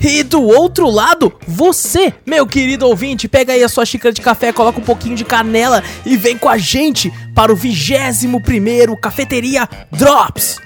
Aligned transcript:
E 0.00 0.22
do 0.22 0.42
outro 0.42 0.88
lado, 0.88 1.32
você, 1.46 2.12
meu 2.24 2.46
querido 2.46 2.86
ouvinte, 2.86 3.28
pega 3.28 3.52
aí 3.52 3.62
a 3.62 3.68
sua 3.68 3.84
xícara 3.84 4.12
de 4.12 4.20
café, 4.20 4.52
coloca 4.52 4.78
um 4.78 4.84
pouquinho 4.84 5.16
de 5.16 5.24
canela 5.24 5.82
e 6.04 6.16
vem 6.16 6.36
com 6.36 6.48
a 6.48 6.58
gente 6.58 7.12
para 7.34 7.52
o 7.52 7.56
21 7.56 8.40
primeiro 8.40 8.96
Cafeteria 8.96 9.68
Drops. 9.90 10.58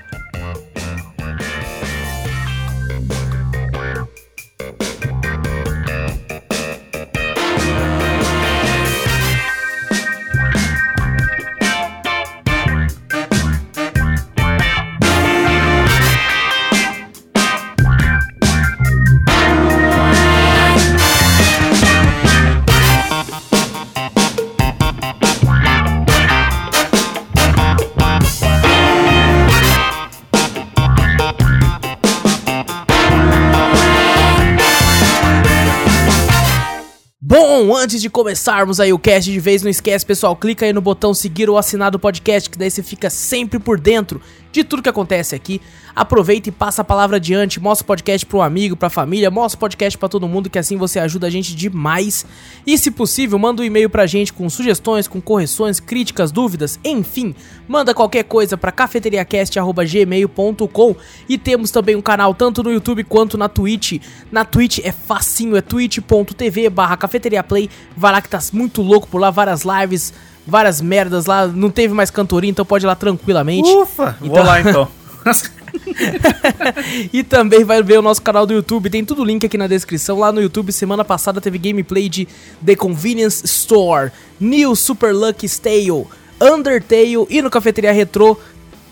Antes 37.81 38.01
de 38.01 38.11
começarmos 38.11 38.79
aí 38.79 38.93
o 38.93 38.99
cast 38.99 39.31
de 39.31 39.41
vez, 39.41 39.63
não 39.63 39.71
esquece, 39.71 40.05
pessoal, 40.05 40.37
clica 40.37 40.67
aí 40.67 40.73
no 40.73 40.83
botão 40.83 41.15
seguir 41.15 41.49
ou 41.49 41.57
assinar 41.57 41.91
do 41.91 41.99
podcast, 41.99 42.51
que 42.51 42.59
daí 42.59 42.71
você 42.71 42.83
fica 42.83 43.09
sempre 43.09 43.59
por 43.59 43.81
dentro 43.81 44.21
de 44.53 44.63
tudo 44.65 44.83
que 44.83 44.89
acontece 44.89 45.35
aqui. 45.35 45.61
Aproveita 45.95 46.49
e 46.49 46.53
passa 46.53 46.81
a 46.83 46.85
palavra 46.85 47.17
adiante, 47.17 47.61
mostra 47.61 47.85
o 47.85 47.87
podcast 47.87 48.25
para 48.25 48.39
um 48.39 48.43
amigo, 48.43 48.77
para 48.77 48.87
a 48.87 48.91
família, 48.91 49.31
mostra 49.31 49.57
o 49.57 49.61
podcast 49.61 49.99
para 49.99 50.09
todo 50.09 50.29
mundo, 50.29 50.49
que 50.49 50.59
assim 50.59 50.77
você 50.77 50.99
ajuda 50.99 51.27
a 51.27 51.31
gente 51.31 51.55
demais. 51.55 52.25
E 52.67 52.79
se 52.79 52.91
possível, 52.91 53.39
manda 53.39 53.61
um 53.63 53.65
e-mail 53.65 53.91
pra 53.91 54.07
gente 54.07 54.33
com 54.33 54.49
sugestões, 54.49 55.07
com 55.09 55.21
correções, 55.21 55.79
críticas, 55.81 56.33
dúvidas, 56.33 56.81
enfim, 56.85 57.35
manda 57.69 57.93
qualquer 57.93 58.25
coisa 58.25 58.57
para 58.57 58.73
cafeteriacast@gmail.com. 58.73 60.97
E 61.29 61.37
temos 61.37 61.71
também 61.71 61.97
um 61.97 62.03
canal 62.03 62.33
tanto 62.35 62.63
no 62.63 62.73
YouTube 62.73 63.05
quanto 63.05 63.37
na 63.37 63.47
Twitch. 63.49 64.01
Na 64.31 64.45
Twitch 64.45 64.79
é 64.85 64.93
facinho, 64.93 65.57
é 65.57 65.61
twitch.tv/cafeteriaplay. 65.61 67.69
Vai 67.97 68.13
lá 68.13 68.23
que 68.23 68.29
tá 68.29 68.39
muito 68.53 68.81
louco 68.81 69.09
por 69.09 69.21
lá, 69.21 69.31
várias 69.31 69.65
lives 69.65 70.15
várias 70.47 70.81
merdas 70.81 71.27
lá, 71.27 71.47
não 71.47 71.71
teve 71.71 71.95
mais 71.95 72.11
cantoria, 72.11 72.51
então 72.51 72.65
pode 72.65 72.85
ir 72.85 72.89
lá 72.89 72.95
tranquilamente. 72.95 73.69
Ufa, 73.71 74.17
então... 74.21 74.35
vou 74.35 74.45
lá 74.45 74.61
então. 74.61 74.89
e 77.13 77.23
também 77.23 77.65
vai 77.65 77.83
ver 77.83 77.99
o 77.99 78.03
nosso 78.03 78.23
canal 78.23 78.47
do 78.47 78.53
YouTube, 78.53 78.91
tem 78.91 79.05
tudo 79.05 79.25
link 79.25 79.45
aqui 79.45 79.59
na 79.59 79.67
descrição. 79.67 80.19
Lá 80.19 80.33
no 80.33 80.41
YouTube, 80.41 80.73
semana 80.73 81.05
passada 81.05 81.41
teve 81.41 81.59
gameplay 81.59 82.09
de 82.09 82.27
The 82.65 82.75
Convenience 82.75 83.45
Store, 83.45 84.11
New 84.39 84.75
Super 84.75 85.15
Lucky 85.15 85.49
Tale, 85.49 86.07
Undertale 86.41 87.27
e 87.29 87.43
no 87.43 87.51
Cafeteria 87.51 87.93
Retro 87.93 88.39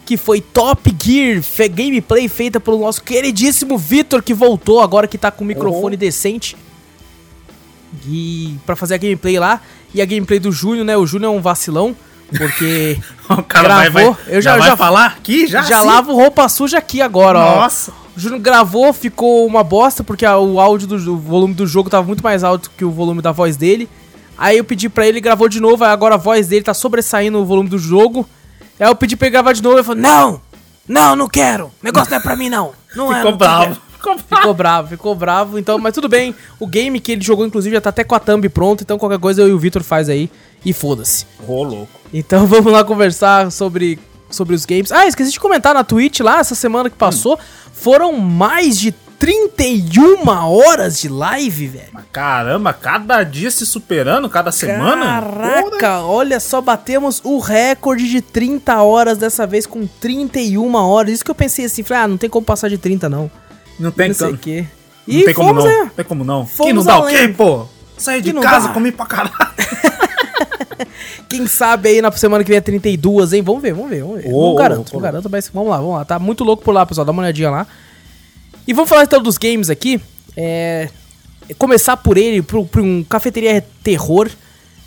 que 0.09 0.17
foi 0.17 0.41
Top 0.41 0.91
Gear, 0.99 1.43
fe 1.43 1.69
gameplay 1.69 2.29
feita 2.29 2.59
pelo 2.59 2.79
nosso 2.79 3.03
queridíssimo 3.03 3.77
Vitor 3.77 4.23
que 4.23 4.33
voltou 4.33 4.81
agora 4.81 5.07
que 5.07 5.19
tá 5.19 5.31
com 5.31 5.45
o 5.45 5.47
microfone 5.47 5.97
uhum. 5.97 6.01
decente. 6.01 6.57
E 8.07 8.57
para 8.65 8.75
fazer 8.75 8.95
a 8.95 8.97
gameplay 8.97 9.39
lá 9.39 9.61
e 9.95 10.03
a 10.03 10.05
gameplay 10.05 10.39
do 10.39 10.53
Júnior, 10.53 10.85
né? 10.85 10.97
O 10.97 11.07
Júnior 11.07 11.35
é 11.35 11.37
um 11.37 11.41
vacilão. 11.41 11.95
Porque 12.37 12.99
o 13.31 13.43
cara 13.43 13.69
gravou, 13.69 13.93
vai, 13.93 14.25
vai, 14.25 14.37
eu 14.37 14.43
já, 14.43 14.53
já 14.53 14.59
vai 14.59 14.69
já, 14.69 14.77
falar 14.77 15.07
aqui 15.07 15.47
já 15.47 15.63
já 15.63 15.79
assim? 15.79 15.87
lavo 15.87 16.15
roupa 16.15 16.47
suja 16.49 16.77
aqui 16.77 17.01
agora, 17.01 17.39
Nossa. 17.39 17.91
ó. 17.91 18.09
O 18.17 18.21
Júnior 18.21 18.41
gravou, 18.41 18.93
ficou 18.93 19.47
uma 19.47 19.65
bosta 19.65 20.05
porque 20.05 20.27
a, 20.27 20.37
o 20.37 20.61
áudio 20.61 20.87
do 20.89 21.15
o 21.15 21.17
volume 21.17 21.55
do 21.55 21.67
jogo 21.67 21.89
tava 21.89 22.07
muito 22.07 22.23
mais 22.23 22.45
alto 22.45 22.71
que 22.77 22.85
o 22.85 22.91
volume 22.91 23.23
da 23.23 23.33
voz 23.33 23.57
dele. 23.57 23.89
Aí 24.37 24.59
eu 24.59 24.65
pedi 24.65 24.89
para 24.89 25.07
ele, 25.07 25.21
gravou 25.21 25.49
de 25.49 25.59
novo, 25.59 25.85
agora 25.85 26.17
a 26.17 26.19
voz 26.19 26.49
dele 26.49 26.63
tá 26.65 26.75
sobressaindo 26.75 27.39
o 27.39 27.47
volume 27.47 27.69
do 27.69 27.79
jogo. 27.79 28.29
Aí 28.79 28.87
eu 28.89 28.95
pedi 28.95 29.17
pra 29.17 29.29
ele 29.29 29.33
gravar 29.33 29.53
de 29.53 29.63
novo, 29.63 29.77
ele 29.77 29.85
falou: 29.85 30.03
"Não! 30.03 30.41
Não, 30.87 31.15
não 31.15 31.29
quero. 31.29 31.67
O 31.67 31.73
negócio 31.83 32.11
não 32.11 32.19
é 32.19 32.21
pra 32.21 32.35
mim 32.35 32.49
não. 32.49 32.73
Não 32.97 33.13
é, 33.13 33.17
Ficou 33.17 33.31
não 33.33 33.39
bravo. 33.39 33.77
Ficou 33.99 34.15
bravo. 34.15 34.27
ficou 34.37 34.55
bravo, 34.55 34.89
ficou 34.89 35.15
bravo. 35.15 35.59
Então, 35.59 35.79
mas 35.79 35.93
tudo 35.93 36.09
bem. 36.09 36.35
O 36.59 36.67
game 36.67 37.01
que 37.01 37.13
ele 37.13 37.23
jogou, 37.23 37.45
inclusive, 37.45 37.75
já 37.75 37.81
tá 37.81 37.91
até 37.91 38.05
com 38.05 38.15
a 38.15 38.21
thumb 38.21 38.49
pronto. 38.49 38.83
Então, 38.83 38.99
qualquer 38.99 39.19
coisa 39.19 39.43
eu 39.43 39.49
e 39.49 39.53
o 39.53 39.59
Victor 39.59 39.83
faz 39.83 40.09
aí. 40.09 40.31
E 40.65 40.73
foda-se. 40.73 41.27
Ô, 41.47 41.63
louco. 41.63 41.89
Então, 42.13 42.47
vamos 42.49 42.73
lá 42.73 42.85
conversar 42.85 43.51
sobre, 43.53 43.99
sobre 44.31 44.55
os 44.55 44.65
games. 44.65 44.93
Ah, 44.93 45.07
esqueci 45.07 45.33
de 45.33 45.41
comentar 45.41 45.75
na 45.75 45.85
Twitch 45.85 46.21
lá, 46.21 46.39
essa 46.39 46.55
semana 46.55 46.89
que 46.89 46.97
passou. 46.97 47.35
Hum. 47.35 47.71
Foram 47.73 48.13
mais 48.13 48.79
de 48.79 48.93
31 49.19 50.29
horas 50.29 51.01
de 51.01 51.09
live, 51.09 51.67
velho. 51.67 51.99
Caramba, 52.13 52.73
cada 52.73 53.25
dia 53.25 53.51
se 53.51 53.67
superando, 53.67 54.29
cada 54.31 54.53
semana? 54.53 55.21
Caraca, 55.21 56.01
olha 56.03 56.39
só, 56.39 56.61
batemos 56.61 57.21
o 57.25 57.39
recorde 57.39 58.09
de 58.09 58.21
30 58.21 58.81
horas 58.81 59.19
dessa 59.19 59.47
vez 59.47 59.67
com 59.67 59.87
31 59.87 60.73
horas. 60.75 61.15
Isso 61.15 61.25
que 61.25 61.31
eu 61.31 61.35
pensei 61.35 61.65
assim, 61.65 61.83
falei, 61.83 62.05
ah, 62.05 62.09
não 62.09 62.17
tem 62.17 62.31
como 62.31 62.47
passar 62.47 62.69
de 62.69 62.79
30 62.79 63.09
não. 63.09 63.29
Não 63.79 63.91
tem 63.91 64.13
como. 64.13 64.33
Não 64.33 64.39
sei 64.43 64.67
E 65.07 65.25
tem 65.25 65.35
como 65.35 65.53
não. 65.53 65.67
É. 65.67 65.91
Tem 65.97 66.05
como 66.05 66.25
não. 66.25 66.47
Fomos 66.47 66.67
que 66.67 66.73
não 66.73 66.85
dá 66.85 66.95
além. 66.95 67.15
o 67.15 67.19
quê, 67.19 67.29
pô? 67.29 67.67
Sair 67.97 68.23
de 68.23 68.33
casa, 68.35 68.69
comi 68.71 68.93
pra 68.93 69.07
caralho. 69.07 69.33
Quem 71.29 71.47
sabe 71.47 71.89
aí 71.89 72.01
na 72.01 72.11
semana 72.13 72.43
que 72.43 72.51
vem 72.51 72.59
é 72.59 72.61
32, 72.61 73.33
hein? 73.33 73.43
Vamos 73.43 73.61
ver, 73.61 73.75
vamos 73.75 73.91
ver, 73.91 74.03
vamos 74.03 74.23
ver. 74.23 74.31
Oh, 74.33 74.49
não 74.49 74.55
garanto, 74.55 74.91
oh, 74.91 74.95
não 74.95 75.03
garanto, 75.03 75.29
mas 75.31 75.49
vamos 75.53 75.69
lá, 75.69 75.77
vamos 75.79 75.95
lá. 75.95 76.05
Tá 76.05 76.19
muito 76.19 76.45
louco 76.45 76.63
por 76.63 76.73
lá, 76.73 76.87
pessoal. 76.87 77.05
Dá 77.05 77.13
uma 77.13 77.23
olhadinha 77.23 77.51
lá. 77.51 77.67
E 78.67 78.73
vamos 78.73 78.89
falar 78.89 79.03
então 79.03 79.23
dos 79.23 79.37
games 79.37 79.69
aqui. 79.69 80.01
É. 80.37 80.89
Começar 81.57 81.97
por 81.97 82.17
ele, 82.17 82.43
por, 82.43 82.67
por 82.67 82.81
um 82.81 83.03
cafeteria 83.03 83.65
terror 83.83 84.29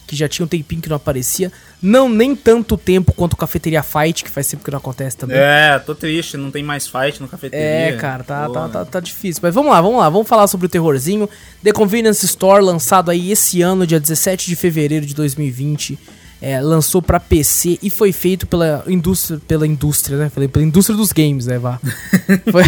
que 0.08 0.16
já 0.16 0.28
tinha 0.28 0.46
um 0.46 0.48
tempinho 0.48 0.82
que 0.82 0.90
não 0.90 0.98
aparecia. 0.98 1.52
Não 1.82 2.08
nem 2.08 2.36
tanto 2.36 2.78
tempo 2.78 3.12
quanto 3.12 3.34
o 3.34 3.38
Cafeteria 3.38 3.82
Fight, 3.82 4.24
que 4.24 4.30
faz 4.30 4.48
tempo 4.48 4.64
que 4.64 4.70
não 4.70 4.78
acontece 4.78 5.18
também. 5.18 5.36
É, 5.38 5.80
tô 5.80 5.96
triste, 5.96 6.38
não 6.38 6.52
tem 6.52 6.62
mais 6.62 6.88
fight 6.88 7.20
no 7.20 7.28
Cafeteria. 7.28 7.66
É, 7.66 7.98
cara, 7.98 8.24
tá, 8.24 8.48
tá, 8.48 8.70
tá, 8.70 8.86
tá, 8.86 9.00
difícil. 9.00 9.40
Mas 9.42 9.56
vamos 9.56 9.72
lá, 9.72 9.82
vamos 9.82 10.00
lá, 10.00 10.08
vamos 10.08 10.28
falar 10.28 10.46
sobre 10.46 10.68
o 10.68 10.70
terrorzinho. 10.70 11.28
The 11.64 11.72
Convenience 11.72 12.24
Store, 12.24 12.64
lançado 12.64 13.10
aí 13.10 13.32
esse 13.32 13.64
ano, 13.64 13.88
dia 13.88 14.00
17 14.00 14.48
de 14.48 14.56
fevereiro 14.56 15.08
de 15.08 15.16
2020. 15.16 15.98
É, 16.40 16.62
lançou 16.62 17.02
para 17.02 17.20
PC 17.20 17.80
e 17.82 17.90
foi 17.90 18.12
feito 18.12 18.46
pela 18.46 18.84
indústria, 18.88 19.40
pela 19.48 19.66
indústria, 19.66 20.18
né? 20.18 20.30
Falei, 20.30 20.48
pela 20.48 20.66
indústria 20.66 20.96
dos 20.96 21.12
games, 21.12 21.48
né, 21.48 21.58
vá. 21.58 21.80
foi, 22.52 22.64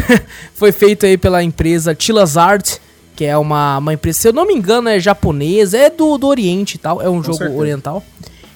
foi 0.54 0.72
feito 0.72 1.06
aí 1.06 1.18
pela 1.18 1.44
empresa 1.44 1.94
Tilas 1.94 2.38
Art 2.38 2.78
que 3.16 3.26
é 3.26 3.38
uma, 3.38 3.78
uma 3.78 3.94
empresa, 3.94 4.20
se 4.20 4.28
eu 4.28 4.34
não 4.34 4.46
me 4.46 4.54
engano, 4.54 4.90
é 4.90 5.00
japonesa, 5.00 5.78
é 5.78 5.90
do, 5.90 6.18
do 6.18 6.28
Oriente 6.28 6.76
e 6.76 6.78
tal, 6.80 7.02
é 7.02 7.08
um 7.08 7.18
Com 7.18 7.24
jogo 7.24 7.38
certeza. 7.38 7.60
oriental. 7.60 8.04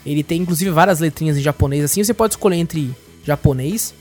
Ele 0.08 0.24
tem 0.24 0.42
inclusive 0.42 0.72
várias 0.72 1.00
letrinhas 1.00 1.38
em 1.38 1.42
japonês, 1.42 1.84
assim, 1.84 2.04
você 2.04 2.14
pode 2.14 2.34
escolher 2.34 2.56
entre 2.56 2.96
japonês. 3.26 3.94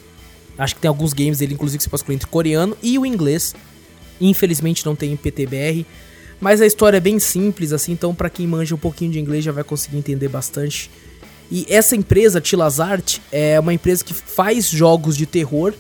Acho 0.57 0.75
que 0.75 0.81
tem 0.81 0.89
alguns 0.89 1.13
games 1.13 1.39
dele, 1.39 1.55
inclusive, 1.55 1.79
que 1.79 1.85
você 1.85 1.91
pode 1.91 2.03
escolher 2.03 2.15
entre 2.15 2.29
coreano 2.29 2.77
e 2.83 2.99
o 2.99 3.05
inglês. 3.05 3.55
Infelizmente 4.21 4.87
não 4.87 4.95
tem 4.97 5.13
em 5.13 5.17
PTBR. 5.17 5.85
Mas 6.41 6.61
a 6.61 6.67
história 6.67 6.99
é 6.99 7.01
bem 7.01 7.19
simples, 7.19 7.73
assim, 7.73 7.93
então 7.93 8.15
para 8.15 8.31
quem 8.31 8.47
manja 8.47 8.75
um 8.75 8.79
pouquinho 8.79 9.11
de 9.11 9.19
inglês 9.19 9.45
já 9.45 9.53
vai 9.53 9.65
conseguir 9.65 9.99
entender 9.99 10.29
bastante. 10.29 10.91
E 11.51 11.67
essa 11.69 11.97
empresa, 11.97 12.41
Tilazart, 12.41 13.19
é 13.33 13.59
uma 13.59 13.73
empresa 13.73 14.05
que 14.05 14.15
faz 14.15 14.69
jogos 14.69 15.17
de 15.17 15.27
terror 15.27 15.75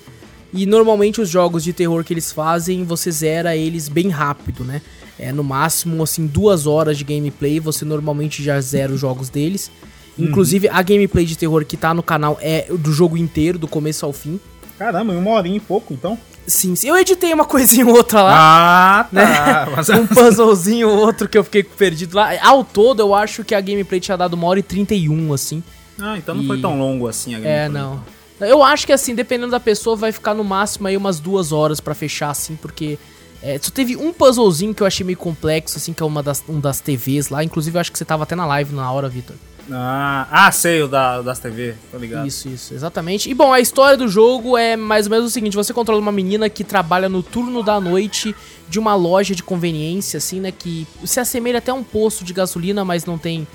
e 0.52 0.64
normalmente 0.64 1.20
os 1.20 1.28
jogos 1.28 1.62
de 1.62 1.72
terror 1.72 2.02
que 2.04 2.14
eles 2.14 2.32
fazem, 2.32 2.84
você 2.84 3.10
zera 3.10 3.56
eles 3.56 3.88
bem 3.88 4.08
rápido, 4.08 4.64
né? 4.64 4.80
É 5.18 5.32
no 5.32 5.44
máximo 5.44 6.02
assim 6.02 6.26
duas 6.26 6.66
horas 6.66 6.96
de 6.96 7.04
gameplay, 7.04 7.60
você 7.60 7.84
normalmente 7.84 8.42
já 8.42 8.60
zera 8.60 8.92
os 8.92 9.00
jogos 9.00 9.28
deles. 9.28 9.70
Uhum. 10.18 10.26
Inclusive 10.26 10.68
a 10.68 10.82
gameplay 10.82 11.24
de 11.24 11.36
terror 11.36 11.64
que 11.64 11.76
tá 11.76 11.92
no 11.92 12.02
canal 12.02 12.38
é 12.40 12.66
do 12.70 12.92
jogo 12.92 13.16
inteiro, 13.16 13.58
do 13.58 13.68
começo 13.68 14.06
ao 14.06 14.12
fim. 14.12 14.40
Caramba, 14.78 15.12
uma 15.12 15.30
horinha 15.30 15.56
e 15.56 15.60
pouco 15.60 15.94
então. 15.94 16.18
Sim, 16.46 16.76
sim. 16.76 16.88
Eu 16.88 16.96
editei 16.96 17.32
uma 17.32 17.44
coisinha 17.46 17.86
ou 17.86 17.96
outra 17.96 18.22
lá. 18.22 19.00
Ah, 19.00 19.04
tá. 19.04 19.08
Né? 19.12 19.72
Mas... 19.76 19.88
um 19.88 20.06
puzzlezinho 20.06 20.88
ou 20.88 20.98
outro 20.98 21.28
que 21.28 21.36
eu 21.36 21.44
fiquei 21.44 21.62
perdido 21.62 22.16
lá. 22.16 22.30
Ao 22.42 22.62
todo, 22.62 23.00
eu 23.00 23.14
acho 23.14 23.44
que 23.44 23.54
a 23.54 23.60
gameplay 23.60 24.00
tinha 24.00 24.16
dado 24.16 24.34
uma 24.34 24.46
hora 24.46 24.58
e 24.58 24.62
31, 24.62 25.32
assim. 25.32 25.62
Ah, 25.98 26.16
então 26.16 26.34
não 26.34 26.42
e... 26.42 26.46
foi 26.46 26.60
tão 26.60 26.78
longo 26.78 27.08
assim 27.08 27.34
a 27.34 27.38
é, 27.38 27.40
gameplay. 27.40 27.64
É, 27.64 27.68
não. 27.68 28.04
Eu 28.40 28.62
acho 28.62 28.86
que 28.86 28.92
assim, 28.92 29.14
dependendo 29.14 29.50
da 29.50 29.60
pessoa, 29.60 29.96
vai 29.96 30.12
ficar 30.12 30.34
no 30.34 30.44
máximo 30.44 30.86
aí 30.86 30.96
umas 30.96 31.18
duas 31.18 31.52
horas 31.52 31.80
para 31.80 31.94
fechar, 31.94 32.30
assim, 32.30 32.54
porque 32.54 32.98
É, 33.42 33.58
só 33.58 33.70
teve 33.70 33.96
um 33.96 34.12
puzzlezinho 34.12 34.74
que 34.74 34.82
eu 34.82 34.86
achei 34.86 35.04
meio 35.04 35.18
complexo, 35.18 35.76
assim, 35.78 35.92
que 35.92 36.02
é 36.02 36.06
uma 36.06 36.22
das, 36.22 36.42
um 36.48 36.60
das 36.60 36.80
TVs 36.80 37.28
lá. 37.28 37.42
Inclusive, 37.42 37.76
eu 37.76 37.80
acho 37.80 37.92
que 37.92 37.98
você 37.98 38.04
tava 38.04 38.24
até 38.24 38.34
na 38.34 38.46
live 38.46 38.74
na 38.74 38.90
hora, 38.90 39.08
Vitor. 39.08 39.36
Ah, 39.70 40.28
ah, 40.30 40.52
sei, 40.52 40.82
o 40.82 40.88
da, 40.88 41.20
das 41.22 41.38
TV, 41.38 41.74
tô 41.90 41.98
ligado. 41.98 42.26
Isso, 42.26 42.48
isso, 42.48 42.72
exatamente. 42.72 43.28
E 43.28 43.34
bom, 43.34 43.52
a 43.52 43.60
história 43.60 43.96
do 43.96 44.08
jogo 44.08 44.56
é 44.56 44.76
mais 44.76 45.06
ou 45.06 45.10
menos 45.10 45.26
o 45.26 45.30
seguinte: 45.30 45.56
você 45.56 45.72
controla 45.72 46.00
uma 46.00 46.12
menina 46.12 46.48
que 46.48 46.62
trabalha 46.62 47.08
no 47.08 47.22
turno 47.22 47.62
da 47.62 47.80
noite 47.80 48.34
de 48.68 48.78
uma 48.78 48.94
loja 48.94 49.34
de 49.34 49.42
conveniência, 49.42 50.18
assim, 50.18 50.40
né? 50.40 50.52
Que 50.52 50.86
se 51.04 51.18
assemelha 51.18 51.58
até 51.58 51.70
a 51.70 51.74
um 51.74 51.82
posto 51.82 52.24
de 52.24 52.32
gasolina, 52.32 52.84
mas 52.84 53.04
não 53.04 53.18
tem. 53.18 53.46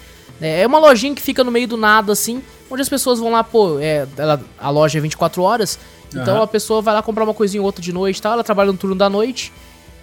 É, 0.41 0.61
é 0.61 0.67
uma 0.67 0.79
lojinha 0.79 1.15
que 1.15 1.21
fica 1.21 1.43
no 1.43 1.51
meio 1.51 1.67
do 1.67 1.77
nada, 1.77 2.11
assim, 2.11 2.41
onde 2.69 2.81
as 2.81 2.89
pessoas 2.89 3.19
vão 3.19 3.31
lá, 3.31 3.43
pô, 3.43 3.79
é, 3.79 4.07
ela, 4.17 4.41
a 4.59 4.69
loja 4.69 4.97
é 4.97 5.01
24 5.01 5.41
horas, 5.41 5.77
então 6.09 6.35
Aham. 6.35 6.43
a 6.43 6.47
pessoa 6.47 6.81
vai 6.81 6.93
lá 6.93 7.01
comprar 7.01 7.23
uma 7.23 7.33
coisinha 7.33 7.61
ou 7.61 7.65
outra 7.65 7.81
de 7.81 7.93
noite 7.93 8.17
e 8.17 8.21
tal, 8.21 8.33
ela 8.33 8.43
trabalha 8.43 8.71
no 8.71 8.77
turno 8.77 8.95
da 8.95 9.09
noite. 9.09 9.53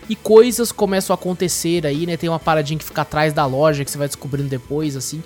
E 0.08 0.16
coisas 0.16 0.72
começam 0.72 1.12
a 1.12 1.19
acontecer 1.19 1.87
aí, 1.87 2.06
né? 2.06 2.16
Tem 2.16 2.31
uma 2.31 2.38
paradinha 2.38 2.78
que 2.78 2.84
fica 2.84 3.02
atrás 3.02 3.34
da 3.34 3.44
loja 3.44 3.84
que 3.84 3.90
você 3.90 3.99
vai 3.99 4.06
descobrindo 4.06 4.49
depois, 4.49 4.96
assim. 4.96 5.22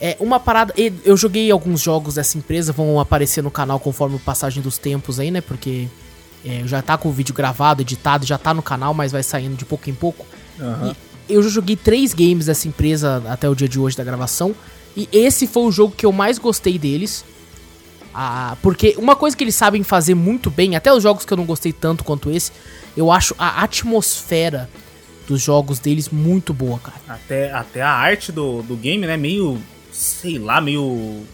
É 0.00 0.16
uma 0.20 0.38
parada. 0.38 0.72
Eu 1.04 1.16
joguei 1.16 1.50
alguns 1.50 1.80
jogos 1.80 2.14
dessa 2.14 2.38
empresa, 2.38 2.72
vão 2.72 3.00
aparecer 3.00 3.42
no 3.42 3.50
canal 3.50 3.80
conforme 3.80 4.16
a 4.16 4.20
passagem 4.20 4.62
dos 4.62 4.78
tempos 4.78 5.18
aí, 5.18 5.30
né? 5.30 5.40
Porque 5.40 5.88
é, 6.44 6.62
já 6.66 6.80
tá 6.80 6.96
com 6.96 7.08
o 7.08 7.12
vídeo 7.12 7.34
gravado, 7.34 7.82
editado, 7.82 8.24
já 8.24 8.38
tá 8.38 8.54
no 8.54 8.62
canal, 8.62 8.94
mas 8.94 9.10
vai 9.10 9.22
saindo 9.22 9.56
de 9.56 9.64
pouco 9.64 9.90
em 9.90 9.94
pouco. 9.94 10.24
E 11.28 11.34
eu 11.34 11.42
já 11.42 11.48
joguei 11.48 11.76
três 11.76 12.14
games 12.14 12.46
dessa 12.46 12.68
empresa 12.68 13.22
até 13.28 13.48
o 13.48 13.54
dia 13.54 13.68
de 13.68 13.78
hoje 13.78 13.96
da 13.96 14.04
gravação. 14.04 14.54
E 14.96 15.08
esse 15.12 15.46
foi 15.46 15.64
o 15.64 15.72
jogo 15.72 15.94
que 15.96 16.06
eu 16.06 16.12
mais 16.12 16.38
gostei 16.38 16.78
deles. 16.78 17.24
Ah, 18.14 18.56
porque 18.62 18.96
uma 18.98 19.14
coisa 19.14 19.36
que 19.36 19.44
eles 19.44 19.54
sabem 19.54 19.82
fazer 19.82 20.14
muito 20.14 20.50
bem, 20.50 20.74
até 20.74 20.92
os 20.92 21.02
jogos 21.02 21.24
que 21.24 21.32
eu 21.32 21.36
não 21.36 21.44
gostei 21.44 21.72
tanto 21.72 22.02
quanto 22.02 22.30
esse, 22.30 22.50
eu 22.96 23.12
acho 23.12 23.34
a 23.38 23.62
atmosfera 23.62 24.68
dos 25.28 25.40
jogos 25.42 25.78
deles 25.78 26.08
muito 26.08 26.54
boa, 26.54 26.78
cara. 26.78 26.96
Até, 27.06 27.52
até 27.52 27.82
a 27.82 27.90
arte 27.90 28.32
do, 28.32 28.62
do 28.62 28.74
game, 28.74 29.06
né? 29.06 29.16
Meio, 29.16 29.58
sei 29.98 30.38
lá, 30.38 30.60
meio 30.60 31.24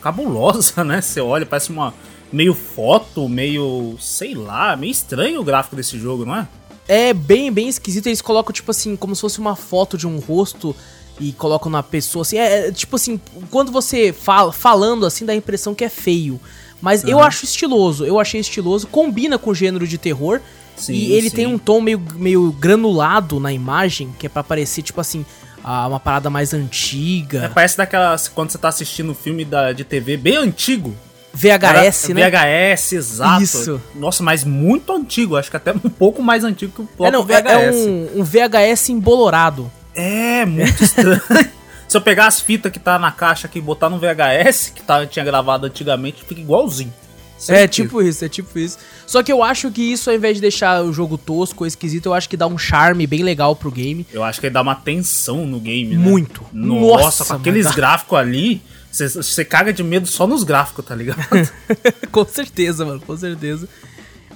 cabulosa, 0.00 0.82
né? 0.84 1.00
Você 1.00 1.20
olha, 1.20 1.46
parece 1.46 1.70
uma. 1.70 1.94
Meio 2.30 2.52
foto, 2.52 3.28
meio. 3.28 3.96
sei 4.00 4.34
lá, 4.34 4.76
meio 4.76 4.90
estranho 4.90 5.40
o 5.40 5.44
gráfico 5.44 5.76
desse 5.76 5.98
jogo, 5.98 6.26
não 6.26 6.36
é? 6.36 6.48
É 6.86 7.14
bem, 7.14 7.52
bem 7.52 7.68
esquisito. 7.68 8.06
Eles 8.06 8.20
colocam, 8.20 8.52
tipo 8.52 8.70
assim, 8.70 8.96
como 8.96 9.14
se 9.14 9.20
fosse 9.20 9.38
uma 9.38 9.54
foto 9.54 9.96
de 9.96 10.06
um 10.06 10.18
rosto 10.18 10.74
e 11.20 11.32
colocam 11.32 11.70
na 11.70 11.82
pessoa, 11.82 12.22
assim. 12.22 12.36
É, 12.36 12.68
é, 12.68 12.72
tipo 12.72 12.96
assim, 12.96 13.20
quando 13.50 13.70
você 13.70 14.12
fala, 14.12 14.52
falando 14.52 15.06
assim, 15.06 15.24
dá 15.24 15.32
a 15.32 15.36
impressão 15.36 15.74
que 15.74 15.84
é 15.84 15.88
feio. 15.88 16.40
Mas 16.80 17.04
eu 17.04 17.18
Aham. 17.18 17.26
acho 17.26 17.44
estiloso, 17.44 18.04
eu 18.04 18.20
achei 18.20 18.40
estiloso, 18.40 18.86
combina 18.86 19.38
com 19.38 19.50
o 19.50 19.54
gênero 19.54 19.86
de 19.86 19.98
terror. 19.98 20.40
Sim, 20.76 20.92
e 20.92 21.12
ele 21.12 21.28
sim. 21.28 21.36
tem 21.36 21.46
um 21.46 21.58
tom 21.58 21.80
meio, 21.80 22.00
meio 22.14 22.52
granulado 22.52 23.40
na 23.40 23.52
imagem, 23.52 24.14
que 24.16 24.26
é 24.26 24.28
pra 24.28 24.44
parecer, 24.44 24.82
tipo 24.82 25.00
assim, 25.00 25.26
ah, 25.62 25.86
uma 25.88 26.00
parada 26.00 26.28
mais 26.30 26.52
É, 26.52 26.56
antiga. 26.56 27.50
parece 27.54 27.76
daquelas. 27.76 28.28
quando 28.28 28.50
você 28.50 28.58
tá 28.58 28.68
assistindo 28.68 29.10
um 29.10 29.14
filme 29.14 29.44
da, 29.44 29.72
de 29.72 29.84
TV 29.84 30.16
bem 30.16 30.36
antigo. 30.36 30.94
VHS, 31.34 32.10
Era 32.10 32.14
né? 32.14 32.30
VHS, 32.74 32.92
exato. 32.94 33.42
Isso. 33.42 33.80
Nossa, 33.94 34.22
mas 34.22 34.44
muito 34.44 34.92
antigo. 34.92 35.36
Acho 35.36 35.50
que 35.50 35.56
até 35.56 35.72
um 35.72 35.78
pouco 35.78 36.22
mais 36.22 36.42
antigo 36.42 36.72
que 36.72 36.80
o 36.80 36.84
É, 37.06 37.10
próprio 37.10 37.12
não, 37.12 37.22
é, 37.36 37.42
VHS. 37.42 37.76
é 37.76 37.80
um, 38.16 38.20
um 38.20 38.24
VHS 38.24 38.88
embolorado. 38.88 39.70
É, 39.94 40.44
muito 40.46 40.82
estranho. 40.82 41.20
Se 41.86 41.96
eu 41.96 42.00
pegar 42.02 42.26
as 42.26 42.40
fitas 42.40 42.70
que 42.70 42.78
tá 42.78 42.98
na 42.98 43.10
caixa 43.10 43.46
aqui 43.46 43.58
e 43.58 43.62
botar 43.62 43.88
no 43.88 43.98
VHS, 43.98 44.72
que 44.74 44.82
tá, 44.82 45.06
tinha 45.06 45.24
gravado 45.24 45.66
antigamente, 45.66 46.22
fica 46.26 46.40
igualzinho. 46.40 46.92
É 47.38 47.40
Certeza. 47.40 47.68
tipo 47.68 48.02
isso, 48.02 48.24
é 48.24 48.28
tipo 48.28 48.58
isso. 48.58 48.78
Só 49.06 49.22
que 49.22 49.32
eu 49.32 49.42
acho 49.44 49.70
que 49.70 49.80
isso, 49.80 50.10
ao 50.10 50.16
invés 50.16 50.34
de 50.36 50.40
deixar 50.40 50.82
o 50.82 50.92
jogo 50.92 51.16
tosco 51.16 51.62
ou 51.62 51.68
esquisito, 51.68 52.06
eu 52.06 52.14
acho 52.14 52.28
que 52.28 52.36
dá 52.36 52.46
um 52.48 52.58
charme 52.58 53.06
bem 53.06 53.22
legal 53.22 53.54
pro 53.54 53.70
game. 53.70 54.04
Eu 54.12 54.24
acho 54.24 54.40
que 54.40 54.50
dá 54.50 54.60
uma 54.60 54.74
tensão 54.74 55.46
no 55.46 55.60
game, 55.60 55.96
né? 55.96 56.02
Muito. 56.04 56.44
Nossa, 56.52 57.04
Nossa, 57.04 57.24
com 57.26 57.34
aqueles 57.34 57.64
dá- 57.66 57.72
gráficos 57.72 58.18
ali, 58.18 58.60
você- 58.90 59.44
caga 59.44 59.72
de 59.72 59.84
medo 59.84 60.06
só 60.08 60.26
nos 60.26 60.42
gráficos, 60.42 60.84
tá 60.84 60.94
ligado? 60.96 61.18
com 62.10 62.24
certeza, 62.24 62.84
mano, 62.84 63.00
com 63.00 63.16
certeza. 63.16 63.68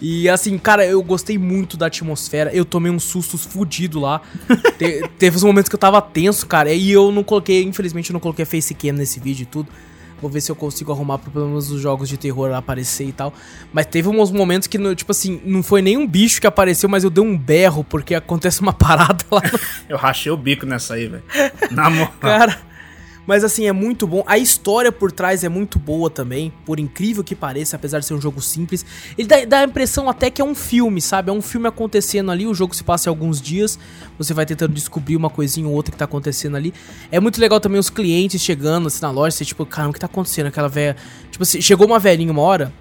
E 0.01 0.29
assim, 0.29 0.57
cara, 0.59 0.85
eu 0.87 1.01
gostei 1.03 1.39
muito 1.39 1.77
da 1.77 1.87
atmosfera. 1.87 2.51
Eu 2.53 2.65
tomei 2.65 2.91
uns 2.91 3.05
sustos 3.05 3.45
fudido 3.45 4.01
lá. 4.01 4.21
Te- 4.79 5.09
teve 5.19 5.37
uns 5.37 5.45
momentos 5.45 5.69
que 5.69 5.75
eu 5.75 5.79
tava 5.79 6.01
tenso, 6.03 6.47
cara. 6.47 6.73
E 6.73 6.91
eu 6.91 7.13
não 7.13 7.23
coloquei, 7.23 7.63
infelizmente, 7.63 8.11
eu 8.11 8.15
não 8.15 8.21
coloquei 8.21 8.45
facecam 8.45 8.93
nesse 8.95 9.21
vídeo 9.21 9.43
e 9.43 9.47
tudo. 9.47 9.69
Vou 10.23 10.31
ver 10.31 10.41
se 10.41 10.53
eu 10.53 10.57
consigo 10.57 10.93
arrumar 10.93 11.19
pra 11.19 11.33
pelo 11.33 11.47
menos 11.49 11.71
os 11.73 11.81
jogos 11.81 12.09
de 12.09 12.17
terror 12.17 12.55
aparecer 12.55 13.09
e 13.09 13.13
tal. 13.13 13.35
Mas 13.73 13.87
teve 13.87 14.09
uns 14.09 14.31
momentos 14.31 14.69
que, 14.69 14.79
tipo 14.95 15.11
assim, 15.11 15.41
não 15.45 15.65
foi 15.65 15.83
nenhum 15.83 16.07
bicho 16.07 16.41
que 16.41 16.47
apareceu, 16.47 16.89
mas 16.89 17.03
eu 17.03 17.11
dei 17.11 17.25
um 17.25 17.37
berro 17.37 17.83
porque 17.83 18.15
acontece 18.15 18.61
uma 18.61 18.73
parada 18.73 19.25
lá 19.31 19.41
no 19.41 19.59
Eu 19.89 19.97
rachei 19.97 20.31
o 20.31 20.37
bico 20.37 20.65
nessa 20.65 20.95
aí, 20.95 21.09
velho. 21.09 21.25
Na 21.73 21.91
moral. 21.91 22.13
Cara, 22.21 22.61
mas 23.27 23.45
assim, 23.45 23.67
é 23.67 23.73
muito 23.73 24.07
bom. 24.07 24.25
A 24.27 24.39
história 24.39 24.91
por 24.91 25.13
trás 25.13 25.45
é 25.45 25.49
muito 25.49 25.79
boa 25.79 26.11
também, 26.11 26.53
por 26.65 26.81
incrível 26.81 27.23
que 27.23 27.35
pareça, 27.35 27.77
apesar 27.77 28.01
de 28.01 28.07
ser 28.07 28.15
um 28.15 28.21
jogo 28.21 28.41
simples. 28.41 28.85
Ele 29.17 29.29
dá, 29.29 29.45
dá 29.45 29.59
a 29.61 29.65
impressão 29.65 30.09
até 30.09 30.31
que 30.31 30.43
é 30.43 30.45
um 30.45 30.55
filme, 30.55 31.01
sabe? 31.01 31.31
É 31.31 31.33
um 31.33 31.43
filme 31.43 31.69
acontecendo 31.69 32.31
ali, 32.31 32.47
o 32.47 32.55
jogo 32.55 32.75
se 32.75 32.83
passa 32.83 33.09
em 33.09 33.11
alguns 33.11 33.41
dias, 33.41 33.79
você 34.19 34.35
vai 34.35 34.45
tentando 34.45 34.73
descobrir 34.73 35.17
uma 35.17 35.31
coisinha 35.31 35.69
ou 35.69 35.75
outra 35.75 35.93
que 35.93 35.99
tá 35.99 36.05
acontecendo 36.05 36.57
ali. 36.57 36.75
É 37.11 37.21
muito 37.21 37.41
legal 37.41 37.61
também 37.61 37.79
os 37.79 37.91
clientes 37.91 38.43
chegando 38.43 38.89
assim 38.89 39.03
na 39.03 39.11
loja, 39.11 39.37
você 39.37 39.45
tipo, 39.45 39.65
caramba, 39.65 39.91
o 39.91 39.95
que 39.95 40.01
tá 40.01 40.07
acontecendo? 40.07 40.47
Aquela 40.47 40.69
velha. 40.69 40.97
Tipo 41.31 41.43
assim, 41.43 41.61
chegou 41.61 41.87
uma 41.87 41.99
velhinha 41.99 42.33
uma 42.33 42.43
hora. 42.43 42.73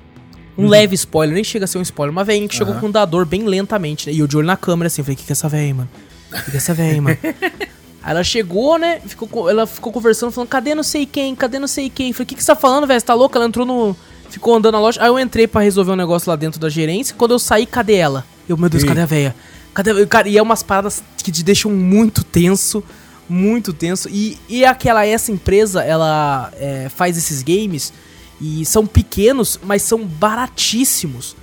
Um 0.58 0.68
leve 0.68 0.96
spoiler, 0.96 1.34
nem 1.34 1.44
chega 1.44 1.66
a 1.66 1.68
ser 1.68 1.78
um 1.78 1.82
spoiler. 1.82 2.12
Uma 2.12 2.24
velhinha 2.26 2.48
que 2.48 2.56
chegou 2.56 2.74
Aham. 2.74 2.82
com 2.82 2.88
um 2.88 2.92
dador 2.92 3.26
bem 3.26 3.46
lentamente, 3.46 4.08
né? 4.08 4.14
E 4.14 4.20
eu 4.20 4.28
de 4.28 4.36
olho 4.38 4.46
na 4.46 4.58
câmera 4.58 4.88
assim, 4.88 5.02
falei, 5.02 5.16
o 5.16 5.18
que, 5.18 5.26
que 5.26 5.32
é 5.32 5.34
essa 5.34 5.48
velha 5.48 5.74
mano? 5.74 5.90
O 6.30 6.36
que, 6.36 6.52
que 6.52 6.52
é 6.52 6.58
essa 6.58 6.74
velha 6.74 7.02
mano? 7.02 7.18
Aí 8.04 8.12
ela 8.12 8.24
chegou, 8.24 8.78
né? 8.78 9.00
Ficou, 9.06 9.28
co- 9.28 9.50
ela 9.50 9.68
ficou 9.68 9.92
conversando, 9.94 10.32
falando, 10.32 10.50
cadê 10.50 10.74
não 10.74 10.84
sei 10.84 11.06
quem? 11.06 11.36
Cadê 11.36 11.60
não 11.60 11.68
sei 11.68 11.90
quem? 11.90 12.12
Falei, 12.14 12.24
o 12.24 12.28
que, 12.28 12.36
que 12.36 12.44
você 12.44 12.48
tá 12.52 12.56
falando, 12.56 12.88
velho? 12.88 13.00
Você 13.00 13.06
tá 13.06 13.14
louca? 13.14 13.38
Ela 13.38 13.48
entrou 13.48 13.66
no. 13.66 13.96
Ficou 14.30 14.56
andando 14.56 14.74
na 14.74 14.80
loja. 14.80 15.02
Aí 15.02 15.08
eu 15.10 15.20
entrei 15.20 15.48
pra 15.48 15.62
resolver 15.62 15.92
um 15.92 15.96
negócio 15.96 16.30
lá 16.30 16.36
dentro 16.36 16.60
da 16.60 16.70
gerência. 16.70 17.14
Quando 17.18 17.32
eu 17.32 17.40
saí, 17.40 17.66
cadê 17.66 17.96
ela? 17.96 18.26
Eu, 18.48 18.58
meu 18.58 18.70
Deus, 18.70 18.84
Ih. 18.84 18.88
cadê 18.88 19.02
a 19.02 19.06
véia? 19.06 19.36
Cadê. 19.74 20.06
Cara, 20.08 20.28
e 20.30 20.38
é 20.38 20.42
umas 20.42 20.64
paradas 20.64 21.04
que 21.24 21.32
te 21.32 21.44
deixam 21.44 21.70
muito 21.72 22.24
tenso. 22.24 22.84
Muito 23.30 23.72
tenso. 23.72 24.10
E, 24.10 24.38
e 24.50 24.66
aquela, 24.66 25.06
essa 25.06 25.32
empresa, 25.32 25.84
ela 25.84 26.52
é, 26.58 26.90
faz 26.90 27.18
esses 27.18 27.42
games 27.44 27.94
e 28.42 28.66
são 28.66 28.86
pequenos, 28.88 29.60
mas 29.64 29.84
são 29.84 30.04
baratíssimos. 30.04 31.36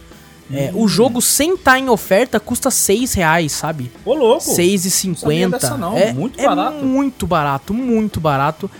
É, 0.50 0.70
Hum. 0.72 0.82
O 0.82 0.88
jogo, 0.88 1.20
sem 1.20 1.54
estar 1.54 1.78
em 1.78 1.88
oferta, 1.88 2.40
custa 2.40 2.70
6 2.70 3.12
reais, 3.14 3.52
sabe? 3.52 3.90
Ô, 4.04 4.14
louco. 4.14 4.42
6,50. 4.44 5.16
Sabia 5.18 5.48
dessa 5.48 5.76
não, 5.76 5.96
é 5.96 6.12
muito 6.12 6.40
é 6.40 6.46
barato. 6.46 6.84
muito 6.84 7.26
barato, 7.26 7.74
muito 7.74 8.20
barato. 8.20 8.70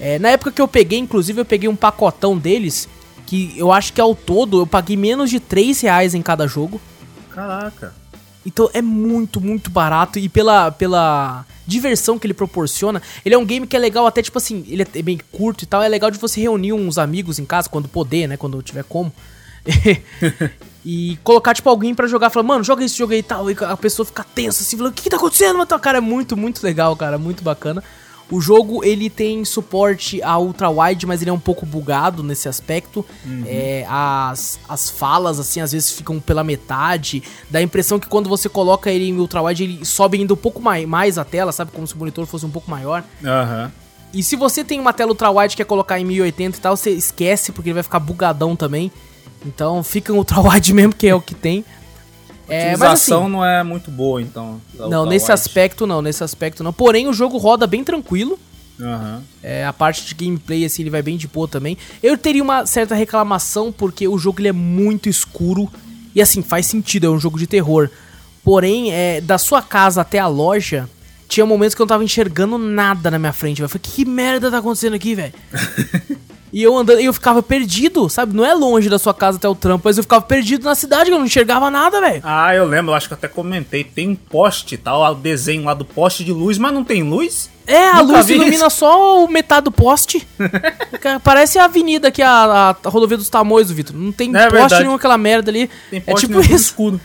É, 0.00 0.18
na 0.18 0.30
época 0.30 0.50
que 0.50 0.60
eu 0.60 0.66
peguei, 0.66 0.98
inclusive, 0.98 1.40
eu 1.40 1.44
peguei 1.44 1.68
um 1.68 1.76
pacotão 1.76 2.36
deles, 2.36 2.88
que 3.24 3.54
eu 3.56 3.70
acho 3.70 3.92
que 3.92 4.00
ao 4.00 4.16
todo 4.16 4.60
eu 4.60 4.66
paguei 4.66 4.96
menos 4.96 5.30
de 5.30 5.38
3 5.38 5.80
reais 5.80 6.12
em 6.14 6.22
cada 6.22 6.48
jogo. 6.48 6.80
Caraca. 7.30 7.94
Então 8.44 8.68
é 8.74 8.82
muito, 8.82 9.40
muito 9.40 9.70
barato 9.70 10.18
e 10.18 10.28
pela, 10.28 10.72
pela 10.72 11.46
diversão 11.64 12.18
que 12.18 12.26
ele 12.26 12.34
proporciona, 12.34 13.00
ele 13.24 13.36
é 13.36 13.38
um 13.38 13.44
game 13.44 13.66
que 13.66 13.76
é 13.76 13.78
legal 13.78 14.04
até, 14.06 14.20
tipo 14.20 14.36
assim, 14.38 14.64
ele 14.68 14.82
é 14.82 15.02
bem 15.02 15.20
curto 15.30 15.62
e 15.62 15.66
tal, 15.66 15.80
é 15.80 15.88
legal 15.88 16.10
de 16.10 16.18
você 16.18 16.40
reunir 16.40 16.72
uns 16.72 16.98
amigos 16.98 17.38
em 17.38 17.44
casa, 17.44 17.68
quando 17.68 17.88
poder, 17.88 18.26
né, 18.26 18.36
quando 18.36 18.60
tiver 18.60 18.82
como. 18.82 19.12
e 20.84 21.18
colocar, 21.22 21.54
tipo, 21.54 21.68
alguém 21.68 21.94
pra 21.94 22.06
jogar, 22.06 22.30
falar, 22.30 22.44
mano, 22.44 22.64
joga 22.64 22.84
esse 22.84 22.96
jogo 22.96 23.12
aí 23.12 23.20
e 23.20 23.22
tal, 23.22 23.50
e 23.50 23.56
a 23.60 23.76
pessoa 23.76 24.04
fica 24.04 24.24
tensa, 24.24 24.62
assim, 24.62 24.76
falando, 24.76 24.92
o 24.92 24.94
que, 24.94 25.02
que 25.02 25.10
tá 25.10 25.16
acontecendo? 25.16 25.56
Mas, 25.58 25.68
cara, 25.80 25.98
é 25.98 26.00
muito, 26.00 26.36
muito 26.36 26.62
legal, 26.64 26.96
cara, 26.96 27.18
muito 27.18 27.42
bacana. 27.42 27.82
O 28.30 28.40
jogo, 28.40 28.82
ele 28.82 29.10
tem 29.10 29.44
suporte 29.44 30.22
a 30.22 30.38
ultra-wide, 30.38 31.04
mas 31.06 31.20
ele 31.20 31.28
é 31.28 31.32
um 31.32 31.38
pouco 31.38 31.66
bugado 31.66 32.22
nesse 32.22 32.48
aspecto. 32.48 33.04
É, 33.46 33.84
as, 33.86 34.58
as 34.66 34.88
falas, 34.88 35.38
assim, 35.38 35.60
às 35.60 35.72
vezes 35.72 35.90
ficam 35.90 36.18
pela 36.18 36.42
metade. 36.42 37.22
Dá 37.50 37.58
a 37.58 37.62
impressão 37.62 37.98
que 38.00 38.06
quando 38.06 38.30
você 38.30 38.48
coloca 38.48 38.90
ele 38.90 39.06
em 39.06 39.18
ultra-wide, 39.18 39.64
ele 39.64 39.84
sobe 39.84 40.18
ainda 40.18 40.32
um 40.32 40.36
pouco 40.36 40.62
mais, 40.62 40.88
mais 40.88 41.18
a 41.18 41.24
tela, 41.26 41.52
sabe? 41.52 41.72
Como 41.72 41.86
se 41.86 41.94
o 41.94 41.98
monitor 41.98 42.24
fosse 42.24 42.46
um 42.46 42.50
pouco 42.50 42.70
maior. 42.70 43.04
Aham. 43.22 43.70
E 44.14 44.22
se 44.22 44.34
você 44.34 44.64
tem 44.64 44.80
uma 44.80 44.94
tela 44.94 45.10
ultra-wide 45.10 45.50
que 45.50 45.62
quer 45.62 45.66
colocar 45.68 46.00
em 46.00 46.04
1080 46.04 46.56
e 46.56 46.60
tal, 46.60 46.74
você 46.74 46.90
esquece, 46.90 47.52
porque 47.52 47.68
ele 47.68 47.74
vai 47.74 47.82
ficar 47.82 48.00
bugadão 48.00 48.56
também. 48.56 48.90
Então 49.44 49.82
fica 49.82 50.12
em 50.12 50.16
ultra-wide 50.16 50.72
mesmo, 50.74 50.94
que 50.94 51.06
é 51.08 51.14
o 51.14 51.20
que 51.20 51.34
tem. 51.34 51.64
A 52.48 52.52
É, 52.54 52.64
mas 52.72 52.80
utilização 52.80 53.22
assim, 53.22 53.32
não 53.32 53.44
é 53.44 53.62
muito 53.62 53.90
boa, 53.90 54.20
então. 54.20 54.60
não, 54.74 55.06
nesse 55.06 55.32
aspecto 55.32 55.86
não, 55.86 56.02
nesse 56.02 56.22
aspecto 56.22 56.62
não. 56.62 56.72
Porém, 56.72 57.08
o 57.08 57.12
jogo 57.12 57.38
roda 57.38 57.66
bem 57.66 57.82
tranquilo. 57.84 58.38
Aham. 58.80 59.22
É, 59.42 59.64
a 59.64 59.72
parte 59.72 60.04
de 60.04 60.14
gameplay, 60.14 60.64
assim, 60.64 60.82
ele 60.82 60.90
vai 60.90 61.02
bem 61.02 61.16
de 61.16 61.28
boa 61.28 61.46
também. 61.46 61.78
Eu 62.02 62.18
teria 62.18 62.42
uma 62.42 62.66
certa 62.66 62.94
reclamação, 62.94 63.70
porque 63.70 64.08
o 64.08 64.18
jogo 64.18 64.40
ele 64.40 64.48
é 64.48 64.52
muito 64.52 65.08
escuro. 65.08 65.70
E 66.14 66.20
assim, 66.20 66.42
faz 66.42 66.66
sentido, 66.66 67.06
é 67.06 67.10
um 67.10 67.18
jogo 67.18 67.38
de 67.38 67.46
terror. 67.46 67.88
Porém, 68.44 68.92
é, 68.92 69.20
da 69.20 69.38
sua 69.38 69.62
casa 69.62 70.00
até 70.00 70.18
a 70.18 70.26
loja, 70.26 70.88
tinha 71.28 71.46
momentos 71.46 71.74
que 71.74 71.80
eu 71.80 71.84
não 71.84 71.88
tava 71.88 72.04
enxergando 72.04 72.58
nada 72.58 73.10
na 73.10 73.18
minha 73.18 73.32
frente. 73.32 73.62
Eu 73.62 73.68
falei, 73.68 73.82
que 73.82 74.04
merda 74.04 74.50
tá 74.50 74.58
acontecendo 74.58 74.94
aqui, 74.94 75.14
velho? 75.14 75.32
E 76.52 76.62
eu 76.62 76.76
andando, 76.76 77.00
e 77.00 77.06
eu 77.06 77.12
ficava 77.14 77.42
perdido, 77.42 78.08
sabe? 78.10 78.36
Não 78.36 78.44
é 78.44 78.52
longe 78.52 78.90
da 78.90 78.98
sua 78.98 79.14
casa 79.14 79.38
até 79.38 79.48
o 79.48 79.54
trampo, 79.54 79.82
mas 79.86 79.96
eu 79.96 80.02
ficava 80.02 80.20
perdido 80.22 80.64
na 80.64 80.74
cidade, 80.74 81.10
eu 81.10 81.18
não 81.18 81.24
enxergava 81.24 81.70
nada, 81.70 81.98
velho. 82.00 82.20
Ah, 82.22 82.54
eu 82.54 82.66
lembro, 82.66 82.90
eu 82.90 82.94
acho 82.94 83.08
que 83.08 83.14
até 83.14 83.26
comentei. 83.26 83.82
Tem 83.82 84.08
um 84.08 84.14
poste, 84.14 84.76
tal, 84.76 85.02
tá, 85.02 85.10
o 85.10 85.14
desenho 85.14 85.64
lá 85.64 85.72
do 85.72 85.84
poste 85.84 86.22
de 86.22 86.32
luz, 86.32 86.58
mas 86.58 86.72
não 86.74 86.84
tem 86.84 87.02
luz? 87.02 87.50
É, 87.66 87.88
a 87.90 88.02
Nunca 88.02 88.18
luz 88.18 88.28
ilumina 88.28 88.66
isso. 88.66 88.76
só 88.78 89.24
o 89.24 89.28
metade 89.28 89.64
do 89.64 89.72
poste. 89.72 90.26
Parece 91.24 91.58
a 91.58 91.64
avenida 91.64 92.08
aqui, 92.08 92.20
a, 92.20 92.76
a 92.84 92.88
rodovia 92.88 93.16
dos 93.16 93.30
Tamoios, 93.30 93.70
Vitor. 93.70 93.96
Não 93.96 94.12
tem 94.12 94.34
é, 94.36 94.50
poste 94.50 94.78
nenhum 94.80 94.94
aquela 94.94 95.16
merda 95.16 95.50
ali. 95.50 95.70
Tem 95.88 96.02
é 96.06 96.14
tipo 96.14 96.38
isso. 96.40 96.54
escuro. 96.54 97.00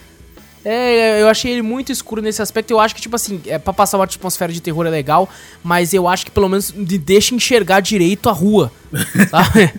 É, 0.66 1.22
eu 1.22 1.30
achei 1.30 1.52
ele 1.52 1.62
muito 1.62 1.92
escuro 1.92 2.22
nesse 2.22 2.42
aspecto. 2.42 2.72
Eu 2.72 2.80
acho 2.80 2.94
que, 2.94 3.02
tipo 3.02 3.16
assim, 3.16 3.42
é, 3.46 3.58
pra 3.58 3.72
passar 3.72 3.98
uma 3.98 4.04
atmosfera 4.04 4.52
de 4.52 4.62
terror 4.62 4.86
é 4.86 4.90
legal, 4.90 5.30
mas 5.64 5.94
eu 5.94 6.08
acho 6.08 6.26
que 6.26 6.32
pelo 6.32 6.50
menos 6.50 6.72
me 6.72 6.98
deixa 6.98 7.34
enxergar 7.34 7.80
direito 7.80 8.30
a 8.30 8.34
rua, 8.34 8.72
sabe? 9.30 9.74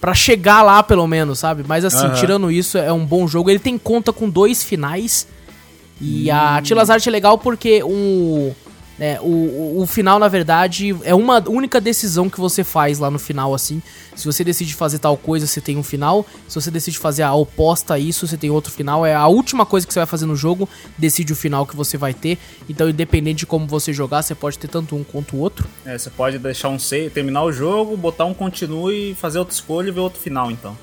pra 0.00 0.14
chegar 0.14 0.62
lá, 0.62 0.82
pelo 0.82 1.06
menos, 1.06 1.38
sabe? 1.38 1.64
Mas 1.64 1.84
assim, 1.84 2.06
uhum. 2.06 2.14
tirando 2.14 2.50
isso, 2.50 2.76
é 2.76 2.92
um 2.92 3.06
bom 3.06 3.28
jogo. 3.28 3.48
Ele 3.48 3.60
tem 3.60 3.78
conta 3.78 4.12
com 4.12 4.28
dois 4.28 4.60
finais. 4.60 5.28
E 6.00 6.28
hum. 6.28 6.34
a 6.34 6.60
Tilas 6.60 6.90
Art 6.90 7.06
é 7.06 7.10
legal 7.10 7.38
porque 7.38 7.84
um 7.84 8.52
é, 9.00 9.18
o, 9.20 9.80
o, 9.80 9.86
final, 9.86 10.18
na 10.18 10.28
verdade, 10.28 10.94
é 11.02 11.14
uma 11.14 11.42
única 11.48 11.80
decisão 11.80 12.28
que 12.28 12.38
você 12.38 12.62
faz 12.62 12.98
lá 12.98 13.10
no 13.10 13.18
final, 13.18 13.54
assim. 13.54 13.82
Se 14.14 14.26
você 14.26 14.44
decide 14.44 14.74
fazer 14.74 14.98
tal 14.98 15.16
coisa, 15.16 15.46
você 15.46 15.60
tem 15.60 15.76
um 15.76 15.82
final. 15.82 16.26
Se 16.46 16.60
você 16.60 16.70
decide 16.70 16.98
fazer 16.98 17.22
a 17.22 17.32
oposta 17.32 17.94
a 17.94 17.98
isso, 17.98 18.26
você 18.26 18.36
tem 18.36 18.50
outro 18.50 18.70
final. 18.72 19.04
É 19.06 19.14
a 19.14 19.26
última 19.26 19.64
coisa 19.64 19.86
que 19.86 19.92
você 19.92 20.00
vai 20.00 20.06
fazer 20.06 20.26
no 20.26 20.36
jogo, 20.36 20.68
decide 20.98 21.32
o 21.32 21.36
final 21.36 21.66
que 21.66 21.74
você 21.74 21.96
vai 21.96 22.12
ter. 22.12 22.38
Então, 22.68 22.88
independente 22.88 23.40
de 23.40 23.46
como 23.46 23.66
você 23.66 23.92
jogar, 23.92 24.22
você 24.22 24.34
pode 24.34 24.58
ter 24.58 24.68
tanto 24.68 24.94
um 24.94 25.02
quanto 25.02 25.36
o 25.36 25.40
outro. 25.40 25.66
É, 25.84 25.96
você 25.96 26.10
pode 26.10 26.38
deixar 26.38 26.68
um 26.68 26.78
save, 26.78 27.10
terminar 27.10 27.42
o 27.42 27.52
jogo, 27.52 27.96
botar 27.96 28.26
um 28.26 28.34
continue, 28.34 29.14
fazer 29.14 29.38
outra 29.38 29.54
escolha 29.54 29.88
e 29.88 29.90
ver 29.90 30.00
outro 30.00 30.20
final, 30.20 30.50
então. 30.50 30.76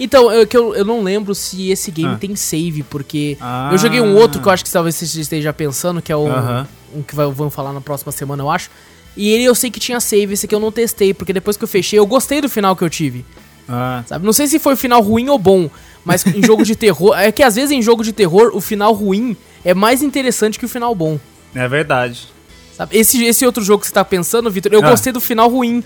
Então, 0.00 0.32
eu, 0.32 0.44
que 0.44 0.56
eu, 0.56 0.74
eu 0.74 0.84
não 0.84 1.02
lembro 1.02 1.34
se 1.36 1.70
esse 1.70 1.90
game 1.92 2.14
ah. 2.14 2.18
tem 2.18 2.34
save, 2.34 2.82
porque 2.82 3.36
ah. 3.40 3.68
eu 3.70 3.78
joguei 3.78 4.00
um 4.00 4.16
outro 4.16 4.40
que 4.40 4.48
eu 4.48 4.52
acho 4.52 4.64
que 4.64 4.72
talvez 4.72 4.96
você 4.96 5.20
esteja 5.20 5.52
pensando, 5.52 6.02
que 6.02 6.10
é 6.10 6.16
o. 6.16 6.24
Uh 6.24 6.30
-huh 6.30 6.66
um 6.94 7.02
que 7.02 7.14
vai, 7.14 7.30
vamos 7.30 7.54
falar 7.54 7.72
na 7.72 7.80
próxima 7.80 8.12
semana, 8.12 8.42
eu 8.42 8.50
acho. 8.50 8.70
E 9.16 9.30
ele 9.30 9.44
eu 9.44 9.54
sei 9.54 9.70
que 9.70 9.78
tinha 9.78 10.00
save, 10.00 10.34
esse 10.34 10.46
aqui 10.46 10.54
eu 10.54 10.60
não 10.60 10.72
testei, 10.72 11.14
porque 11.14 11.32
depois 11.32 11.56
que 11.56 11.64
eu 11.64 11.68
fechei, 11.68 11.98
eu 11.98 12.06
gostei 12.06 12.40
do 12.40 12.48
final 12.48 12.74
que 12.74 12.82
eu 12.82 12.90
tive. 12.90 13.24
Ah. 13.68 14.02
Sabe? 14.06 14.24
Não 14.24 14.32
sei 14.32 14.46
se 14.46 14.58
foi 14.58 14.74
o 14.74 14.76
final 14.76 15.00
ruim 15.00 15.28
ou 15.28 15.38
bom, 15.38 15.70
mas 16.04 16.26
em 16.26 16.42
jogo 16.42 16.64
de 16.64 16.74
terror. 16.76 17.16
É 17.16 17.30
que 17.30 17.42
às 17.42 17.54
vezes 17.54 17.70
em 17.70 17.80
jogo 17.80 18.02
de 18.02 18.12
terror, 18.12 18.50
o 18.54 18.60
final 18.60 18.92
ruim 18.92 19.36
é 19.64 19.72
mais 19.72 20.02
interessante 20.02 20.58
que 20.58 20.64
o 20.64 20.68
final 20.68 20.94
bom. 20.94 21.18
É 21.54 21.66
verdade. 21.68 22.28
Sabe? 22.76 22.96
Esse, 22.96 23.24
esse 23.24 23.46
outro 23.46 23.62
jogo 23.62 23.80
que 23.80 23.86
você 23.86 23.92
tá 23.92 24.04
pensando, 24.04 24.50
Vitor, 24.50 24.72
eu 24.72 24.84
ah. 24.84 24.90
gostei 24.90 25.12
do 25.12 25.20
final 25.20 25.48
ruim. 25.48 25.82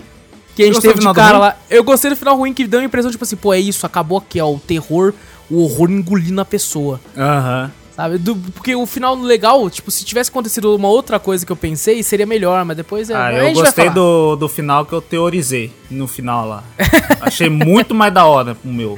Que 0.55 0.63
a 0.63 0.65
gente 0.65 0.81
teve 0.81 0.99
de 0.99 1.13
cara 1.13 1.37
lá. 1.37 1.57
Eu 1.69 1.83
gostei 1.83 2.09
do 2.09 2.17
final 2.17 2.35
ruim 2.35 2.53
que 2.53 2.67
deu 2.67 2.81
a 2.81 2.83
impressão, 2.83 3.09
tipo 3.09 3.23
assim, 3.23 3.35
pô, 3.35 3.53
é 3.53 3.59
isso, 3.59 3.85
acabou 3.85 4.17
aqui, 4.17 4.41
ó. 4.41 4.51
O 4.51 4.59
terror, 4.59 5.13
o 5.49 5.61
horror 5.63 5.89
engolindo 5.89 6.41
a 6.41 6.45
pessoa. 6.45 6.99
Aham. 7.15 7.71
Sabe? 7.99 8.17
Do, 8.17 8.33
porque 8.33 8.73
o 8.73 8.85
final 8.85 9.13
legal, 9.13 9.69
tipo, 9.69 9.91
se 9.91 10.05
tivesse 10.05 10.29
acontecido 10.29 10.73
uma 10.73 10.87
outra 10.87 11.19
coisa 11.19 11.45
que 11.45 11.51
eu 11.51 11.55
pensei, 11.57 12.01
seria 12.01 12.25
melhor, 12.25 12.63
mas 12.63 12.77
depois 12.77 13.09
é. 13.09 13.13
Ah, 13.13 13.33
eu 13.33 13.51
gostei 13.51 13.89
do, 13.89 14.37
do 14.37 14.47
final 14.47 14.85
que 14.85 14.93
eu 14.93 15.01
teorizei 15.01 15.73
no 15.91 16.07
final 16.07 16.47
lá. 16.47 16.63
Achei 17.19 17.49
muito 17.49 17.93
mais 17.93 18.13
da 18.13 18.23
hora 18.23 18.55
o 18.63 18.69
meu. 18.69 18.95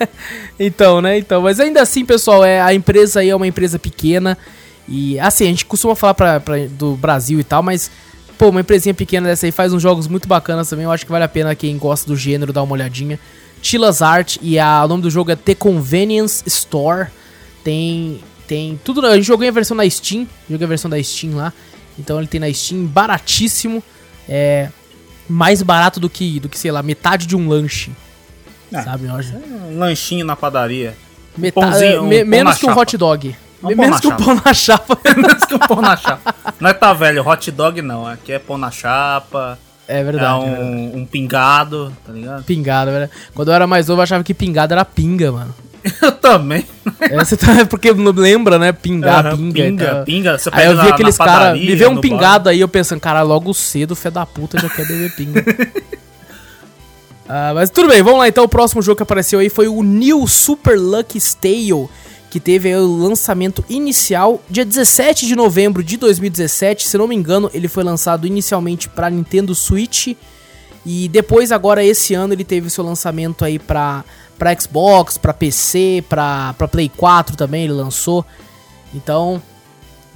então, 0.60 1.00
né? 1.00 1.16
Então, 1.16 1.40
mas 1.40 1.58
ainda 1.58 1.80
assim, 1.80 2.04
pessoal, 2.04 2.44
é, 2.44 2.60
a 2.60 2.74
empresa 2.74 3.20
aí 3.20 3.30
é 3.30 3.34
uma 3.34 3.46
empresa 3.46 3.78
pequena. 3.78 4.36
E 4.86 5.18
assim, 5.20 5.44
a 5.44 5.48
gente 5.48 5.64
costuma 5.64 5.96
falar 5.96 6.12
pra, 6.12 6.38
pra, 6.38 6.56
do 6.68 6.96
Brasil 6.96 7.40
e 7.40 7.44
tal, 7.44 7.62
mas. 7.62 7.90
Pô, 8.36 8.50
uma 8.50 8.60
empresinha 8.60 8.92
pequena 8.92 9.28
dessa 9.28 9.46
aí 9.46 9.52
faz 9.52 9.72
uns 9.72 9.80
jogos 9.80 10.06
muito 10.06 10.28
bacanas 10.28 10.68
também. 10.68 10.84
Eu 10.84 10.92
acho 10.92 11.06
que 11.06 11.10
vale 11.10 11.24
a 11.24 11.28
pena 11.28 11.54
quem 11.54 11.78
gosta 11.78 12.06
do 12.06 12.14
gênero 12.14 12.52
dar 12.52 12.62
uma 12.62 12.74
olhadinha. 12.74 13.18
Tilas 13.62 14.02
Art 14.02 14.36
e 14.42 14.58
a, 14.58 14.84
o 14.84 14.88
nome 14.88 15.02
do 15.02 15.10
jogo 15.10 15.30
é 15.30 15.36
The 15.36 15.54
Convenience 15.54 16.42
Store. 16.46 17.06
Tem 17.62 18.20
tem 18.46 18.80
tudo. 18.84 19.06
A 19.06 19.16
gente 19.16 19.26
jogou 19.26 19.46
a 19.46 19.50
versão 19.50 19.76
na 19.76 19.88
Steam. 19.88 20.26
Joguei 20.48 20.64
a 20.64 20.68
versão 20.68 20.90
da 20.90 21.02
Steam 21.02 21.36
lá. 21.36 21.52
Então 21.98 22.18
ele 22.18 22.26
tem 22.26 22.40
na 22.40 22.52
Steam 22.52 22.84
baratíssimo. 22.86 23.82
É. 24.28 24.68
Mais 25.28 25.62
barato 25.62 25.98
do 25.98 26.10
que, 26.10 26.38
do 26.38 26.48
que 26.48 26.58
sei 26.58 26.70
lá, 26.70 26.82
metade 26.82 27.26
de 27.26 27.34
um 27.34 27.48
lanche. 27.48 27.90
É, 28.72 28.82
sabe, 28.82 29.06
Jorge? 29.06 29.34
Um 29.70 29.78
lanchinho 29.78 30.24
na 30.24 30.36
padaria. 30.36 30.96
Metade, 31.36 31.66
pãozinho, 31.66 32.02
um 32.02 32.06
me, 32.06 32.24
menos 32.24 32.58
que 32.58 32.66
um 32.66 32.76
hot 32.76 32.96
dog. 32.96 33.36
Um 33.62 33.68
menos 33.68 34.00
que 34.00 34.06
um 34.08 34.16
pão 34.16 34.34
na 34.44 34.52
chapa. 34.52 34.98
menos 35.16 35.44
que 35.44 35.54
um 35.54 35.58
pão 35.58 35.80
na 35.80 35.96
chapa. 35.96 36.34
Não 36.60 36.68
é 36.68 36.74
tá 36.74 36.92
velho, 36.92 37.26
hot 37.26 37.50
dog 37.50 37.80
não. 37.80 38.06
Aqui 38.06 38.32
é 38.32 38.38
pão 38.38 38.58
na 38.58 38.70
chapa. 38.70 39.58
É 39.86 40.02
verdade. 40.02 40.44
É 40.44 40.48
um, 40.48 40.92
é 40.94 40.96
um 40.96 41.06
pingado, 41.06 41.94
tá 42.04 42.12
ligado? 42.12 42.44
Pingado, 42.44 42.90
velho. 42.90 43.10
Quando 43.34 43.48
eu 43.48 43.54
era 43.54 43.66
mais 43.66 43.88
novo, 43.88 44.00
eu 44.00 44.02
achava 44.02 44.24
que 44.24 44.34
pingado 44.34 44.72
era 44.72 44.84
pinga, 44.84 45.30
mano. 45.32 45.54
Eu 46.00 46.12
também. 46.12 46.66
É, 47.00 47.16
você 47.24 47.36
tá, 47.36 47.60
é 47.60 47.64
porque 47.64 47.90
lembra, 47.92 48.58
né? 48.58 48.72
Pingar, 48.72 49.34
uhum, 49.34 49.52
pinga. 49.52 49.62
Pinga, 49.62 50.02
pinga. 50.04 50.38
Você 50.38 50.48
aí 50.52 50.66
eu 50.66 50.80
vi 50.80 50.88
aqueles 50.88 51.18
caras. 51.18 51.58
Me 51.58 51.74
vê 51.74 51.86
um 51.86 52.00
pingado 52.00 52.44
bar. 52.44 52.50
aí, 52.50 52.60
eu 52.60 52.68
pensando, 52.68 53.00
cara, 53.00 53.22
logo 53.22 53.52
cedo, 53.52 53.94
fé 53.94 54.10
da 54.10 54.24
puta, 54.24 54.58
já 54.58 54.68
quer 54.68 54.86
beber 54.86 55.14
pinga. 55.14 55.44
ah, 57.28 57.52
mas 57.54 57.70
tudo 57.70 57.88
bem, 57.88 58.02
vamos 58.02 58.18
lá 58.18 58.28
então. 58.28 58.44
O 58.44 58.48
próximo 58.48 58.80
jogo 58.80 58.96
que 58.96 59.02
apareceu 59.02 59.38
aí 59.38 59.50
foi 59.50 59.68
o 59.68 59.82
New 59.82 60.26
Super 60.26 60.78
Lucky 60.78 61.18
Stale. 61.18 61.88
Que 62.30 62.40
teve 62.40 62.74
o 62.74 62.96
lançamento 62.96 63.64
inicial 63.68 64.42
dia 64.50 64.64
17 64.64 65.24
de 65.24 65.36
novembro 65.36 65.84
de 65.84 65.96
2017. 65.96 66.88
Se 66.88 66.98
não 66.98 67.06
me 67.06 67.14
engano, 67.14 67.48
ele 67.54 67.68
foi 67.68 67.84
lançado 67.84 68.26
inicialmente 68.26 68.88
para 68.88 69.08
Nintendo 69.10 69.54
Switch. 69.54 70.16
E 70.84 71.08
depois, 71.08 71.52
agora 71.52 71.84
esse 71.84 72.12
ano, 72.12 72.34
ele 72.34 72.44
teve 72.44 72.68
seu 72.68 72.84
lançamento 72.84 73.44
aí 73.44 73.58
para 73.58 74.04
para 74.38 74.58
Xbox, 74.58 75.16
para 75.16 75.32
PC, 75.32 76.04
para 76.08 76.54
Play 76.70 76.88
4 76.88 77.36
também 77.36 77.64
ele 77.64 77.72
lançou. 77.72 78.24
Então, 78.94 79.42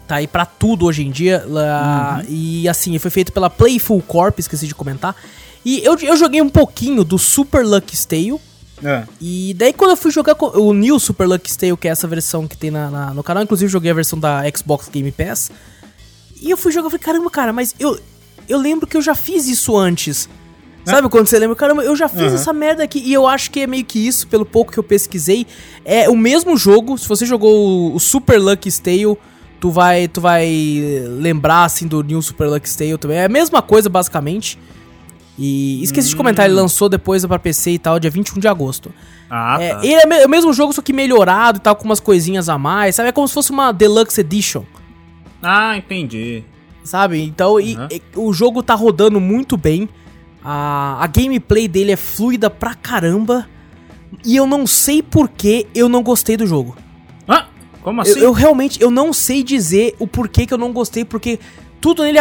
tá 0.06 0.16
aí 0.16 0.26
para 0.26 0.46
tudo 0.46 0.86
hoje 0.86 1.06
em 1.06 1.10
dia. 1.10 1.44
Uhum. 1.46 2.24
E 2.28 2.68
assim, 2.68 2.98
foi 2.98 3.10
feito 3.10 3.32
pela 3.32 3.50
Playful 3.50 4.00
Corp, 4.02 4.38
esqueci 4.38 4.66
de 4.66 4.74
comentar. 4.74 5.14
E 5.64 5.84
eu, 5.84 5.96
eu 5.98 6.16
joguei 6.16 6.40
um 6.40 6.48
pouquinho 6.48 7.04
do 7.04 7.18
Super 7.18 7.64
Lucky 7.64 7.96
Tale. 8.06 8.40
É. 8.82 9.04
E 9.20 9.54
daí 9.54 9.72
quando 9.72 9.90
eu 9.90 9.96
fui 9.96 10.10
jogar 10.10 10.36
o 10.40 10.72
New 10.72 10.98
Super 11.00 11.26
Lucky 11.26 11.56
Tale, 11.56 11.76
que 11.76 11.88
é 11.88 11.90
essa 11.90 12.06
versão 12.06 12.46
que 12.46 12.56
tem 12.56 12.70
na, 12.70 12.90
na, 12.90 13.14
no 13.14 13.22
canal, 13.22 13.42
inclusive 13.42 13.70
joguei 13.70 13.90
a 13.90 13.94
versão 13.94 14.18
da 14.18 14.42
Xbox 14.56 14.88
Game 14.88 15.10
Pass. 15.10 15.50
E 16.40 16.50
eu 16.50 16.56
fui 16.56 16.70
jogar 16.70 16.88
e 16.88 16.90
falei, 16.92 17.04
caramba, 17.04 17.30
cara, 17.30 17.52
mas 17.52 17.74
eu, 17.78 17.98
eu 18.48 18.58
lembro 18.58 18.86
que 18.86 18.96
eu 18.96 19.02
já 19.02 19.14
fiz 19.14 19.48
isso 19.48 19.76
antes. 19.76 20.28
Né? 20.88 20.94
Sabe 20.94 21.08
quando 21.08 21.26
você 21.26 21.38
lembra? 21.38 21.54
Caramba, 21.54 21.82
eu 21.82 21.94
já 21.94 22.08
fiz 22.08 22.20
uhum. 22.22 22.34
essa 22.34 22.52
merda 22.52 22.82
aqui. 22.82 22.98
E 23.04 23.12
eu 23.12 23.26
acho 23.26 23.50
que 23.50 23.60
é 23.60 23.66
meio 23.66 23.84
que 23.84 24.06
isso, 24.06 24.26
pelo 24.26 24.44
pouco 24.44 24.72
que 24.72 24.78
eu 24.78 24.82
pesquisei. 24.82 25.46
É 25.84 26.08
o 26.08 26.16
mesmo 26.16 26.56
jogo. 26.56 26.96
Se 26.96 27.06
você 27.06 27.26
jogou 27.26 27.94
o 27.94 28.00
Super 28.00 28.38
Lucky 28.38 28.70
Tale, 28.80 29.16
tu 29.60 29.70
vai, 29.70 30.08
tu 30.08 30.20
vai 30.20 30.48
lembrar 31.20 31.64
assim 31.64 31.86
do 31.86 32.02
New 32.02 32.22
Super 32.22 32.48
Lucky 32.48 32.74
Tale 32.74 32.96
também. 32.96 33.18
É 33.18 33.26
a 33.26 33.28
mesma 33.28 33.60
coisa, 33.60 33.88
basicamente. 33.88 34.58
E 35.38 35.82
esqueci 35.82 36.08
hum. 36.08 36.10
de 36.10 36.16
comentar, 36.16 36.46
ele 36.46 36.54
hum. 36.54 36.62
lançou 36.62 36.88
depois 36.88 37.24
pra 37.24 37.38
PC 37.38 37.72
e 37.72 37.78
tal, 37.78 38.00
dia 38.00 38.10
21 38.10 38.40
de 38.40 38.48
agosto. 38.48 38.92
Ah, 39.30 39.58
é, 39.60 39.74
tá. 39.74 39.84
Ele 39.84 40.14
é 40.14 40.26
o 40.26 40.28
mesmo 40.28 40.52
jogo, 40.52 40.72
só 40.72 40.82
que 40.82 40.92
melhorado 40.92 41.58
e 41.58 41.60
tal, 41.60 41.76
com 41.76 41.84
umas 41.84 42.00
coisinhas 42.00 42.48
a 42.48 42.58
mais, 42.58 42.96
sabe? 42.96 43.10
É 43.10 43.12
como 43.12 43.28
se 43.28 43.34
fosse 43.34 43.50
uma 43.50 43.70
Deluxe 43.72 44.20
Edition. 44.20 44.64
Ah, 45.42 45.76
entendi. 45.76 46.42
Sabe? 46.82 47.22
Então, 47.22 47.54
uhum. 47.54 47.60
e, 47.60 47.76
e, 47.90 48.02
o 48.16 48.32
jogo 48.32 48.62
tá 48.62 48.74
rodando 48.74 49.20
muito 49.20 49.56
bem. 49.56 49.88
A, 50.42 51.02
a 51.02 51.06
gameplay 51.06 51.68
dele 51.68 51.92
é 51.92 51.96
fluida 51.96 52.48
pra 52.48 52.74
caramba. 52.74 53.48
E 54.24 54.36
eu 54.36 54.46
não 54.46 54.66
sei 54.66 55.02
por 55.02 55.28
que 55.28 55.66
eu 55.74 55.88
não 55.88 56.02
gostei 56.02 56.36
do 56.36 56.46
jogo. 56.46 56.76
Ah, 57.26 57.46
como 57.82 58.00
assim? 58.00 58.12
Eu, 58.12 58.24
eu, 58.24 58.32
realmente 58.32 58.80
eu 58.80 58.90
não 58.90 59.12
sei 59.12 59.42
dizer 59.42 59.94
o 59.98 60.06
porquê 60.06 60.46
que 60.46 60.54
eu 60.54 60.58
não 60.58 60.72
gostei, 60.72 61.04
porque 61.04 61.38
tudo 61.80 62.02
nele 62.02 62.18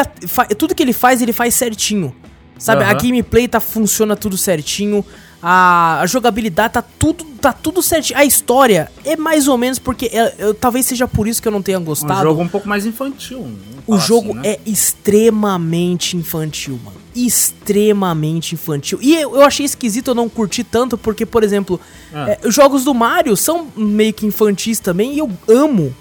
tudo 0.58 0.76
que 0.76 0.84
ele 0.84 0.94
faz, 0.94 1.22
ele 1.22 1.34
faz 1.34 1.54
certinho. 1.54 2.14
Sabe? 2.58 2.84
Uhum. 2.84 2.90
A 2.90 2.94
gameplay 2.94 3.48
tá 3.48 3.60
funciona 3.60 4.16
tudo 4.16 4.38
certinho. 4.38 5.06
A, 5.50 6.02
a, 6.02 6.06
jogabilidade 6.06 6.74
tá 6.74 6.82
tudo, 6.82 7.24
tá 7.40 7.54
tudo 7.54 7.82
certinho. 7.82 8.20
A 8.20 8.26
história 8.26 8.92
é 9.06 9.16
mais 9.16 9.48
ou 9.48 9.58
menos 9.58 9.80
porque 9.80 10.08
é, 10.08 10.36
eu, 10.40 10.54
talvez 10.54 10.86
seja 10.86 11.08
por 11.08 11.26
isso 11.26 11.42
que 11.42 11.48
eu 11.48 11.52
não 11.54 11.62
tenha 11.62 11.80
gostado. 11.80 12.20
Um 12.20 12.24
jogo 12.24 12.42
um 12.42 12.48
pouco 12.50 12.68
mais 12.68 12.86
infantil. 12.86 13.48
O 13.88 13.98
jogo 13.98 14.32
assim, 14.32 14.40
né? 14.40 14.50
é 14.50 14.60
extremamente 14.66 16.18
infantil, 16.18 16.78
mano. 16.84 16.98
Extremamente 17.16 18.56
infantil. 18.56 19.00
E 19.02 19.16
eu, 19.16 19.36
eu 19.36 19.42
achei 19.42 19.66
esquisito 19.66 20.10
eu 20.10 20.16
não 20.16 20.28
curtir 20.28 20.66
tanto, 20.66 20.98
porque, 20.98 21.26
por 21.26 21.46
exemplo, 21.46 21.80
ah. 22.14 22.32
é, 22.32 22.40
os 22.46 22.54
jogos 22.54 22.84
do 22.84 22.94
Mario 22.94 23.38
são 23.38 23.70
meio 23.74 24.14
que 24.14 24.26
infantis 24.26 24.82
também, 24.82 25.14
e 25.14 25.20
eu 25.20 25.32
amo 25.48 25.96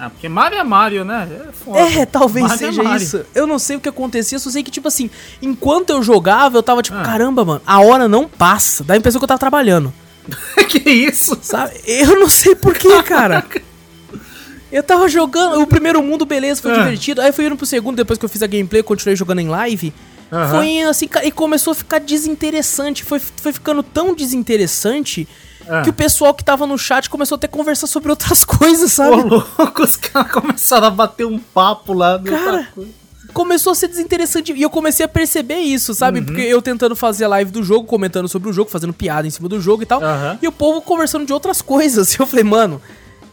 ah, 0.00 0.08
porque 0.08 0.30
Mario 0.30 0.58
é 0.58 0.64
Mario, 0.64 1.04
né? 1.04 1.28
É, 1.30 1.52
foda. 1.52 1.78
é 1.78 2.06
talvez 2.06 2.48
Mario 2.48 2.68
é 2.68 2.72
seja 2.72 2.82
é 2.82 2.96
isso. 2.96 3.26
Eu 3.34 3.46
não 3.46 3.58
sei 3.58 3.76
o 3.76 3.80
que 3.80 3.88
acontecia, 3.88 4.38
só 4.38 4.48
sei 4.48 4.62
que, 4.62 4.70
tipo 4.70 4.88
assim, 4.88 5.10
enquanto 5.42 5.90
eu 5.90 6.02
jogava, 6.02 6.56
eu 6.56 6.62
tava 6.62 6.82
tipo, 6.82 6.96
ah. 6.96 7.02
caramba, 7.02 7.44
mano, 7.44 7.60
a 7.66 7.80
hora 7.80 8.08
não 8.08 8.26
passa. 8.26 8.82
Dá 8.82 8.94
a 8.94 8.96
impressão 8.96 9.20
que 9.20 9.24
eu 9.24 9.28
tava 9.28 9.38
trabalhando. 9.38 9.92
que 10.70 10.88
isso? 10.88 11.38
Sabe? 11.42 11.74
Eu 11.86 12.18
não 12.18 12.30
sei 12.30 12.54
porquê, 12.54 13.02
cara. 13.02 13.44
eu 14.72 14.82
tava 14.82 15.06
jogando, 15.06 15.60
o 15.60 15.66
primeiro 15.66 16.02
mundo, 16.02 16.24
beleza, 16.24 16.62
foi 16.62 16.72
ah. 16.72 16.78
divertido. 16.78 17.20
Aí 17.20 17.30
fui 17.30 17.44
indo 17.44 17.56
pro 17.56 17.66
segundo, 17.66 17.96
depois 17.96 18.18
que 18.18 18.24
eu 18.24 18.28
fiz 18.28 18.42
a 18.42 18.46
gameplay, 18.46 18.82
continuei 18.82 19.14
jogando 19.14 19.40
em 19.40 19.48
live. 19.48 19.92
Uhum. 20.32 20.48
Foi 20.48 20.80
assim, 20.82 21.08
e 21.24 21.30
começou 21.30 21.72
a 21.72 21.74
ficar 21.74 21.98
desinteressante. 21.98 23.04
Foi, 23.04 23.18
foi 23.18 23.52
ficando 23.52 23.82
tão 23.82 24.14
desinteressante 24.14 25.28
ah. 25.70 25.82
que 25.82 25.90
o 25.90 25.92
pessoal 25.92 26.34
que 26.34 26.44
tava 26.44 26.66
no 26.66 26.76
chat 26.76 27.08
começou 27.08 27.36
a 27.36 27.38
ter 27.38 27.48
conversar 27.48 27.86
sobre 27.86 28.10
outras 28.10 28.42
coisas, 28.44 28.92
sabe? 28.92 29.22
Ô, 29.22 29.44
louco, 29.58 29.82
os 29.82 29.96
caras 29.96 30.32
começaram 30.32 30.88
a 30.88 30.90
bater 30.90 31.26
um 31.26 31.38
papo 31.38 31.92
lá. 31.92 32.18
Cara, 32.18 32.68
começou 33.32 33.72
a 33.72 33.74
ser 33.74 33.88
desinteressante. 33.88 34.52
E 34.52 34.62
eu 34.62 34.70
comecei 34.70 35.04
a 35.04 35.08
perceber 35.08 35.58
isso, 35.58 35.94
sabe? 35.94 36.18
Uhum. 36.18 36.26
Porque 36.26 36.40
eu 36.40 36.60
tentando 36.60 36.96
fazer 36.96 37.24
a 37.24 37.28
live 37.28 37.50
do 37.50 37.62
jogo, 37.62 37.86
comentando 37.86 38.28
sobre 38.28 38.48
o 38.50 38.52
jogo, 38.52 38.70
fazendo 38.70 38.92
piada 38.92 39.26
em 39.26 39.30
cima 39.30 39.48
do 39.48 39.60
jogo 39.60 39.82
e 39.82 39.86
tal. 39.86 40.00
Uhum. 40.00 40.38
E 40.42 40.48
o 40.48 40.52
povo 40.52 40.82
conversando 40.82 41.24
de 41.24 41.32
outras 41.32 41.62
coisas. 41.62 42.14
E 42.14 42.18
eu 42.20 42.26
falei, 42.26 42.44
mano. 42.44 42.80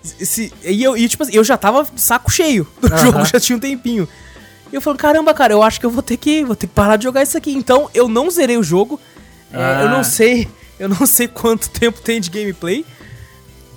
Se, 0.03 0.53
e 0.63 0.82
eu, 0.82 0.96
e, 0.96 1.10
tipo 1.10 1.24
assim, 1.24 1.36
eu 1.36 1.44
já 1.44 1.58
tava 1.58 1.86
saco 1.98 2.32
cheio 2.32 2.65
do 2.79 2.89
uhum. 2.89 2.98
jogo, 2.98 3.25
já 3.25 3.39
tinha 3.39 3.58
um 3.58 3.60
tempinho. 3.60 4.08
E 4.72 4.75
eu 4.75 4.82
falei, 4.82 4.98
caramba, 4.98 5.34
cara, 5.34 5.53
eu 5.53 5.62
acho 5.62 5.79
que 5.79 5.86
eu 5.86 5.89
vou 5.89 6.03
ter 6.03 6.17
que, 6.17 6.46
vou 6.46 6.56
ter 6.56 6.67
que 6.67 6.74
parar 6.74 6.96
de 6.96 7.03
jogar 7.03 7.24
isso 7.24 7.38
aqui. 7.38 7.51
Então, 7.51 7.89
eu 7.94 8.08
não 8.08 8.29
zerei 8.29 8.58
o 8.58 8.63
jogo. 8.63 9.00
É, 9.51 9.84
eu 9.84 9.89
não 9.89 10.00
ah. 10.00 10.03
sei. 10.03 10.48
Eu 10.79 10.89
não 10.89 11.05
sei 11.05 11.27
quanto 11.27 11.69
tempo 11.69 12.01
tem 12.01 12.22
de 12.22 12.29
gameplay. 12.29 12.86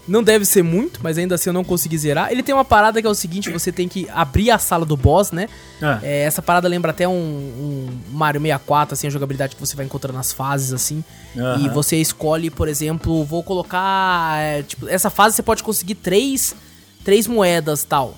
Não 0.09 0.25
deve 0.25 0.45
ser 0.45 0.65
muito, 0.65 0.99
mas 1.03 1.17
ainda 1.19 1.37
assim 1.37 1.51
eu 1.51 1.55
não 1.55 1.63
consegui 1.63 1.97
zerar. 1.97 2.33
Ele 2.33 2.43
tem 2.43 2.53
uma 2.53 2.65
parada 2.65 3.01
que 3.01 3.07
é 3.07 3.11
o 3.11 3.15
seguinte: 3.15 3.49
você 3.51 3.71
tem 3.71 3.87
que 3.87 4.09
abrir 4.11 4.51
a 4.51 4.59
sala 4.59 4.85
do 4.85 4.97
boss, 4.97 5.31
né? 5.31 5.49
Ah. 5.81 6.01
É, 6.03 6.23
essa 6.23 6.43
parada 6.43 6.67
lembra 6.67 6.91
até 6.91 7.07
um, 7.07 7.13
um, 7.13 7.89
Mario 8.11 8.41
64, 8.41 8.95
assim, 8.95 9.07
a 9.07 9.11
jogabilidade 9.11 9.55
que 9.55 9.61
você 9.61 9.77
vai 9.77 9.87
encontrando 9.87 10.17
nas 10.17 10.33
fases, 10.33 10.73
assim. 10.73 11.05
Uhum. 11.37 11.65
E 11.65 11.69
você 11.69 11.97
escolhe, 11.97 12.51
por 12.51 12.67
exemplo, 12.67 13.25
vou 13.25 13.43
colocar. 13.45 14.37
É, 14.41 14.63
tipo, 14.65 14.89
essa 14.89 15.11
fase 15.11 15.37
você 15.37 15.43
pode 15.43 15.63
conseguir 15.63 15.95
três, 15.95 16.57
três 17.05 17.29
moedas 17.29 17.85
tal. 17.85 18.17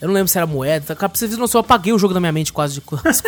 Eu 0.00 0.08
não 0.08 0.14
lembro 0.14 0.28
se 0.28 0.38
era 0.38 0.46
moeda. 0.46 0.96
Pra 0.96 1.08
vocês 1.08 1.36
não 1.36 1.46
eu 1.52 1.60
apaguei 1.60 1.92
o 1.92 1.98
jogo 1.98 2.14
na 2.14 2.20
minha 2.20 2.32
mente 2.32 2.52
quase 2.52 2.74
de 2.74 2.80
coisas. 2.82 3.22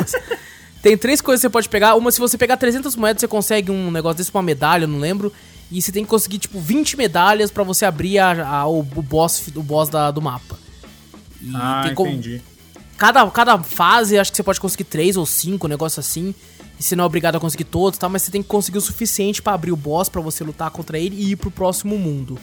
Tem 0.83 0.97
três 0.97 1.21
coisas 1.21 1.41
que 1.41 1.49
você 1.49 1.51
pode 1.51 1.69
pegar. 1.69 1.95
Uma, 1.95 2.11
se 2.11 2.19
você 2.19 2.39
pegar 2.39 2.57
300 2.57 2.97
moedas, 2.97 3.21
você 3.21 3.29
consegue 3.29 3.71
um 3.71 3.91
negócio 3.91 4.19
desse, 4.19 4.31
uma 4.33 4.43
medalha, 4.43 4.87
não 4.87 4.99
lembro. 4.99 5.33
E 5.71 5.81
você 5.81 5.93
tem 5.93 6.05
que 6.05 6.11
conseguir, 6.11 6.39
tipo, 6.39 6.59
20 6.59 6.97
medalhas 6.97 7.51
para 7.51 7.63
você 7.63 7.85
abrir 7.85 8.19
a, 8.19 8.47
a, 8.47 8.67
o, 8.67 8.83
boss, 8.83 9.47
o 9.55 9.63
boss 9.63 9.89
da, 9.89 10.11
do 10.11 10.21
mapa. 10.21 10.59
E 11.41 11.53
ah, 11.55 11.89
entendi. 11.91 12.43
Cada, 12.97 13.29
cada 13.31 13.59
fase, 13.59 14.19
acho 14.19 14.31
que 14.31 14.37
você 14.37 14.43
pode 14.43 14.61
conseguir 14.61 14.85
3 14.85 15.17
ou 15.17 15.25
5, 15.25 15.67
um 15.67 15.71
negócio 15.71 16.01
assim. 16.01 16.35
E 16.79 16.83
você 16.83 16.97
não 16.97 17.05
é 17.05 17.07
obrigado 17.07 17.37
a 17.37 17.41
conseguir 17.41 17.65
todos, 17.65 17.99
tá? 17.99 18.09
Mas 18.09 18.23
você 18.23 18.31
tem 18.31 18.43
que 18.43 18.49
conseguir 18.49 18.79
o 18.79 18.81
suficiente 18.81 19.43
para 19.43 19.53
abrir 19.53 19.71
o 19.71 19.77
boss, 19.77 20.09
para 20.09 20.21
você 20.21 20.43
lutar 20.43 20.71
contra 20.71 20.99
ele 20.99 21.15
e 21.15 21.33
ir 21.33 21.37
pro 21.37 21.51
próximo 21.51 21.99
mundo. 21.99 22.39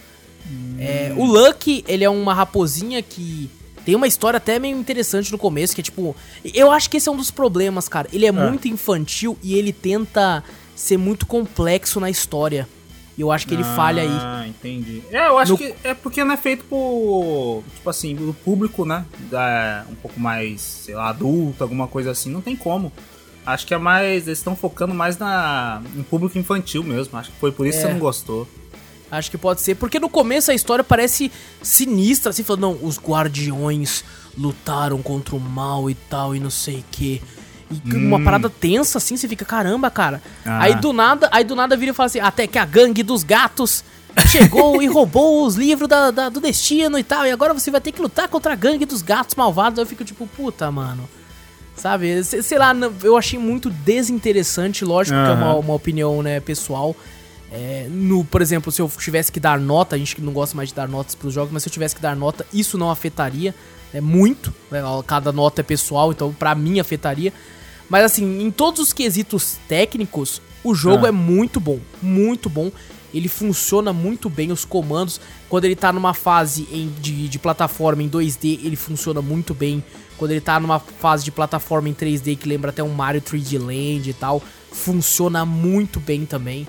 Hum. 0.50 0.76
É, 0.80 1.14
o 1.18 1.26
Lucky, 1.26 1.84
ele 1.88 2.04
é 2.04 2.10
uma 2.10 2.34
raposinha 2.34 3.02
que 3.02 3.50
tem 3.88 3.96
uma 3.96 4.06
história 4.06 4.36
até 4.36 4.60
meio 4.60 4.78
interessante 4.78 5.32
no 5.32 5.38
começo, 5.38 5.74
que 5.74 5.80
é 5.80 5.84
tipo. 5.84 6.14
Eu 6.54 6.70
acho 6.74 6.90
que 6.90 6.98
esse 6.98 7.08
é 7.08 7.12
um 7.12 7.16
dos 7.16 7.32
problemas, 7.32 7.88
cara. 7.88 8.10
Ele 8.12 8.26
é, 8.26 8.28
é. 8.28 8.32
muito 8.34 8.68
infantil 8.68 9.38
e 9.42 9.54
ele 9.54 9.72
tenta 9.72 10.44
ser 10.76 10.98
muito 10.98 11.26
complexo 11.26 11.98
na 11.98 12.10
história. 12.10 12.68
E 13.18 13.22
eu 13.22 13.32
acho 13.32 13.48
que 13.48 13.54
ele 13.54 13.64
ah, 13.64 13.76
falha 13.78 14.02
aí. 14.02 14.10
Ah, 14.12 14.46
entendi. 14.46 15.02
É, 15.10 15.30
eu 15.30 15.38
acho 15.38 15.54
no... 15.54 15.58
que 15.58 15.74
é 15.86 15.94
porque 15.94 16.22
não 16.22 16.34
é 16.34 16.36
feito 16.36 16.66
por. 16.66 17.64
Tipo 17.76 17.90
assim, 17.90 18.14
o 18.28 18.34
público, 18.34 18.84
né? 18.84 19.06
Da, 19.32 19.86
um 19.90 19.96
pouco 19.96 20.20
mais, 20.20 20.60
sei 20.60 20.94
lá, 20.94 21.08
adulto, 21.08 21.64
alguma 21.64 21.88
coisa 21.88 22.12
assim. 22.12 22.30
Não 22.30 22.42
tem 22.42 22.58
como. 22.58 22.92
Acho 23.46 23.66
que 23.66 23.74
é 23.74 23.78
mais. 23.78 24.28
Eles 24.28 24.40
estão 24.40 24.54
focando 24.54 24.94
mais 24.94 25.18
na, 25.18 25.82
em 25.96 26.04
público 26.04 26.38
infantil 26.38 26.84
mesmo. 26.84 27.18
Acho 27.18 27.32
que 27.32 27.40
foi 27.40 27.54
por 27.54 27.66
isso 27.66 27.78
é. 27.78 27.82
que 27.84 27.88
você 27.88 27.94
não 27.94 28.02
gostou. 28.02 28.46
Acho 29.10 29.32
que 29.32 29.38
pode 29.38 29.62
ser. 29.62 29.76
Porque 29.76 30.00
no 30.00 30.10
começo 30.10 30.52
a 30.52 30.54
história 30.54 30.84
parece 30.84 31.32
sinistra, 31.62 32.30
assim, 32.30 32.44
falando, 32.44 32.62
não, 32.62 32.80
os 32.82 33.00
guardiões 33.00 34.04
lutaram 34.38 35.02
contra 35.02 35.36
o 35.36 35.40
mal 35.40 35.90
e 35.90 35.96
tal, 35.96 36.36
e 36.36 36.40
não 36.40 36.50
sei 36.50 36.80
o 36.80 36.86
que. 36.92 37.22
E 37.70 37.94
hum. 37.94 38.08
uma 38.08 38.24
parada 38.24 38.50
tensa, 38.50 38.98
assim, 38.98 39.18
você 39.18 39.28
fica, 39.28 39.46
caramba, 39.46 39.90
cara. 39.90 40.22
Ah. 40.46 40.64
Aí 40.64 40.76
do 40.76 40.94
nada, 40.94 41.30
aí 41.32 41.44
do 41.44 41.56
nada 41.56 41.76
vira 41.76 41.92
e 41.92 41.94
fala 41.94 42.08
assim, 42.08 42.20
até 42.20 42.48
que 42.48 42.58
a 42.58 42.66
gangue 42.66 43.04
dos 43.04 43.24
gatos 43.24 43.84
chegou 44.28 44.82
e 44.82 44.88
roubou 44.88 45.46
os 45.46 45.56
livros 45.56 45.88
da, 45.88 46.12
da, 46.12 46.30
do 46.30 46.40
destino 46.40 46.98
e 46.98 47.04
tal, 47.04 47.26
e 47.26 47.32
agora 47.32 47.54
você 47.54 47.70
vai 47.70 47.82
ter 47.82 47.92
que 47.92 48.02
lutar 48.02 48.28
contra 48.28 48.54
a 48.54 48.56
gangue 48.56 48.86
dos 48.86 49.02
gatos 49.02 49.36
malvados. 49.36 49.80
Eu 49.80 49.86
fico 49.86 50.04
tipo, 50.04 50.28
puta, 50.28 50.72
mano. 50.72 51.08
Sabe, 51.76 52.24
sei 52.24 52.58
lá, 52.58 52.74
eu 53.04 53.16
achei 53.16 53.38
muito 53.38 53.70
desinteressante, 53.70 54.84
lógico 54.84 55.16
uhum. 55.16 55.26
que 55.26 55.32
é 55.32 55.34
uma, 55.36 55.56
uma 55.56 55.74
opinião, 55.76 56.24
né, 56.24 56.40
pessoal. 56.40 56.96
É, 57.52 57.88
no, 57.90 58.26
por 58.26 58.42
exemplo, 58.42 58.72
se 58.72 58.82
eu 58.82 58.92
tivesse 59.00 59.32
que 59.32 59.40
dar 59.40 59.60
nota, 59.60 59.96
a 59.96 60.00
gente 60.00 60.16
que 60.16 60.22
não 60.22 60.34
gosta 60.34 60.56
mais 60.56 60.70
de 60.70 60.76
dar 60.76 60.88
notas 60.88 61.16
para 61.16 61.28
os 61.28 61.34
jogos, 61.34 61.52
mas 61.52 61.64
se 61.64 61.70
eu 61.70 61.74
tivesse 61.74 61.96
que 61.96 62.02
dar 62.02 62.16
nota, 62.16 62.46
isso 62.54 62.78
não 62.78 62.92
afetaria 62.92 63.56
é 63.94 64.02
muito. 64.02 64.54
Né? 64.72 64.82
Cada 65.06 65.32
nota 65.32 65.62
é 65.62 65.64
pessoal, 65.64 66.12
então 66.12 66.34
para 66.34 66.54
mim 66.56 66.80
afetaria. 66.80 67.34
Mas 67.90 68.04
assim, 68.04 68.42
em 68.42 68.52
todos 68.52 68.80
os 68.80 68.94
quesitos 68.94 69.58
técnicos, 69.68 70.42
o 70.64 70.76
jogo 70.76 71.06
ah. 71.06 71.10
é 71.10 71.12
muito 71.12 71.60
bom, 71.60 71.80
muito 72.02 72.50
bom. 72.50 72.72
Ele 73.14 73.30
funciona 73.30 73.94
muito 73.94 74.30
bem, 74.30 74.52
os 74.52 74.66
comandos. 74.66 75.20
Quando 75.48 75.66
ele 75.66 75.76
tá 75.76 75.94
numa 75.94 76.14
fase 76.14 76.68
em, 76.72 76.94
de, 77.00 77.30
de 77.30 77.40
plataforma 77.40 78.04
em 78.04 78.10
2D, 78.10 78.60
ele 78.64 78.76
funciona 78.76 79.22
muito 79.22 79.54
bem. 79.54 79.84
Quando 80.18 80.32
ele 80.32 80.42
tá 80.42 80.60
numa 80.60 80.80
fase 80.80 81.24
de 81.24 81.32
plataforma 81.32 81.88
em 81.88 81.94
3D, 81.94 82.38
que 82.38 82.50
lembra 82.50 82.72
até 82.72 82.84
um 82.84 82.90
Mario 82.90 83.22
3D 83.22 83.58
Land 83.58 84.10
e 84.10 84.14
tal, 84.14 84.44
funciona 84.72 85.46
muito 85.46 86.00
bem 86.00 86.26
também. 86.26 86.68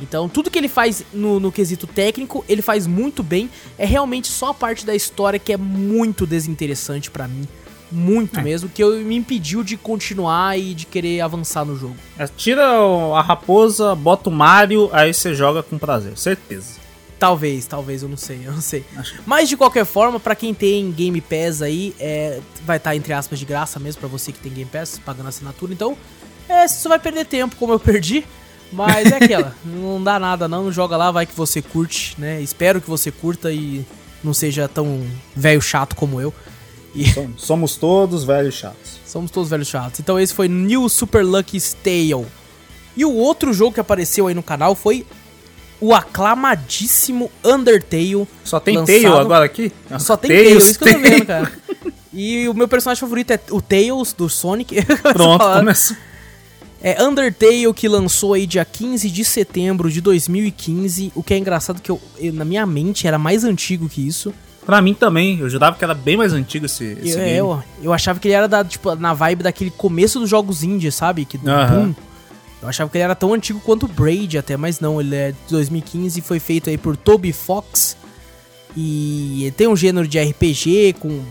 Então, 0.00 0.28
tudo 0.28 0.50
que 0.50 0.58
ele 0.58 0.68
faz 0.68 1.04
no, 1.12 1.38
no 1.38 1.52
quesito 1.52 1.86
técnico, 1.86 2.44
ele 2.48 2.62
faz 2.62 2.86
muito 2.86 3.22
bem. 3.22 3.48
É 3.78 3.86
realmente 3.86 4.28
só 4.28 4.48
a 4.50 4.54
parte 4.54 4.84
da 4.84 4.94
história 4.94 5.38
que 5.38 5.52
é 5.52 5.56
muito 5.56 6.26
desinteressante 6.26 7.10
para 7.10 7.28
mim. 7.28 7.46
Muito 7.92 8.40
é. 8.40 8.42
mesmo, 8.42 8.68
que 8.68 8.82
eu, 8.82 8.96
me 9.00 9.14
impediu 9.14 9.62
de 9.62 9.76
continuar 9.76 10.58
e 10.58 10.74
de 10.74 10.84
querer 10.84 11.20
avançar 11.20 11.64
no 11.64 11.76
jogo. 11.76 11.94
É, 12.18 12.26
tira 12.26 12.64
a 12.64 13.20
raposa, 13.20 13.94
bota 13.94 14.28
o 14.28 14.32
Mario, 14.32 14.90
aí 14.92 15.14
você 15.14 15.32
joga 15.34 15.62
com 15.62 15.78
prazer, 15.78 16.16
certeza. 16.18 16.84
Talvez, 17.18 17.66
talvez, 17.66 18.02
eu 18.02 18.08
não 18.08 18.16
sei, 18.16 18.40
eu 18.44 18.52
não 18.52 18.60
sei. 18.60 18.84
Mas 19.24 19.48
de 19.48 19.56
qualquer 19.56 19.84
forma, 19.84 20.18
para 20.18 20.34
quem 20.34 20.52
tem 20.52 20.90
Game 20.90 21.20
Pass 21.20 21.62
aí, 21.62 21.94
é, 22.00 22.40
vai 22.64 22.78
estar 22.78 22.90
tá, 22.90 22.96
entre 22.96 23.12
aspas 23.12 23.38
de 23.38 23.44
graça 23.44 23.78
mesmo 23.78 24.00
para 24.00 24.08
você 24.08 24.32
que 24.32 24.40
tem 24.40 24.52
Game 24.52 24.70
Pass, 24.70 25.00
pagando 25.02 25.28
assinatura. 25.28 25.72
Então, 25.72 25.96
é, 26.48 26.66
você 26.66 26.80
só 26.80 26.88
vai 26.88 26.98
perder 26.98 27.26
tempo 27.26 27.54
como 27.56 27.72
eu 27.72 27.78
perdi. 27.78 28.26
Mas 28.72 29.10
é 29.12 29.16
aquela, 29.16 29.54
não 29.64 30.02
dá 30.02 30.18
nada 30.18 30.48
não, 30.48 30.72
joga 30.72 30.96
lá, 30.96 31.10
vai 31.10 31.26
que 31.26 31.34
você 31.34 31.62
curte, 31.62 32.14
né? 32.18 32.40
Espero 32.40 32.80
que 32.80 32.88
você 32.88 33.10
curta 33.10 33.52
e 33.52 33.84
não 34.22 34.34
seja 34.34 34.68
tão 34.68 35.06
velho 35.34 35.60
chato 35.60 35.94
como 35.94 36.20
eu. 36.20 36.32
E... 36.94 37.04
Somos 37.36 37.76
todos 37.76 38.24
velhos 38.24 38.54
chatos. 38.54 39.00
Somos 39.06 39.30
todos 39.30 39.50
velhos 39.50 39.68
chatos. 39.68 40.00
Então 40.00 40.18
esse 40.18 40.32
foi 40.32 40.48
New 40.48 40.88
Super 40.88 41.24
Lucky 41.24 41.60
Tale. 41.82 42.26
E 42.96 43.04
o 43.04 43.12
outro 43.12 43.52
jogo 43.52 43.74
que 43.74 43.80
apareceu 43.80 44.28
aí 44.28 44.34
no 44.34 44.42
canal 44.42 44.74
foi 44.74 45.04
o 45.80 45.92
aclamadíssimo 45.92 47.30
Undertale. 47.44 48.26
Só 48.44 48.60
tem 48.60 48.76
lançado... 48.76 49.02
Tail 49.02 49.16
agora 49.16 49.44
aqui? 49.44 49.72
Só 49.98 50.16
tem 50.16 50.30
Tails, 50.30 50.46
Tail, 50.46 50.58
isso 50.58 50.78
que 50.78 50.88
eu 50.88 50.92
tô 50.92 50.98
vendo, 51.00 51.26
cara. 51.26 51.52
E 52.12 52.48
o 52.48 52.54
meu 52.54 52.68
personagem 52.68 53.00
favorito 53.00 53.32
é 53.32 53.40
o 53.50 53.60
Tails 53.60 54.12
do 54.12 54.28
Sonic. 54.28 54.76
Pronto, 55.12 55.44
começou. 55.44 55.96
É 56.86 57.02
Undertale 57.02 57.72
que 57.72 57.88
lançou 57.88 58.34
aí 58.34 58.46
dia 58.46 58.62
15 58.62 59.08
de 59.08 59.24
setembro 59.24 59.90
de 59.90 60.02
2015. 60.02 61.12
O 61.14 61.22
que 61.22 61.32
é 61.32 61.38
engraçado 61.38 61.80
que 61.80 61.90
eu, 61.90 61.98
eu, 62.18 62.30
na 62.30 62.44
minha 62.44 62.66
mente 62.66 63.06
era 63.06 63.18
mais 63.18 63.42
antigo 63.42 63.88
que 63.88 64.06
isso. 64.06 64.34
Pra 64.66 64.82
mim 64.82 64.92
também, 64.92 65.40
eu 65.40 65.48
jurava 65.48 65.78
que 65.78 65.82
era 65.82 65.94
bem 65.94 66.14
mais 66.14 66.34
antigo 66.34 66.66
esse, 66.66 66.84
esse 67.02 67.12
eu, 67.12 67.24
game. 67.24 67.38
Eu, 67.38 67.62
eu 67.84 67.92
achava 67.94 68.20
que 68.20 68.28
ele 68.28 68.34
era 68.34 68.46
da, 68.46 68.62
tipo, 68.62 68.94
na 68.96 69.14
vibe 69.14 69.42
daquele 69.42 69.70
começo 69.70 70.20
dos 70.20 70.28
jogos 70.28 70.62
indie, 70.62 70.92
sabe? 70.92 71.24
Que, 71.24 71.38
boom. 71.38 71.94
Eu 72.60 72.68
achava 72.68 72.90
que 72.90 72.98
ele 72.98 73.04
era 73.04 73.14
tão 73.14 73.32
antigo 73.32 73.60
quanto 73.60 73.86
o 73.86 73.88
Braid 73.88 74.36
até, 74.36 74.54
mas 74.54 74.78
não, 74.78 75.00
ele 75.00 75.16
é 75.16 75.32
de 75.32 75.38
2015 75.48 76.18
e 76.18 76.22
foi 76.22 76.38
feito 76.38 76.68
aí 76.68 76.76
por 76.76 76.98
Toby 76.98 77.32
Fox. 77.32 77.96
E 78.76 79.50
tem 79.56 79.66
um 79.68 79.76
gênero 79.76 80.06
de 80.06 80.20
RPG 80.20 80.96
com 81.00 81.22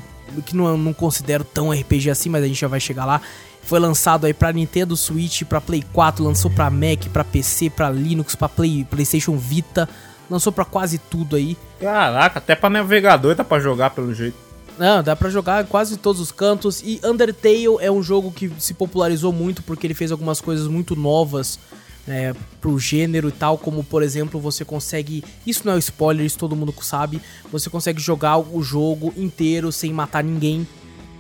que 0.48 0.56
não, 0.56 0.76
não 0.76 0.94
considero 0.94 1.44
tão 1.44 1.70
RPG 1.72 2.10
assim, 2.10 2.28
mas 2.28 2.44
a 2.44 2.48
gente 2.48 2.60
já 2.60 2.68
vai 2.68 2.80
chegar 2.80 3.06
lá. 3.06 3.22
Foi 3.66 3.80
lançado 3.80 4.26
aí 4.26 4.34
para 4.34 4.52
Nintendo 4.52 4.96
Switch, 4.96 5.44
para 5.44 5.62
Play 5.62 5.84
4, 5.94 6.24
lançou 6.24 6.52
para 6.52 6.70
Mac, 6.70 7.08
para 7.12 7.24
PC, 7.24 7.70
para 7.70 7.90
Linux, 7.90 8.36
para 8.36 8.50
Play, 8.50 8.86
PlayStation 8.90 9.38
Vita, 9.38 9.88
lançou 10.30 10.52
para 10.52 10.66
quase 10.66 10.98
tudo 10.98 11.36
aí. 11.36 11.58
Caraca, 11.80 12.40
até 12.40 12.56
para 12.56 12.70
navegador 12.70 13.36
dá 13.36 13.44
para 13.44 13.62
jogar 13.62 13.92
pelo 13.92 14.14
jeito. 14.14 14.38
Não, 14.78 15.04
dá 15.04 15.16
para 15.16 15.30
jogar 15.30 15.64
em 15.64 15.68
quase 15.68 15.98
todos 15.98 16.20
os 16.20 16.32
cantos 16.32 16.82
e 16.82 17.00
Undertale 17.04 17.78
é 17.80 17.92
um 17.92 18.02
jogo 18.02 18.32
que 18.32 18.52
se 18.58 18.74
popularizou 18.74 19.32
muito 19.32 19.62
porque 19.62 19.86
ele 19.86 19.94
fez 19.94 20.12
algumas 20.12 20.42
coisas 20.42 20.68
muito 20.68 20.96
novas 20.96 21.60
é, 22.08 22.34
pro 22.60 22.78
gênero 22.80 23.30
e 23.30 23.32
tal, 23.32 23.58
como 23.58 23.84
por 23.84 24.04
exemplo, 24.04 24.40
você 24.40 24.66
consegue. 24.66 25.24
Isso 25.46 25.62
não 25.66 25.74
é 25.74 25.78
spoiler, 25.78 26.26
isso 26.26 26.38
todo 26.38 26.56
mundo 26.56 26.74
sabe. 26.82 27.22
Você 27.52 27.70
consegue 27.70 28.02
jogar 28.02 28.38
o 28.38 28.62
jogo 28.62 29.14
inteiro 29.16 29.72
sem 29.72 29.94
matar 29.94 30.24
ninguém 30.24 30.68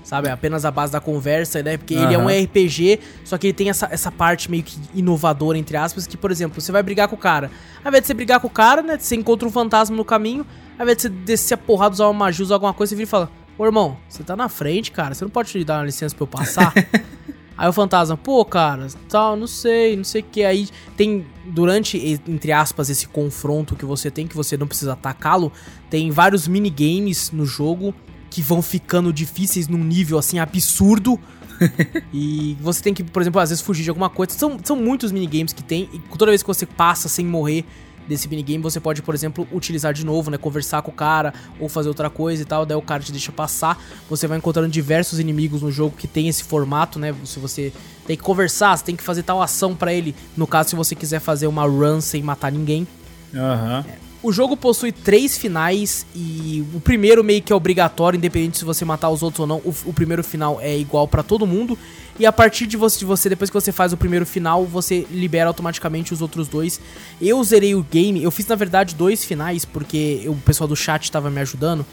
sabe? 0.04 0.30
Apenas 0.30 0.66
a 0.66 0.72
base 0.72 0.92
da 0.92 1.00
conversa, 1.00 1.64
né? 1.64 1.78
Porque 1.78 1.96
uhum. 1.96 2.04
ele 2.04 2.14
é 2.14 2.18
um 2.18 2.44
RPG, 2.44 3.00
só 3.24 3.38
que 3.38 3.48
ele 3.48 3.54
tem 3.54 3.70
essa, 3.70 3.88
essa 3.90 4.12
parte 4.12 4.52
meio 4.52 4.64
que 4.64 4.78
inovadora, 4.94 5.58
entre 5.58 5.78
aspas, 5.78 6.06
que, 6.06 6.18
por 6.18 6.30
exemplo, 6.30 6.62
você 6.62 6.72
vai 6.72 6.84
brigar 6.84 7.08
com 7.08 7.16
o 7.16 7.20
cara. 7.20 7.50
Ao 7.84 7.90
invés 7.90 8.04
de 8.04 8.08
você 8.08 8.14
brigar 8.14 8.40
com 8.40 8.48
o 8.48 8.52
cara, 8.52 8.82
né? 8.82 8.98
Você 9.00 9.16
encontra 9.16 9.48
um 9.48 9.52
fantasma 9.52 9.96
no 9.96 10.06
caminho, 10.06 10.46
ao 10.78 10.84
invés 10.84 10.98
de 10.98 11.04
você 11.04 11.10
descer 11.10 11.54
a 11.56 11.58
porrada, 11.58 11.94
usar 11.94 12.06
uma 12.06 12.14
magia, 12.14 12.44
usar 12.44 12.56
alguma 12.56 12.74
coisa, 12.74 12.90
você 12.90 12.96
vira 12.96 13.08
e 13.08 13.10
fala: 13.10 13.32
Ô 13.58 13.66
irmão, 13.66 13.98
você 14.10 14.24
tá 14.24 14.36
na 14.36 14.50
frente, 14.50 14.92
cara, 14.92 15.14
você 15.14 15.24
não 15.24 15.32
pode 15.32 15.52
te 15.52 15.64
dar 15.64 15.80
uma 15.80 15.86
licença 15.86 16.16
pra 16.16 16.24
eu 16.24 16.28
passar? 16.28 16.74
Aí 17.56 17.70
o 17.70 17.74
fantasma, 17.74 18.18
pô, 18.18 18.44
cara, 18.44 18.88
tal, 19.08 19.36
não 19.36 19.46
sei, 19.46 19.96
não 19.96 20.04
sei 20.04 20.22
o 20.22 20.24
que. 20.24 20.44
Aí 20.44 20.68
tem, 20.98 21.26
durante, 21.46 21.98
entre 22.28 22.52
aspas, 22.52 22.90
esse 22.90 23.08
confronto 23.08 23.76
que 23.76 23.86
você 23.86 24.10
tem, 24.10 24.26
que 24.26 24.36
você 24.36 24.58
não 24.58 24.66
precisa 24.66 24.94
atacá-lo, 24.94 25.52
tem 25.88 26.10
vários 26.10 26.48
minigames 26.48 27.32
no 27.32 27.46
jogo 27.46 27.94
que 28.34 28.42
vão 28.42 28.64
ficando 28.64 29.14
difíceis 29.14 29.68
num 29.68 29.84
nível, 29.84 30.18
assim, 30.18 30.40
absurdo. 30.40 31.20
e 32.12 32.58
você 32.60 32.82
tem 32.82 32.92
que, 32.92 33.04
por 33.04 33.22
exemplo, 33.22 33.40
às 33.40 33.52
vezes 33.52 33.64
fugir 33.64 33.84
de 33.84 33.90
alguma 33.90 34.10
coisa. 34.10 34.34
São, 34.34 34.58
são 34.64 34.76
muitos 34.76 35.12
minigames 35.12 35.54
que 35.54 35.64
tem, 35.64 35.88
e 35.94 36.00
toda 36.18 36.32
vez 36.32 36.42
que 36.42 36.48
você 36.48 36.66
passa 36.66 37.08
sem 37.08 37.24
morrer, 37.24 37.64
desse 38.08 38.28
minigame, 38.28 38.58
você 38.64 38.80
pode, 38.80 39.04
por 39.04 39.14
exemplo, 39.14 39.48
utilizar 39.52 39.94
de 39.94 40.04
novo, 40.04 40.32
né? 40.32 40.38
Conversar 40.38 40.82
com 40.82 40.90
o 40.90 40.94
cara 40.94 41.32
ou 41.60 41.70
fazer 41.70 41.90
outra 41.90 42.10
coisa 42.10 42.42
e 42.42 42.46
tal, 42.46 42.66
daí 42.66 42.76
o 42.76 42.82
cara 42.82 43.04
te 43.04 43.12
deixa 43.12 43.32
passar. 43.32 43.80
Você 44.10 44.26
vai 44.26 44.40
encontrando 44.40 44.68
diversos 44.68 45.20
inimigos 45.20 45.62
no 45.62 45.72
jogo 45.72 45.96
que 45.96 46.08
tem 46.08 46.28
esse 46.28 46.44
formato, 46.44 46.98
né? 46.98 47.14
Se 47.24 47.40
você 47.40 47.72
tem 48.08 48.18
que 48.18 48.24
conversar, 48.24 48.76
você 48.76 48.84
tem 48.84 48.96
que 48.96 49.04
fazer 49.04 49.22
tal 49.22 49.44
ação 49.44 49.76
para 49.76 49.94
ele. 49.94 50.16
No 50.36 50.48
caso, 50.48 50.72
se 50.72 50.76
você 50.76 50.96
quiser 50.96 51.20
fazer 51.20 51.46
uma 51.46 51.66
run 51.66 52.02
sem 52.02 52.24
matar 52.24 52.52
ninguém. 52.52 52.88
Aham. 53.34 53.86
Uhum. 53.86 53.94
É. 54.10 54.13
O 54.24 54.32
jogo 54.32 54.56
possui 54.56 54.94
três 54.94 55.38
finais 55.38 56.06
e 56.16 56.66
o 56.74 56.80
primeiro 56.80 57.22
meio 57.22 57.42
que 57.42 57.52
é 57.52 57.56
obrigatório, 57.56 58.16
independente 58.16 58.58
se 58.58 58.64
você 58.64 58.86
matar 58.86 59.10
os 59.10 59.22
outros 59.22 59.42
ou 59.42 59.48
não. 59.48 59.58
O, 59.58 59.76
o 59.88 59.94
primeiro 59.94 60.24
final 60.24 60.60
é 60.62 60.78
igual 60.78 61.06
para 61.10 61.22
todo 61.22 61.46
mundo. 61.46 61.78
E 62.18 62.26
a 62.26 62.32
partir 62.32 62.66
de 62.66 62.78
você, 62.78 63.00
de 63.00 63.04
você, 63.04 63.28
depois 63.28 63.50
que 63.50 63.54
você 63.54 63.74
faz 63.74 63.92
o 63.92 63.98
primeiro 63.98 64.26
final, 64.26 64.66
você 64.66 65.06
libera 65.12 65.50
automaticamente 65.50 66.14
os 66.14 66.22
outros 66.22 66.48
dois. 66.48 66.80
Eu 67.20 67.44
zerei 67.44 67.76
o 67.76 67.84
game, 67.84 68.24
eu 68.24 68.32
fiz 68.32 68.48
na 68.48 68.56
verdade 68.56 68.96
dois 68.96 69.26
finais, 69.26 69.66
porque 69.66 70.24
o 70.28 70.36
pessoal 70.36 70.70
do 70.70 70.76
chat 70.76 71.12
tava 71.12 71.30
me 71.30 71.42
ajudando. 71.42 71.86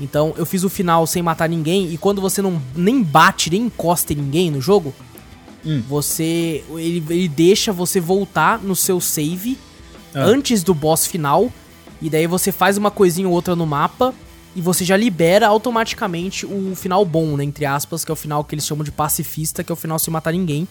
Então 0.00 0.34
eu 0.36 0.44
fiz 0.44 0.64
o 0.64 0.68
final 0.68 1.06
sem 1.06 1.22
matar 1.22 1.48
ninguém, 1.48 1.92
e 1.92 1.96
quando 1.96 2.20
você 2.20 2.42
não 2.42 2.60
nem 2.74 3.00
bate, 3.00 3.48
nem 3.48 3.62
encosta 3.62 4.12
em 4.12 4.16
ninguém 4.16 4.50
no 4.50 4.60
jogo, 4.60 4.92
hum. 5.64 5.80
você. 5.88 6.64
Ele, 6.70 7.04
ele 7.08 7.28
deixa 7.28 7.72
você 7.72 8.00
voltar 8.00 8.58
no 8.58 8.74
seu 8.74 9.00
save 9.00 9.56
ah. 10.12 10.24
antes 10.24 10.64
do 10.64 10.74
boss 10.74 11.06
final. 11.06 11.52
E 12.00 12.10
daí 12.10 12.26
você 12.26 12.52
faz 12.52 12.76
uma 12.76 12.90
coisinha 12.90 13.28
ou 13.28 13.34
outra 13.34 13.56
no 13.56 13.66
mapa 13.66 14.14
e 14.54 14.60
você 14.60 14.84
já 14.84 14.96
libera 14.96 15.46
automaticamente 15.46 16.46
o 16.46 16.74
final 16.74 17.04
bom, 17.04 17.36
né? 17.36 17.44
Entre 17.44 17.66
aspas, 17.66 18.04
que 18.04 18.10
é 18.10 18.14
o 18.14 18.16
final 18.16 18.42
que 18.42 18.54
eles 18.54 18.66
chamam 18.66 18.84
de 18.84 18.90
pacifista, 18.90 19.62
que 19.62 19.70
é 19.70 19.74
o 19.74 19.76
final 19.76 19.98
sem 19.98 20.10
matar 20.12 20.32
ninguém. 20.32 20.66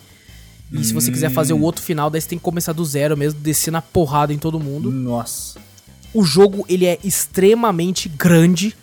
E 0.72 0.78
hum. 0.78 0.84
se 0.84 0.94
você 0.94 1.12
quiser 1.12 1.30
fazer 1.30 1.54
o 1.54 1.62
outro 1.62 1.84
final, 1.84 2.10
daí 2.10 2.20
você 2.20 2.30
tem 2.30 2.38
que 2.38 2.44
começar 2.44 2.74
do 2.74 2.84
zero 2.84 3.16
mesmo, 3.16 3.40
descer 3.40 3.72
na 3.72 3.82
porrada 3.82 4.34
em 4.34 4.38
todo 4.38 4.60
mundo. 4.60 4.92
Nossa. 4.92 5.60
O 6.14 6.24
jogo, 6.24 6.66
ele 6.68 6.86
é 6.86 6.98
extremamente 7.04 8.10
grande. 8.10 8.76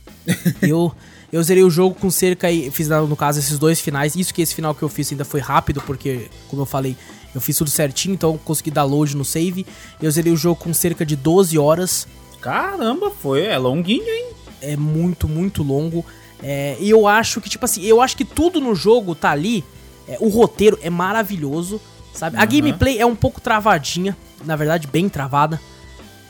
eu, 0.60 0.92
eu 1.32 1.42
zerei 1.42 1.62
o 1.62 1.70
jogo 1.70 1.94
com 1.94 2.10
cerca 2.10 2.48
aí, 2.48 2.70
fiz 2.70 2.88
no 2.88 3.16
caso 3.16 3.38
esses 3.38 3.58
dois 3.58 3.80
finais. 3.80 4.16
Isso 4.16 4.34
que 4.34 4.42
esse 4.42 4.54
final 4.54 4.74
que 4.74 4.82
eu 4.82 4.88
fiz 4.88 5.10
ainda 5.10 5.24
foi 5.24 5.40
rápido, 5.40 5.80
porque, 5.80 6.28
como 6.48 6.62
eu 6.62 6.66
falei, 6.66 6.96
eu 7.34 7.40
fiz 7.40 7.56
tudo 7.56 7.70
certinho, 7.70 8.14
então 8.14 8.32
eu 8.32 8.38
consegui 8.38 8.70
dar 8.70 8.84
load 8.84 9.16
no 9.16 9.24
save. 9.24 9.66
Eu 10.00 10.10
zerei 10.10 10.32
o 10.32 10.36
jogo 10.36 10.56
com 10.56 10.72
cerca 10.74 11.04
de 11.04 11.16
12 11.16 11.58
horas. 11.58 12.06
Caramba, 12.40 13.10
foi, 13.10 13.46
é 13.46 13.56
longuinho, 13.56 14.08
hein? 14.08 14.32
é 14.62 14.76
muito, 14.76 15.28
muito 15.28 15.62
longo. 15.62 16.06
É, 16.42 16.76
e 16.80 16.88
eu 16.88 17.06
acho 17.06 17.40
que, 17.40 17.50
tipo 17.50 17.64
assim, 17.64 17.82
eu 17.82 18.00
acho 18.00 18.16
que 18.16 18.24
tudo 18.24 18.60
no 18.60 18.74
jogo 18.74 19.14
tá 19.14 19.30
ali. 19.30 19.64
É, 20.08 20.16
o 20.20 20.28
roteiro 20.28 20.78
é 20.82 20.88
maravilhoso, 20.88 21.80
sabe? 22.14 22.36
Uhum. 22.36 22.42
A 22.42 22.46
gameplay 22.46 22.98
é 22.98 23.06
um 23.06 23.14
pouco 23.14 23.40
travadinha, 23.40 24.16
na 24.44 24.56
verdade, 24.56 24.86
bem 24.86 25.08
travada. 25.08 25.60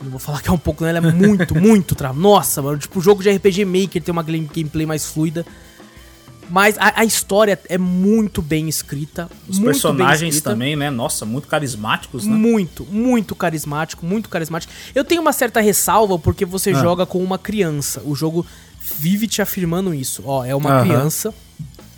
Não 0.01 0.11
vou 0.11 0.19
falar 0.19 0.41
que 0.41 0.49
é 0.49 0.51
um 0.51 0.57
pouco, 0.57 0.83
né? 0.83 0.89
Ela 0.89 0.99
é 0.99 1.11
muito, 1.11 1.55
muito 1.57 1.95
travada. 1.95 2.19
Nossa, 2.19 2.61
mano, 2.61 2.77
tipo, 2.77 2.99
o 2.99 3.01
jogo 3.01 3.23
de 3.23 3.31
RPG 3.31 3.65
Maker 3.65 4.03
tem 4.03 4.11
uma 4.11 4.23
gameplay 4.23 4.85
mais 4.85 5.05
fluida. 5.05 5.45
Mas 6.49 6.77
a, 6.77 7.01
a, 7.01 7.05
história 7.05 7.59
é 7.69 7.77
muito 7.77 8.41
bem 8.41 8.67
escrita. 8.69 9.29
Os 9.47 9.59
personagens 9.59 10.35
escrita. 10.35 10.51
também, 10.51 10.75
né? 10.75 10.89
Nossa, 10.89 11.25
muito 11.25 11.47
carismáticos, 11.47 12.25
né? 12.25 12.35
Muito, 12.35 12.85
muito 12.85 13.35
carismático, 13.35 14.05
muito 14.05 14.29
carismático. 14.29 14.71
Eu 14.93 15.03
tenho 15.03 15.21
uma 15.21 15.33
certa 15.33 15.61
ressalva 15.61 16.19
porque 16.19 16.45
você 16.45 16.71
ah. 16.71 16.73
joga 16.73 17.05
com 17.05 17.23
uma 17.23 17.37
criança. 17.37 18.01
O 18.05 18.15
jogo 18.15 18.45
vive 18.97 19.27
te 19.27 19.41
afirmando 19.41 19.93
isso. 19.93 20.23
Ó, 20.25 20.45
é 20.45 20.55
uma 20.55 20.81
criança. 20.81 21.33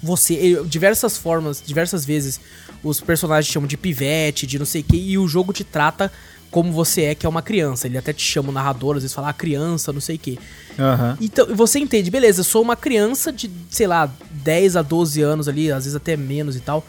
Você, 0.01 0.61
diversas 0.65 1.17
formas, 1.17 1.63
diversas 1.65 2.05
vezes, 2.05 2.39
os 2.83 3.01
personagens 3.01 3.51
chamam 3.51 3.67
de 3.67 3.75
pivete, 3.75 4.45
de 4.45 4.59
não 4.59 4.65
sei 4.65 4.81
o 4.81 4.83
que, 4.83 4.97
e 4.97 5.17
o 5.17 5.27
jogo 5.27 5.51
te 5.51 5.63
trata 5.63 6.11
como 6.55 6.71
você 6.71 7.01
é, 7.01 7.15
que 7.15 7.25
é 7.25 7.29
uma 7.29 7.41
criança. 7.41 7.85
Ele 7.85 7.97
até 7.97 8.13
te 8.13 8.23
chama 8.23 8.47
o 8.47 8.51
narrador, 8.53 8.95
às 8.95 9.03
vezes 9.03 9.13
fala, 9.13 9.27
ah, 9.27 9.33
criança, 9.33 9.91
não 9.91 9.99
sei 9.99 10.15
o 10.15 10.19
quê. 10.19 10.39
Uhum. 10.79 11.17
Então, 11.19 11.53
você 11.53 11.79
entende, 11.79 12.09
beleza, 12.09 12.39
eu 12.39 12.43
sou 12.45 12.61
uma 12.61 12.77
criança 12.77 13.29
de, 13.29 13.51
sei 13.69 13.85
lá, 13.87 14.09
10 14.31 14.77
a 14.77 14.81
12 14.81 15.21
anos 15.21 15.49
ali, 15.49 15.69
às 15.69 15.83
vezes 15.83 15.97
até 15.97 16.15
menos 16.15 16.55
e 16.55 16.61
tal. 16.61 16.81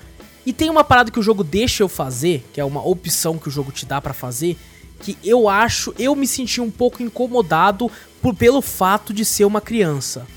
E 0.46 0.52
tem 0.52 0.70
uma 0.70 0.84
parada 0.84 1.10
que 1.10 1.18
o 1.18 1.22
jogo 1.22 1.42
deixa 1.42 1.82
eu 1.82 1.88
fazer, 1.88 2.46
que 2.52 2.60
é 2.60 2.64
uma 2.64 2.80
opção 2.86 3.38
que 3.38 3.48
o 3.48 3.50
jogo 3.50 3.72
te 3.72 3.84
dá 3.84 4.00
para 4.00 4.14
fazer, 4.14 4.56
que 5.00 5.18
eu 5.24 5.48
acho, 5.48 5.92
eu 5.98 6.14
me 6.14 6.28
senti 6.28 6.60
um 6.60 6.70
pouco 6.70 7.02
incomodado 7.02 7.90
por, 8.22 8.36
pelo 8.36 8.62
fato 8.62 9.12
de 9.12 9.24
ser 9.24 9.46
uma 9.46 9.60
criança. 9.60 10.28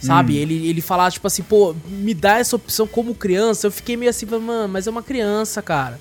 Sabe? 0.00 0.34
Hum. 0.34 0.36
Ele, 0.36 0.68
ele 0.68 0.80
falar, 0.80 1.10
tipo 1.10 1.26
assim, 1.26 1.42
pô, 1.42 1.74
me 1.88 2.14
dá 2.14 2.38
essa 2.38 2.54
opção 2.54 2.86
como 2.86 3.16
criança. 3.16 3.66
Eu 3.66 3.72
fiquei 3.72 3.96
meio 3.96 4.10
assim, 4.10 4.26
mano, 4.26 4.68
mas 4.72 4.86
é 4.86 4.90
uma 4.92 5.02
criança, 5.02 5.60
cara. 5.60 5.98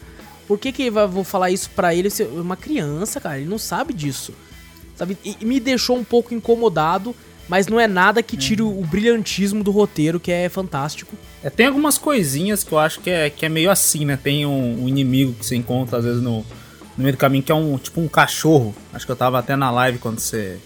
Por 0.48 0.58
que 0.58 0.72
que 0.72 0.84
eu 0.84 1.10
vou 1.10 1.24
falar 1.24 1.52
isso 1.52 1.70
pra 1.76 1.94
ele? 1.94 2.08
É 2.08 2.24
uma 2.40 2.56
criança, 2.56 3.20
cara, 3.20 3.38
ele 3.38 3.50
não 3.50 3.58
sabe 3.58 3.94
disso. 3.94 4.34
Sabe? 4.96 5.18
E 5.24 5.46
me 5.46 5.60
deixou 5.60 5.98
um 5.98 6.04
pouco 6.04 6.34
incomodado, 6.34 7.14
mas 7.50 7.68
não 7.68 7.80
é 7.80 7.88
nada 7.88 8.24
que 8.24 8.38
tire 8.38 8.62
o, 8.62 8.82
brilhantismo 8.82 9.64
do 9.64 9.72
roteiro, 9.72 10.20
que 10.20 10.32
é 10.32 10.48
fantástico. 10.50 11.16
É, 11.44 11.50
tem 11.50 11.68
algumas 11.68 11.98
coisinhas 11.98 12.64
que 12.64 12.72
eu 12.72 12.80
acho 12.80 13.02
que 13.02 13.10
é, 13.10 13.30
que 13.30 13.46
é 13.46 13.50
meio 13.50 13.70
assim, 13.70 14.06
né? 14.06 14.18
Tem 14.22 14.46
um, 14.46 14.84
um 14.84 14.88
inimigo 14.88 15.34
que 15.34 15.46
você 15.46 15.56
encontra 15.56 16.00
às 16.00 16.06
vezes 16.06 16.22
no, 16.22 16.38
no 16.40 16.46
meio 17.04 17.14
do 17.14 17.18
caminho, 17.18 17.44
que 17.44 17.52
é 17.52 17.56
um 17.56 17.78
tipo 17.78 18.00
um 18.00 18.08
cachorro. 18.08 18.74
Acho 18.94 19.06
que 19.06 19.12
eu 19.12 19.16
tava 19.16 19.38
até 19.38 19.56
na 19.56 19.70
live 19.70 20.00
quando 20.00 20.20
você. 20.20 20.58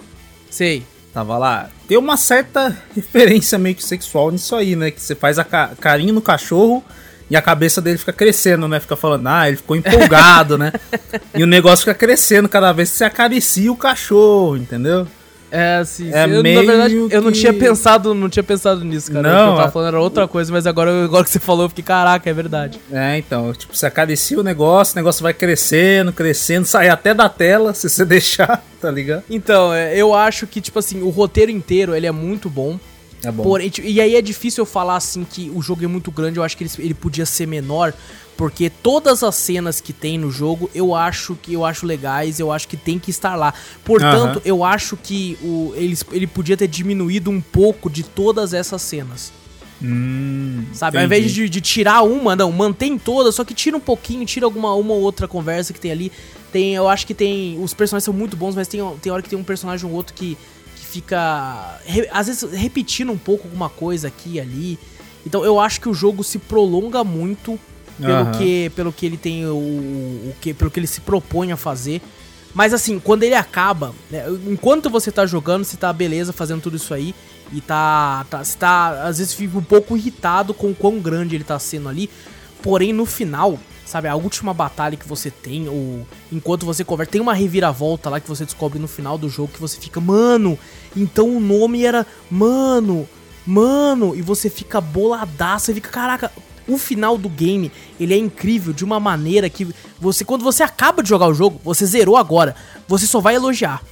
Sei. 0.50 0.86
Tava 1.14 1.38
lá. 1.38 1.70
Tem 1.90 1.98
uma 1.98 2.16
certa 2.16 2.70
referência 2.96 3.58
meio 3.58 3.76
que 3.76 3.84
sexual 3.84 4.32
nisso 4.32 4.56
aí, 4.56 4.76
né? 4.76 4.92
Que 4.92 5.02
você 5.02 5.16
faz 5.16 5.38
a 5.40 5.44
ca 5.44 5.76
carinho 5.80 6.14
no 6.14 6.22
cachorro 6.22 6.84
e 7.32 7.36
a 7.38 7.42
cabeça 7.42 7.82
dele 7.82 7.98
fica 7.98 8.12
crescendo, 8.12 8.68
né? 8.68 8.78
Fica 8.78 8.98
falando, 8.98 9.26
ah, 9.26 9.48
ele 9.48 9.56
ficou 9.56 9.78
empolgado, 9.78 10.58
né? 10.58 10.74
E 11.34 11.42
o 11.42 11.48
negócio 11.48 11.86
fica 11.86 11.94
crescendo 11.94 12.50
cada 12.50 12.74
vez 12.74 12.92
que 12.92 12.98
você 12.98 13.06
acaricia 13.06 13.72
o 13.72 13.76
cachorro, 13.76 14.58
entendeu? 14.58 15.08
É, 15.50 15.82
sim. 15.86 16.12
É 16.14 16.26
eu, 16.26 16.44
meio 16.44 16.62
na 16.62 16.68
verdade, 16.68 16.94
que... 16.94 17.16
eu 17.16 17.22
não 17.22 17.32
tinha 17.32 17.54
pensado, 17.54 18.14
não 18.14 18.28
tinha 18.28 18.44
pensado 18.44 18.84
nisso, 18.84 19.12
cara. 19.12 19.32
Não, 19.32 19.44
o 19.44 19.48
que 19.48 19.54
eu 19.54 19.58
tava 19.58 19.72
falando 19.72 19.88
era 19.88 20.02
outra 20.02 20.28
coisa, 20.28 20.52
mas 20.52 20.68
agora, 20.68 20.92
agora 21.06 21.24
que 21.24 21.30
você 21.30 21.40
falou, 21.40 21.64
eu 21.66 21.70
fiquei, 21.70 21.86
caraca, 21.86 22.30
é 22.30 22.34
verdade. 22.34 22.82
É, 22.92 23.18
então, 23.18 23.54
tipo, 23.54 23.74
você 23.74 23.86
acaricia 23.86 24.38
o 24.38 24.44
negócio, 24.44 24.94
o 24.94 24.98
negócio 24.98 25.24
vai 25.24 25.34
crescendo, 25.34 26.12
crescendo, 26.12 26.66
sai 26.66 26.90
até 26.90 27.14
da 27.14 27.30
tela, 27.30 27.74
se 27.74 27.90
você 27.90 28.04
deixar, 28.06 28.62
tá 28.82 28.92
ligado? 28.92 29.24
Então, 29.30 29.74
é, 29.74 29.96
eu 29.96 30.14
acho 30.14 30.46
que, 30.46 30.60
tipo 30.60 30.80
assim, 30.80 31.02
o 31.02 31.10
roteiro 31.10 31.50
inteiro, 31.50 31.96
ele 31.96 32.08
é 32.08 32.12
muito 32.12 32.50
bom. 32.50 32.78
É 33.24 33.32
bom. 33.32 33.44
Porém, 33.44 33.72
e 33.84 34.02
aí 34.02 34.16
é 34.16 34.22
difícil 34.22 34.64
eu 34.64 34.66
falar 34.66 34.96
assim 34.96 35.24
que 35.24 35.52
o 35.54 35.62
jogo 35.62 35.84
é 35.84 35.88
muito 35.88 36.12
grande, 36.12 36.38
eu 36.38 36.44
acho 36.44 36.58
que 36.58 36.64
ele, 36.64 36.72
ele 36.80 36.94
podia 36.94 37.26
ser 37.26 37.46
menor, 37.46 37.94
porque 38.36 38.70
todas 38.70 39.24
as 39.24 39.36
cenas 39.36 39.80
que 39.80 39.94
tem 39.94 40.18
no 40.18 40.32
jogo 40.32 40.70
eu 40.74 40.96
acho 40.96 41.36
que 41.36 41.54
eu 41.54 41.64
acho 41.64 41.86
legais, 41.86 42.40
eu 42.40 42.52
acho 42.52 42.68
que 42.68 42.76
tem 42.76 42.98
que 42.98 43.12
estar 43.12 43.36
lá. 43.36 43.54
Portanto, 43.86 44.38
uhum. 44.38 44.42
eu 44.44 44.64
acho 44.64 44.98
que 44.98 45.38
o, 45.44 45.74
ele, 45.76 45.98
ele 46.12 46.28
podia 46.28 46.58
ter 46.58 46.68
diminuído 46.68 47.30
um 47.30 47.40
pouco 47.40 47.90
de 47.90 48.04
todas 48.04 48.54
essas 48.54 48.82
cenas. 48.82 49.32
Hum, 49.84 50.64
Sabe, 50.74 50.98
entendi. 50.98 51.14
ao 51.14 51.20
invés 51.20 51.34
de, 51.34 51.50
de, 51.50 51.60
tirar 51.60 52.04
uma, 52.04 52.36
não, 52.36 52.52
mantém 52.52 53.00
todas, 53.00 53.34
só 53.34 53.44
que 53.44 53.54
tira 53.54 53.76
um 53.76 53.80
pouquinho, 53.80 54.24
tira 54.26 54.46
alguma 54.46 54.76
uma 54.76 54.94
ou 54.94 55.02
outra 55.02 55.28
conversa 55.28 55.74
que 55.74 55.80
tem 55.80 55.92
ali. 55.92 56.12
Tem, 56.52 56.76
eu 56.76 56.88
acho 56.88 57.08
que 57.08 57.14
tem. 57.14 57.58
Os 57.64 57.74
personagens 57.74 58.04
são 58.04 58.14
muito 58.14 58.38
bons, 58.38 58.56
mas 58.56 58.68
tem, 58.68 58.82
tem 59.02 59.12
hora 59.12 59.24
que 59.24 59.30
tem 59.30 59.40
um 59.40 59.44
personagem 59.44 59.90
ou 59.90 59.96
outro 59.96 60.14
que 60.14 60.38
fica 60.92 61.80
às 62.12 62.28
vezes 62.28 62.52
repetindo 62.52 63.12
um 63.12 63.18
pouco 63.18 63.48
alguma 63.48 63.70
coisa 63.70 64.10
aqui 64.10 64.34
e 64.34 64.40
ali. 64.40 64.80
Então 65.26 65.46
eu 65.46 65.60
acho 65.60 65.80
que 65.80 65.88
o 65.88 65.94
jogo 65.94 66.24
se 66.24 66.38
prolonga 66.38 67.04
muito 67.04 67.60
pelo 67.98 68.26
uhum. 68.26 68.32
que 68.32 68.70
pelo 68.76 68.92
que 68.92 69.06
ele 69.06 69.18
tem 69.18 69.46
o, 69.46 69.56
o, 69.56 70.36
que 70.42 70.54
pelo 70.54 70.70
que 70.70 70.80
ele 70.80 70.88
se 70.88 71.02
propõe 71.02 71.52
a 71.52 71.58
fazer. 71.58 72.02
Mas 72.54 72.74
assim, 72.74 73.00
quando 73.00 73.24
ele 73.24 73.36
acaba, 73.36 73.96
né, 74.10 74.26
enquanto 74.46 74.90
você 74.90 75.10
tá 75.10 75.26
jogando, 75.26 75.64
você 75.64 75.78
tá 75.78 75.94
beleza 75.94 76.34
fazendo 76.34 76.62
tudo 76.62 76.76
isso 76.76 76.94
aí 76.94 77.16
e 77.54 77.62
tá, 77.62 78.26
tá 78.30 78.44
você 78.44 78.58
tá 78.58 79.04
às 79.04 79.20
vezes 79.20 79.34
fica 79.34 79.58
um 79.58 79.64
pouco 79.64 79.96
irritado 79.96 80.54
com 80.54 80.72
o 80.72 80.76
quão 80.76 81.00
grande 81.00 81.36
ele 81.36 81.46
tá 81.46 81.58
sendo 81.58 81.88
ali. 81.88 82.10
Porém 82.62 82.92
no 82.92 83.06
final, 83.06 83.58
sabe, 83.92 84.08
a 84.08 84.16
última 84.16 84.54
batalha 84.54 84.96
que 84.96 85.08
você 85.08 85.30
tem, 85.30 85.68
ou 85.68 86.08
enquanto 86.32 86.66
você 86.66 86.84
conversa, 86.84 87.12
tem 87.12 87.20
uma 87.20 87.34
reviravolta 87.34 88.10
lá 88.10 88.22
que 88.22 88.28
você 88.28 88.46
descobre 88.46 88.80
no 88.80 88.88
final 88.88 89.18
do 89.18 89.28
jogo 89.28 89.52
que 89.54 89.60
você 89.60 89.78
fica, 89.78 90.00
mano, 90.00 90.58
então 90.96 91.28
o 91.36 91.42
nome 91.42 91.86
era, 91.86 92.08
mano, 92.30 93.08
mano, 93.46 94.16
e 94.16 94.22
você 94.22 94.50
fica 94.50 94.80
boladaço, 94.80 95.72
e 95.72 95.74
fica, 95.74 95.90
caraca, 95.90 96.32
o 96.68 96.78
final 96.78 97.18
do 97.18 97.28
game, 97.28 97.70
ele 98.00 98.14
é 98.14 98.18
incrível 98.18 98.72
de 98.72 98.86
uma 98.86 98.98
maneira 98.98 99.50
que 99.50 99.68
você, 100.00 100.24
quando 100.24 100.44
você 100.44 100.64
acaba 100.64 101.04
de 101.04 101.10
jogar 101.10 101.28
o 101.28 101.34
jogo, 101.34 101.60
você 101.62 101.86
zerou 101.86 102.16
agora, 102.16 102.56
você 102.88 103.06
só 103.06 103.20
vai 103.20 103.36
elogiar. 103.36 103.84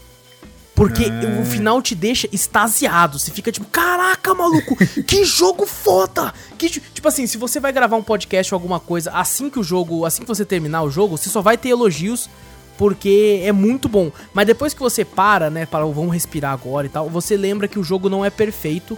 Porque 0.79 1.07
o 1.41 1.43
final 1.43 1.81
te 1.81 1.93
deixa 1.93 2.29
extasiado. 2.31 3.19
Você 3.19 3.31
fica 3.31 3.51
tipo, 3.51 3.67
caraca, 3.67 4.33
maluco, 4.33 4.77
que 5.03 5.25
jogo 5.27 5.65
foda! 5.65 6.33
Que, 6.57 6.69
tipo 6.69 7.05
assim, 7.05 7.27
se 7.27 7.37
você 7.37 7.59
vai 7.59 7.73
gravar 7.73 7.97
um 7.97 8.01
podcast 8.01 8.53
ou 8.53 8.55
alguma 8.55 8.79
coisa, 8.79 9.11
assim 9.11 9.49
que 9.49 9.59
o 9.59 9.63
jogo, 9.63 10.05
assim 10.05 10.21
que 10.21 10.27
você 10.29 10.45
terminar 10.45 10.83
o 10.83 10.89
jogo, 10.89 11.17
você 11.17 11.29
só 11.29 11.41
vai 11.41 11.57
ter 11.57 11.67
elogios 11.67 12.29
porque 12.77 13.41
é 13.43 13.51
muito 13.51 13.89
bom. 13.89 14.09
Mas 14.33 14.47
depois 14.47 14.73
que 14.73 14.79
você 14.79 15.03
para, 15.03 15.49
né, 15.49 15.65
para 15.65 15.83
vamos 15.83 16.13
respirar 16.13 16.53
agora 16.53 16.87
e 16.87 16.89
tal, 16.89 17.09
você 17.09 17.35
lembra 17.35 17.67
que 17.67 17.77
o 17.77 17.83
jogo 17.83 18.07
não 18.07 18.23
é 18.23 18.29
perfeito. 18.29 18.97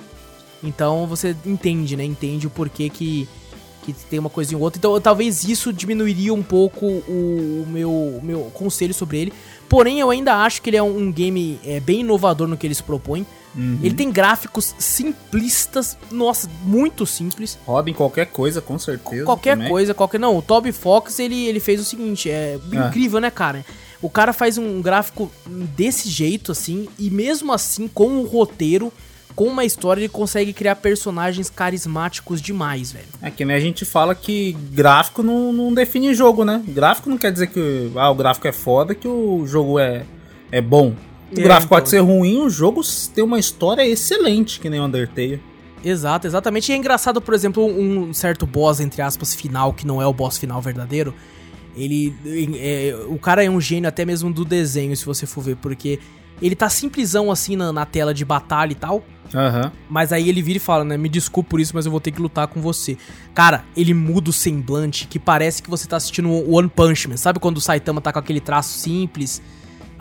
Então 0.63 1.07
você 1.07 1.35
entende, 1.43 1.97
né? 1.97 2.03
Entende 2.03 2.45
o 2.45 2.51
porquê 2.51 2.89
que 2.89 3.27
que 3.83 3.93
tem 3.93 4.19
uma 4.19 4.29
coisinha 4.29 4.57
ou 4.57 4.63
outra. 4.63 4.77
Então 4.77 4.99
talvez 5.01 5.43
isso 5.43 5.73
diminuiria 5.73 6.33
um 6.33 6.43
pouco 6.43 6.85
o, 6.85 7.63
o 7.63 7.67
meu, 7.67 8.19
meu 8.21 8.51
conselho 8.53 8.93
sobre 8.93 9.17
ele. 9.17 9.33
Porém, 9.71 10.01
eu 10.01 10.09
ainda 10.09 10.35
acho 10.35 10.61
que 10.61 10.69
ele 10.69 10.75
é 10.75 10.83
um, 10.83 11.03
um 11.03 11.11
game 11.13 11.57
é, 11.63 11.79
bem 11.79 12.01
inovador 12.01 12.45
no 12.45 12.57
que 12.57 12.67
ele 12.67 12.75
se 12.75 12.83
propõe. 12.83 13.25
Uhum. 13.55 13.79
Ele 13.81 13.95
tem 13.95 14.11
gráficos 14.11 14.75
simplistas, 14.77 15.97
nossa, 16.11 16.49
muito 16.65 17.05
simples. 17.05 17.57
Em 17.87 17.93
qualquer 17.93 18.25
coisa, 18.25 18.61
com 18.61 18.77
certeza. 18.77 19.23
Qualquer 19.23 19.55
também. 19.55 19.69
coisa, 19.69 19.93
qualquer. 19.93 20.19
Não, 20.19 20.35
o 20.35 20.41
Toby 20.41 20.73
Fox 20.73 21.19
ele, 21.19 21.45
ele 21.45 21.61
fez 21.61 21.79
o 21.79 21.85
seguinte: 21.85 22.29
é 22.29 22.59
ah. 22.73 22.87
incrível, 22.87 23.21
né, 23.21 23.31
cara? 23.31 23.65
O 24.01 24.09
cara 24.09 24.33
faz 24.33 24.57
um 24.57 24.81
gráfico 24.81 25.31
desse 25.47 26.09
jeito, 26.09 26.51
assim, 26.51 26.89
e 26.99 27.09
mesmo 27.09 27.53
assim, 27.53 27.87
com 27.87 28.17
o 28.17 28.25
roteiro, 28.25 28.91
com 29.35 29.45
uma 29.45 29.65
história, 29.65 30.01
ele 30.01 30.09
consegue 30.09 30.53
criar 30.53 30.75
personagens 30.75 31.49
carismáticos 31.49 32.41
demais, 32.41 32.91
velho. 32.91 33.07
É 33.21 33.31
que 33.31 33.45
nem 33.45 33.55
a 33.55 33.59
gente 33.59 33.85
fala 33.85 34.13
que 34.13 34.53
gráfico 34.71 35.23
não, 35.23 35.51
não 35.51 35.73
define 35.73 36.13
jogo, 36.13 36.43
né? 36.43 36.63
Gráfico 36.67 37.09
não 37.09 37.17
quer 37.17 37.31
dizer 37.31 37.47
que 37.47 37.91
ah, 37.95 38.09
o 38.09 38.15
gráfico 38.15 38.47
é 38.47 38.51
foda, 38.51 38.93
que 38.95 39.07
o 39.07 39.45
jogo 39.45 39.79
é, 39.79 40.05
é 40.51 40.61
bom. 40.61 40.95
O 41.35 41.39
é, 41.39 41.43
gráfico 41.43 41.73
então... 41.73 41.77
pode 41.77 41.89
ser 41.89 41.99
ruim, 41.99 42.41
o 42.41 42.49
jogo 42.49 42.81
tem 43.13 43.23
uma 43.23 43.39
história 43.39 43.85
excelente, 43.87 44.59
que 44.59 44.69
nem 44.69 44.79
o 44.79 44.85
Undertale. 44.85 45.41
Exato, 45.83 46.27
exatamente. 46.27 46.71
E 46.71 46.73
é 46.73 46.77
engraçado, 46.77 47.21
por 47.21 47.33
exemplo, 47.33 47.65
um 47.65 48.13
certo 48.13 48.45
boss, 48.45 48.79
entre 48.79 49.01
aspas, 49.01 49.33
final, 49.33 49.73
que 49.73 49.85
não 49.85 50.01
é 50.01 50.05
o 50.05 50.13
boss 50.13 50.37
final 50.37 50.61
verdadeiro. 50.61 51.13
Ele. 51.75 52.13
É, 52.59 52.95
o 53.07 53.17
cara 53.17 53.43
é 53.43 53.49
um 53.49 53.59
gênio 53.59 53.87
até 53.87 54.05
mesmo 54.05 54.31
do 54.31 54.45
desenho, 54.45 54.95
se 54.95 55.05
você 55.05 55.25
for 55.25 55.41
ver, 55.41 55.55
porque 55.55 55.99
ele 56.41 56.55
tá 56.55 56.69
simplesão 56.69 57.31
assim 57.31 57.55
na, 57.55 57.71
na 57.71 57.85
tela 57.85 58.13
de 58.13 58.25
batalha 58.25 58.71
e 58.71 58.75
tal. 58.75 59.03
Uhum. 59.33 59.71
Mas 59.89 60.11
aí 60.11 60.27
ele 60.27 60.41
vira 60.41 60.57
e 60.57 60.59
fala, 60.59 60.83
né? 60.83 60.97
Me 60.97 61.09
desculpe 61.09 61.49
por 61.49 61.59
isso, 61.59 61.71
mas 61.73 61.85
eu 61.85 61.91
vou 61.91 62.01
ter 62.01 62.11
que 62.11 62.21
lutar 62.21 62.47
com 62.47 62.61
você. 62.61 62.97
Cara, 63.33 63.63
ele 63.75 63.93
muda 63.93 64.29
o 64.29 64.33
semblante 64.33 65.07
que 65.07 65.17
parece 65.17 65.61
que 65.63 65.69
você 65.69 65.87
tá 65.87 65.97
assistindo 65.97 66.29
One 66.51 66.69
Punch 66.69 67.07
Man. 67.07 67.17
Sabe 67.17 67.39
quando 67.39 67.57
o 67.57 67.61
Saitama 67.61 68.01
tá 68.01 68.11
com 68.11 68.19
aquele 68.19 68.39
traço 68.39 68.77
simples? 68.77 69.41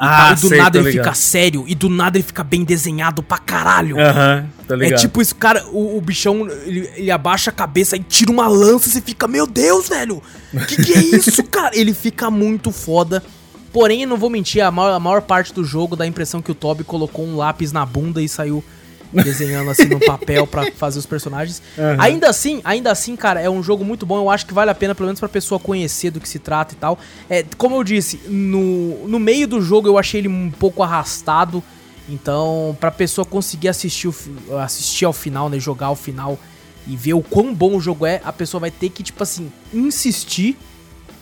Ah, 0.02 0.32
e 0.32 0.40
do 0.40 0.48
sei, 0.48 0.56
nada 0.56 0.78
ele 0.78 0.88
ligado. 0.88 1.04
fica 1.04 1.14
sério, 1.14 1.64
e 1.68 1.74
do 1.74 1.90
nada 1.90 2.16
ele 2.16 2.22
fica 2.24 2.42
bem 2.42 2.64
desenhado 2.64 3.22
pra 3.22 3.36
caralho. 3.36 4.00
Aham, 4.00 4.48
uhum, 4.58 4.66
tá 4.66 4.74
ligado. 4.74 4.92
É 4.94 4.96
tipo 4.96 5.20
isso, 5.20 5.36
cara, 5.36 5.62
o, 5.66 5.98
o 5.98 6.00
bichão, 6.00 6.48
ele, 6.64 6.90
ele, 6.96 7.10
abaixa 7.10 7.50
a 7.50 7.52
cabeça 7.52 7.96
e 7.96 8.00
tira 8.00 8.32
uma 8.32 8.48
lança 8.48 8.88
e 8.88 8.92
você 8.92 9.02
fica, 9.02 9.28
meu 9.28 9.46
Deus, 9.46 9.90
velho, 9.90 10.22
que 10.66 10.82
que 10.82 10.94
é 10.94 11.02
isso, 11.02 11.44
cara? 11.52 11.76
Ele 11.76 11.92
fica 11.92 12.30
muito 12.30 12.72
foda. 12.72 13.22
Porém, 13.70 14.06
não 14.06 14.16
vou 14.16 14.30
mentir, 14.30 14.64
a 14.64 14.70
maior, 14.70 14.94
a 14.94 14.98
maior 14.98 15.20
parte 15.20 15.52
do 15.52 15.62
jogo 15.62 15.94
dá 15.94 16.04
a 16.04 16.06
impressão 16.06 16.40
que 16.40 16.50
o 16.50 16.54
Toby 16.54 16.82
colocou 16.82 17.26
um 17.26 17.36
lápis 17.36 17.70
na 17.70 17.84
bunda 17.84 18.22
e 18.22 18.28
saiu 18.28 18.64
desenhando 19.12 19.70
assim 19.70 19.86
no 19.86 20.00
papel 20.00 20.46
para 20.46 20.70
fazer 20.72 20.98
os 20.98 21.06
personagens. 21.06 21.62
Uhum. 21.76 22.00
Ainda 22.00 22.28
assim, 22.28 22.60
ainda 22.64 22.90
assim, 22.90 23.16
cara, 23.16 23.40
é 23.40 23.50
um 23.50 23.62
jogo 23.62 23.84
muito 23.84 24.06
bom. 24.06 24.18
Eu 24.18 24.30
acho 24.30 24.46
que 24.46 24.54
vale 24.54 24.70
a 24.70 24.74
pena, 24.74 24.94
pelo 24.94 25.06
menos 25.06 25.20
pra 25.20 25.28
pessoa 25.28 25.58
conhecer 25.58 26.10
do 26.10 26.20
que 26.20 26.28
se 26.28 26.38
trata 26.38 26.74
e 26.74 26.76
tal. 26.76 26.98
É, 27.28 27.44
como 27.56 27.76
eu 27.76 27.84
disse, 27.84 28.20
no, 28.28 29.08
no 29.08 29.18
meio 29.18 29.46
do 29.48 29.60
jogo 29.60 29.88
eu 29.88 29.98
achei 29.98 30.20
ele 30.20 30.28
um 30.28 30.50
pouco 30.50 30.82
arrastado. 30.82 31.62
Então, 32.08 32.76
pra 32.80 32.90
pessoa 32.90 33.24
conseguir 33.24 33.68
assistir, 33.68 34.08
o, 34.08 34.14
assistir 34.58 35.04
ao 35.04 35.12
final, 35.12 35.48
né? 35.48 35.60
Jogar 35.60 35.86
ao 35.86 35.96
final 35.96 36.38
e 36.86 36.96
ver 36.96 37.14
o 37.14 37.22
quão 37.22 37.54
bom 37.54 37.76
o 37.76 37.80
jogo 37.80 38.04
é, 38.04 38.20
a 38.24 38.32
pessoa 38.32 38.60
vai 38.60 38.70
ter 38.70 38.90
que, 38.90 39.02
tipo 39.02 39.22
assim, 39.22 39.50
insistir. 39.72 40.56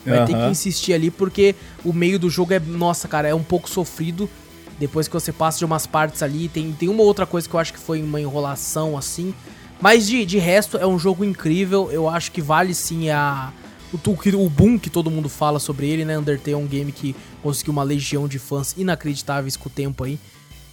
Vai 0.06 0.20
uhum. 0.20 0.26
ter 0.26 0.34
que 0.34 0.46
insistir 0.46 0.94
ali, 0.94 1.10
porque 1.10 1.54
o 1.84 1.92
meio 1.92 2.18
do 2.18 2.30
jogo 2.30 2.54
é, 2.54 2.58
nossa, 2.58 3.06
cara, 3.06 3.28
é 3.28 3.34
um 3.34 3.42
pouco 3.42 3.68
sofrido. 3.68 4.30
Depois 4.78 5.08
que 5.08 5.14
você 5.14 5.32
passa 5.32 5.58
de 5.58 5.64
umas 5.64 5.86
partes 5.86 6.22
ali, 6.22 6.48
tem, 6.48 6.72
tem 6.72 6.88
uma 6.88 7.02
outra 7.02 7.26
coisa 7.26 7.48
que 7.48 7.54
eu 7.54 7.60
acho 7.60 7.72
que 7.72 7.78
foi 7.78 8.02
uma 8.02 8.20
enrolação 8.20 8.96
assim. 8.96 9.34
Mas 9.80 10.06
de, 10.06 10.24
de 10.24 10.38
resto, 10.38 10.76
é 10.76 10.86
um 10.86 10.98
jogo 10.98 11.24
incrível. 11.24 11.90
Eu 11.90 12.08
acho 12.08 12.30
que 12.32 12.40
vale 12.40 12.74
sim 12.74 13.10
a. 13.10 13.52
O, 13.92 13.98
o 14.36 14.50
boom 14.50 14.78
que 14.78 14.90
todo 14.90 15.10
mundo 15.10 15.28
fala 15.28 15.58
sobre 15.58 15.88
ele, 15.88 16.04
né? 16.04 16.18
Undertale 16.18 16.52
é 16.52 16.56
um 16.56 16.66
game 16.66 16.92
que 16.92 17.16
conseguiu 17.42 17.72
uma 17.72 17.82
legião 17.82 18.28
de 18.28 18.38
fãs 18.38 18.74
inacreditáveis 18.76 19.56
com 19.56 19.68
o 19.68 19.72
tempo 19.72 20.04
aí. 20.04 20.18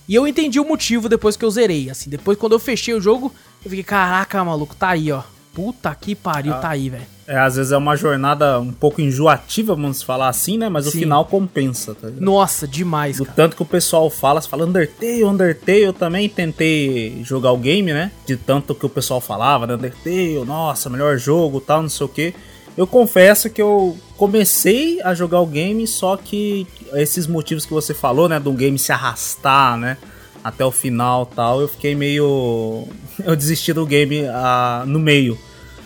E 0.07 0.13
eu 0.13 0.27
entendi 0.27 0.59
o 0.59 0.65
motivo 0.65 1.07
depois 1.07 1.37
que 1.37 1.45
eu 1.45 1.49
zerei. 1.49 1.89
Assim, 1.89 2.09
depois 2.09 2.37
quando 2.37 2.53
eu 2.53 2.59
fechei 2.59 2.93
o 2.93 3.01
jogo, 3.01 3.33
eu 3.63 3.69
fiquei, 3.69 3.83
caraca, 3.83 4.43
maluco, 4.43 4.75
tá 4.75 4.89
aí, 4.89 5.11
ó. 5.11 5.23
Puta 5.55 5.95
que 5.95 6.13
pariu, 6.13 6.53
ah, 6.53 6.57
tá 6.57 6.69
aí, 6.69 6.89
velho. 6.89 7.05
É, 7.25 7.39
às 7.39 7.55
vezes 7.55 7.71
é 7.71 7.77
uma 7.77 7.95
jornada 7.95 8.59
um 8.59 8.71
pouco 8.71 9.01
enjoativa, 9.01 9.73
vamos 9.73 10.03
falar 10.03 10.27
assim, 10.27 10.57
né? 10.57 10.69
Mas 10.69 10.83
Sim. 10.83 10.89
o 10.89 10.91
final 10.91 11.25
compensa, 11.25 11.95
tá 11.95 12.07
ligado? 12.07 12.21
Nossa, 12.21 12.67
demais, 12.67 13.17
Do 13.17 13.23
cara. 13.25 13.35
tanto 13.35 13.55
que 13.55 13.63
o 13.63 13.65
pessoal 13.65 14.09
fala, 14.09 14.41
você 14.41 14.49
fala 14.49 14.65
Undertale, 14.65 15.23
Undertale, 15.23 15.81
eu 15.81 15.93
também 15.93 16.29
tentei 16.29 17.21
jogar 17.23 17.51
o 17.53 17.57
game, 17.57 17.91
né? 17.93 18.11
De 18.27 18.35
tanto 18.37 18.75
que 18.75 18.85
o 18.85 18.89
pessoal 18.89 19.19
falava, 19.21 19.65
né? 19.65 19.73
Undertale, 19.73 20.43
nossa, 20.45 20.89
melhor 20.89 21.17
jogo, 21.17 21.59
tal, 21.61 21.81
não 21.81 21.89
sei 21.89 22.05
o 22.05 22.09
que. 22.09 22.35
Eu 22.77 22.85
confesso 22.85 23.49
que 23.49 23.61
eu 23.61 23.97
comecei 24.17 25.01
a 25.01 25.13
jogar 25.15 25.39
o 25.39 25.45
game, 25.47 25.87
só 25.87 26.17
que 26.17 26.67
esses 26.93 27.25
motivos 27.25 27.65
que 27.65 27.73
você 27.73 27.93
falou, 27.93 28.27
né? 28.27 28.39
Do 28.39 28.51
game 28.51 28.77
se 28.77 28.91
arrastar, 28.91 29.77
né? 29.77 29.97
Até 30.45 30.63
o 30.63 30.69
final 30.69 31.25
tal, 31.25 31.59
eu 31.59 31.67
fiquei 31.67 31.95
meio. 31.95 32.87
Eu 33.25 33.35
desisti 33.35 33.73
do 33.73 33.83
game 33.83 34.25
ah, 34.27 34.83
no 34.85 34.99
meio. 34.99 35.39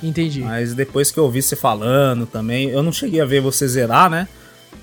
Entendi. 0.04 0.41
Mas 0.41 0.74
depois 0.74 1.12
que 1.12 1.19
eu 1.19 1.26
ouvi 1.26 1.41
você 1.41 1.56
falando 1.56 2.26
também, 2.26 2.69
eu 2.69 2.82
não 2.82 2.91
cheguei 2.91 3.22
a 3.22 3.26
ver 3.26 3.39
você 3.39 3.67
zerar, 3.67 4.10
né? 4.10 4.28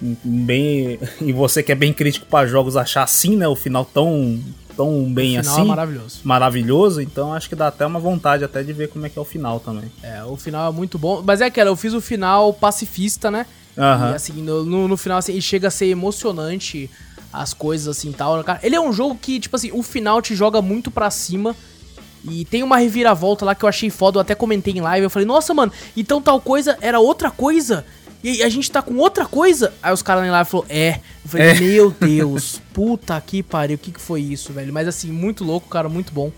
Bem, 0.01 0.99
e 1.21 1.33
você 1.33 1.63
que 1.63 1.73
é 1.73 1.75
bem 1.75 1.93
crítico 1.93 2.27
para 2.27 2.47
jogos 2.47 2.77
achar 2.77 3.03
assim, 3.03 3.35
né? 3.35 3.49
O 3.49 3.57
final 3.57 3.85
tão 3.85 4.41
tão 4.77 5.13
bem 5.13 5.39
o 5.39 5.43
final 5.43 5.45
é 5.45 5.55
assim. 5.55 5.61
É 5.61 5.65
maravilhoso. 5.65 6.21
Maravilhoso, 6.23 7.01
então 7.01 7.33
acho 7.33 7.49
que 7.49 7.57
dá 7.57 7.67
até 7.67 7.85
uma 7.85 7.99
vontade 7.99 8.45
até 8.45 8.63
de 8.63 8.73
ver 8.73 8.89
como 8.89 9.05
é 9.07 9.09
que 9.09 9.19
é 9.19 9.23
o 9.23 9.25
final 9.25 9.59
também. 9.59 9.91
É, 10.03 10.23
o 10.23 10.37
final 10.37 10.71
é 10.71 10.75
muito 10.75 10.99
bom, 10.99 11.23
mas 11.25 11.41
é 11.41 11.47
aquela, 11.47 11.71
eu 11.71 11.77
fiz 11.77 11.95
o 11.95 12.01
final 12.01 12.53
pacifista, 12.53 13.31
né? 13.31 13.45
Uhum. 13.77 14.13
E 14.13 14.15
assim, 14.15 14.33
no, 14.43 14.87
no 14.87 14.97
final 14.97 15.19
assim, 15.19 15.41
chega 15.41 15.69
a 15.69 15.71
ser 15.71 15.87
emocionante 15.87 16.89
as 17.37 17.53
coisas 17.53 17.97
assim 17.97 18.13
tal. 18.13 18.43
Cara, 18.43 18.61
ele 18.63 18.75
é 18.75 18.81
um 18.81 18.93
jogo 18.93 19.17
que, 19.21 19.39
tipo 19.39 19.57
assim, 19.57 19.71
o 19.73 19.83
final 19.83 20.23
te 20.23 20.35
joga 20.35 20.63
muito 20.63 20.91
pra 20.91 21.11
cima. 21.11 21.55
E 22.29 22.45
tem 22.45 22.63
uma 22.63 22.79
reviravolta 22.79 23.45
lá 23.45 23.55
que 23.55 23.65
eu 23.65 23.69
achei 23.69 23.89
foda, 23.89 24.17
eu 24.19 24.21
até 24.21 24.35
comentei 24.35 24.75
em 24.75 24.81
live. 24.81 25.05
Eu 25.05 25.11
falei, 25.11 25.27
nossa, 25.27 25.55
mano, 25.55 25.71
então 25.97 26.21
tal 26.21 26.41
coisa 26.41 26.77
era 26.81 26.99
outra 26.99 27.31
coisa? 27.31 27.85
E 28.25 28.43
a 28.43 28.49
gente 28.49 28.69
tá 28.69 28.83
com 28.83 28.97
outra 28.97 29.25
coisa? 29.25 29.73
Aí 29.81 29.93
os 29.93 30.03
caras 30.03 30.27
em 30.27 30.31
live 30.31 30.51
falaram, 30.51 30.71
é. 30.71 31.01
Eu 31.25 31.31
falei, 31.31 31.47
é. 31.47 31.55
meu 31.61 31.91
Deus, 31.93 32.61
puta 32.73 33.21
que 33.21 33.43
pariu, 33.43 33.77
o 33.77 33.79
que, 33.79 33.93
que 33.93 34.01
foi 34.01 34.23
isso, 34.23 34.53
velho? 34.53 34.73
Mas 34.73 34.89
assim, 34.89 35.13
muito 35.13 35.45
louco, 35.45 35.69
cara, 35.69 35.89
muito 35.89 36.13
bom. 36.13 36.33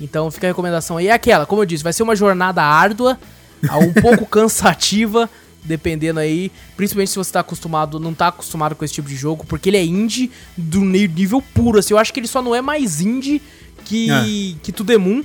Então 0.00 0.30
fica 0.30 0.46
a 0.46 0.50
recomendação 0.50 0.98
aí. 0.98 1.08
É 1.08 1.12
aquela, 1.12 1.46
como 1.46 1.62
eu 1.62 1.66
disse, 1.66 1.82
vai 1.82 1.92
ser 1.92 2.04
uma 2.04 2.14
jornada 2.14 2.62
árdua, 2.62 3.18
um 3.82 4.00
pouco 4.00 4.26
cansativa 4.26 5.28
dependendo 5.66 6.20
aí, 6.20 6.50
principalmente 6.76 7.10
se 7.10 7.16
você 7.16 7.32
tá 7.32 7.40
acostumado, 7.40 7.98
não 8.00 8.14
tá 8.14 8.28
acostumado 8.28 8.74
com 8.74 8.84
esse 8.84 8.94
tipo 8.94 9.08
de 9.08 9.16
jogo, 9.16 9.44
porque 9.46 9.68
ele 9.68 9.76
é 9.76 9.84
indie 9.84 10.30
do 10.56 10.80
nível 10.80 11.42
puro, 11.42 11.78
assim, 11.78 11.94
eu 11.94 11.98
acho 11.98 12.12
que 12.12 12.20
ele 12.20 12.28
só 12.28 12.40
não 12.40 12.54
é 12.54 12.60
mais 12.60 13.00
indie 13.00 13.42
que, 13.84 14.10
é. 14.10 14.24
que 14.62 14.72
To 14.72 14.84
The 14.84 14.96
Moon, 14.96 15.22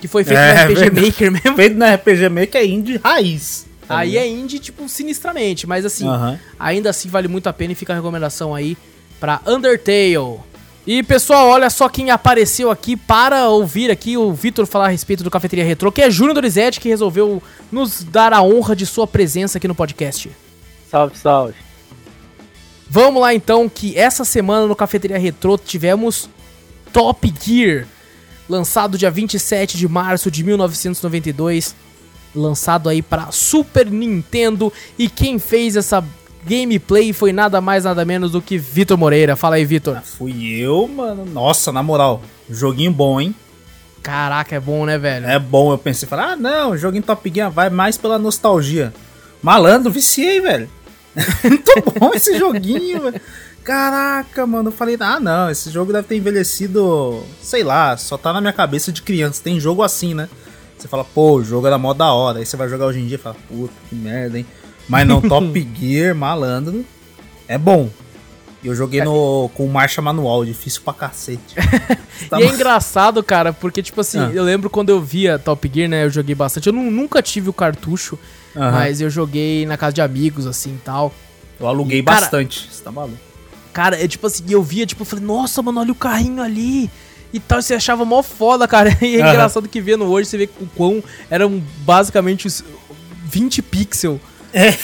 que 0.00 0.08
foi 0.08 0.24
feito 0.24 0.38
é, 0.38 0.54
no 0.54 0.60
RPG 0.60 0.80
verdade. 0.80 1.06
Maker 1.06 1.32
mesmo. 1.32 1.56
Feito 1.56 1.76
no 1.76 1.84
RPG 1.86 2.28
Maker 2.28 2.60
é 2.60 2.66
indie 2.66 3.00
raiz. 3.02 3.66
Tá 3.86 3.98
aí 3.98 4.16
é 4.16 4.26
indie, 4.26 4.58
tipo, 4.58 4.88
sinistramente, 4.88 5.66
mas 5.66 5.84
assim, 5.84 6.06
ainda 6.58 6.90
assim 6.90 7.08
vale 7.08 7.28
muito 7.28 7.48
a 7.48 7.52
pena 7.52 7.72
e 7.72 7.74
fica 7.74 7.92
a 7.92 7.96
recomendação 7.96 8.54
aí 8.54 8.76
pra 9.20 9.40
Undertale. 9.46 10.40
E 10.86 11.02
pessoal, 11.02 11.48
olha 11.48 11.70
só 11.70 11.88
quem 11.88 12.10
apareceu 12.10 12.70
aqui 12.70 12.94
para 12.94 13.48
ouvir 13.48 13.90
aqui 13.90 14.18
o 14.18 14.34
Vitor 14.34 14.66
falar 14.66 14.86
a 14.86 14.88
respeito 14.88 15.24
do 15.24 15.30
Cafeteria 15.30 15.64
Retro, 15.64 15.90
que 15.90 16.02
é 16.02 16.10
Júnior 16.10 16.34
Dorizete, 16.34 16.78
que 16.78 16.90
resolveu 16.90 17.42
nos 17.72 18.04
dar 18.04 18.34
a 18.34 18.42
honra 18.42 18.76
de 18.76 18.84
sua 18.84 19.06
presença 19.06 19.56
aqui 19.56 19.66
no 19.66 19.74
podcast. 19.74 20.30
Salve, 20.90 21.16
salve. 21.16 21.54
Vamos 22.88 23.22
lá 23.22 23.32
então, 23.32 23.66
que 23.66 23.98
essa 23.98 24.26
semana 24.26 24.66
no 24.66 24.76
Cafeteria 24.76 25.18
Retro 25.18 25.56
tivemos 25.56 26.28
Top 26.92 27.32
Gear, 27.40 27.86
lançado 28.46 28.98
dia 28.98 29.10
27 29.10 29.78
de 29.78 29.88
março 29.88 30.30
de 30.30 30.44
1992, 30.44 31.74
lançado 32.34 32.90
aí 32.90 33.00
para 33.00 33.32
Super 33.32 33.90
Nintendo, 33.90 34.70
e 34.98 35.08
quem 35.08 35.38
fez 35.38 35.76
essa 35.76 36.04
gameplay 36.46 37.12
foi 37.12 37.32
nada 37.32 37.60
mais, 37.60 37.84
nada 37.84 38.04
menos 38.04 38.32
do 38.32 38.42
que 38.42 38.58
Vitor 38.58 38.96
Moreira. 38.96 39.36
Fala 39.36 39.56
aí, 39.56 39.64
Vitor. 39.64 39.96
Ah, 39.96 40.02
fui 40.02 40.52
eu, 40.52 40.86
mano. 40.88 41.24
Nossa, 41.24 41.72
na 41.72 41.82
moral, 41.82 42.22
joguinho 42.48 42.92
bom, 42.92 43.20
hein? 43.20 43.34
Caraca, 44.02 44.54
é 44.54 44.60
bom, 44.60 44.84
né, 44.84 44.98
velho? 44.98 45.26
É 45.26 45.38
bom, 45.38 45.72
eu 45.72 45.78
pensei, 45.78 46.06
falar, 46.06 46.32
ah, 46.32 46.36
não, 46.36 46.76
joguinho 46.76 47.02
Top 47.02 47.32
Gear 47.32 47.50
vai 47.50 47.70
mais 47.70 47.96
pela 47.96 48.18
nostalgia. 48.18 48.92
Malandro, 49.42 49.90
viciei, 49.90 50.40
velho. 50.40 50.68
Muito 51.44 51.98
bom 51.98 52.10
esse 52.12 52.38
joguinho, 52.38 53.02
velho. 53.02 53.20
Caraca, 53.62 54.46
mano, 54.46 54.68
eu 54.68 54.72
falei, 54.72 54.98
ah 55.00 55.18
não, 55.18 55.50
esse 55.50 55.70
jogo 55.70 55.90
deve 55.90 56.06
ter 56.06 56.16
envelhecido, 56.16 57.22
sei 57.40 57.64
lá, 57.64 57.96
só 57.96 58.18
tá 58.18 58.30
na 58.30 58.42
minha 58.42 58.52
cabeça 58.52 58.92
de 58.92 59.00
criança. 59.00 59.42
Tem 59.42 59.58
jogo 59.58 59.82
assim, 59.82 60.12
né? 60.12 60.28
Você 60.76 60.86
fala, 60.86 61.02
pô, 61.02 61.36
o 61.36 61.44
jogo 61.44 61.66
era 61.66 61.78
mó 61.78 61.94
da 61.94 62.12
hora. 62.12 62.40
Aí 62.40 62.46
você 62.46 62.58
vai 62.58 62.68
jogar 62.68 62.84
hoje 62.84 63.00
em 63.00 63.06
dia 63.06 63.14
e 63.14 63.18
fala, 63.18 63.36
puta, 63.48 63.72
que 63.88 63.94
merda, 63.94 64.38
hein? 64.38 64.44
Mas 64.88 65.06
não, 65.06 65.20
Top 65.20 65.68
Gear, 65.78 66.14
malandro, 66.14 66.84
é 67.48 67.58
bom. 67.58 67.88
Eu 68.62 68.74
joguei 68.74 69.04
no, 69.04 69.50
com 69.54 69.66
marcha 69.66 70.00
manual, 70.00 70.44
difícil 70.44 70.80
pra 70.82 70.94
cacete. 70.94 71.54
E 72.38 72.42
é 72.42 72.46
engraçado, 72.46 73.22
cara, 73.22 73.52
porque, 73.52 73.82
tipo 73.82 74.00
assim, 74.00 74.18
ah. 74.18 74.30
eu 74.32 74.44
lembro 74.44 74.70
quando 74.70 74.88
eu 74.88 75.00
via 75.00 75.38
Top 75.38 75.70
Gear, 75.72 75.88
né? 75.88 76.04
Eu 76.04 76.10
joguei 76.10 76.34
bastante. 76.34 76.68
Eu 76.68 76.72
nunca 76.72 77.20
tive 77.20 77.50
o 77.50 77.52
cartucho, 77.52 78.18
mas 78.54 79.00
eu 79.00 79.10
joguei 79.10 79.66
na 79.66 79.76
casa 79.76 79.92
de 79.94 80.00
amigos, 80.00 80.46
assim 80.46 80.74
e 80.74 80.78
tal. 80.78 81.12
Eu 81.58 81.66
aluguei 81.66 81.98
e, 81.98 82.02
bastante, 82.02 82.60
cara, 82.60 82.72
você 82.72 82.82
tá 82.82 82.92
maluco. 82.92 83.18
Cara, 83.72 84.02
é 84.02 84.06
tipo 84.06 84.26
assim, 84.26 84.44
eu 84.48 84.62
via, 84.62 84.86
tipo, 84.86 85.02
eu 85.02 85.06
falei, 85.06 85.24
nossa, 85.24 85.60
mano, 85.60 85.80
olha 85.80 85.92
o 85.92 85.96
carrinho 85.96 86.40
ali 86.40 86.88
e 87.32 87.40
tal. 87.40 87.60
Você 87.60 87.74
achava 87.74 88.04
mó 88.04 88.22
foda, 88.22 88.66
cara. 88.68 88.96
E 89.02 89.16
é 89.16 89.24
uhum. 89.24 89.30
engraçado 89.30 89.68
que 89.68 89.80
vendo 89.80 90.04
hoje, 90.04 90.28
você 90.28 90.38
vê 90.38 90.48
o 90.60 90.66
quão 90.66 91.02
eram 91.28 91.62
basicamente 91.78 92.48
20 93.24 93.62
pixels. 93.62 94.20
É. 94.54 94.74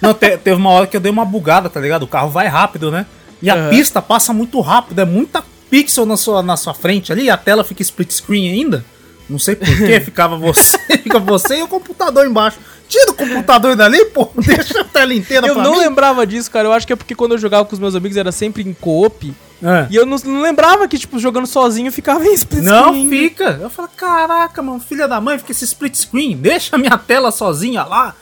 Não, 0.00 0.14
te, 0.14 0.36
teve 0.38 0.56
uma 0.56 0.70
hora 0.70 0.86
que 0.86 0.96
eu 0.96 1.00
dei 1.00 1.10
uma 1.10 1.24
bugada, 1.24 1.68
tá 1.68 1.80
ligado? 1.80 2.04
O 2.04 2.08
carro 2.08 2.30
vai 2.30 2.46
rápido, 2.46 2.90
né? 2.90 3.06
E 3.42 3.50
a 3.50 3.56
uhum. 3.56 3.70
pista 3.70 4.00
passa 4.00 4.32
muito 4.32 4.60
rápido, 4.60 5.00
é 5.00 5.04
muita 5.04 5.44
pixel 5.68 6.06
na 6.06 6.16
sua, 6.16 6.42
na 6.42 6.56
sua 6.56 6.72
frente 6.72 7.12
ali, 7.12 7.24
e 7.24 7.30
a 7.30 7.36
tela 7.36 7.64
fica 7.64 7.82
split 7.82 8.10
screen 8.12 8.50
ainda. 8.52 8.84
Não 9.28 9.38
sei 9.38 9.56
porquê, 9.56 9.98
ficava 10.04 10.36
você, 10.36 10.78
fica 11.02 11.18
você 11.18 11.58
e 11.58 11.62
o 11.62 11.68
computador 11.68 12.26
embaixo. 12.26 12.58
Tira 12.88 13.10
o 13.10 13.14
computador 13.14 13.74
dali, 13.74 14.04
pô, 14.06 14.30
deixa 14.36 14.82
a 14.82 14.84
tela 14.84 15.14
inteira 15.14 15.46
Eu 15.46 15.54
não 15.56 15.72
mim. 15.72 15.78
lembrava 15.78 16.26
disso, 16.26 16.50
cara. 16.50 16.68
Eu 16.68 16.72
acho 16.72 16.86
que 16.86 16.92
é 16.92 16.96
porque 16.96 17.14
quando 17.14 17.32
eu 17.32 17.38
jogava 17.38 17.64
com 17.64 17.72
os 17.72 17.80
meus 17.80 17.94
amigos 17.94 18.16
era 18.16 18.30
sempre 18.30 18.62
em 18.62 18.74
coop. 18.74 19.32
É. 19.62 19.86
E 19.90 19.96
eu 19.96 20.04
não, 20.04 20.16
não, 20.24 20.42
lembrava 20.42 20.86
que, 20.88 20.98
tipo, 20.98 21.18
jogando 21.18 21.46
sozinho 21.46 21.90
ficava 21.92 22.24
em 22.26 22.34
split 22.34 22.64
não, 22.64 22.88
screen. 22.88 23.04
Não, 23.04 23.10
fica. 23.10 23.58
Eu 23.62 23.70
falo, 23.70 23.88
caraca, 23.96 24.60
mano, 24.60 24.80
filha 24.80 25.06
da 25.06 25.20
mãe, 25.20 25.38
fica 25.38 25.52
esse 25.52 25.64
split 25.64 25.94
screen. 25.94 26.36
Deixa 26.36 26.74
a 26.74 26.78
minha 26.78 26.98
tela 26.98 27.30
sozinha 27.30 27.84
lá. 27.84 28.14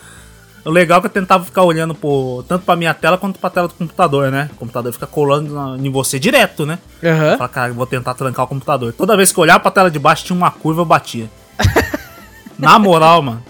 O 0.64 0.70
legal 0.70 0.98
é 0.98 1.00
que 1.00 1.06
eu 1.06 1.10
tentava 1.10 1.44
ficar 1.44 1.62
olhando 1.62 1.94
pro, 1.94 2.44
tanto 2.46 2.64
pra 2.64 2.76
minha 2.76 2.92
tela 2.92 3.16
quanto 3.16 3.38
pra 3.38 3.48
tela 3.48 3.66
do 3.66 3.74
computador, 3.74 4.30
né? 4.30 4.50
O 4.52 4.56
computador 4.56 4.92
fica 4.92 5.06
colando 5.06 5.54
na, 5.54 5.76
em 5.78 5.90
você 5.90 6.18
direto, 6.18 6.66
né? 6.66 6.78
Uhum. 7.02 7.38
Fala, 7.38 7.48
cara, 7.48 7.72
vou 7.72 7.86
tentar 7.86 8.14
trancar 8.14 8.44
o 8.44 8.48
computador. 8.48 8.92
Toda 8.92 9.16
vez 9.16 9.32
que 9.32 9.38
eu 9.38 9.42
olhava 9.42 9.60
pra 9.60 9.70
tela 9.70 9.90
de 9.90 9.98
baixo 9.98 10.24
tinha 10.24 10.36
uma 10.36 10.50
curva, 10.50 10.82
eu 10.82 10.84
batia. 10.84 11.30
na 12.58 12.78
moral, 12.78 13.22
mano. 13.22 13.42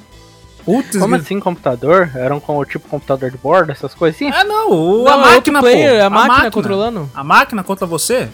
Putz, 0.64 0.96
Como 0.98 1.14
assim 1.16 1.40
computador? 1.40 2.10
Era 2.14 2.34
um 2.34 2.64
tipo 2.64 2.88
computador 2.88 3.30
de 3.30 3.38
bordo, 3.38 3.72
essas 3.72 3.94
coisinhas? 3.94 4.36
É, 4.36 4.44
não, 4.44 4.70
o, 4.70 5.04
não, 5.04 5.12
a 5.12 5.16
máquina, 5.16 5.60
player, 5.60 5.96
pô. 5.96 6.02
A, 6.02 6.06
a 6.06 6.10
máquina, 6.10 6.28
máquina, 6.28 6.50
controlando. 6.50 7.10
A 7.14 7.24
máquina 7.24 7.64
contra 7.64 7.86
você. 7.86 8.28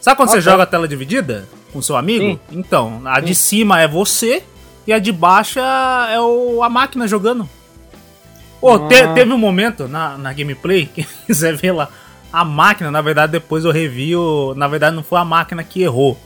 Sabe 0.00 0.16
quando 0.16 0.30
okay. 0.30 0.40
você 0.40 0.50
joga 0.50 0.62
a 0.62 0.66
tela 0.66 0.88
dividida 0.88 1.46
com 1.72 1.82
seu 1.82 1.96
amigo? 1.96 2.24
Sim. 2.24 2.40
Então, 2.50 3.02
a 3.04 3.20
Sim. 3.20 3.26
de 3.26 3.34
cima 3.34 3.80
é 3.80 3.86
você 3.86 4.42
e 4.86 4.92
a 4.92 4.98
de 4.98 5.12
baixo 5.12 5.60
é 5.60 6.18
o, 6.18 6.62
a 6.62 6.68
máquina 6.68 7.06
jogando. 7.06 7.48
Pô, 8.60 8.74
ah. 8.74 8.88
te, 8.88 9.08
teve 9.14 9.32
um 9.32 9.38
momento 9.38 9.88
na, 9.88 10.18
na 10.18 10.32
gameplay, 10.32 10.86
quem 10.86 11.06
quiser 11.26 11.56
ver 11.56 11.72
lá, 11.72 11.88
a 12.32 12.44
máquina, 12.44 12.90
na 12.90 13.00
verdade, 13.00 13.32
depois 13.32 13.64
eu 13.64 13.72
revi, 13.72 14.14
o, 14.14 14.54
na 14.54 14.68
verdade 14.68 14.94
não 14.94 15.02
foi 15.02 15.18
a 15.18 15.24
máquina 15.24 15.64
que 15.64 15.82
errou. 15.82 16.18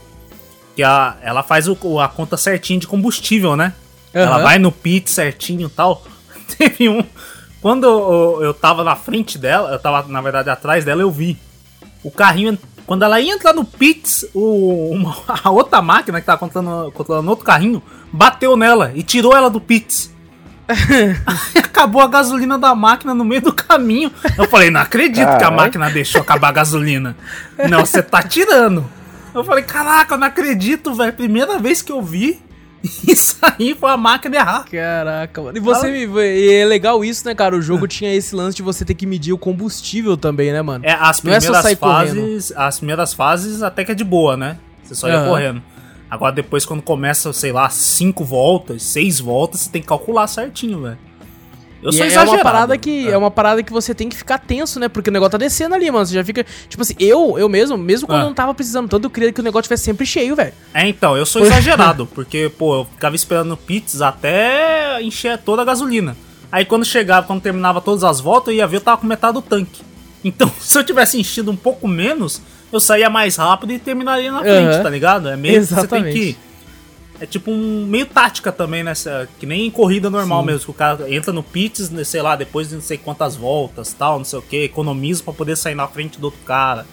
Que 0.77 0.83
a, 0.83 1.17
ela 1.23 1.43
faz 1.43 1.69
o, 1.69 2.01
a 2.01 2.09
conta 2.09 2.37
certinho 2.37 2.81
de 2.81 2.87
combustível, 2.87 3.57
né? 3.57 3.73
Uhum. 4.13 4.21
Ela 4.21 4.39
vai 4.39 4.59
no 4.59 4.73
pit 4.73 5.11
certinho 5.11 5.67
e 5.67 5.71
tal. 5.71 6.03
Teve 6.59 6.89
um. 6.89 7.05
Quando 7.63 7.85
eu, 7.85 8.41
eu 8.43 8.55
tava 8.55 8.85
na 8.85 8.95
frente 8.95 9.39
dela, 9.39 9.71
eu 9.71 9.79
tava, 9.79 10.07
na 10.09 10.21
verdade, 10.21 10.51
atrás 10.51 10.85
dela, 10.85 11.01
eu 11.01 11.11
vi. 11.11 11.39
O 12.03 12.11
carrinho. 12.11 12.59
Quando 12.87 13.03
ela 13.03 13.19
ia 13.19 13.33
entrar 13.33 13.55
no 13.55 13.65
pits, 13.65 14.27
o, 14.35 14.91
uma, 14.91 15.17
a 15.43 15.51
outra 15.51 15.81
máquina 15.81 16.21
que 16.21 16.27
tava 16.27 16.39
controlando, 16.39 16.93
controlando 16.93 17.31
outro 17.31 17.45
carrinho 17.45 17.83
bateu 18.13 18.57
nela 18.57 18.93
e 18.95 19.03
tirou 19.03 19.35
ela 19.35 19.49
do 19.49 19.61
pits. 19.61 20.14
acabou 21.57 22.01
a 22.01 22.09
gasolina 22.09 22.59
da 22.59 22.75
máquina 22.75 23.15
no 23.15 23.25
meio 23.25 23.43
do 23.43 23.53
caminho. 23.53 24.11
Eu 24.37 24.49
falei, 24.49 24.71
não 24.71 24.81
acredito 24.81 25.37
que 25.37 25.45
a 25.45 25.51
máquina 25.51 25.91
deixou 25.91 26.21
acabar 26.21 26.49
a 26.49 26.53
gasolina. 26.53 27.17
Não, 27.69 27.81
você 27.81 28.03
tá 28.03 28.23
tirando. 28.23 28.85
Eu 29.35 29.43
falei, 29.43 29.65
caraca, 29.65 30.15
eu 30.15 30.19
não 30.19 30.27
acredito, 30.27 30.95
velho. 30.95 31.13
Primeira 31.13 31.59
vez 31.59 31.83
que 31.83 31.91
eu 31.91 32.01
vi. 32.01 32.41
Isso 33.09 33.39
aí 33.41 33.75
foi 33.75 33.91
a 33.91 33.97
máquina 33.97 34.37
errar. 34.37 34.65
Caraca, 34.71 35.43
mano. 35.43 35.57
E 35.57 35.61
você 35.61 36.07
e 36.07 36.53
é 36.53 36.65
legal 36.67 37.03
isso, 37.03 37.27
né, 37.27 37.35
cara? 37.35 37.57
O 37.57 37.63
jogo 37.63 37.89
tinha 37.89 38.15
esse 38.15 38.37
lance 38.37 38.57
de 38.57 38.63
você 38.63 38.85
ter 38.85 38.93
que 38.93 39.07
medir 39.07 39.33
o 39.33 39.39
combustível 39.39 40.19
também, 40.19 40.53
né, 40.53 40.61
mano? 40.61 40.85
É, 40.85 40.93
as 40.93 41.19
primeiras 41.19 41.65
é 41.65 41.77
fases. 41.77 41.79
Correndo. 41.79 42.55
As 42.57 42.77
primeiras 42.77 43.15
fases 43.15 43.63
até 43.63 43.85
que 43.85 43.93
é 43.93 43.95
de 43.95 44.05
boa, 44.05 44.37
né? 44.37 44.59
Você 44.83 44.95
só 44.95 45.09
ia 45.09 45.21
uhum. 45.21 45.29
correndo. 45.29 45.63
Agora 46.15 46.33
depois 46.33 46.65
quando 46.65 46.81
começa, 46.81 47.33
sei 47.33 47.51
lá, 47.51 47.69
cinco 47.69 48.25
voltas, 48.25 48.85
seis 48.85 49.19
voltas, 49.19 49.63
você 49.63 49.71
tem 49.71 49.83
que 49.83 49.89
calcular 49.89 50.29
certinho, 50.29 50.83
velho. 50.83 50.99
Eu 51.83 51.91
e 51.91 51.93
sou 51.93 52.05
é 52.05 52.07
exagerado. 52.07 52.37
Uma 52.37 52.43
parada 52.43 52.79
que, 52.79 53.09
é. 53.09 53.11
é. 53.11 53.19
uma 53.19 53.33
parada 53.33 53.65
que 53.65 53.73
você 53.73 53.93
tem 53.93 54.09
que 54.09 54.17
ficar 54.17 54.39
tenso, 54.39 54.79
né? 54.79 54.89
Porque 54.89 55.11
o 55.11 55.13
negócio 55.13 55.33
tá 55.33 55.39
descendo 55.39 55.75
ali, 55.75 55.91
mano. 55.91 56.07
Você 56.07 56.15
já 56.15 56.25
fica. 56.25 56.47
Tipo 56.69 56.83
assim, 56.83 56.95
eu, 57.01 57.37
eu 57.37 57.49
mesmo, 57.49 57.77
mesmo 57.77 58.07
quando 58.07 58.21
é. 58.21 58.25
não 58.25 58.33
tava 58.33 58.55
precisando 58.55 58.89
tanto, 58.89 59.07
eu 59.07 59.11
queria 59.11 59.33
que 59.33 59.41
o 59.41 59.43
negócio 59.43 59.65
tivesse 59.65 59.83
sempre 59.83 60.07
cheio, 60.07 60.37
velho. 60.37 60.53
É, 60.73 60.87
então, 60.89 61.17
eu 61.17 61.27
sou 61.27 61.43
exagerado. 61.45 62.07
porque, 62.07 62.49
pô, 62.49 62.77
eu 62.77 62.85
ficava 62.85 63.17
esperando 63.17 63.57
pits 63.57 64.01
até 64.01 65.03
encher 65.03 65.37
toda 65.39 65.63
a 65.63 65.65
gasolina. 65.65 66.17
Aí 66.51 66.65
quando 66.65 66.85
chegava, 66.85 67.27
quando 67.27 67.43
terminava 67.43 67.81
todas 67.81 68.05
as 68.05 68.21
voltas, 68.21 68.55
eu 68.55 68.59
ia 68.59 68.67
ver, 68.69 68.77
eu 68.77 68.81
tava 68.81 68.99
com 68.99 69.07
metade 69.09 69.35
do 69.35 69.43
tanque. 69.43 69.83
Então, 70.23 70.49
se 70.61 70.79
eu 70.79 70.85
tivesse 70.85 71.19
enchido 71.19 71.51
um 71.51 71.57
pouco 71.57 71.89
menos, 71.89 72.41
eu 72.77 72.81
saía 72.81 73.09
mais 73.09 73.37
rápido 73.37 73.73
e 73.73 73.79
terminaria 73.79 74.31
na 74.31 74.41
frente, 74.41 74.77
uhum. 74.77 74.83
tá 74.83 74.91
ligado? 74.91 75.29
É 75.29 75.37
meio 75.37 75.57
Exatamente. 75.57 76.13
que 76.13 76.19
você 76.19 76.23
tem 76.23 76.35
que. 76.35 76.55
É 77.21 77.27
tipo 77.27 77.51
um 77.51 77.87
meio 77.87 78.07
tática 78.07 78.51
também, 78.51 78.83
né? 78.83 78.93
Que 79.39 79.47
nem 79.47 79.67
em 79.67 79.71
corrida 79.71 80.11
normal 80.11 80.41
Sim. 80.41 80.47
mesmo, 80.47 80.65
que 80.65 80.71
o 80.71 80.75
cara 80.75 81.13
entra 81.13 81.33
no 81.33 81.43
pits, 81.43 81.89
né, 81.89 82.03
sei 82.03 82.21
lá, 82.21 82.35
depois 82.35 82.69
de 82.69 82.75
não 82.75 82.83
sei 82.83 82.99
quantas 82.99 83.37
voltas, 83.37 83.93
tal, 83.93 84.19
não 84.19 84.25
sei 84.25 84.39
o 84.39 84.43
que, 84.43 84.65
economiza 84.65 85.23
para 85.23 85.33
poder 85.33 85.57
sair 85.57 85.77
na 85.77 85.87
frente 85.87 86.19
do 86.19 86.25
outro 86.25 86.41
cara, 86.45 86.85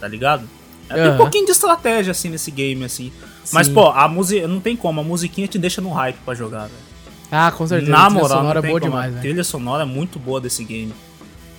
tá 0.00 0.08
ligado? 0.08 0.48
É, 0.90 0.94
uhum. 0.94 1.02
Tem 1.02 1.12
um 1.12 1.16
pouquinho 1.16 1.46
de 1.46 1.52
estratégia 1.52 2.10
assim 2.10 2.28
nesse 2.28 2.50
game, 2.50 2.84
assim. 2.84 3.12
Sim. 3.44 3.54
Mas, 3.54 3.68
pô, 3.68 3.88
a 3.88 4.08
música. 4.08 4.48
Não 4.48 4.60
tem 4.60 4.76
como, 4.76 5.00
a 5.00 5.04
musiquinha 5.04 5.46
te 5.46 5.58
deixa 5.58 5.80
no 5.80 5.90
hype 5.90 6.16
pra 6.24 6.34
jogar, 6.34 6.62
velho. 6.62 6.88
Ah, 7.30 7.52
com 7.52 7.66
certeza. 7.66 7.92
Na 7.92 8.10
moral, 8.10 8.24
a 8.24 8.28
trilha 8.28 8.36
sonora 8.40 8.58
é 8.58 8.62
boa 8.62 8.80
como. 8.80 8.92
demais, 8.92 9.16
A 9.16 9.20
trilha 9.20 9.44
sonora 9.44 9.82
é 9.82 9.86
muito 9.86 10.18
boa 10.18 10.40
desse 10.40 10.64
game. 10.64 10.92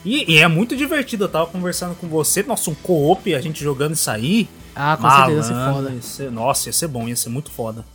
E, 0.03 0.33
e, 0.33 0.37
é 0.37 0.47
muito 0.47 0.75
divertido, 0.75 1.25
eu 1.25 1.29
tava 1.29 1.47
conversando 1.47 1.95
com 1.95 2.07
você, 2.07 2.41
nossa, 2.43 2.69
um 2.69 2.75
co-op, 2.75 3.33
a 3.33 3.41
gente 3.41 3.61
jogando 3.61 3.93
isso 3.93 4.09
aí. 4.09 4.47
Ah, 4.75 4.95
com 4.95 5.03
Malandro, 5.03 5.43
certeza 5.43 5.53
ia 5.53 5.65
ser 5.65 5.73
foda. 5.73 5.91
Ia 5.91 6.01
ser, 6.01 6.31
nossa, 6.31 6.69
ia 6.69 6.73
ser 6.73 6.87
bom, 6.87 7.07
ia 7.07 7.15
ser 7.15 7.29
muito 7.29 7.51
foda. 7.51 7.85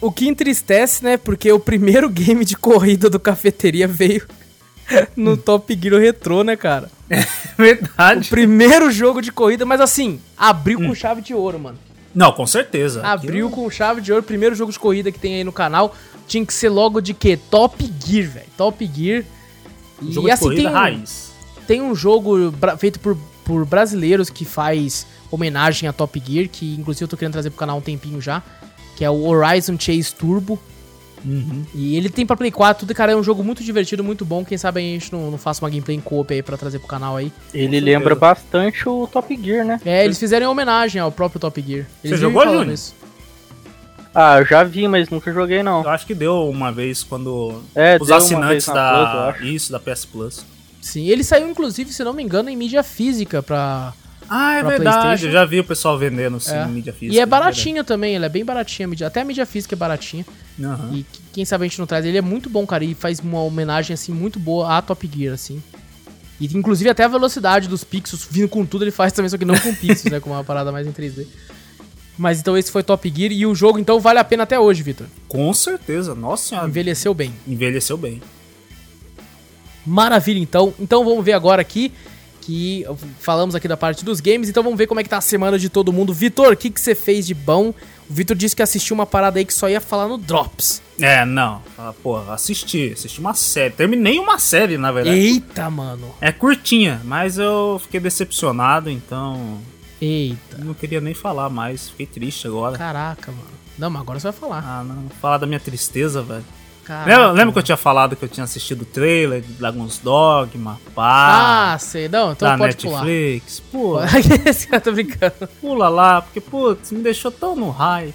O 0.00 0.10
que 0.10 0.26
entristece, 0.26 1.04
né, 1.04 1.16
porque 1.16 1.52
o 1.52 1.60
primeiro 1.60 2.08
game 2.10 2.44
de 2.44 2.56
corrida 2.56 3.10
do 3.10 3.20
Cafeteria 3.20 3.86
veio 3.86 4.26
no 5.14 5.36
Top 5.36 5.78
Gear 5.80 6.00
Retro, 6.00 6.42
né, 6.42 6.56
cara? 6.56 6.90
É 7.10 7.24
verdade. 7.56 8.28
O 8.28 8.30
primeiro 8.30 8.90
jogo 8.90 9.20
de 9.20 9.30
corrida, 9.30 9.66
mas 9.66 9.80
assim, 9.80 10.20
abriu 10.36 10.78
hum. 10.78 10.88
com 10.88 10.94
chave 10.94 11.20
de 11.20 11.34
ouro, 11.34 11.58
mano. 11.58 11.78
Não, 12.14 12.32
com 12.32 12.46
certeza. 12.46 13.02
Abriu 13.06 13.46
Aquilo... 13.46 13.50
com 13.50 13.70
chave 13.70 14.00
de 14.00 14.12
ouro, 14.12 14.22
primeiro 14.22 14.54
jogo 14.54 14.72
de 14.72 14.78
corrida 14.78 15.12
que 15.12 15.18
tem 15.18 15.36
aí 15.36 15.44
no 15.44 15.52
canal. 15.52 15.94
Tinha 16.26 16.44
que 16.44 16.52
ser 16.52 16.68
logo 16.68 17.00
de 17.00 17.12
quê? 17.14 17.38
Top 17.50 17.76
Gear, 18.04 18.28
velho. 18.28 18.46
Top 18.56 18.90
Gear. 18.94 19.24
E 20.00 20.12
jogo 20.12 20.30
assim, 20.30 20.36
de 20.36 20.48
corrida 20.48 20.68
tem... 20.70 20.72
raiz 20.72 21.31
tem 21.66 21.80
um 21.82 21.94
jogo 21.94 22.52
feito 22.78 23.00
por, 23.00 23.16
por 23.44 23.64
brasileiros 23.64 24.30
que 24.30 24.44
faz 24.44 25.06
homenagem 25.30 25.88
a 25.88 25.92
Top 25.92 26.22
Gear, 26.24 26.48
que 26.48 26.74
inclusive 26.74 27.04
eu 27.04 27.08
tô 27.08 27.16
querendo 27.16 27.32
trazer 27.32 27.50
pro 27.50 27.58
canal 27.58 27.78
um 27.78 27.80
tempinho 27.80 28.20
já, 28.20 28.42
que 28.96 29.04
é 29.04 29.10
o 29.10 29.24
Horizon 29.24 29.76
Chase 29.78 30.14
Turbo. 30.14 30.58
Uhum. 31.24 31.64
E 31.72 31.96
ele 31.96 32.10
tem 32.10 32.26
pra 32.26 32.36
Play 32.36 32.50
4, 32.50 32.80
tudo, 32.80 32.94
cara, 32.96 33.12
é 33.12 33.16
um 33.16 33.22
jogo 33.22 33.44
muito 33.44 33.62
divertido, 33.62 34.02
muito 34.02 34.24
bom. 34.24 34.44
Quem 34.44 34.58
sabe 34.58 34.80
a 34.80 34.82
gente 34.82 35.12
não, 35.12 35.30
não 35.30 35.38
faça 35.38 35.64
uma 35.64 35.70
gameplay 35.70 35.96
em 35.96 36.00
coop 36.00 36.32
aí 36.34 36.42
pra 36.42 36.56
trazer 36.56 36.80
pro 36.80 36.88
canal 36.88 37.16
aí. 37.16 37.32
Ele 37.54 37.78
lembra 37.78 38.14
bastante 38.16 38.88
o 38.88 39.06
Top 39.06 39.38
Gear, 39.40 39.64
né? 39.64 39.80
É, 39.84 40.04
eles 40.04 40.18
fizeram 40.18 40.50
homenagem 40.50 41.00
ao 41.00 41.12
próprio 41.12 41.40
Top 41.40 41.60
Gear. 41.60 41.86
Eles 42.02 42.16
Você 42.18 42.22
jogou, 42.22 42.42
Júnior? 42.44 42.72
Isso. 42.72 42.94
Ah, 44.14 44.38
eu 44.40 44.44
já 44.44 44.62
vi, 44.62 44.86
mas 44.88 45.08
nunca 45.08 45.32
joguei 45.32 45.62
não. 45.62 45.82
Eu 45.82 45.90
acho 45.90 46.06
que 46.06 46.14
deu 46.14 46.48
uma 46.48 46.70
vez 46.70 47.02
quando 47.02 47.62
é, 47.74 47.96
os 47.98 48.10
assinantes 48.10 48.66
da 48.66 49.34
Plus, 49.38 49.50
isso 49.50 49.72
da 49.72 49.80
PS 49.80 50.04
Plus. 50.04 50.44
Sim, 50.82 51.06
ele 51.06 51.22
saiu 51.22 51.48
inclusive, 51.48 51.92
se 51.92 52.02
não 52.02 52.12
me 52.12 52.24
engano, 52.24 52.50
em 52.50 52.56
mídia 52.56 52.82
física 52.82 53.40
pra. 53.40 53.94
Ah, 54.28 54.56
é 54.56 54.60
pra 54.60 54.70
verdade. 54.70 55.26
Eu 55.26 55.32
já 55.32 55.44
vi 55.44 55.60
o 55.60 55.64
pessoal 55.64 55.96
vendendo 55.96 56.40
sim, 56.40 56.52
é. 56.52 56.64
em 56.64 56.68
mídia 56.68 56.92
física. 56.92 57.16
E 57.16 57.20
é 57.20 57.24
baratinho 57.24 57.84
também, 57.84 58.16
ele 58.16 58.24
é 58.24 58.28
bem 58.28 58.44
baratinho. 58.44 58.90
Até 59.06 59.20
a 59.20 59.24
mídia 59.24 59.46
física 59.46 59.74
é 59.74 59.76
baratinha. 59.76 60.26
Uhum. 60.58 60.96
E 60.96 61.06
quem 61.32 61.44
sabe 61.44 61.64
a 61.64 61.68
gente 61.68 61.78
não 61.78 61.86
traz. 61.86 62.04
Ele 62.04 62.18
é 62.18 62.22
muito 62.22 62.50
bom, 62.50 62.66
cara. 62.66 62.84
E 62.84 62.94
faz 62.94 63.20
uma 63.20 63.40
homenagem 63.42 63.94
assim 63.94 64.12
muito 64.12 64.40
boa 64.40 64.76
à 64.76 64.82
Top 64.82 65.08
Gear, 65.14 65.34
assim. 65.34 65.62
E 66.40 66.46
inclusive 66.56 66.90
até 66.90 67.04
a 67.04 67.08
velocidade 67.08 67.68
dos 67.68 67.84
pixels 67.84 68.26
vindo 68.28 68.48
com 68.48 68.66
tudo 68.66 68.82
ele 68.82 68.90
faz 68.90 69.12
também, 69.12 69.28
só 69.28 69.38
que 69.38 69.44
não 69.44 69.56
com 69.56 69.72
pixels, 69.72 70.10
né? 70.10 70.18
Com 70.18 70.30
uma 70.30 70.42
parada 70.42 70.72
mais 70.72 70.84
em 70.84 70.92
3D. 70.92 71.26
Mas 72.18 72.40
então 72.40 72.58
esse 72.58 72.72
foi 72.72 72.82
Top 72.82 73.12
Gear 73.14 73.30
e 73.30 73.46
o 73.46 73.54
jogo 73.54 73.78
então 73.78 74.00
vale 74.00 74.18
a 74.18 74.24
pena 74.24 74.42
até 74.42 74.58
hoje, 74.58 74.82
Vitor. 74.82 75.06
Com 75.28 75.52
certeza, 75.54 76.14
nossa 76.14 76.48
senhora. 76.48 76.68
Envelheceu 76.68 77.14
bem. 77.14 77.32
Envelheceu 77.46 77.96
bem. 77.96 78.20
Maravilha, 79.86 80.38
então. 80.38 80.72
Então 80.78 81.04
vamos 81.04 81.24
ver 81.24 81.32
agora 81.32 81.60
aqui 81.60 81.92
que 82.42 82.84
falamos 83.20 83.54
aqui 83.54 83.68
da 83.68 83.76
parte 83.76 84.04
dos 84.04 84.20
games, 84.20 84.48
então 84.48 84.64
vamos 84.64 84.76
ver 84.76 84.88
como 84.88 84.98
é 84.98 85.04
que 85.04 85.08
tá 85.08 85.18
a 85.18 85.20
semana 85.20 85.58
de 85.58 85.68
todo 85.68 85.92
mundo. 85.92 86.12
Vitor, 86.12 86.52
o 86.52 86.56
que, 86.56 86.70
que 86.70 86.80
você 86.80 86.94
fez 86.94 87.24
de 87.26 87.34
bom? 87.34 87.68
O 87.68 88.12
Vitor 88.12 88.36
disse 88.36 88.54
que 88.54 88.62
assistiu 88.62 88.94
uma 88.94 89.06
parada 89.06 89.38
aí 89.38 89.44
que 89.44 89.54
só 89.54 89.68
ia 89.68 89.80
falar 89.80 90.08
no 90.08 90.18
Drops. 90.18 90.82
É, 91.00 91.24
não. 91.24 91.62
Ah, 91.78 91.94
Porra, 92.02 92.34
assisti. 92.34 92.92
Assisti 92.92 93.20
uma 93.20 93.32
série. 93.32 93.72
Terminei 93.72 94.18
uma 94.18 94.38
série, 94.38 94.76
na 94.76 94.90
verdade. 94.92 95.16
Eita, 95.16 95.70
mano. 95.70 96.12
É 96.20 96.30
curtinha, 96.32 97.00
mas 97.04 97.38
eu 97.38 97.80
fiquei 97.82 98.00
decepcionado, 98.00 98.90
então. 98.90 99.58
Eita. 100.00 100.58
Não 100.58 100.74
queria 100.74 101.00
nem 101.00 101.14
falar 101.14 101.48
mais. 101.48 101.88
Fiquei 101.90 102.06
triste 102.06 102.46
agora. 102.46 102.76
Caraca, 102.76 103.30
mano. 103.30 103.44
Não, 103.78 103.88
mas 103.88 104.02
agora 104.02 104.18
você 104.20 104.24
vai 104.30 104.32
falar. 104.32 104.62
Ah, 104.66 104.84
não. 104.84 105.08
Falar 105.20 105.38
da 105.38 105.46
minha 105.46 105.60
tristeza, 105.60 106.22
velho. 106.22 106.44
Lembra, 106.88 107.30
lembra 107.30 107.52
que 107.52 107.58
eu 107.58 107.62
tinha 107.62 107.76
falado 107.76 108.16
que 108.16 108.24
eu 108.24 108.28
tinha 108.28 108.42
assistido 108.44 108.82
o 108.82 108.84
trailer 108.84 109.40
de 109.40 109.52
Dragon's 109.52 109.98
Dogma, 109.98 110.80
pá, 110.94 111.72
Ah, 111.74 111.78
sei. 111.78 112.08
Não, 112.08 112.32
então 112.32 112.48
da 112.48 112.58
pode 112.58 112.76
pular. 112.76 113.04
Netflix? 113.04 113.60
Pô, 113.60 113.98
Esse 114.44 114.66
cara 114.66 114.80
tá 114.80 114.90
brincando. 114.90 115.48
pula 115.60 115.88
lá, 115.88 116.20
porque, 116.22 116.40
putz, 116.40 116.90
me 116.90 117.00
deixou 117.02 117.30
tão 117.30 117.54
no 117.54 117.70
hype. 117.70 118.12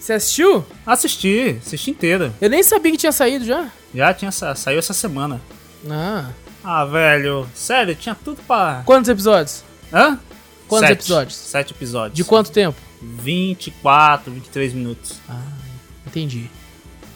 Você 0.00 0.14
assistiu? 0.14 0.64
Assisti, 0.84 1.58
assisti 1.64 1.92
inteira. 1.92 2.32
Eu 2.40 2.50
nem 2.50 2.62
sabia 2.62 2.90
que 2.90 2.98
tinha 2.98 3.12
saído 3.12 3.44
já. 3.44 3.68
Já 3.94 4.12
tinha 4.12 4.32
sa- 4.32 4.54
saiu 4.56 4.80
essa 4.80 4.92
semana. 4.92 5.40
Ah. 5.88 6.30
Ah, 6.64 6.84
velho, 6.84 7.46
sério, 7.54 7.94
tinha 7.94 8.14
tudo 8.16 8.40
pra. 8.46 8.82
Quantos 8.84 9.08
episódios? 9.08 9.62
Hã? 9.92 10.18
Quantos 10.66 10.88
Sete. 10.88 10.98
episódios? 10.98 11.36
Sete 11.36 11.70
episódios. 11.72 12.16
De 12.16 12.24
quanto 12.24 12.50
tempo? 12.50 12.76
24, 13.00 14.32
23 14.32 14.72
minutos. 14.72 15.20
Entendi. 16.06 16.50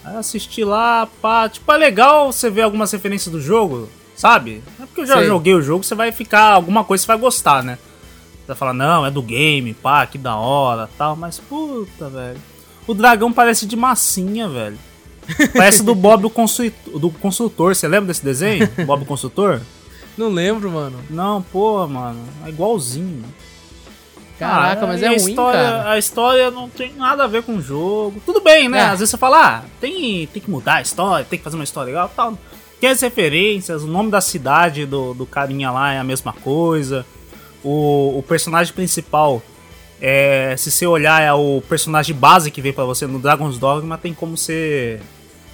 Aí 0.07 0.17
assisti 0.17 0.63
lá, 0.63 1.09
pá. 1.21 1.49
Tipo, 1.49 1.73
é 1.73 1.77
legal 1.77 2.33
você 2.33 2.49
ver 2.49 2.63
algumas 2.63 2.93
referências 2.93 3.33
do 3.33 3.41
jogo, 3.41 3.89
sabe? 4.15 4.63
Não 4.79 4.85
é 4.85 4.87
porque 4.87 5.01
eu 5.01 5.07
já 5.07 5.19
Sei. 5.19 5.27
joguei 5.27 5.53
o 5.53 5.61
jogo, 5.61 5.83
você 5.83 5.97
vai 5.97 6.13
ficar. 6.13 6.53
Alguma 6.53 6.85
coisa 6.85 7.03
você 7.03 7.09
vai 7.09 7.19
gostar, 7.19 7.65
né? 7.65 7.77
Você 8.39 8.47
vai 8.47 8.57
falar, 8.57 8.73
não, 8.73 9.05
é 9.05 9.11
do 9.11 9.21
game, 9.21 9.75
pá, 9.75 10.07
que 10.07 10.17
da 10.17 10.37
hora 10.37 10.89
tal. 10.97 11.17
Mas 11.17 11.41
puta, 11.41 12.09
velho. 12.09 12.41
O 12.87 12.95
dragão 12.95 13.33
parece 13.33 13.67
de 13.67 13.75
massinha, 13.75 14.49
velho. 14.49 14.79
Parece 15.53 15.83
do 15.83 15.93
Bob 15.93 16.27
o 16.27 16.99
do 17.01 17.11
Consultor. 17.11 17.75
Você 17.75 17.89
lembra 17.89 18.07
desse 18.07 18.25
desenho? 18.25 18.71
Bob 18.87 19.03
o 19.03 19.07
Consultor? 19.07 19.61
Não 20.17 20.29
lembro, 20.29 20.71
mano. 20.71 21.01
Não, 21.11 21.43
porra, 21.43 21.89
mano. 21.89 22.21
É 22.45 22.49
igualzinho. 22.49 23.25
Caraca, 24.39 24.85
Ah, 24.85 24.87
mas 24.87 25.03
é 25.03 25.07
a 25.07 25.11
ruim, 25.11 25.17
história, 25.19 25.61
cara. 25.61 25.91
A 25.93 25.99
história 25.99 26.51
não 26.51 26.69
tem 26.69 26.93
nada 26.95 27.25
a 27.25 27.27
ver 27.27 27.43
com 27.43 27.57
o 27.57 27.63
jogo. 27.63 28.21
Tudo 28.25 28.41
bem, 28.41 28.69
né? 28.69 28.79
É. 28.79 28.83
Às 28.83 28.99
vezes 28.99 29.11
você 29.11 29.17
fala, 29.17 29.47
ah, 29.59 29.63
tem, 29.81 30.27
tem 30.27 30.43
que 30.43 30.51
mudar 30.51 30.75
a 30.75 30.83
história, 30.83 31.25
tem 31.25 31.39
que 31.39 31.45
fazer 31.45 31.57
uma 31.57 31.65
história 31.65 31.87
legal 31.87 32.11
tal. 32.15 32.39
Tem 32.81 32.91
as 32.91 33.01
referências, 33.01 33.83
o 33.83 33.87
nome 33.87 34.11
da 34.11 34.21
cidade 34.21 34.85
do, 34.85 35.15
do 35.15 35.25
carinha 35.25 35.71
lá 35.71 35.95
é 35.95 35.99
a 35.99 36.05
mesma 36.05 36.33
coisa. 36.33 37.07
O, 37.65 38.19
o 38.19 38.23
personagem 38.23 38.73
principal, 38.75 39.43
é, 40.01 40.55
se 40.59 40.71
você 40.71 40.87
olhar, 40.87 41.23
é 41.23 41.33
o 41.33 41.63
personagem 41.69 42.15
base 42.15 42.51
que 42.51 42.61
vem 42.61 42.73
pra 42.73 42.85
você 42.85 43.07
no 43.07 43.19
Dragon's 43.19 43.57
Dogma, 43.59 43.97
tem 43.97 44.13
como 44.13 44.37
você 44.37 45.01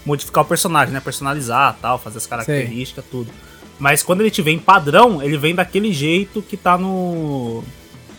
modificar 0.05 0.43
o 0.43 0.47
personagem, 0.47 0.93
né? 0.93 0.99
Personalizar 1.01 1.77
tal, 1.81 1.97
fazer 1.99 2.19
as 2.19 2.27
características, 2.27 3.05
tudo. 3.09 3.31
Mas 3.79 4.03
quando 4.03 4.21
ele 4.21 4.31
te 4.31 4.43
vem 4.43 4.59
padrão, 4.59 5.23
ele 5.23 5.39
vem 5.39 5.55
daquele 5.55 5.93
jeito 5.93 6.43
que 6.43 6.57
tá 6.57 6.77
no. 6.77 7.63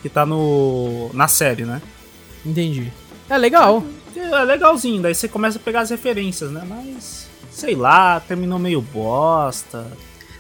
Que 0.04 0.10
tá 0.10 0.24
no. 0.26 1.10
na 1.14 1.28
série, 1.28 1.66
né? 1.66 1.82
Entendi. 2.46 2.92
É 3.28 3.38
legal. 3.38 3.84
É 4.16 4.44
legalzinho, 4.44 5.02
daí 5.02 5.16
você 5.16 5.28
começa 5.28 5.58
a 5.58 5.62
pegar 5.62 5.82
as 5.82 5.90
referências, 5.90 6.52
né? 6.52 6.62
Mas. 6.68 7.28
sei 7.52 7.74
lá, 7.76 8.20
terminou 8.20 8.60
meio 8.60 8.80
bosta. 8.82 9.88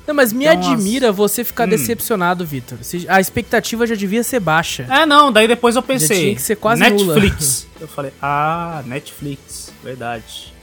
Não, 0.05 0.13
mas 0.13 0.33
me 0.33 0.45
umas- 0.45 0.57
admira 0.67 1.11
você 1.13 1.43
ficar 1.45 1.65
Hum. 1.65 1.69
decepcionado, 1.69 2.45
Vitor. 2.45 2.77
A 3.07 3.21
expectativa 3.21 3.87
já 3.87 3.95
devia 3.95 4.21
ser 4.21 4.41
baixa. 4.41 4.85
É, 4.89 5.05
não, 5.05 5.31
daí 5.31 5.47
depois 5.47 5.75
eu 5.77 5.81
pensei. 5.81 6.19
tinha 6.19 6.35
que 6.35 6.41
ser 6.41 6.57
quase 6.57 6.81
Netflix. 6.81 7.65
Eu 7.79 7.87
falei, 7.87 8.11
ah, 8.21 8.81
Netflix, 8.85 9.71
verdade. 9.83 10.53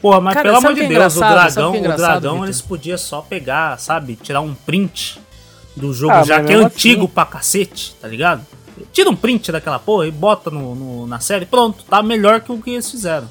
Porra, 0.00 0.20
mas 0.20 0.34
Cara, 0.34 0.48
pelo 0.48 0.56
amor 0.58 0.74
de 0.74 0.82
é 0.82 0.88
Deus, 0.88 1.14
o 1.14 1.18
o 1.18 1.20
dragão, 1.20 1.74
é 1.74 1.78
o 1.88 1.96
dragão 1.96 2.44
eles 2.44 2.60
podiam 2.60 2.96
só 2.96 3.20
pegar, 3.20 3.78
sabe, 3.78 4.14
tirar 4.16 4.40
um 4.40 4.54
print 4.54 5.20
do 5.78 5.92
jogo, 5.94 6.12
Ah, 6.12 6.22
já 6.24 6.42
que 6.42 6.52
é 6.52 6.56
antigo 6.56 7.04
assim- 7.04 7.12
pra 7.14 7.24
cacete, 7.26 7.94
tá 8.00 8.06
ligado? 8.08 8.44
Tira 8.92 9.08
um 9.10 9.16
print 9.16 9.50
daquela 9.50 9.78
porra 9.78 10.06
e 10.06 10.10
bota 10.10 10.50
no, 10.50 10.74
no- 10.74 11.06
na 11.06 11.18
série, 11.20 11.46
pronto, 11.46 11.84
tá 11.84 12.02
melhor 12.02 12.40
que 12.40 12.52
o 12.52 12.60
que 12.60 12.70
eles 12.70 12.90
fizeram. 12.90 13.28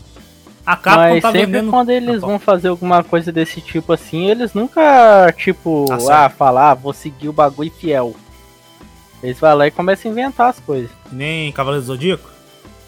A 0.65 0.75
Capcom 0.75 0.99
Mas 1.13 1.21
tá 1.21 1.31
sempre 1.31 1.45
vendendo. 1.45 1.69
quando 1.71 1.89
eles 1.91 2.17
Ah, 2.21 2.27
vão 2.27 2.37
fazer 2.39 2.67
alguma 2.67 3.01
coisa 3.03 3.31
desse 3.31 3.61
tipo 3.61 3.93
assim, 3.93 4.29
eles 4.29 4.53
nunca, 4.53 5.33
tipo, 5.37 5.85
Ah, 5.89 5.95
ah, 5.95 5.99
certo. 5.99 6.33
falar, 6.35 6.71
ah, 6.71 6.73
vou 6.73 6.91
seguir 6.91 7.29
o 7.29 7.33
bagulho 7.33 7.71
fiel. 7.71 8.13
Eles 9.23 9.39
vão 9.39 9.55
lá 9.55 9.67
e 9.67 9.71
começam 9.71 10.09
a 10.09 10.11
inventar 10.11 10.49
as 10.49 10.59
coisas. 10.59 10.89
Nem 11.11 11.51
Cavaleiro 11.53 11.83
do 11.83 11.87
Zodíaco? 11.87 12.29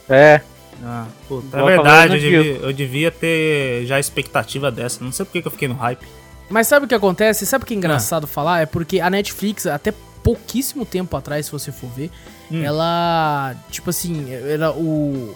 É, 0.10 0.42
Ah, 0.84 1.08
puta, 1.28 1.58
é 1.60 1.64
verdade, 1.66 2.14
eu 2.16 2.20
devia, 2.22 2.52
eu 2.68 2.74
devia 2.74 3.12
ter 3.12 3.86
já 3.86 4.00
expectativa 4.00 4.72
dessa. 4.72 5.04
Não 5.04 5.12
sei 5.12 5.26
porque 5.26 5.42
que 5.42 5.48
eu 5.48 5.52
fiquei 5.52 5.68
no 5.68 5.76
hype. 5.76 6.06
Mas 6.50 6.68
sabe 6.68 6.86
o 6.86 6.90
que 6.90 6.96
acontece? 6.96 7.46
Sabe 7.46 7.64
o 7.64 7.68
que 7.68 7.74
é 7.74 7.78
Ah. 7.78 7.80
engraçado 7.80 8.26
falar? 8.28 8.62
É 8.62 8.66
porque 8.66 9.00
a 9.00 9.10
Netflix, 9.10 9.66
até 9.68 9.94
pouquíssimo 10.24 10.86
tempo 10.86 11.16
atrás, 11.16 11.46
se 11.46 11.52
você 11.52 11.72
for 11.72 11.90
ver, 11.90 12.12
Hum. 12.52 12.64
ela, 12.64 13.56
tipo 13.70 13.90
assim, 13.90 14.32
era 14.32 14.72
o. 14.72 15.36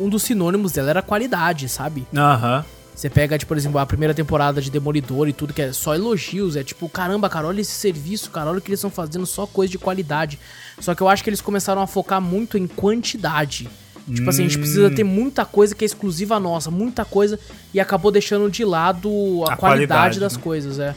Um 0.00 0.08
dos 0.08 0.22
sinônimos 0.22 0.72
dela 0.72 0.90
era 0.90 1.02
qualidade, 1.02 1.68
sabe? 1.68 2.06
Aham. 2.16 2.64
Você 2.94 3.08
pega, 3.08 3.38
tipo, 3.38 3.48
por 3.48 3.56
exemplo, 3.56 3.78
a 3.78 3.86
primeira 3.86 4.12
temporada 4.14 4.60
de 4.60 4.70
Demolidor 4.70 5.26
e 5.28 5.32
tudo, 5.32 5.54
que 5.54 5.62
é 5.62 5.72
só 5.72 5.94
elogios. 5.94 6.56
É 6.56 6.62
tipo, 6.64 6.88
caramba, 6.88 7.28
cara, 7.28 7.46
olha 7.46 7.60
esse 7.60 7.72
serviço, 7.72 8.30
cara, 8.30 8.50
olha 8.50 8.58
o 8.58 8.60
que 8.60 8.68
eles 8.68 8.78
estão 8.80 8.90
fazendo, 8.90 9.24
só 9.26 9.46
coisa 9.46 9.70
de 9.70 9.78
qualidade. 9.78 10.38
Só 10.78 10.94
que 10.94 11.00
eu 11.02 11.08
acho 11.08 11.22
que 11.24 11.30
eles 11.30 11.40
começaram 11.40 11.80
a 11.80 11.86
focar 11.86 12.20
muito 12.20 12.58
em 12.58 12.66
quantidade. 12.66 13.68
Tipo 14.12 14.28
assim, 14.30 14.42
a 14.44 14.48
gente 14.48 14.58
precisa 14.58 14.88
Hum. 14.88 14.94
ter 14.94 15.04
muita 15.04 15.44
coisa 15.44 15.74
que 15.74 15.84
é 15.84 15.86
exclusiva 15.86 16.40
nossa, 16.40 16.70
muita 16.70 17.04
coisa, 17.04 17.38
e 17.72 17.78
acabou 17.80 18.10
deixando 18.10 18.50
de 18.50 18.64
lado 18.64 19.08
a, 19.46 19.52
A 19.52 19.56
qualidade, 19.56 19.58
qualidade, 19.58 20.20
das 20.20 20.36
né? 20.36 20.42
coisas, 20.42 20.78
é. 20.78 20.94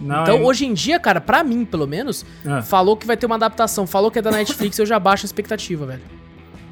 Não, 0.00 0.22
então, 0.22 0.36
é- 0.38 0.40
hoje 0.40 0.64
em 0.66 0.72
dia, 0.74 0.98
cara, 0.98 1.20
pra 1.20 1.44
mim, 1.44 1.64
pelo 1.64 1.86
menos, 1.86 2.24
Ah. 2.46 2.62
falou 2.62 2.96
que 2.96 3.06
vai 3.06 3.16
ter 3.16 3.26
uma 3.26 3.36
adaptação, 3.36 3.86
falou 3.86 4.10
que 4.10 4.18
é 4.18 4.22
da 4.22 4.30
Netflix, 4.30 4.78
eu 4.78 4.86
já 4.86 4.98
baixo 4.98 5.24
a 5.24 5.28
expectativa, 5.28 5.84
velho. 5.86 6.02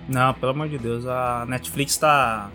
Não, 0.08 0.32
pelo 0.34 0.52
amor 0.52 0.68
de 0.68 0.78
Deus, 0.78 1.06
a 1.06 1.44
Netflix 1.48 1.96
tá. 1.96 2.50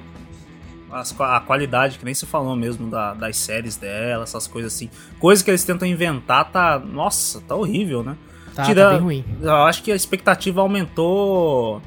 as- 0.91 1.15
a 1.19 1.39
qualidade, 1.39 1.97
que 1.97 2.05
nem 2.05 2.13
você 2.13 2.25
falou 2.25 2.55
mesmo, 2.55 2.87
da- 2.87 3.15
das 3.15 3.37
séries 3.37 3.75
dela, 3.75 4.23
essas 4.25 4.45
coisas 4.45 4.75
assim. 4.75 4.91
Coisas 5.19 5.41
que 5.43 5.49
eles 5.49 5.63
tentam 5.63 5.87
inventar, 5.87 6.51
tá. 6.51 6.77
Nossa, 6.77 7.41
tá 7.41 7.55
horrível, 7.55 8.03
né? 8.03 8.15
Tá, 8.53 8.61
Tira- 8.63 8.83
tá 8.83 8.89
bem 8.91 8.99
ruim. 8.99 9.25
Eu 9.41 9.55
acho 9.63 9.81
que 9.81 9.91
a 9.91 9.95
expectativa 9.95 10.61
aumentou. 10.61 11.81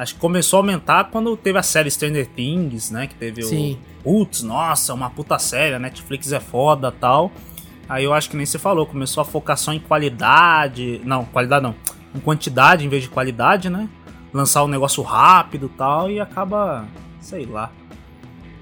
Acho 0.00 0.14
que 0.14 0.20
começou 0.20 0.56
a 0.56 0.60
aumentar 0.60 1.10
quando 1.10 1.36
teve 1.36 1.58
a 1.58 1.62
série 1.62 1.90
Stranger 1.90 2.26
Things, 2.26 2.90
né? 2.90 3.06
Que 3.06 3.14
teve 3.14 3.42
Sim. 3.42 3.78
o. 4.02 4.02
Putz, 4.02 4.42
nossa, 4.42 4.94
uma 4.94 5.10
puta 5.10 5.38
série, 5.38 5.74
a 5.74 5.78
Netflix 5.78 6.32
é 6.32 6.40
foda 6.40 6.90
tal. 6.90 7.30
Aí 7.86 8.04
eu 8.04 8.14
acho 8.14 8.30
que 8.30 8.34
nem 8.34 8.46
você 8.46 8.58
falou, 8.58 8.86
começou 8.86 9.20
a 9.20 9.26
focar 9.26 9.58
só 9.58 9.74
em 9.74 9.78
qualidade. 9.78 11.02
Não, 11.04 11.26
qualidade 11.26 11.62
não. 11.62 11.74
Em 12.14 12.18
quantidade 12.18 12.82
em 12.82 12.88
vez 12.88 13.02
de 13.02 13.10
qualidade, 13.10 13.68
né? 13.68 13.90
Lançar 14.32 14.64
um 14.64 14.68
negócio 14.68 15.02
rápido 15.02 15.70
tal 15.76 16.10
e 16.10 16.18
acaba. 16.18 16.86
sei 17.20 17.44
lá. 17.44 17.70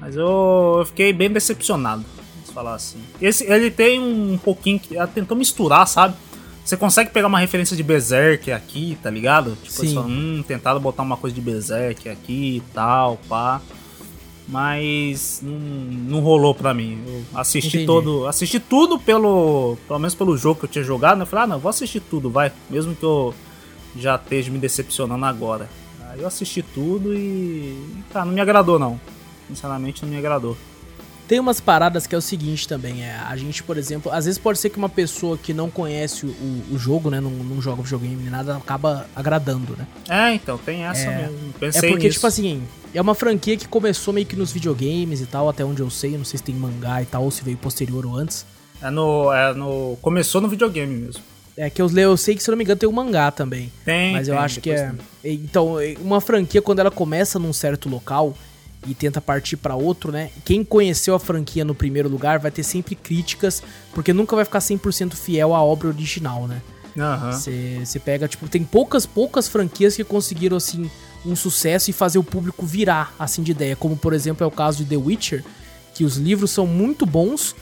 Mas 0.00 0.16
eu, 0.16 0.78
eu 0.80 0.86
fiquei 0.86 1.12
bem 1.12 1.30
decepcionado, 1.30 2.04
vamos 2.34 2.50
falar 2.50 2.74
assim. 2.74 3.00
Esse, 3.22 3.44
ele 3.44 3.70
tem 3.70 4.00
um 4.00 4.36
pouquinho 4.38 4.80
que. 4.80 4.96
ela 4.96 5.06
tentou 5.06 5.36
misturar, 5.36 5.86
sabe? 5.86 6.16
Você 6.68 6.76
consegue 6.76 7.08
pegar 7.08 7.28
uma 7.28 7.38
referência 7.38 7.74
de 7.74 7.82
Berserk 7.82 8.52
aqui, 8.52 8.98
tá 9.02 9.08
ligado? 9.08 9.56
Tipo, 9.62 9.70
Sim. 9.70 9.82
eles 9.84 9.94
falam, 9.94 10.10
hum, 10.10 10.44
tentaram 10.46 10.78
botar 10.78 11.02
uma 11.02 11.16
coisa 11.16 11.34
de 11.34 11.40
Berserk 11.40 12.10
aqui 12.10 12.58
e 12.58 12.62
tal, 12.74 13.16
pá. 13.26 13.62
Mas 14.46 15.40
não, 15.42 15.58
não 15.58 16.20
rolou 16.20 16.54
pra 16.54 16.74
mim. 16.74 17.02
Eu 17.06 17.24
assisti 17.40 17.68
Entendi. 17.68 17.86
todo. 17.86 18.26
Assisti 18.26 18.60
tudo 18.60 18.98
pelo. 18.98 19.78
Pelo 19.86 19.98
menos 19.98 20.14
pelo 20.14 20.36
jogo 20.36 20.60
que 20.60 20.66
eu 20.66 20.68
tinha 20.68 20.84
jogado, 20.84 21.16
né? 21.16 21.22
Eu 21.22 21.26
falei, 21.26 21.44
ah 21.46 21.46
não, 21.46 21.58
vou 21.58 21.70
assistir 21.70 22.00
tudo, 22.00 22.28
vai. 22.28 22.52
Mesmo 22.68 22.94
que 22.94 23.02
eu 23.02 23.34
já 23.96 24.16
esteja 24.16 24.50
me 24.50 24.58
decepcionando 24.58 25.24
agora. 25.24 25.70
Aí 26.10 26.20
eu 26.20 26.26
assisti 26.26 26.60
tudo 26.60 27.14
e. 27.14 27.82
Tá, 28.12 28.26
não 28.26 28.32
me 28.34 28.42
agradou 28.42 28.78
não. 28.78 29.00
Sinceramente 29.48 30.02
não 30.02 30.10
me 30.10 30.18
agradou. 30.18 30.54
Tem 31.28 31.38
umas 31.38 31.60
paradas 31.60 32.06
que 32.06 32.14
é 32.14 32.18
o 32.18 32.22
seguinte 32.22 32.66
também, 32.66 33.04
é, 33.04 33.14
a 33.14 33.36
gente, 33.36 33.62
por 33.62 33.76
exemplo, 33.76 34.10
às 34.10 34.24
vezes 34.24 34.38
pode 34.38 34.58
ser 34.58 34.70
que 34.70 34.78
uma 34.78 34.88
pessoa 34.88 35.36
que 35.36 35.52
não 35.52 35.68
conhece 35.68 36.24
o, 36.24 36.62
o 36.72 36.78
jogo, 36.78 37.10
né, 37.10 37.20
não, 37.20 37.30
não 37.30 37.60
joga 37.60 37.82
videogame 37.82 38.16
nem 38.16 38.30
nada, 38.30 38.56
acaba 38.56 39.06
agradando, 39.14 39.76
né? 39.76 39.86
É, 40.08 40.32
então, 40.34 40.56
tem 40.56 40.84
essa 40.84 41.02
É. 41.02 41.22
mesmo. 41.22 41.36
É 41.54 41.58
Pensei 41.58 41.90
porque, 41.90 42.06
nisso. 42.06 42.14
tipo 42.16 42.26
assim, 42.26 42.62
é 42.94 43.00
uma 43.00 43.14
franquia 43.14 43.58
que 43.58 43.68
começou 43.68 44.14
meio 44.14 44.26
que 44.26 44.34
nos 44.36 44.50
videogames 44.52 45.20
e 45.20 45.26
tal, 45.26 45.50
até 45.50 45.62
onde 45.62 45.82
eu 45.82 45.90
sei, 45.90 46.16
não 46.16 46.24
sei 46.24 46.38
se 46.38 46.44
tem 46.44 46.54
mangá 46.54 47.02
e 47.02 47.04
tal, 47.06 47.22
ou 47.24 47.30
se 47.30 47.44
veio 47.44 47.58
posterior 47.58 48.06
ou 48.06 48.16
antes. 48.16 48.46
É 48.80 48.88
no, 48.90 49.30
é 49.30 49.52
no. 49.52 49.98
Começou 50.00 50.40
no 50.40 50.48
videogame 50.48 50.94
mesmo. 50.94 51.22
É 51.56 51.68
que 51.68 51.82
eu, 51.82 51.90
eu 51.98 52.16
sei 52.16 52.36
que, 52.36 52.42
se 52.42 52.48
eu 52.48 52.52
não 52.52 52.56
me 52.56 52.64
engano, 52.64 52.78
tem 52.78 52.88
um 52.88 52.92
mangá 52.92 53.30
também. 53.32 53.70
Tem. 53.84 54.12
Mas 54.12 54.28
eu 54.28 54.34
tem, 54.36 54.44
acho 54.44 54.60
que 54.60 54.70
é. 54.70 54.92
tem. 55.22 55.34
Então, 55.34 55.74
uma 56.00 56.20
franquia, 56.20 56.62
quando 56.62 56.78
ela 56.78 56.90
começa 56.90 57.38
num 57.38 57.52
certo 57.52 57.88
local, 57.88 58.34
e 58.86 58.94
tenta 58.94 59.20
partir 59.20 59.56
pra 59.56 59.74
outro, 59.74 60.12
né? 60.12 60.30
Quem 60.44 60.64
conheceu 60.64 61.14
a 61.14 61.18
franquia 61.18 61.64
no 61.64 61.74
primeiro 61.74 62.08
lugar 62.08 62.38
vai 62.38 62.50
ter 62.50 62.62
sempre 62.62 62.94
críticas, 62.94 63.62
porque 63.92 64.12
nunca 64.12 64.36
vai 64.36 64.44
ficar 64.44 64.60
100% 64.60 65.14
fiel 65.14 65.54
à 65.54 65.62
obra 65.62 65.88
original, 65.88 66.46
né? 66.46 66.62
Você 67.84 67.98
pega, 67.98 68.26
tipo, 68.26 68.48
tem 68.48 68.64
poucas, 68.64 69.06
poucas 69.06 69.48
franquias 69.48 69.94
que 69.94 70.04
conseguiram, 70.04 70.56
assim, 70.56 70.90
um 71.24 71.36
sucesso 71.36 71.90
e 71.90 71.92
fazer 71.92 72.18
o 72.18 72.24
público 72.24 72.66
virar, 72.66 73.14
assim, 73.18 73.42
de 73.42 73.52
ideia. 73.52 73.76
Como, 73.76 73.96
por 73.96 74.12
exemplo, 74.12 74.44
é 74.44 74.46
o 74.46 74.50
caso 74.50 74.84
de 74.84 74.90
The 74.90 74.96
Witcher, 74.96 75.44
que 75.94 76.04
os 76.04 76.16
livros 76.16 76.50
são 76.50 76.66
muito 76.66 77.04
bons, 77.04 77.54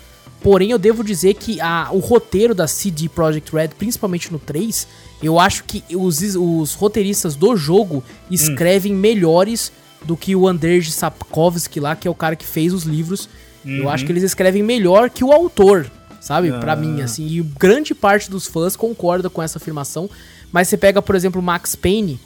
porém 0.43 0.71
eu 0.71 0.79
devo 0.79 1.03
dizer 1.03 1.35
que 1.35 1.61
a, 1.61 1.89
o 1.93 1.99
roteiro 1.99 2.55
da 2.55 2.67
CD 2.67 3.09
Projekt 3.09 3.53
Red, 3.55 3.69
principalmente 3.69 4.33
no 4.33 4.39
3, 4.39 4.87
eu 5.23 5.41
acho 5.41 5.65
que 5.65 5.83
os, 5.95 6.21
os 6.21 6.75
roteiristas 6.75 7.35
do 7.35 7.57
jogo 7.57 8.05
escrevem 8.31 8.95
melhores 8.95 9.73
do 10.05 10.17
que 10.17 10.35
o 10.37 10.47
Andrzej 10.47 10.91
Sapkowski 10.93 11.81
lá, 11.81 11.97
que 11.97 12.07
é 12.07 12.11
o 12.11 12.15
cara 12.15 12.37
que 12.37 12.45
fez 12.47 12.73
os 12.73 12.85
livros. 12.85 13.29
Eu 13.65 13.91
acho 13.91 14.05
que 14.07 14.13
eles 14.13 14.23
escrevem 14.23 14.63
melhor 14.63 15.11
que 15.11 15.25
o 15.25 15.33
autor, 15.33 15.91
sabe? 16.21 16.53
Pra 16.53 16.75
Ah. 16.75 16.77
mim, 16.77 17.03
assim. 17.03 17.27
E 17.27 17.43
grande 17.43 17.95
parte 17.97 18.31
dos 18.31 18.47
fãs 18.47 18.77
concorda 18.77 19.29
com 19.29 19.43
essa 19.43 19.59
afirmação. 19.59 20.09
Mas 20.53 20.69
você 20.69 20.77
pega, 20.77 21.03
por 21.03 21.17
exemplo, 21.17 21.43
Max 21.43 21.75
Payne, 21.75 22.21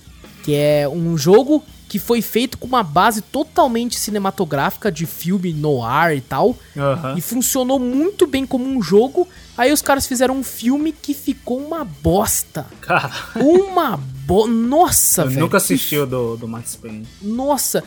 que 0.44 0.54
é 0.54 0.86
um 0.86 1.16
jogo 1.16 1.64
que 1.88 1.98
foi 1.98 2.20
feito 2.22 2.56
com 2.58 2.66
uma 2.68 2.82
base 2.84 3.20
totalmente 3.22 3.98
cinematográfica 3.98 4.92
de 4.92 5.06
filme 5.06 5.52
noir 5.52 6.16
e 6.16 6.20
tal. 6.20 6.54
Aham. 6.76 7.14
E 7.16 7.20
funcionou 7.22 7.78
muito 7.80 8.26
bem 8.26 8.44
como 8.46 8.64
um 8.66 8.82
jogo. 8.82 9.26
Aí 9.56 9.72
os 9.72 9.80
caras 9.82 10.06
fizeram 10.06 10.36
um 10.36 10.44
filme 10.44 10.92
que 10.92 11.14
ficou 11.14 11.58
uma 11.58 11.84
bosta. 11.84 12.66
Cara, 12.82 13.10
Uma 13.34 13.98
bo... 14.30 14.46
Nossa, 14.46 15.22
eu 15.22 15.28
velho. 15.28 15.40
nunca 15.40 15.56
assisti 15.56 15.98
o 15.98 16.06
do, 16.06 16.36
do 16.36 16.46
Max 16.46 16.76
Payne. 16.76 17.06
Nossa. 17.20 17.82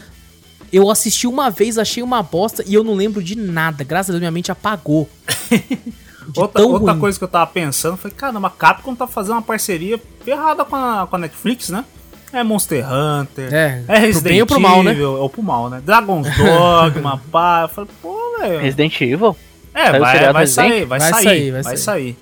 Eu 0.72 0.90
assisti 0.90 1.26
uma 1.26 1.50
vez, 1.50 1.78
achei 1.78 2.04
uma 2.04 2.22
bosta 2.22 2.64
e 2.68 2.74
eu 2.74 2.84
não 2.84 2.96
lembro 2.96 3.24
de 3.24 3.38
nada. 3.38 3.84
Graças 3.84 4.10
a 4.10 4.14
Deus, 4.14 4.20
minha 4.20 4.32
mente 4.32 4.52
apagou. 4.52 5.10
Outra, 6.38 6.64
outra 6.64 6.96
coisa 6.96 7.18
que 7.18 7.24
eu 7.26 7.28
tava 7.28 7.48
pensando 7.48 7.98
foi, 7.98 8.10
caramba, 8.10 8.48
a 8.48 8.50
Capcom 8.50 8.96
tá 8.96 9.06
fazendo 9.06 9.34
uma 9.34 9.42
parceria 9.42 10.02
ferrada 10.24 10.64
com 10.64 10.74
a, 10.74 11.06
com 11.06 11.18
a 11.18 11.20
Netflix, 11.20 11.68
né? 11.68 11.84
É 12.32 12.42
Monster 12.42 12.82
Hunter, 12.90 13.54
É, 13.54 13.84
é 13.86 13.94
pro 13.94 14.00
Resident 14.00 14.24
bem 14.24 14.40
ou 14.40 14.48
pro 14.48 14.60
mal, 14.60 14.82
né? 14.84 14.92
Evil, 14.92 15.18
é 15.18 15.20
o 15.20 15.30
pro 15.30 15.44
mal, 15.44 15.70
né? 15.70 15.82
Dragon's 15.86 16.28
Dogma, 16.38 17.22
pá. 17.30 17.64
Eu 17.64 17.68
falei, 17.68 17.90
pô, 18.02 18.38
velho. 18.40 18.62
Resident 18.62 19.02
Evil? 19.02 19.36
É, 19.74 20.00
vai, 20.00 20.32
vai 20.32 20.48
sair, 20.48 20.86
vai, 20.86 21.00
Vai 21.00 21.12
sair, 21.12 21.24
sair, 21.24 21.52
vai, 21.52 21.62
vai 21.62 21.78
sair. 21.78 22.18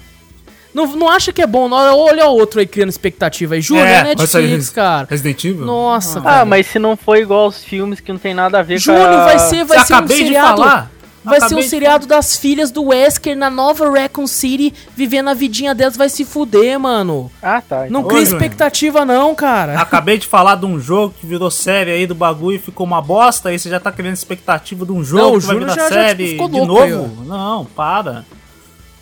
Não, 0.74 0.88
não 0.96 1.10
acha 1.10 1.34
que 1.34 1.42
é 1.42 1.48
bom? 1.48 1.68
não? 1.68 1.78
Olha 1.78 2.26
o 2.28 2.34
outro 2.34 2.60
aí 2.60 2.66
criando 2.66 2.90
expectativa 2.90 3.56
aí. 3.56 3.62
Júnior, 3.62 3.86
é, 3.88 4.16
sair 4.26 4.44
Netflix, 4.44 4.70
cara. 4.70 5.08
Resident 5.10 5.44
Evil? 5.44 5.66
Nossa, 5.66 6.20
Ah, 6.24 6.36
velho. 6.38 6.48
mas 6.48 6.68
se 6.68 6.80
não 6.80 6.96
for 6.96 7.18
igual 7.18 7.46
aos 7.46 7.64
filmes 7.64 8.00
que 8.00 8.12
não 8.12 8.20
tem 8.20 8.34
nada 8.34 8.60
a 8.60 8.64
ver 8.64 8.82
com 8.84 8.92
a... 8.92 9.26
vai 9.26 9.40
ser, 9.40 9.66
vai 9.66 9.80
Você 9.80 9.86
ser 9.86 9.94
um 9.94 9.98
acabei 9.98 10.18
de 10.18 10.24
seriado. 10.24 10.48
falar. 10.62 10.92
Vai 11.24 11.36
ser 11.36 11.44
um 11.44 11.46
Acabei 11.50 11.64
de 11.66 11.70
seriado 11.70 12.08
das 12.08 12.36
filhas 12.36 12.72
do 12.72 12.86
Wesker 12.86 13.38
na 13.38 13.48
nova 13.48 13.88
Raccoon 13.92 14.26
City, 14.26 14.74
vivendo 14.96 15.30
a 15.30 15.36
vidinha 15.36 15.76
delas, 15.76 15.96
vai 15.96 16.10
se 16.10 16.26
fuder, 16.26 16.80
mano. 16.80 17.32
Ah, 17.44 17.62
tá. 17.62 17.86
Não 17.92 18.00
Ô, 18.02 18.04
cria 18.06 18.26
Júnior. 18.26 18.42
expectativa, 18.42 19.06
não, 19.06 19.36
cara. 19.36 19.80
Acabei 19.80 20.18
de 20.18 20.26
falar 20.26 20.56
de 20.56 20.66
um 20.66 20.80
jogo 20.80 21.14
que 21.20 21.28
virou 21.28 21.52
série 21.52 21.92
aí 21.92 22.08
do 22.08 22.16
bagulho 22.16 22.56
e 22.56 22.60
ficou 22.60 22.88
uma 22.88 23.00
bosta, 23.04 23.50
aí 23.50 23.60
você 23.60 23.70
já 23.70 23.80
tá 23.80 23.92
criando 23.92 24.16
expectativa 24.16 24.84
de 24.84 24.92
um 24.92 25.04
jogo 25.04 25.34
Não, 25.34 25.40
que 25.40 25.46
vai 25.46 25.56
Júnior 25.58 25.70
virar 25.76 25.84
já- 25.90 25.90
já, 25.96 25.96
série 26.08 26.26
tipo, 26.30 26.44
ficou 26.46 26.50
de 26.50 26.60
aí, 26.82 26.92
novo. 26.92 27.24
Não, 27.24 27.66
para. 27.66 28.26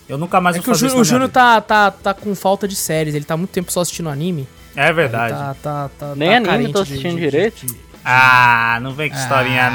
Eu 0.10 0.18
nunca 0.18 0.42
mais 0.42 0.56
É 0.56 0.60
vou 0.60 0.64
que 0.66 0.70
o, 0.72 0.74
fazer 0.74 0.88
isso 0.88 0.96
o 0.96 0.98
na 1.00 1.04
minha 1.04 1.12
Júnior 1.14 1.30
tá, 1.30 1.62
tá, 1.62 1.92
tá 1.92 2.14
com 2.14 2.34
falta 2.36 2.68
de 2.68 2.76
séries, 2.76 3.14
ele 3.16 3.24
tá 3.26 3.38
muito 3.38 3.52
tempo 3.52 3.72
só 3.72 3.82
assistindo 3.82 4.10
anime. 4.10 4.48
É 4.76 4.92
verdade. 4.92 5.34
Tá, 5.34 5.56
tá, 5.62 5.90
tá, 6.00 6.16
Nem 6.16 6.30
tá 6.30 6.36
anime 6.36 6.48
carente 6.48 6.74
tô 6.74 6.84
de- 6.84 6.92
assistindo 6.94 7.16
de- 7.16 7.22
direito. 7.22 7.66
de- 7.66 7.76
Ah, 8.04 8.80
não 8.82 8.92
vem 8.94 9.10
com 9.10 9.16
historinha, 9.18 9.70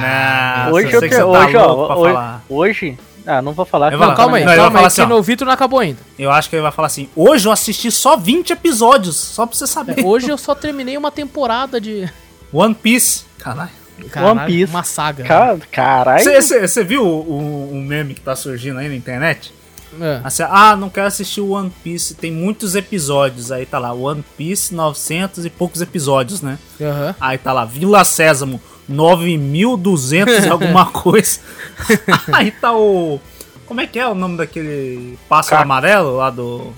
não. 0.67 0.73
hoje 0.73 0.89
eu 0.89 0.93
eu 0.95 1.01
que 1.03 1.09
você 1.09 1.21
tá 1.21 1.27
hoje, 1.27 1.57
ó, 1.57 1.67
louco 1.67 1.87
pra 1.87 1.97
hoje, 1.97 2.13
falar. 2.15 2.45
hoje... 2.49 2.99
Ah, 3.27 3.41
não 3.41 3.53
vou 3.53 3.65
falar. 3.65 3.91
Eu 3.91 3.99
Não, 3.99 4.09
não, 4.09 4.15
calma 4.15 4.37
aí, 4.37 4.45
Não, 4.45 4.55
calma 4.55 4.81
aí, 4.81 4.85
assim, 4.85 4.97
que 4.97 5.03
ó. 5.03 5.17
no 5.17 5.23
Vitor 5.23 5.47
não 5.47 5.55
acabou 5.55 5.79
ainda. 5.79 5.99
Eu 6.19 6.31
acho 6.31 6.51
que 6.51 6.57
ele 6.57 6.63
vai 6.63 6.71
falar 6.71 6.87
assim: 6.89 7.09
hoje 7.17 7.49
eu 7.49 7.53
assisti 7.53 7.91
só 7.91 8.19
20 8.19 8.53
episódios, 8.53 9.17
só 9.17 9.47
pra 9.47 9.57
você 9.57 9.67
saber. 9.67 10.05
Hoje 10.05 10.29
eu 10.29 10.37
só 10.37 10.55
terminei 10.55 10.95
uma 10.99 11.11
temporada 11.11 11.81
de. 11.81 12.07
One 12.53 12.75
Piece. 12.75 13.25
Caralho. 13.39 13.71
Caralho, 14.11 14.47
Piece. 14.47 14.71
Uma 14.71 14.83
saga. 14.83 15.23
né? 15.23 15.29
Ca- 15.31 15.57
Caralho. 15.73 16.43
Você 16.43 16.85
viu 16.85 17.03
o, 17.03 17.21
o- 17.23 17.71
o 17.73 17.77
meme 17.77 18.13
que 18.13 18.21
tá 18.21 18.37
surgindo 18.37 18.79
aí 18.79 18.89
na 18.91 18.95
internet? 18.95 19.55
É. 20.01 20.21
Assim, 20.25 20.43
ah, 20.49 20.75
não 20.77 20.89
quero 20.91 21.07
assistir 21.07 21.41
o 21.41 21.51
One 21.51 21.71
Piece, 21.83 22.15
tem 22.15 22.33
muitos 22.33 22.75
episódios. 22.75 23.53
Aí 23.53 23.65
tá 23.67 23.79
lá, 23.79 23.93
One 23.93 24.25
Piece, 24.37 24.75
900 24.75 25.45
e 25.47 25.51
poucos 25.51 25.81
episódios, 25.81 26.41
né? 26.43 26.59
Aham. 26.81 27.15
Aí 27.21 27.39
tá 27.39 27.53
lá, 27.53 27.65
Vila 27.65 28.05
Sésamo, 28.05 28.61
9.200 28.91 30.45
e 30.47 30.49
alguma 30.51 30.87
coisa. 30.87 31.41
Aí 32.33 32.51
tá 32.51 32.73
o. 32.77 33.21
Como 33.67 33.81
é 33.81 33.87
que 33.87 33.99
é 33.99 34.07
o 34.07 34.15
nome 34.15 34.37
daquele 34.37 35.19
pássaro 35.29 35.57
Caco. 35.57 35.63
amarelo 35.65 36.17
lá 36.17 36.31
do. 36.31 36.73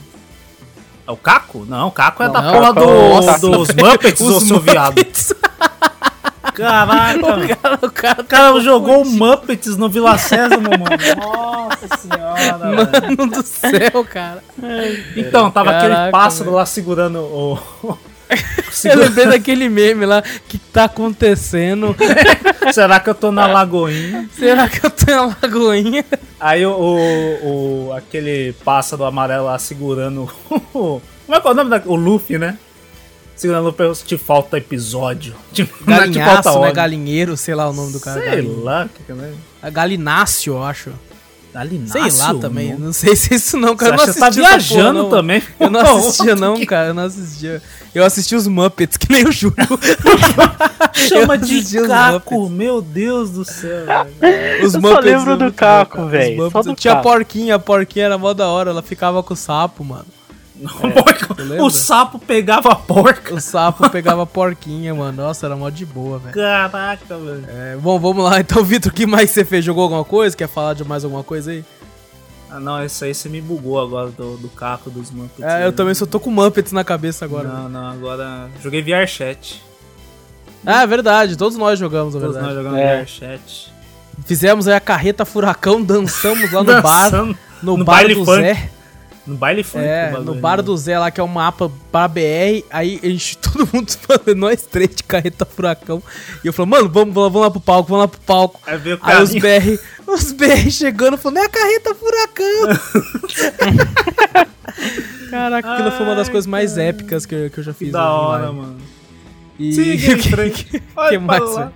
É 1.07 1.11
o 1.11 1.17
Caco? 1.17 1.65
Não, 1.69 1.89
o 1.89 1.91
Caco 1.93 2.23
é 2.23 2.29
da 2.29 2.43
Não, 2.43 2.53
porra 2.53 2.75
Caco 2.75 2.81
do- 2.87 2.93
é 2.93 3.19
o 3.21 3.27
Caco. 3.27 3.49
dos 3.51 3.69
Muppets, 3.75 4.21
ô 4.27 4.41
seu 4.41 4.61
viado. 4.61 4.97
Caraca, 6.57 7.19
mano. 7.19 7.45
o 7.83 7.91
cara, 7.91 8.21
O 8.21 8.25
cara 8.25 8.61
jogou 8.61 9.03
o 9.03 9.05
Muppets 9.07 9.77
no 9.77 9.89
Vila 9.89 10.17
Sésamo, 10.19 10.63
mano. 10.71 10.87
Nossa 11.17 11.97
senhora, 11.99 12.59
velho. 12.59 13.17
Mano 13.17 13.31
do 13.33 13.43
céu, 13.43 14.05
cara. 14.05 14.43
Então, 15.17 15.51
tava 15.51 15.71
aquele 15.71 15.95
Caraca, 15.95 16.13
pássaro 16.13 16.45
velho. 16.47 16.57
lá 16.57 16.67
segurando 16.67 17.19
o. 17.21 17.59
Eu 18.85 18.99
lembrei 18.99 19.27
daquele 19.27 19.69
meme 19.69 20.05
lá. 20.05 20.21
que 20.49 20.59
tá 20.59 20.85
acontecendo? 20.85 21.95
Será 22.75 22.99
que 22.99 23.09
eu 23.09 23.15
tô 23.15 23.31
na 23.31 23.47
Lagoinha? 23.47 24.29
Será 24.37 24.69
que 24.69 24.85
eu 24.85 24.91
tenho 24.91 25.23
uma 25.27 25.37
lagoinha? 25.41 26.05
Aí 26.41 26.67
o, 26.67 26.73
o, 26.73 27.87
o- 27.89 27.93
aquele 27.93 28.53
pássaro 28.65 29.05
amarelo 29.05 29.45
lá 29.47 29.57
segurando 29.61 30.29
o. 30.75 31.01
Como 31.25 31.37
é 31.37 31.41
que 31.41 31.47
é 31.47 31.51
o 31.51 31.55
nome 31.55 31.71
da. 31.71 31.81
O 31.87 31.95
Luffy, 31.95 32.37
né? 32.37 32.59
Segurando 33.37 33.69
o 33.69 33.89
Luffy, 33.89 34.05
te 34.07 34.17
falta 34.17 34.57
episódio. 34.57 35.35
Te, 35.53 35.69
não 35.87 35.97
é 35.97 36.09
te 36.09 36.19
falta 36.19 36.43
Galinhaço, 36.43 36.61
né? 36.61 36.73
Galinheiro, 36.73 37.37
sei 37.37 37.55
lá 37.55 37.69
o 37.69 37.73
nome 37.73 37.93
do 37.93 38.01
cara. 38.01 38.21
Sei 38.21 38.43
lá, 38.43 38.89
que 38.93 39.03
que 39.03 39.13
é? 39.13 39.33
A 39.63 39.69
Galinácio, 39.69 40.55
eu 40.55 40.63
acho. 40.63 40.91
Galináceo? 41.57 42.11
Sei 42.11 42.21
lá 42.21 42.35
também. 42.35 42.75
Não 42.75 42.93
sei 42.93 43.17
se 43.17 43.33
é 43.33 43.37
isso 43.37 43.57
não, 43.57 43.71
Você 43.71 43.77
cara. 43.77 43.95
Eu 43.95 43.97
não 43.99 44.05
tá 44.05 44.11
assistia 44.11 44.45
essa 44.45 44.59
viajando 44.59 45.05
porra, 45.05 45.17
também? 45.17 45.43
Eu 45.59 45.71
não 45.71 45.81
assistia, 45.99 46.37
não, 46.37 46.67
cara. 46.67 46.89
Eu 46.89 46.95
não 46.95 47.05
assistia. 47.05 47.63
Eu 47.95 48.05
assisti 48.05 48.35
os 48.35 48.47
Muppets, 48.47 48.97
que 48.99 49.11
nem 49.11 49.27
o 49.27 49.33
Júlio. 49.33 49.57
Chama 50.93 51.39
de 51.39 51.59
assisti 51.59 51.87
Caco, 51.87 52.49
meu 52.51 52.83
Deus 52.83 53.31
do 53.31 53.45
céu. 53.45 53.87
velho. 54.21 54.67
Os 54.67 54.75
Eu 54.75 54.81
só 54.83 54.89
Muppets 54.89 55.05
lembro 55.05 55.25
são 55.25 55.39
do 55.39 55.53
Caco, 55.53 56.07
velho, 56.07 56.51
só 56.51 56.75
Tinha 56.75 56.95
a 56.95 56.97
porquinha, 56.97 57.55
a 57.55 57.59
porquinha 57.59 58.05
era 58.07 58.19
mó 58.19 58.35
da 58.35 58.49
hora. 58.49 58.71
Ela 58.71 58.83
ficava 58.83 59.23
com 59.23 59.33
o 59.33 59.37
sapo, 59.37 59.83
mano. 59.83 60.07
lembra? 61.39 61.65
o 61.65 61.71
sapo 61.71 62.19
pegava 62.19 62.71
a 62.71 62.75
porca. 62.77 63.35
O 63.35 63.41
sapo 63.41 63.89
pegava 63.91 64.23
a 64.23 64.27
porquinha, 64.27 64.95
mano. 64.95 65.23
Nossa, 65.25 65.47
era 65.47 65.57
mó 65.57 65.69
de 65.69 65.85
boa, 65.85 66.19
velho. 66.19 66.35
Caraca, 66.35 67.17
velho. 67.19 67.45
É, 67.49 67.77
bom, 67.77 67.99
vamos 67.99 68.25
lá. 68.25 68.41
Então, 68.41 68.65
Vitor, 68.65 68.91
o 68.91 68.95
que 68.95 69.07
mais 69.07 69.31
você 69.31 69.45
fez? 69.45 69.65
Jogou 69.65 69.83
alguma 69.85 70.05
coisa? 70.05 70.37
Quer 70.37 70.49
falar 70.49 70.75
de 70.75 70.85
mais 70.85 71.05
alguma 71.05 71.23
coisa 71.23 71.51
aí? 71.51 71.65
Ah, 72.51 72.61
não, 72.61 72.83
isso 72.85 73.05
aí 73.05 73.13
você 73.15 73.29
me 73.29 73.41
bugou 73.41 73.81
agora 73.81 74.09
do, 74.11 74.37
do 74.37 74.49
Caco 74.49 74.89
dos 74.89 75.11
Muppets. 75.11 75.43
É, 75.45 75.67
eu 75.67 75.73
também 75.73 75.95
só 75.95 76.07
tô 76.07 76.19
com 76.21 76.31
Muppets 76.31 76.73
na 76.73 76.85
cabeça 76.85 77.25
agora. 77.25 77.49
Não, 77.49 77.69
não, 77.69 77.87
agora. 77.91 78.49
Joguei 78.63 78.83
VR 78.83 79.07
Chat. 79.07 79.63
Ah, 80.65 80.83
é 80.83 80.87
verdade. 80.87 81.37
Todos 81.37 81.59
nós 81.59 81.79
jogamos, 81.79 82.15
na 82.15 82.21
Todos 82.21 82.37
nós 82.37 82.55
verdade. 82.55 82.65
jogamos 82.65 82.81
É. 82.81 83.03
VR 83.03 83.09
Chat. 83.09 83.73
Fizemos 84.25 84.67
aí 84.67 84.75
a 84.75 84.81
carreta 84.81 85.25
furacão, 85.25 85.83
dançamos 85.83 86.51
lá 86.53 86.63
no 86.65 86.73
bar. 86.83 87.11
Dançando 87.11 87.39
No, 87.63 87.77
no 87.77 87.85
bar 87.85 87.97
baile 87.97 88.15
do 88.15 88.25
funk. 88.25 88.41
Zé. 88.41 88.71
No 89.27 89.35
baile 89.37 89.65
funk. 89.65 89.85
É, 89.85 90.11
no 90.21 90.35
bar 90.37 90.59
né? 90.59 90.63
do 90.63 90.77
Zé 90.77 90.99
lá, 90.99 91.11
que 91.11 91.21
é 91.21 91.25
um 91.25 91.27
mapa 91.29 91.71
pra 91.91 92.07
BR. 92.07 92.63
Aí 92.71 93.01
a 93.03 93.07
gente, 93.07 93.37
todo 93.43 93.69
mundo 93.73 93.91
falando, 94.07 94.35
nós 94.37 94.63
três 94.63 94.95
de 94.95 95.03
carreta 95.03 95.45
furacão. 95.45 96.03
E 96.45 96.47
eu 96.47 96.53
falei, 96.53 96.71
mano, 96.71 96.89
vamos, 96.89 97.13
vamos, 97.15 97.33
vamos 97.33 97.41
lá 97.47 97.51
pro 97.51 97.61
palco, 97.61 97.89
vamos 97.89 98.03
lá 98.05 98.09
pro 98.09 98.21
palco. 98.21 98.61
Aí 98.67 98.79
veio 98.79 98.97
o 98.97 99.01
Aí 99.03 99.23
os. 99.23 99.33
BR, 99.35 99.79
os 100.07 100.33
BR 100.33 100.71
chegando, 100.71 101.19
falando, 101.19 101.39
é 101.39 101.45
a 101.45 101.49
carreta 101.49 101.95
furacão. 101.95 102.69
Caraca, 105.31 105.73
aquilo 105.75 105.91
foi 105.91 106.07
uma 106.07 106.15
das 106.15 106.29
coisas 106.29 106.47
mais 106.47 106.73
cara. 106.75 106.85
épicas 106.85 107.27
que 107.27 107.35
eu, 107.35 107.51
que 107.51 107.59
eu 107.59 107.65
já 107.65 107.73
Que 107.73 107.79
fiz. 107.79 107.93
da 107.93 107.99
em 108.01 108.03
hora, 108.03 108.43
live. 108.45 108.57
mano. 108.59 108.77
E 109.59 109.73
Siga 109.73 110.13
em 110.13 110.19
que- 110.19 110.29
frente. 110.31 110.65
que- 110.65 110.81
que 110.81 111.19
mais? 111.19 111.55
lá. 111.55 111.73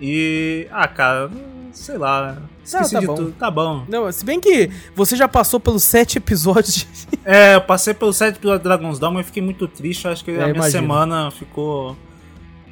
E. 0.00 0.66
Ah, 0.70 0.88
cara, 0.88 1.30
sei 1.72 1.96
lá. 1.96 2.36
Esqueci 2.64 2.92
tá 2.94 3.00
de 3.00 3.06
bom. 3.06 3.14
tudo. 3.14 3.32
Tá 3.32 3.50
bom. 3.50 3.84
Não, 3.88 4.10
se 4.12 4.24
bem 4.24 4.40
que 4.40 4.70
você 4.94 5.16
já 5.16 5.26
passou 5.26 5.58
pelos 5.58 5.82
sete 5.82 6.18
episódios 6.18 6.74
de... 6.76 6.86
É, 7.24 7.54
eu 7.56 7.60
passei 7.60 7.92
pelo 7.94 8.12
set 8.12 8.36
episódio 8.36 8.58
de 8.58 8.64
Dragon's 8.64 8.98
Dogma 8.98 9.20
e 9.20 9.24
fiquei 9.24 9.42
muito 9.42 9.66
triste. 9.68 10.06
Acho 10.08 10.24
que 10.24 10.30
É, 10.30 10.34
a 10.34 10.38
minha 10.46 10.50
imagino. 10.56 10.70
semana 10.82 11.30
ficou. 11.30 11.96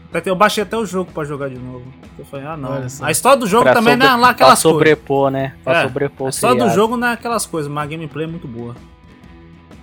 Até 0.08 0.20
que 0.22 0.28
Eu 0.30 0.34
baixei 0.34 0.62
até 0.64 0.76
o 0.76 0.84
jogo 0.84 1.12
pra 1.12 1.22
jogar 1.24 1.48
de 1.48 1.56
novo. 1.58 1.84
Eu 2.18 2.24
falei, 2.24 2.46
ah 2.46 2.56
não. 2.56 2.84
A 3.02 3.10
história 3.12 3.38
do 3.38 3.46
jogo 3.46 3.62
Pra 3.64 3.74
também 3.74 3.92
sobre- 3.94 4.06
não 4.08 4.14
é 4.14 4.16
lá 4.16 4.30
aquelas 4.30 4.60
Pra 4.60 4.62
coisas. 4.62 4.78
sobrepor, 4.78 5.30
né? 5.30 5.54
Pra 5.62 5.80
É, 5.80 5.82
sobrepor 5.84 6.26
A 6.26 6.30
história 6.30 6.64
do 6.64 6.70
jogo 6.74 6.96
não 6.96 7.06
é 7.08 7.12
aquelas 7.12 7.46
coisas, 7.46 7.70
mas 7.70 7.84
a 7.84 7.86
gameplay 7.86 8.24
é 8.26 8.28
muito 8.28 8.48
boa. 8.48 8.74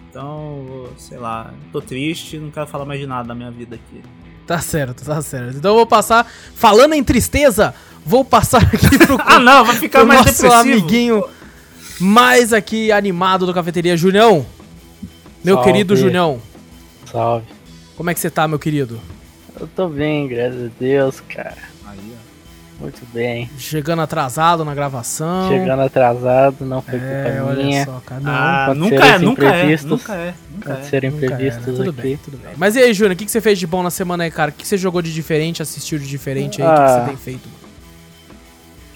Então, 0.09 0.87
sei 0.97 1.17
lá, 1.17 1.53
tô 1.71 1.81
triste, 1.81 2.37
não 2.39 2.49
quero 2.49 2.67
falar 2.67 2.85
mais 2.85 2.99
de 2.99 3.05
nada 3.07 3.27
da 3.27 3.35
minha 3.35 3.51
vida 3.51 3.75
aqui. 3.75 4.01
Tá 4.45 4.59
certo, 4.59 5.03
tá 5.05 5.21
certo. 5.21 5.57
Então 5.57 5.71
eu 5.71 5.75
vou 5.75 5.85
passar. 5.85 6.25
Falando 6.55 6.93
em 6.93 7.03
tristeza, 7.03 7.73
vou 8.07 8.23
passar 8.25 8.63
aqui 8.63 8.97
pro, 8.97 9.17
Ah, 9.25 9.39
não, 9.39 9.65
vai 9.65 9.75
ficar 9.75 9.99
pro 9.99 10.07
mais 10.07 10.21
nosso 10.25 10.41
depressivo. 10.41 10.53
amiguinho 10.73 11.23
mais 11.99 12.53
aqui 12.53 12.91
animado 12.91 13.45
do 13.45 13.53
Cafeteria, 13.53 13.97
Julião. 13.97 14.45
Meu 15.43 15.55
Salve. 15.55 15.71
querido 15.71 15.95
Julião, 15.95 16.39
Salve. 17.11 17.45
como 17.95 18.09
é 18.09 18.13
que 18.13 18.19
você 18.19 18.29
tá, 18.29 18.47
meu 18.47 18.59
querido? 18.59 18.99
Eu 19.59 19.67
tô 19.67 19.87
bem, 19.87 20.27
graças 20.27 20.65
a 20.65 20.69
Deus, 20.79 21.19
cara. 21.21 21.57
Aí, 21.87 21.97
ó. 22.13 22.81
Muito 22.83 23.01
bem. 23.11 23.49
Chegando 23.57 24.03
atrasado 24.03 24.63
na 24.63 24.75
gravação. 24.75 25.49
Chegando 25.49 25.81
atrasado, 25.81 26.63
não 26.63 26.79
foi 26.83 26.99
É, 26.99 27.35
culpa 27.39 27.49
olha 27.51 27.63
minha. 27.65 27.85
só, 27.85 27.99
cara. 28.05 28.21
Não, 28.21 28.31
Ah, 28.31 28.73
nunca 28.75 28.95
é, 29.05 29.17
nunca 29.17 29.45
é, 29.45 29.47
imprevistos. 29.47 29.89
nunca 29.89 30.13
é, 30.13 30.33
nunca 30.53 30.69
Pode 30.69 30.79
é. 30.81 30.83
ser 30.83 31.03
nunca 31.03 31.17
é, 31.17 31.29
né? 31.29 31.35
imprevistos 31.35 31.77
Tudo 31.77 31.89
aqui. 31.89 32.01
bem, 32.01 32.17
tudo 32.17 32.37
bem. 32.37 32.51
Mas 32.57 32.75
e 32.75 32.79
aí, 32.79 32.93
Júnior, 32.93 33.13
o 33.13 33.15
que, 33.15 33.25
que 33.25 33.31
você 33.31 33.41
fez 33.41 33.57
de 33.57 33.65
bom 33.65 33.81
na 33.81 33.89
semana 33.89 34.25
aí, 34.25 34.29
cara? 34.31 34.51
O 34.51 34.53
que 34.53 34.59
que 34.61 34.67
você 34.67 34.77
jogou 34.77 35.01
de 35.01 35.11
diferente, 35.11 35.63
assistiu 35.63 35.97
de 35.97 36.07
diferente 36.07 36.61
aí? 36.61 36.67
O 36.67 36.71
que, 36.71 36.77
que 36.77 36.81
Ah. 36.91 36.99
você 37.03 37.07
tem 37.07 37.17
feito? 37.17 37.49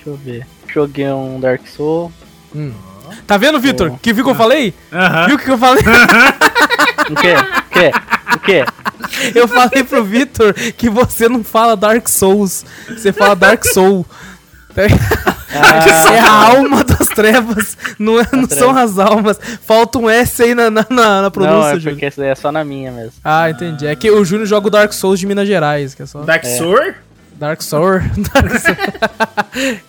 Deixa 0.04 0.10
eu 0.10 0.16
ver. 0.16 0.48
Joguei 0.68 1.08
um 1.12 1.40
Dark 1.40 1.68
Soul. 1.68 2.12
Hum. 2.56 2.72
Tá 3.28 3.38
vendo, 3.38 3.60
Vitor? 3.60 3.92
Pô. 3.92 3.98
Que 4.02 4.14
viu 4.14 4.24
que 4.24 4.32
eu 4.32 4.36
falei? 4.36 4.74
Aham. 4.92 5.26
Viu 5.28 5.36
o 5.36 5.40
que 5.40 5.50
eu 5.50 5.58
falei? 5.58 5.84
O 7.10 7.16
quê? 7.16 7.34
O 7.36 7.70
quê? 7.70 7.92
O 8.36 8.40
quê? 8.40 8.66
Eu 9.36 9.48
falei 9.48 9.84
pro 9.84 10.04
Vitor 10.04 10.54
que 10.54 10.90
você 10.90 11.28
não 11.28 11.44
fala 11.44 11.76
Dark 11.76 12.08
Souls, 12.08 12.66
você 12.88 13.12
fala 13.12 13.36
Dark 13.36 13.64
Soul. 13.66 14.06
Tá? 14.74 14.84
Ah, 15.54 16.14
é 16.14 16.20
a 16.20 16.32
alma 16.32 16.82
das 16.86 17.10
trevas, 17.10 17.78
não, 18.00 18.18
é, 18.22 18.26
não 18.32 18.48
são 18.48 18.72
as 18.78 18.98
almas. 18.98 19.38
Falta 19.66 19.98
um 20.00 20.10
S 20.10 20.42
aí 20.42 20.56
na, 20.56 20.70
na, 20.70 20.86
na- 20.90 20.96
na 20.96 21.22
não, 21.24 21.32
pronúncia, 21.32 21.72
é 21.72 21.74
Júnior. 21.74 21.92
porque 21.96 22.08
isso 22.08 22.22
daí 22.22 22.30
é 22.30 22.36
só 22.36 22.54
na 22.54 22.64
minha 22.64 22.90
mesmo. 22.90 23.12
Ah, 23.22 23.50
entendi. 23.50 23.86
É 23.86 23.94
que 23.96 24.10
o 24.10 24.24
Júnior 24.24 24.48
joga 24.48 24.68
o 24.68 24.70
Dark 24.70 24.94
Souls 24.94 25.20
de 25.20 25.26
Minas 25.26 25.46
Gerais, 25.48 25.94
que 25.94 26.04
é 26.04 26.06
só 26.06 26.22
Dark 26.22 26.46
É. 26.46 26.58
Soul? 26.58 26.94
Dark 27.42 27.60
Soul. 27.64 28.00
Dark 28.32 28.52
Soul. 28.60 28.76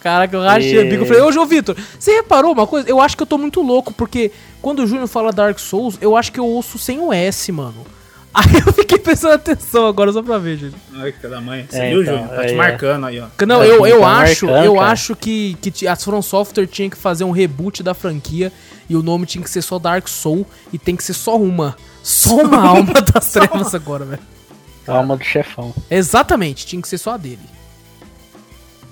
Caraca, 0.01 0.35
eu 0.35 0.41
rachei 0.41 0.79
o 0.79 0.89
bico. 0.89 1.03
Eu 1.03 1.07
falei, 1.07 1.23
ô, 1.23 1.31
João 1.31 1.47
Vitor, 1.47 1.77
você 1.99 2.13
reparou 2.15 2.53
uma 2.53 2.67
coisa? 2.67 2.89
Eu 2.89 2.99
acho 2.99 3.15
que 3.15 3.23
eu 3.23 3.27
tô 3.27 3.37
muito 3.37 3.61
louco, 3.61 3.93
porque 3.93 4.33
quando 4.63 4.79
o 4.81 4.87
Júnior 4.87 5.07
fala 5.07 5.31
Dark 5.33 5.59
Souls, 5.59 5.99
eu 6.01 6.17
acho 6.17 6.33
que 6.33 6.41
eu 6.41 6.47
ouço 6.47 6.79
sem 6.79 6.99
o 6.99 7.13
S, 7.13 7.53
mano. 7.53 7.85
Aí 8.33 8.47
eu 8.67 8.73
fiquei 8.73 8.99
prestando 8.99 9.35
atenção 9.35 9.87
agora, 9.87 10.11
só 10.11 10.23
pra 10.23 10.39
ver, 10.39 10.57
Júnior. 10.57 10.79
Ai, 10.95 11.13
que 11.13 11.29
da 11.29 11.39
mãe. 11.43 11.67
Você 11.69 11.79
É, 11.79 11.91
viu, 11.91 12.03
então, 12.03 12.15
Júnior? 12.15 12.35
Tá 12.35 12.41
aí 12.41 12.47
te 12.47 12.53
é. 12.55 12.57
marcando 12.57 13.07
aí, 13.07 13.21
ó. 13.21 13.27
Não, 13.47 13.59
Tá 13.59 13.67
eu, 13.67 13.87
eu 13.87 14.01
tá 14.01 14.09
acho, 14.09 14.47
marcando, 14.47 14.65
eu 14.65 14.75
cara. 14.77 14.87
acho 14.91 15.15
que, 15.17 15.55
que 15.61 15.87
as 15.87 16.03
From 16.03 16.23
Software 16.23 16.67
tinha 16.67 16.89
que 16.89 16.97
fazer 16.97 17.25
um 17.25 17.31
reboot 17.31 17.83
da 17.83 17.93
franquia 17.93 18.51
e 18.89 18.97
o 18.97 19.03
nome 19.03 19.27
tinha 19.27 19.45
que 19.45 19.51
ser 19.51 19.61
só 19.61 19.79
Dark 19.79 20.09
Soul 20.09 20.47
e 20.73 20.79
tem 20.79 20.97
que 20.97 21.05
ser 21.05 21.13
só 21.13 21.37
uma. 21.37 21.77
Só 22.03 22.37
uma 22.37 22.57
alma 22.67 22.95
das 23.03 23.31
trevas 23.31 23.75
agora, 23.75 24.07
velho. 24.07 24.23
Alma 24.87 25.17
do 25.17 25.25
chefão. 25.25 25.73
Exatamente, 25.91 26.67
tinha 26.67 26.81
que 26.83 26.89
ser 26.89 26.99
só 26.99 27.13
a 27.13 27.17
dele. 27.17 27.39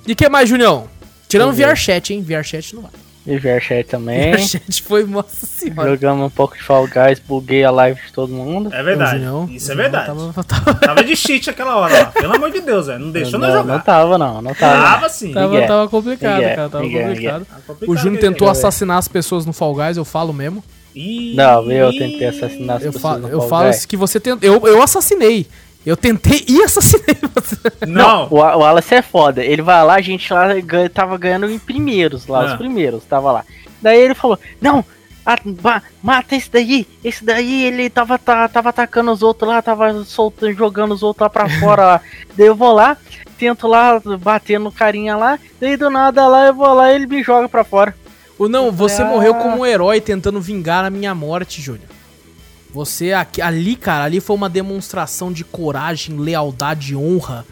E 0.06 0.14
que 0.14 0.28
mais, 0.28 0.48
Junião? 0.48 0.88
Tirando. 1.28 1.52
VRChat, 1.52 2.12
hein? 2.12 2.22
VRChat 2.22 2.74
não 2.74 2.82
vai. 2.82 2.90
E 3.26 3.36
VRChat 3.38 3.84
também. 3.88 4.32
VRChat 4.32 4.82
foi, 4.82 5.04
nossa 5.04 5.46
senhora. 5.46 5.90
Jogamos 5.90 6.26
um 6.26 6.30
pouco 6.30 6.56
de 6.56 6.62
Fall 6.62 6.88
Guys, 6.88 7.20
buguei 7.20 7.62
a 7.62 7.70
live 7.70 8.00
de 8.00 8.12
todo 8.12 8.32
mundo. 8.32 8.72
É 8.74 8.82
verdade. 8.82 9.18
Junião- 9.18 9.48
Isso 9.52 9.70
é 9.70 9.74
verdade. 9.74 10.06
Tava, 10.06 10.32
tava, 10.42 10.74
Tava 10.74 11.04
de 11.04 11.14
cheat 11.14 11.50
aquela 11.50 11.76
hora 11.76 11.92
lá. 11.98 12.06
Pelo 12.06 12.34
amor 12.34 12.50
de 12.50 12.60
Deus, 12.60 12.86
velho. 12.86 12.98
Não 12.98 13.10
deixou 13.12 13.38
nós 13.38 13.50
não, 13.52 13.60
jogar. 13.60 13.72
não 13.74 13.80
tava, 13.80 14.18
não. 14.18 14.42
Não 14.42 14.54
tava. 14.54 14.82
Tava 14.82 15.08
sim. 15.10 15.32
tava, 15.32 15.48
Miguel. 15.52 15.68
tava 15.68 15.88
complicado, 15.88 16.34
Miguel, 16.36 16.56
cara. 16.56 16.68
Tava 16.70 16.84
Miguel, 16.84 17.08
complicado. 17.08 17.44
Tá 17.46 17.56
complicado 17.66 17.90
O 17.94 17.96
Júnior 17.96 18.20
tentou 18.20 18.48
assassinar 18.48 18.96
as 18.96 19.06
pessoas 19.06 19.44
no 19.44 19.52
Fall 19.52 19.74
Guys, 19.74 19.96
eu 19.98 20.04
falo 20.04 20.32
mesmo. 20.32 20.64
Ih, 20.94 21.34
Não, 21.36 21.70
eu 21.70 21.92
tentei 21.92 22.26
assassinar 22.26 22.78
as 22.78 22.84
Eu, 22.84 22.92
pessoas 22.92 23.14
fa 23.14 23.18
no 23.20 23.28
eu 23.28 23.38
Fall 23.40 23.48
falo 23.48 23.64
Guys. 23.66 23.84
que 23.86 23.96
você 23.96 24.18
tentou. 24.18 24.48
Eu, 24.48 24.66
eu 24.66 24.82
assassinei. 24.82 25.46
Eu 25.84 25.96
tentei 25.96 26.44
e 26.46 26.62
assassinei 26.62 27.16
você. 27.34 27.56
Não. 27.86 28.26
O, 28.30 28.36
o 28.36 28.38
Wallace 28.58 28.94
é 28.94 29.02
foda. 29.02 29.42
Ele 29.42 29.62
vai 29.62 29.82
lá, 29.84 29.94
a 29.94 30.00
gente 30.00 30.32
lá 30.32 30.48
tava 30.92 31.16
ganhando 31.16 31.50
em 31.50 31.58
primeiros, 31.58 32.26
lá, 32.26 32.42
Ah. 32.42 32.46
os 32.46 32.54
primeiros, 32.54 33.04
tava 33.04 33.32
lá. 33.32 33.44
Daí 33.80 33.98
ele 33.98 34.14
falou: 34.14 34.38
Não, 34.60 34.84
a- 35.24 35.38
ba- 35.44 35.82
mata 36.02 36.36
esse 36.36 36.50
daí. 36.50 36.86
Esse 37.02 37.24
daí 37.24 37.64
ele 37.64 37.88
tava, 37.88 38.18
tá- 38.18 38.46
tava 38.48 38.68
atacando 38.68 39.10
os 39.10 39.22
outros 39.22 39.48
lá, 39.48 39.62
tava 39.62 40.04
soltando, 40.04 40.52
jogando 40.52 40.92
os 40.92 41.02
outros 41.02 41.22
lá 41.22 41.30
pra 41.30 41.48
fora 41.60 41.84
lá. 41.86 42.00
Daí 42.36 42.46
eu 42.46 42.54
vou 42.54 42.72
lá, 42.74 42.96
tento 43.38 43.66
lá 43.66 43.98
bater 44.20 44.60
no 44.60 44.70
carinha 44.70 45.16
lá. 45.16 45.38
Daí 45.58 45.78
do 45.78 45.88
nada 45.88 46.26
lá 46.28 46.46
eu 46.48 46.54
vou 46.54 46.74
lá 46.74 46.92
e 46.92 46.96
ele 46.96 47.06
me 47.06 47.22
joga 47.22 47.48
pra 47.48 47.64
fora. 47.64 47.94
Ou 48.38 48.50
não, 48.50 48.70
você 48.70 49.00
Ah. 49.00 49.06
morreu 49.06 49.34
como 49.34 49.60
um 49.62 49.66
herói 49.66 49.98
tentando 50.00 50.40
vingar 50.42 50.84
a 50.84 50.90
minha 50.90 51.14
morte, 51.14 51.62
Júnior. 51.62 51.88
Você 52.72 53.12
aqui, 53.12 53.42
ali, 53.42 53.76
cara, 53.76 54.04
ali 54.04 54.20
foi 54.20 54.36
uma 54.36 54.48
demonstração 54.48 55.32
de 55.32 55.44
coragem, 55.44 56.16
lealdade 56.18 56.92
e 56.92 56.96
honra 56.96 57.44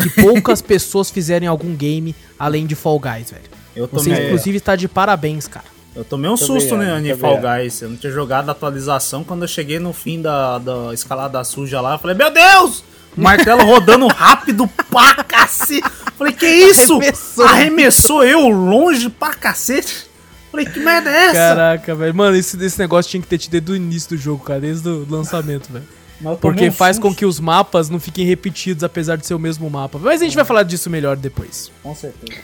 que 0.00 0.08
poucas 0.22 0.62
pessoas 0.62 1.10
fizeram 1.10 1.44
em 1.44 1.48
algum 1.48 1.74
game 1.74 2.14
além 2.38 2.66
de 2.66 2.74
Fall 2.74 2.98
Guys, 2.98 3.30
velho. 3.30 3.44
Eu 3.76 3.88
Você, 3.88 4.10
tomei, 4.10 4.26
inclusive, 4.26 4.56
está 4.58 4.76
de 4.76 4.88
parabéns, 4.88 5.46
cara. 5.46 5.64
eu 5.94 6.04
tomei 6.04 6.30
um 6.30 6.36
Tô 6.36 6.44
susto 6.46 6.76
né, 6.76 7.00
em 7.00 7.16
Fall. 7.16 7.38
Guys. 7.40 7.80
Eu 7.82 7.90
não 7.90 7.96
tinha 7.96 8.12
jogado 8.12 8.48
a 8.48 8.52
atualização. 8.52 9.24
Quando 9.24 9.42
eu 9.42 9.48
cheguei 9.48 9.78
no 9.78 9.92
fim 9.92 10.20
da, 10.20 10.58
da 10.58 10.92
escalada 10.92 11.42
suja 11.44 11.80
lá, 11.80 11.94
eu 11.94 11.98
falei, 11.98 12.16
meu 12.16 12.30
Deus! 12.30 12.84
O 13.16 13.20
martelo 13.20 13.64
rodando 13.64 14.06
rápido 14.12 14.68
pra 14.90 15.22
cacete. 15.24 15.82
Falei, 16.16 16.32
que 16.32 16.46
isso? 16.46 16.94
Arremessou. 16.94 17.44
Arremessou 17.44 18.24
eu 18.24 18.48
longe 18.48 19.08
pra 19.10 19.34
cacete. 19.34 20.06
Falei, 20.52 20.66
que 20.66 20.78
merda 20.78 21.10
é 21.10 21.24
essa? 21.24 21.32
Caraca, 21.34 21.94
velho. 21.94 22.14
Mano, 22.14 22.36
esse, 22.36 22.62
esse 22.62 22.78
negócio 22.78 23.10
tinha 23.10 23.20
que 23.22 23.26
ter 23.26 23.38
tido 23.38 23.52
desde 23.52 23.72
o 23.72 23.74
início 23.74 24.10
do 24.10 24.16
jogo, 24.18 24.44
cara, 24.44 24.60
desde 24.60 24.88
o 24.88 25.06
lançamento, 25.08 25.72
velho. 25.72 25.84
Eu 26.22 26.36
Porque 26.36 26.68
um 26.68 26.72
faz 26.72 26.98
com 26.98 27.12
que 27.12 27.24
os 27.26 27.40
mapas 27.40 27.88
não 27.90 27.98
fiquem 27.98 28.24
repetidos, 28.24 28.84
apesar 28.84 29.16
de 29.16 29.26
ser 29.26 29.34
o 29.34 29.38
mesmo 29.38 29.68
mapa. 29.68 29.98
Mas 30.00 30.20
a 30.20 30.24
gente 30.24 30.36
vai 30.36 30.44
falar 30.44 30.62
disso 30.62 30.88
melhor 30.88 31.16
depois. 31.16 31.72
Com 31.82 31.94
certeza. 31.94 32.38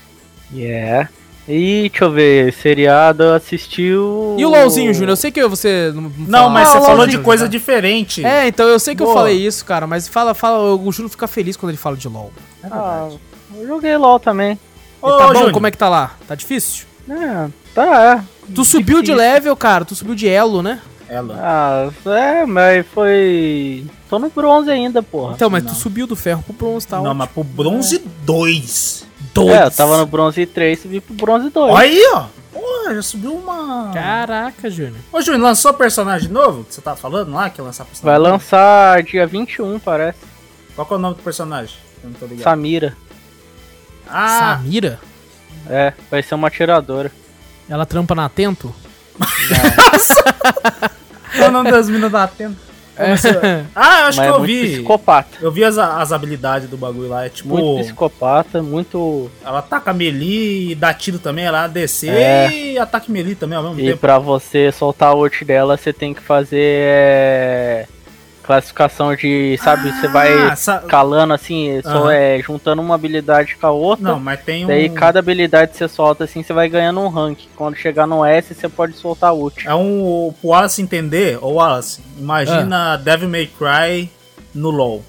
Yeah. 0.52 1.08
E 1.46 1.88
deixa 1.90 2.04
eu 2.04 2.10
ver, 2.10 2.52
seriado 2.52 3.22
assistiu. 3.32 4.36
E 4.38 4.44
o 4.44 4.50
LOLzinho, 4.50 4.92
Júnior? 4.92 5.10
Eu 5.10 5.16
sei 5.16 5.30
que 5.30 5.46
você 5.46 5.92
não. 5.94 6.12
Não, 6.26 6.50
mas 6.50 6.68
Ah, 6.68 6.72
você 6.72 6.86
falou 6.86 7.06
de 7.06 7.18
coisa 7.18 7.44
tá? 7.44 7.50
diferente. 7.50 8.24
É, 8.24 8.46
então 8.48 8.66
eu 8.68 8.78
sei 8.78 8.94
que 8.94 9.02
eu 9.02 9.06
Boa. 9.06 9.18
falei 9.18 9.36
isso, 9.46 9.64
cara, 9.64 9.86
mas 9.86 10.08
fala, 10.08 10.34
fala, 10.34 10.74
o 10.74 10.92
Júnior 10.92 11.10
fica 11.10 11.26
feliz 11.26 11.56
quando 11.56 11.70
ele 11.70 11.78
fala 11.78 11.96
de 11.96 12.08
LOL. 12.08 12.32
Ah, 12.64 13.08
eu 13.54 13.66
joguei 13.66 13.96
LOL 13.96 14.18
também. 14.20 14.58
Ô, 15.00 15.10
tá 15.12 15.26
bom? 15.28 15.34
Júnior. 15.34 15.52
Como 15.52 15.66
é 15.66 15.70
que 15.70 15.78
tá 15.78 15.88
lá? 15.88 16.16
Tá 16.26 16.34
difícil? 16.34 16.84
É, 17.08 17.48
tá, 17.86 18.04
é. 18.24 18.52
Tu 18.54 18.64
subiu 18.64 18.96
de 19.02 19.12
Difícil. 19.12 19.16
level, 19.16 19.56
cara, 19.56 19.84
tu 19.84 19.94
subiu 19.94 20.14
de 20.14 20.28
elo, 20.28 20.62
né? 20.62 20.80
Ela. 21.08 21.38
Ah, 21.40 22.10
é, 22.10 22.44
mas 22.46 22.86
foi. 22.88 23.86
Tô 24.10 24.18
no 24.18 24.28
bronze 24.30 24.70
ainda, 24.70 25.02
porra. 25.02 25.34
Então, 25.34 25.48
mas 25.48 25.62
não. 25.64 25.72
tu 25.72 25.76
subiu 25.76 26.06
do 26.06 26.14
ferro 26.16 26.42
pro 26.42 26.52
bronze, 26.52 26.86
tá? 26.86 26.96
não, 26.96 27.04
ótimo. 27.04 27.14
mas 27.14 27.30
pro 27.30 27.44
bronze 27.44 27.98
2. 28.24 29.06
Dois. 29.34 29.50
É, 29.50 29.64
eu 29.64 29.70
tava 29.70 29.96
no 29.98 30.06
bronze 30.06 30.44
3 30.44 30.84
e 30.84 30.88
vi 30.88 31.00
pro 31.00 31.14
bronze 31.14 31.50
2. 31.50 31.72
Olha 31.72 31.80
aí, 31.82 32.02
ó. 32.14 32.26
Porra, 32.52 32.94
já 32.94 33.02
subiu 33.02 33.34
uma. 33.34 33.90
Caraca, 33.92 34.68
Júnior. 34.70 34.96
Ô, 35.12 35.20
Júnior, 35.20 35.42
lançou 35.42 35.72
personagem 35.74 36.28
novo? 36.28 36.64
Que 36.64 36.74
você 36.74 36.80
tava 36.80 36.96
falando 36.96 37.32
lá 37.32 37.48
que 37.48 37.60
ia 37.60 37.64
lançar 37.64 37.84
Vai 37.84 37.92
personagem? 37.92 38.18
novo? 38.22 38.32
lançar 38.32 39.02
dia 39.02 39.26
21, 39.26 39.78
parece. 39.78 40.18
Qual 40.74 40.86
que 40.86 40.92
é 40.92 40.96
o 40.96 40.98
nome 41.00 41.16
do 41.16 41.22
personagem? 41.22 41.76
Eu 42.02 42.10
não 42.10 42.16
tô 42.18 42.26
ligado. 42.26 42.44
Samira. 42.44 42.96
Ah, 44.08 44.58
Samira? 44.62 44.98
É, 45.68 45.92
vai 46.10 46.22
ser 46.22 46.34
uma 46.34 46.48
atiradora. 46.48 47.12
Ela 47.68 47.84
trampa 47.86 48.14
na 48.14 48.24
Atento? 48.26 48.74
qual 51.36 51.46
é 51.46 51.48
o 51.48 51.52
nome 51.52 51.70
das 51.70 51.88
minas 51.88 52.10
da 52.10 52.24
Atena? 52.24 52.54
Ah, 53.00 54.00
eu 54.00 54.06
acho 54.06 54.16
mas 54.16 54.16
que 54.16 54.20
é 54.22 54.28
eu 54.28 54.38
muito 54.40 54.46
vi. 54.46 54.72
psicopata. 54.72 55.38
Eu 55.40 55.52
vi 55.52 55.62
as, 55.62 55.78
as 55.78 56.10
habilidades 56.10 56.68
do 56.68 56.76
bagulho 56.76 57.08
lá. 57.08 57.26
É 57.26 57.28
tipo, 57.28 57.50
Muito 57.56 57.84
psicopata, 57.84 58.60
muito. 58.60 59.30
ela 59.44 59.60
ataca 59.60 59.92
melee 59.92 60.72
e 60.72 60.74
dá 60.74 60.92
tiro 60.92 61.16
também, 61.20 61.44
ela 61.44 61.68
descer 61.68 62.10
É. 62.10 62.50
e 62.50 62.76
ataca 62.78 63.06
melee 63.08 63.36
também 63.36 63.56
ao 63.56 63.62
mesmo 63.62 63.78
E 63.80 63.84
tempo. 63.84 63.98
pra 63.98 64.18
você 64.18 64.72
soltar 64.72 65.10
a 65.10 65.14
ult 65.14 65.44
dela, 65.44 65.76
você 65.76 65.92
tem 65.92 66.12
que 66.12 66.20
fazer 66.20 66.58
é, 66.60 67.86
classificação 68.48 69.14
de, 69.14 69.58
sabe, 69.62 69.92
você 69.92 70.08
vai 70.08 70.32
Ah, 70.32 70.56
sa- 70.56 70.78
calando 70.78 71.34
assim, 71.34 71.80
só 71.82 72.04
Aham. 72.06 72.12
é 72.12 72.40
juntando 72.40 72.80
uma 72.80 72.94
habilidade 72.94 73.54
com 73.56 73.66
a 73.66 73.70
outra. 73.70 74.04
Não, 74.12 74.18
mas 74.18 74.40
tem 74.42 74.64
um. 74.64 74.68
Daí 74.68 74.88
cada 74.88 75.18
habilidade 75.18 75.72
que 75.72 75.76
você 75.76 75.86
solta 75.86 76.24
assim, 76.24 76.42
você 76.42 76.54
vai 76.54 76.66
ganhando 76.68 76.98
um 77.00 77.08
rank. 77.08 77.40
Quando 77.54 77.76
chegar 77.76 78.06
no 78.06 78.24
S, 78.24 78.54
você 78.54 78.68
pode 78.68 78.94
soltar 78.94 79.34
ult. 79.34 79.68
É 79.68 79.74
um. 79.74 80.32
Pro 80.40 80.48
Wallace 80.50 80.80
entender, 80.80 81.38
ô 81.44 81.52
Wallace, 81.52 82.00
imagina 82.18 82.94
Ah. 82.94 82.96
Devil 82.96 83.28
May 83.28 83.46
Cry 83.46 84.10
no 84.54 84.70
LoL. 84.70 85.04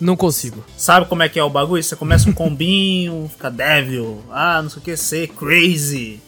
Não 0.00 0.14
consigo. 0.16 0.64
Sabe 0.76 1.06
como 1.06 1.24
é 1.24 1.28
que 1.28 1.40
é 1.40 1.42
o 1.42 1.50
bagulho? 1.50 1.82
Você 1.82 1.96
começa 1.96 2.30
um 2.30 2.32
combinho, 2.32 3.28
fica 3.34 3.50
Devil, 3.50 4.22
ah, 4.30 4.62
não 4.62 4.70
sei 4.70 4.78
o 4.78 4.82
que, 4.84 4.96
ser 4.96 5.26
crazy. 5.28 6.20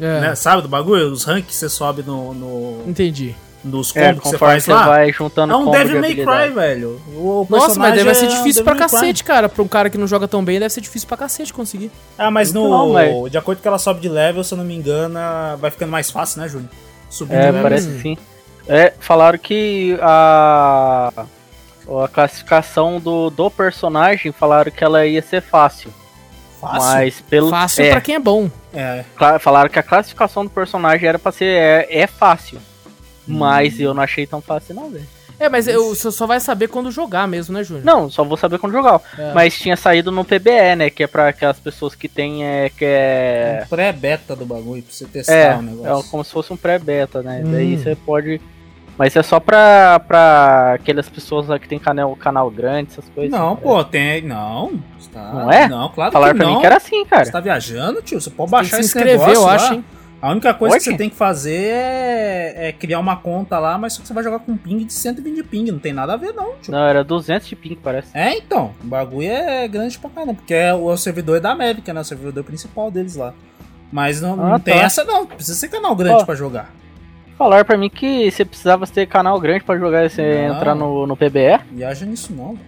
É, 0.00 0.20
Né? 0.20 0.34
Sabe 0.34 0.62
do 0.62 0.68
bagulho? 0.68 1.12
Os 1.12 1.22
ranks 1.24 1.46
que 1.46 1.54
você 1.54 1.68
sobe 1.68 2.02
no, 2.02 2.34
no, 2.34 2.82
entendi. 2.88 3.34
Nos 3.64 3.94
É, 3.96 4.08
combos 4.08 4.22
que 4.22 4.28
você 4.28 4.32
conforme 4.32 4.52
faz 4.54 4.64
você 4.64 4.72
lá. 4.72 4.86
vai 4.86 5.12
juntando 5.12 5.52
É 5.52 5.56
um 5.56 5.70
Devil 5.70 6.00
May. 6.00 6.14
Cry, 6.14 6.54
velho. 6.54 7.00
O 7.08 7.46
Nossa, 7.50 7.78
mas 7.78 7.94
deve 7.94 8.14
ser 8.14 8.26
é 8.26 8.28
difícil 8.28 8.62
um 8.62 8.64
pra 8.64 8.74
cacete, 8.76 9.24
cara. 9.24 9.48
Pra 9.48 9.62
um 9.62 9.68
cara 9.68 9.90
que 9.90 9.98
não 9.98 10.06
joga 10.06 10.28
tão 10.28 10.44
bem, 10.44 10.58
deve 10.60 10.72
ser 10.72 10.80
difícil 10.80 11.08
pra 11.08 11.16
cacete 11.16 11.52
conseguir. 11.52 11.90
Ah, 12.16 12.30
mas 12.30 12.52
no. 12.52 12.68
Não, 12.68 12.90
mas- 12.92 13.30
De 13.30 13.36
acordo 13.38 13.58
com 13.58 13.62
que 13.62 13.68
ela 13.68 13.78
sobe 13.78 14.00
de 14.00 14.08
level, 14.08 14.42
se 14.44 14.54
eu 14.54 14.58
não 14.58 14.64
me 14.64 14.74
engano, 14.74 15.18
vai 15.58 15.70
ficando 15.70 15.90
mais 15.90 16.10
fácil, 16.10 16.40
né, 16.40 16.48
Júniio? 16.48 16.70
Subir 17.10 17.34
É, 17.34 17.40
de 17.40 17.46
level. 17.46 17.62
parece 17.62 17.88
Hum. 17.88 17.94
que 17.96 18.02
sim. 18.02 18.18
É, 18.68 18.92
falaram 19.00 19.38
que 19.38 19.98
a 20.00 21.12
A 22.04 22.06
classificação 22.08 23.00
do, 23.00 23.30
do 23.30 23.50
personagem 23.50 24.30
falaram 24.30 24.70
que 24.70 24.84
ela 24.84 25.06
ia 25.06 25.22
ser 25.22 25.40
fácil. 25.40 25.90
Fácil. 26.60 26.80
Mas 26.82 27.20
pelo. 27.22 27.48
Fácil 27.50 27.84
é, 27.86 27.90
pra 27.92 28.00
quem 28.02 28.14
é 28.16 28.18
bom. 28.18 28.50
É. 28.74 29.04
falaram 29.40 29.70
que 29.70 29.78
a 29.78 29.82
classificação 29.82 30.44
do 30.44 30.50
personagem 30.50 31.08
era 31.08 31.18
pra 31.18 31.32
ser. 31.32 31.46
É, 31.46 31.86
é 32.00 32.06
fácil. 32.06 32.60
Mas 33.28 33.78
eu 33.78 33.92
não 33.94 34.02
achei 34.02 34.26
tão 34.26 34.40
fácil, 34.40 34.74
não, 34.74 34.90
velho. 34.90 35.06
É, 35.40 35.48
mas 35.48 35.68
eu, 35.68 35.94
você 35.94 36.10
só 36.10 36.26
vai 36.26 36.40
saber 36.40 36.66
quando 36.66 36.90
jogar 36.90 37.28
mesmo, 37.28 37.54
né, 37.54 37.62
Júnior? 37.62 37.84
Não, 37.84 38.10
só 38.10 38.24
vou 38.24 38.36
saber 38.36 38.58
quando 38.58 38.72
jogar. 38.72 39.00
É. 39.16 39.32
Mas 39.32 39.56
tinha 39.56 39.76
saído 39.76 40.10
no 40.10 40.24
PBE, 40.24 40.74
né? 40.76 40.90
Que 40.90 41.04
é 41.04 41.06
pra 41.06 41.28
aquelas 41.28 41.60
pessoas 41.60 41.94
que 41.94 42.08
tem. 42.08 42.44
É, 42.44 42.68
que 42.70 42.84
é. 42.84 43.62
Um 43.64 43.68
pré-beta 43.68 44.34
do 44.34 44.44
bagulho 44.44 44.82
pra 44.82 44.92
você 44.92 45.04
testar 45.04 45.32
É, 45.32 45.54
o 45.56 45.62
negócio. 45.62 46.06
é 46.08 46.10
como 46.10 46.24
se 46.24 46.32
fosse 46.32 46.52
um 46.52 46.56
pré-beta, 46.56 47.22
né? 47.22 47.42
Hum. 47.44 47.52
Daí 47.52 47.76
você 47.76 47.94
pode. 47.94 48.40
Mas 48.98 49.14
é 49.14 49.22
só 49.22 49.38
pra, 49.38 50.00
pra 50.00 50.72
aquelas 50.74 51.08
pessoas 51.08 51.46
lá 51.46 51.56
que 51.56 51.68
tem 51.68 51.78
canal, 51.78 52.16
canal 52.16 52.50
grande, 52.50 52.88
essas 52.90 53.08
coisas. 53.14 53.30
Não, 53.30 53.52
assim, 53.52 53.62
pô, 53.62 53.84
tem. 53.84 54.22
Não. 54.22 54.72
Tá- 55.12 55.32
Não 55.32 55.52
é? 55.52 55.68
Não, 55.68 55.88
claro 55.90 56.10
Falaram 56.10 56.32
que 56.32 56.38
pra 56.38 56.46
não. 56.48 56.54
mim 56.56 56.60
que 56.60 56.66
era 56.66 56.76
assim, 56.78 57.04
cara. 57.04 57.24
Você 57.24 57.30
tá 57.30 57.38
viajando, 57.38 58.02
tio? 58.02 58.20
Você 58.20 58.28
pode 58.28 58.50
baixar 58.50 58.76
se 58.78 58.80
esse 58.80 58.88
inscrever, 58.98 59.12
negócio 59.20 59.34
eu 59.34 59.42
lá. 59.42 59.54
acho, 59.54 59.74
hein? 59.74 59.84
A 60.20 60.30
única 60.32 60.52
coisa 60.52 60.76
que 60.78 60.82
você 60.84 60.96
tem 60.96 61.08
que 61.08 61.14
fazer 61.14 61.66
é, 61.70 62.68
é 62.68 62.72
criar 62.72 62.98
uma 62.98 63.16
conta 63.16 63.56
lá, 63.58 63.78
mas 63.78 63.92
só 63.92 64.02
que 64.02 64.08
você 64.08 64.12
vai 64.14 64.24
jogar 64.24 64.40
com 64.40 64.56
ping 64.56 64.84
de 64.84 64.92
120 64.92 65.42
ping. 65.44 65.70
Não 65.70 65.78
tem 65.78 65.92
nada 65.92 66.14
a 66.14 66.16
ver, 66.16 66.32
não, 66.32 66.54
tio. 66.60 66.72
Não, 66.72 66.80
era 66.84 67.04
200 67.04 67.46
de 67.46 67.54
ping, 67.54 67.76
parece. 67.76 68.08
É, 68.14 68.36
então. 68.36 68.72
O 68.82 68.86
bagulho 68.86 69.28
é 69.30 69.68
grande 69.68 69.96
pra 69.96 70.10
caramba. 70.10 70.34
Porque 70.34 70.52
é 70.54 70.74
o, 70.74 70.90
é 70.90 70.94
o 70.94 70.96
servidor 70.96 71.38
da 71.40 71.52
América, 71.52 71.92
né? 71.94 72.00
O 72.00 72.04
servidor 72.04 72.42
principal 72.42 72.90
deles 72.90 73.14
lá. 73.14 73.32
Mas 73.92 74.20
não, 74.20 74.34
não 74.36 74.54
Ah, 74.54 74.58
tem 74.58 74.74
tá. 74.74 74.80
essa, 74.80 75.04
não. 75.04 75.24
Precisa 75.24 75.56
ser 75.56 75.68
canal 75.68 75.94
grande 75.94 76.22
Ó. 76.22 76.24
pra 76.24 76.34
jogar. 76.34 76.70
Falaram 77.38 77.64
pra 77.64 77.78
mim 77.78 77.88
que 77.88 78.28
você 78.30 78.44
precisava 78.44 78.84
ter 78.88 79.06
canal 79.06 79.38
grande 79.38 79.62
pra 79.62 79.78
jogar 79.78 80.04
e 80.04 80.10
você 80.10 80.48
Não. 80.48 80.56
entrar 80.56 80.74
no, 80.74 81.06
no 81.06 81.16
PBE. 81.16 81.60
Viaja 81.70 82.04
nisso, 82.04 82.32
não. 82.34 82.54
velho. 82.54 82.60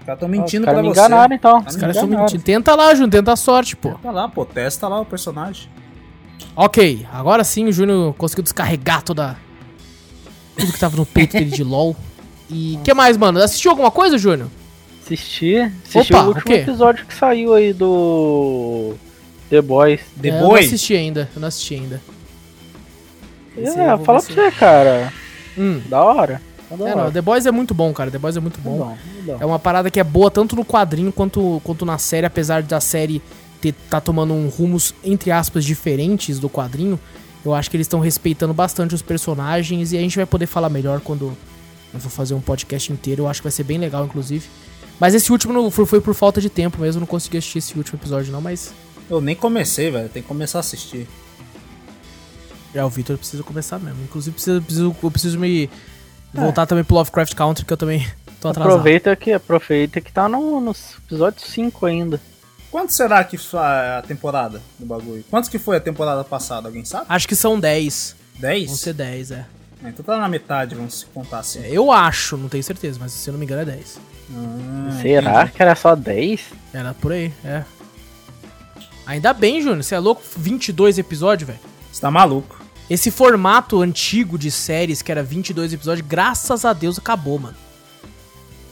Os 0.00 0.04
caras 0.04 0.20
tão 0.20 0.28
Os 0.28 0.36
mentindo 0.36 0.66
caras 0.66 0.80
pra 0.80 0.88
me 0.88 0.94
você. 0.94 1.00
enganaram, 1.00 1.34
então. 1.34 1.64
Os 1.66 1.76
caras 1.76 1.96
estão 1.96 2.08
mentindo. 2.10 2.42
Tenta 2.42 2.74
lá, 2.74 2.94
Júnior, 2.94 3.10
tenta 3.10 3.32
a 3.32 3.36
sorte, 3.36 3.74
pô. 3.74 3.92
Tá 4.02 4.10
lá, 4.10 4.28
pô. 4.28 4.44
Testa 4.44 4.86
lá 4.86 5.00
o 5.00 5.06
personagem. 5.06 5.70
Ok, 6.56 7.06
agora 7.12 7.44
sim 7.44 7.66
o 7.66 7.72
Júnior 7.72 8.14
conseguiu 8.14 8.42
descarregar 8.42 9.02
toda. 9.02 9.36
Tudo 10.56 10.72
que 10.72 10.78
tava 10.78 10.96
no 10.96 11.06
peito 11.06 11.32
dele 11.34 11.50
de 11.50 11.62
LOL. 11.62 11.94
E 12.50 12.76
o 12.80 12.82
que 12.82 12.92
mais, 12.94 13.16
mano? 13.16 13.40
Assistiu 13.40 13.70
alguma 13.70 13.90
coisa, 13.90 14.18
Júnior? 14.18 14.48
Assisti, 15.04 15.56
assisti 15.56 16.12
Opa, 16.12 16.22
o 16.22 16.24
o 16.24 16.28
último 16.28 16.44
quê? 16.44 16.54
episódio 16.54 17.06
que 17.06 17.14
saiu 17.14 17.54
aí 17.54 17.72
do 17.72 18.94
The 19.48 19.62
Boys. 19.62 20.00
The 20.20 20.28
É, 20.28 20.38
Eu 20.38 20.42
não 20.42 20.54
assisti 20.54 20.94
ainda, 20.96 21.28
eu 21.34 21.40
não 21.40 21.48
assisti 21.48 21.74
ainda. 21.74 22.00
Esse 23.56 23.78
aí 23.78 23.86
eu 23.86 23.92
É, 23.94 23.98
fala 23.98 24.20
pra 24.22 24.34
você, 24.34 24.50
cara. 24.52 25.12
Hum. 25.56 25.80
Da 25.88 26.02
hora. 26.02 26.42
É, 26.70 26.74
hora. 26.82 26.94
não, 27.04 27.12
The 27.12 27.22
Boys 27.22 27.46
é 27.46 27.50
muito 27.50 27.72
bom, 27.72 27.92
cara. 27.92 28.10
The 28.10 28.18
Boys 28.18 28.36
é 28.36 28.40
muito 28.40 28.60
bom, 28.60 28.78
tá 28.78 28.84
bom. 29.24 29.36
É 29.40 29.46
uma 29.46 29.58
parada 29.58 29.90
que 29.90 29.98
é 29.98 30.04
boa 30.04 30.30
tanto 30.30 30.54
no 30.54 30.64
quadrinho 30.64 31.10
quanto, 31.12 31.60
quanto 31.64 31.84
na 31.86 31.96
série, 31.98 32.26
apesar 32.26 32.62
da 32.62 32.80
série 32.80 33.22
ter, 33.60 33.74
tá 33.90 34.00
tomando 34.00 34.32
um 34.32 34.48
rumos, 34.48 34.94
entre 35.04 35.30
aspas, 35.30 35.64
diferentes 35.64 36.38
do 36.38 36.48
quadrinho. 36.48 36.98
Eu 37.44 37.54
acho 37.54 37.70
que 37.70 37.76
eles 37.76 37.86
estão 37.86 38.00
respeitando 38.00 38.52
bastante 38.52 38.94
os 38.94 39.02
personagens 39.02 39.92
e 39.92 39.96
a 39.96 40.00
gente 40.00 40.16
vai 40.16 40.26
poder 40.26 40.46
falar 40.46 40.68
melhor 40.68 41.00
quando 41.00 41.36
eu 41.92 42.00
for 42.00 42.10
fazer 42.10 42.34
um 42.34 42.40
podcast 42.40 42.92
inteiro. 42.92 43.22
Eu 43.22 43.28
acho 43.28 43.40
que 43.40 43.44
vai 43.44 43.52
ser 43.52 43.64
bem 43.64 43.78
legal, 43.78 44.04
inclusive. 44.04 44.46
Mas 45.00 45.14
esse 45.14 45.30
último 45.30 45.52
não, 45.52 45.70
foi, 45.70 45.86
foi 45.86 46.00
por 46.00 46.14
falta 46.14 46.40
de 46.40 46.50
tempo 46.50 46.80
mesmo, 46.80 46.98
eu 46.98 47.00
não 47.00 47.06
consegui 47.06 47.38
assistir 47.38 47.58
esse 47.58 47.76
último 47.76 47.98
episódio 47.98 48.32
não, 48.32 48.40
mas 48.40 48.72
Eu 49.08 49.20
nem 49.20 49.36
comecei, 49.36 49.90
velho. 49.90 50.08
Tem 50.08 50.22
que 50.22 50.28
começar 50.28 50.58
a 50.58 50.60
assistir. 50.60 51.06
já 52.74 52.84
o 52.84 52.90
Victor 52.90 53.16
precisa 53.16 53.42
começar 53.42 53.78
mesmo. 53.78 54.02
Inclusive 54.02 54.34
preciso, 54.34 54.62
preciso, 54.62 54.96
eu 55.02 55.10
preciso 55.10 55.38
me 55.38 55.70
voltar 56.34 56.66
também 56.66 56.84
pro 56.84 56.96
Lovecraft 56.96 57.34
Country, 57.34 57.64
que 57.64 57.72
eu 57.72 57.76
também 57.76 58.06
tô 58.40 58.48
atrasado. 58.48 58.72
Aproveita 58.72 59.14
que, 59.14 59.32
aproveita 59.32 60.00
que 60.00 60.12
tá 60.12 60.28
no, 60.28 60.60
no 60.60 60.74
episódio 61.06 61.40
5 61.46 61.86
ainda. 61.86 62.20
Quanto 62.70 62.92
será 62.92 63.24
que 63.24 63.38
foi 63.38 63.58
a 63.60 64.02
temporada 64.06 64.60
do 64.78 64.84
bagulho? 64.84 65.24
Quantos 65.30 65.48
que 65.48 65.58
foi 65.58 65.76
a 65.78 65.80
temporada 65.80 66.22
passada? 66.22 66.68
Alguém 66.68 66.84
sabe? 66.84 67.06
Acho 67.08 67.26
que 67.26 67.34
são 67.34 67.58
10. 67.58 68.14
10? 68.38 68.66
Vão 68.66 68.76
ser 68.76 68.92
10, 68.94 69.30
é. 69.30 69.46
É, 69.84 69.88
então 69.88 70.04
tá 70.04 70.18
na 70.18 70.28
metade, 70.28 70.74
vamos 70.74 71.00
se 71.00 71.06
contar 71.06 71.38
assim. 71.38 71.60
É, 71.60 71.68
Eu 71.70 71.90
acho, 71.92 72.36
não 72.36 72.48
tenho 72.48 72.62
certeza, 72.64 72.98
mas 73.00 73.12
se 73.12 73.28
eu 73.28 73.32
não 73.32 73.38
me 73.38 73.46
engano 73.46 73.62
é 73.62 73.64
10. 73.64 74.00
Ah, 74.34 74.98
Será 75.00 75.40
entendi. 75.42 75.52
que 75.52 75.62
era 75.62 75.74
só 75.74 75.94
10? 75.94 76.40
Era 76.74 76.92
por 76.94 77.12
aí, 77.12 77.32
é. 77.44 77.64
Ainda 79.06 79.32
bem, 79.32 79.62
Júnior, 79.62 79.82
você 79.82 79.94
é 79.94 79.98
louco? 79.98 80.22
22 80.36 80.98
episódios, 80.98 81.46
velho. 81.46 81.60
Você 81.90 82.00
tá 82.00 82.10
maluco. 82.10 82.60
Esse 82.90 83.10
formato 83.10 83.80
antigo 83.80 84.38
de 84.38 84.50
séries, 84.50 85.00
que 85.00 85.10
era 85.12 85.22
22 85.22 85.72
episódios, 85.72 86.06
graças 86.06 86.64
a 86.64 86.72
Deus 86.72 86.98
acabou, 86.98 87.38
mano. 87.38 87.56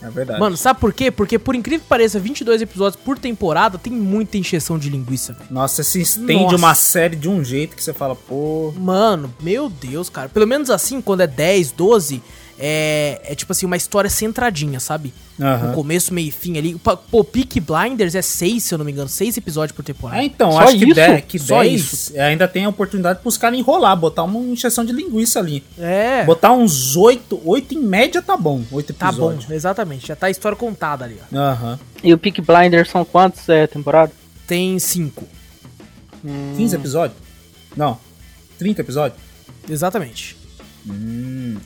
É 0.03 0.11
verdade. 0.11 0.38
Mano, 0.38 0.57
sabe 0.57 0.80
por 0.80 0.92
quê? 0.92 1.11
Porque, 1.11 1.38
por 1.38 1.55
incrível 1.55 1.80
que 1.80 1.88
pareça, 1.88 2.18
22 2.18 2.62
episódios 2.62 3.01
por 3.03 3.18
temporada 3.18 3.78
tem 3.78 3.92
muita 3.92 4.36
encheção 4.36 4.78
de 4.78 4.90
linguiça, 4.90 5.32
velho. 5.32 5.47
Nossa, 5.51 5.82
se 5.82 6.01
estende 6.01 6.42
Nossa. 6.42 6.57
uma 6.57 6.74
série 6.74 7.16
de 7.16 7.28
um 7.28 7.42
jeito 7.42 7.74
que 7.76 7.82
você 7.82 7.92
fala, 7.92 8.14
pô. 8.14 8.72
Mano, 8.76 9.32
meu 9.40 9.68
Deus, 9.68 10.09
cara. 10.09 10.28
Pelo 10.28 10.47
menos 10.47 10.70
assim, 10.70 11.01
quando 11.01 11.22
é 11.22 11.26
10, 11.26 11.72
12, 11.72 12.22
é, 12.59 13.20
é 13.24 13.34
tipo 13.34 13.53
assim, 13.53 13.66
uma 13.66 13.76
história 13.76 14.11
centradinha, 14.11 14.80
sabe? 14.80 15.12
No 15.39 15.74
começo, 15.74 16.14
meio 16.14 16.28
e 16.28 16.30
fim 16.30 16.57
ali. 16.57 16.74
Pô, 17.11 17.22
Peak 17.22 17.61
Blinders 17.61 18.14
é 18.14 18.22
6, 18.22 18.62
se 18.62 18.74
eu 18.74 18.78
não 18.78 18.84
me 18.84 18.93
engano. 18.93 19.09
6 19.09 19.37
episódios 19.37 19.76
por 19.76 19.84
temporada. 19.84 20.22
É, 20.22 20.24
então, 20.24 20.51
Só 20.53 20.61
acho 20.61 20.78
que 20.78 20.84
isso? 20.87 20.95
10, 20.95 21.24
que 21.26 21.39
Só 21.39 21.62
10 21.62 21.80
isso. 21.80 22.18
ainda 22.20 22.49
tem 22.49 22.64
a 22.64 22.68
oportunidade 22.68 23.20
pros 23.20 23.37
caras 23.37 23.59
enrolar, 23.59 23.95
botar 23.97 24.22
uma 24.22 24.39
injeção 24.41 24.84
de 24.84 24.93
linguiça 24.93 25.39
ali. 25.39 25.62
É. 25.78 26.24
Botar 26.24 26.53
uns 26.53 26.97
8, 26.97 27.41
8 27.45 27.74
em 27.74 27.82
média 27.82 28.22
tá 28.22 28.37
bom, 28.37 28.62
8 28.72 28.95
Tá 28.95 29.12
bom, 29.12 29.30
episódios. 29.30 29.51
exatamente. 29.51 30.07
Já 30.07 30.16
tá 30.16 30.26
a 30.28 30.30
história 30.30 30.57
contada 30.57 31.05
ali, 31.05 31.18
ó. 31.32 31.37
Aham. 31.37 31.78
E 32.03 32.14
o 32.14 32.18
Peak 32.18 32.41
Blinders 32.41 32.89
são 32.89 33.05
quantos 33.05 33.49
é, 33.49 33.66
temporada? 33.66 34.12
Tem 34.47 34.78
5. 34.78 35.24
15 36.57 36.74
episódios? 36.76 37.18
Não. 37.76 37.99
30 38.59 38.80
episódios? 38.80 39.20
Exatamente. 39.68 40.37
Hum. 40.89 41.57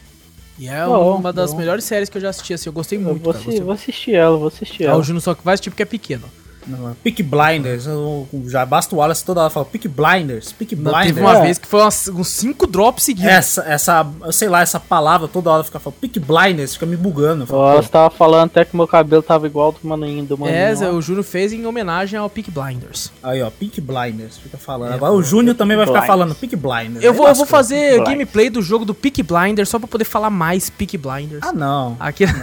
E 0.61 0.69
é 0.69 0.85
Bom, 0.85 1.17
uma 1.17 1.33
das 1.33 1.53
bom. 1.53 1.59
melhores 1.59 1.85
séries 1.85 2.11
que 2.11 2.19
eu 2.19 2.21
já 2.23 2.29
assisti, 2.29 2.53
assim. 2.53 2.69
Eu 2.69 2.73
gostei 2.75 2.99
Eu 2.99 3.03
muito, 3.03 3.23
vou, 3.23 3.33
cara. 3.33 3.39
assi- 3.39 3.47
Gostei. 3.47 3.65
vou 3.65 3.73
assistir 3.73 4.15
ela, 4.15 4.37
vou 4.37 4.49
assistir 4.49 4.85
Ah, 4.87 4.91
ela. 4.91 4.99
o 4.99 5.03
Juno 5.03 5.19
só 5.19 5.35
que 5.35 5.43
vai 5.43 5.55
assistir 5.55 5.71
porque 5.71 5.83
é 5.83 5.87
pequeno. 5.87 6.25
Não, 6.67 6.95
Peak 7.03 7.23
Blinders, 7.23 7.87
eu- 7.87 8.29
já 8.47 8.65
basta 8.67 8.95
o 8.95 8.99
Wallace 8.99 9.25
toda 9.25 9.41
hora 9.41 9.51
falar 9.51 9.65
Peak 9.67 9.89
Blinders, 9.89 10.55
Não, 10.59 10.67
Blinders. 10.93 11.07
teve 11.07 11.21
uma 11.21 11.39
É. 11.39 11.43
vez 11.43 11.59
que 11.59 11.67
foi 11.67 11.81
umas- 11.81 12.09
uns 12.09 12.29
5 12.29 12.67
drops 12.67 13.05
seguidos. 13.05 13.31
Essa, 13.31 13.63
essa, 13.63 14.07
eu 14.25 14.33
sei 14.33 14.49
lá, 14.49 14.61
essa 14.61 14.79
palavra 14.79 15.27
toda 15.27 15.51
hora 15.51 15.65
fica 15.65 15.81
falando 15.81 15.99
Peak 16.01 16.21
Blinders, 16.21 16.75
fica 16.75 16.87
me 16.87 16.97
bugando. 16.97 17.47
Pô, 17.47 17.73
Você 17.77 17.89
tava 17.89 18.11
falando 18.11 18.47
até 18.47 18.65
que 18.65 18.77
meu 18.77 18.87
cabelo 18.87 19.23
tava 19.23 19.47
igual 19.47 19.73
do 19.73 19.79
maninho 19.89 20.25
do 20.25 20.37
maninho. 20.39 20.57
É, 20.57 20.75
o 20.91 21.01
Júnior 21.01 21.25
fez 21.25 21.53
em 21.53 21.65
homenagem 21.67 22.19
ao 22.19 22.29
Peak 22.29 22.51
Blinders. 22.51 23.11
Aí, 23.23 23.43
ó, 23.43 23.51
Peak 23.51 23.81
Blinders, 23.81 24.37
fica 24.39 24.59
falando. 24.59 24.93
Agora 24.93 25.13
o 25.13 25.23
Júnior 25.23 25.57
também 25.57 25.77
vai 25.77 25.87
ficar 25.87 26.03
falando 26.03 26.35
Peak 26.35 26.57
Blinders. 26.57 27.03
Eu 27.05 27.13
Aí 27.13 27.17
vou, 27.17 27.29
eu 27.29 27.35
vou 27.35 27.47
fazer 27.47 27.91
Blinders. 27.95 28.09
gameplay 28.11 28.51
do 28.51 28.61
jogo 28.63 28.85
do 28.85 28.95
Peak 28.95 29.23
Blinders 29.23 29.69
só 29.69 29.79
pra 29.79 29.89
poder 29.89 30.05
falar 30.05 30.31
mais 30.31 30.69
Peak 30.69 30.99
Blinders. 30.99 31.43
Ah, 31.43 31.53
não. 31.53 31.97
Aqui 31.99 32.27
nós 32.27 32.35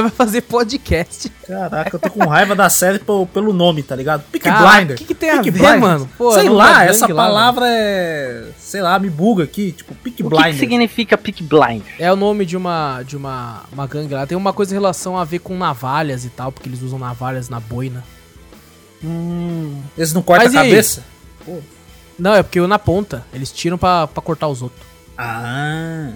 vai 0.02 0.10
fazer 0.10 0.42
podcast. 0.42 1.28
Caraca, 1.46 1.96
eu 1.96 2.00
tô 2.00 2.10
com 2.10 2.26
raiva 2.26 2.54
da 2.54 2.68
série 2.70 2.98
pelo, 2.98 3.26
pelo 3.26 3.52
nome, 3.52 3.82
tá 3.82 3.94
ligado? 3.96 4.22
Peak 4.30 4.44
Caraca, 4.44 4.76
Blinders. 4.76 4.98
que 5.00 5.06
que 5.06 5.14
tem 5.14 5.30
a 5.30 5.34
Peaky 5.34 5.50
ver, 5.50 5.58
Blinders. 5.58 5.80
mano? 5.80 6.10
Pô, 6.18 6.32
sei 6.32 6.48
lá, 6.48 6.84
essa 6.84 7.06
lá, 7.12 7.14
palavra 7.26 7.64
é. 7.68 8.48
Sei 8.58 8.80
lá, 8.80 8.98
me 8.98 9.08
buga 9.10 9.44
aqui. 9.44 9.72
Tipo, 9.72 9.94
Peak 9.94 10.22
O 10.22 10.30
que, 10.30 10.42
que 10.44 10.54
significa 10.54 11.16
Peak 11.18 11.42
Blinders? 11.42 11.94
É 11.98 12.12
o 12.12 12.16
nome 12.16 12.44
de 12.46 12.56
uma 12.56 13.02
de 13.02 13.16
uma, 13.16 13.64
uma 13.72 13.86
gangue 13.86 14.14
lá. 14.14 14.26
Tem 14.26 14.36
uma 14.36 14.52
coisa 14.52 14.72
em 14.72 14.76
relação 14.78 15.18
a 15.18 15.24
ver 15.24 15.38
com 15.40 15.56
navalhas 15.56 16.24
e 16.24 16.28
tal, 16.30 16.50
porque 16.52 16.68
eles 16.68 16.82
usam 16.82 16.98
navalhas 16.98 17.48
na 17.48 17.60
boina. 17.60 18.04
Hum, 19.02 19.80
Eles 19.96 20.12
não 20.12 20.22
cortam 20.22 20.46
a 20.46 20.50
Mas 20.50 20.56
aí? 20.60 20.68
cabeça? 20.70 21.04
Não, 22.18 22.34
é 22.34 22.42
porque 22.42 22.58
eu 22.58 22.66
na 22.66 22.78
ponta. 22.78 23.24
Eles 23.32 23.50
tiram 23.52 23.78
pra, 23.78 24.06
pra 24.08 24.20
cortar 24.22 24.48
os 24.48 24.60
outros. 24.60 24.82
Ah. 25.16 26.10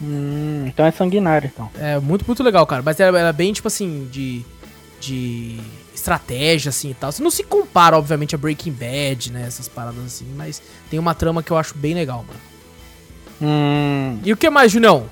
Hum, 0.00 0.64
então 0.66 0.86
é 0.86 0.90
sanguinário, 0.90 1.50
então. 1.52 1.70
É 1.78 1.98
muito, 1.98 2.24
muito 2.26 2.42
legal, 2.42 2.66
cara. 2.66 2.82
Mas 2.82 2.98
ela, 3.00 3.18
ela 3.18 3.28
é 3.30 3.32
bem, 3.32 3.52
tipo 3.52 3.68
assim, 3.68 4.08
de. 4.10 4.44
de 5.00 5.58
estratégia, 5.94 6.70
assim 6.70 6.90
e 6.90 6.94
tal. 6.94 7.10
Você 7.10 7.22
não 7.22 7.30
se 7.30 7.42
compara, 7.42 7.98
obviamente, 7.98 8.34
a 8.34 8.38
Breaking 8.38 8.72
Bad, 8.72 9.32
né? 9.32 9.44
Essas 9.46 9.68
paradas 9.68 10.04
assim. 10.04 10.26
Mas 10.36 10.62
tem 10.88 10.98
uma 10.98 11.14
trama 11.14 11.42
que 11.42 11.50
eu 11.50 11.56
acho 11.56 11.76
bem 11.76 11.94
legal, 11.94 12.24
mano. 12.26 12.40
Hum, 13.40 14.18
E 14.24 14.32
o 14.32 14.36
que 14.36 14.50
mais, 14.50 14.72
Julião? 14.72 15.06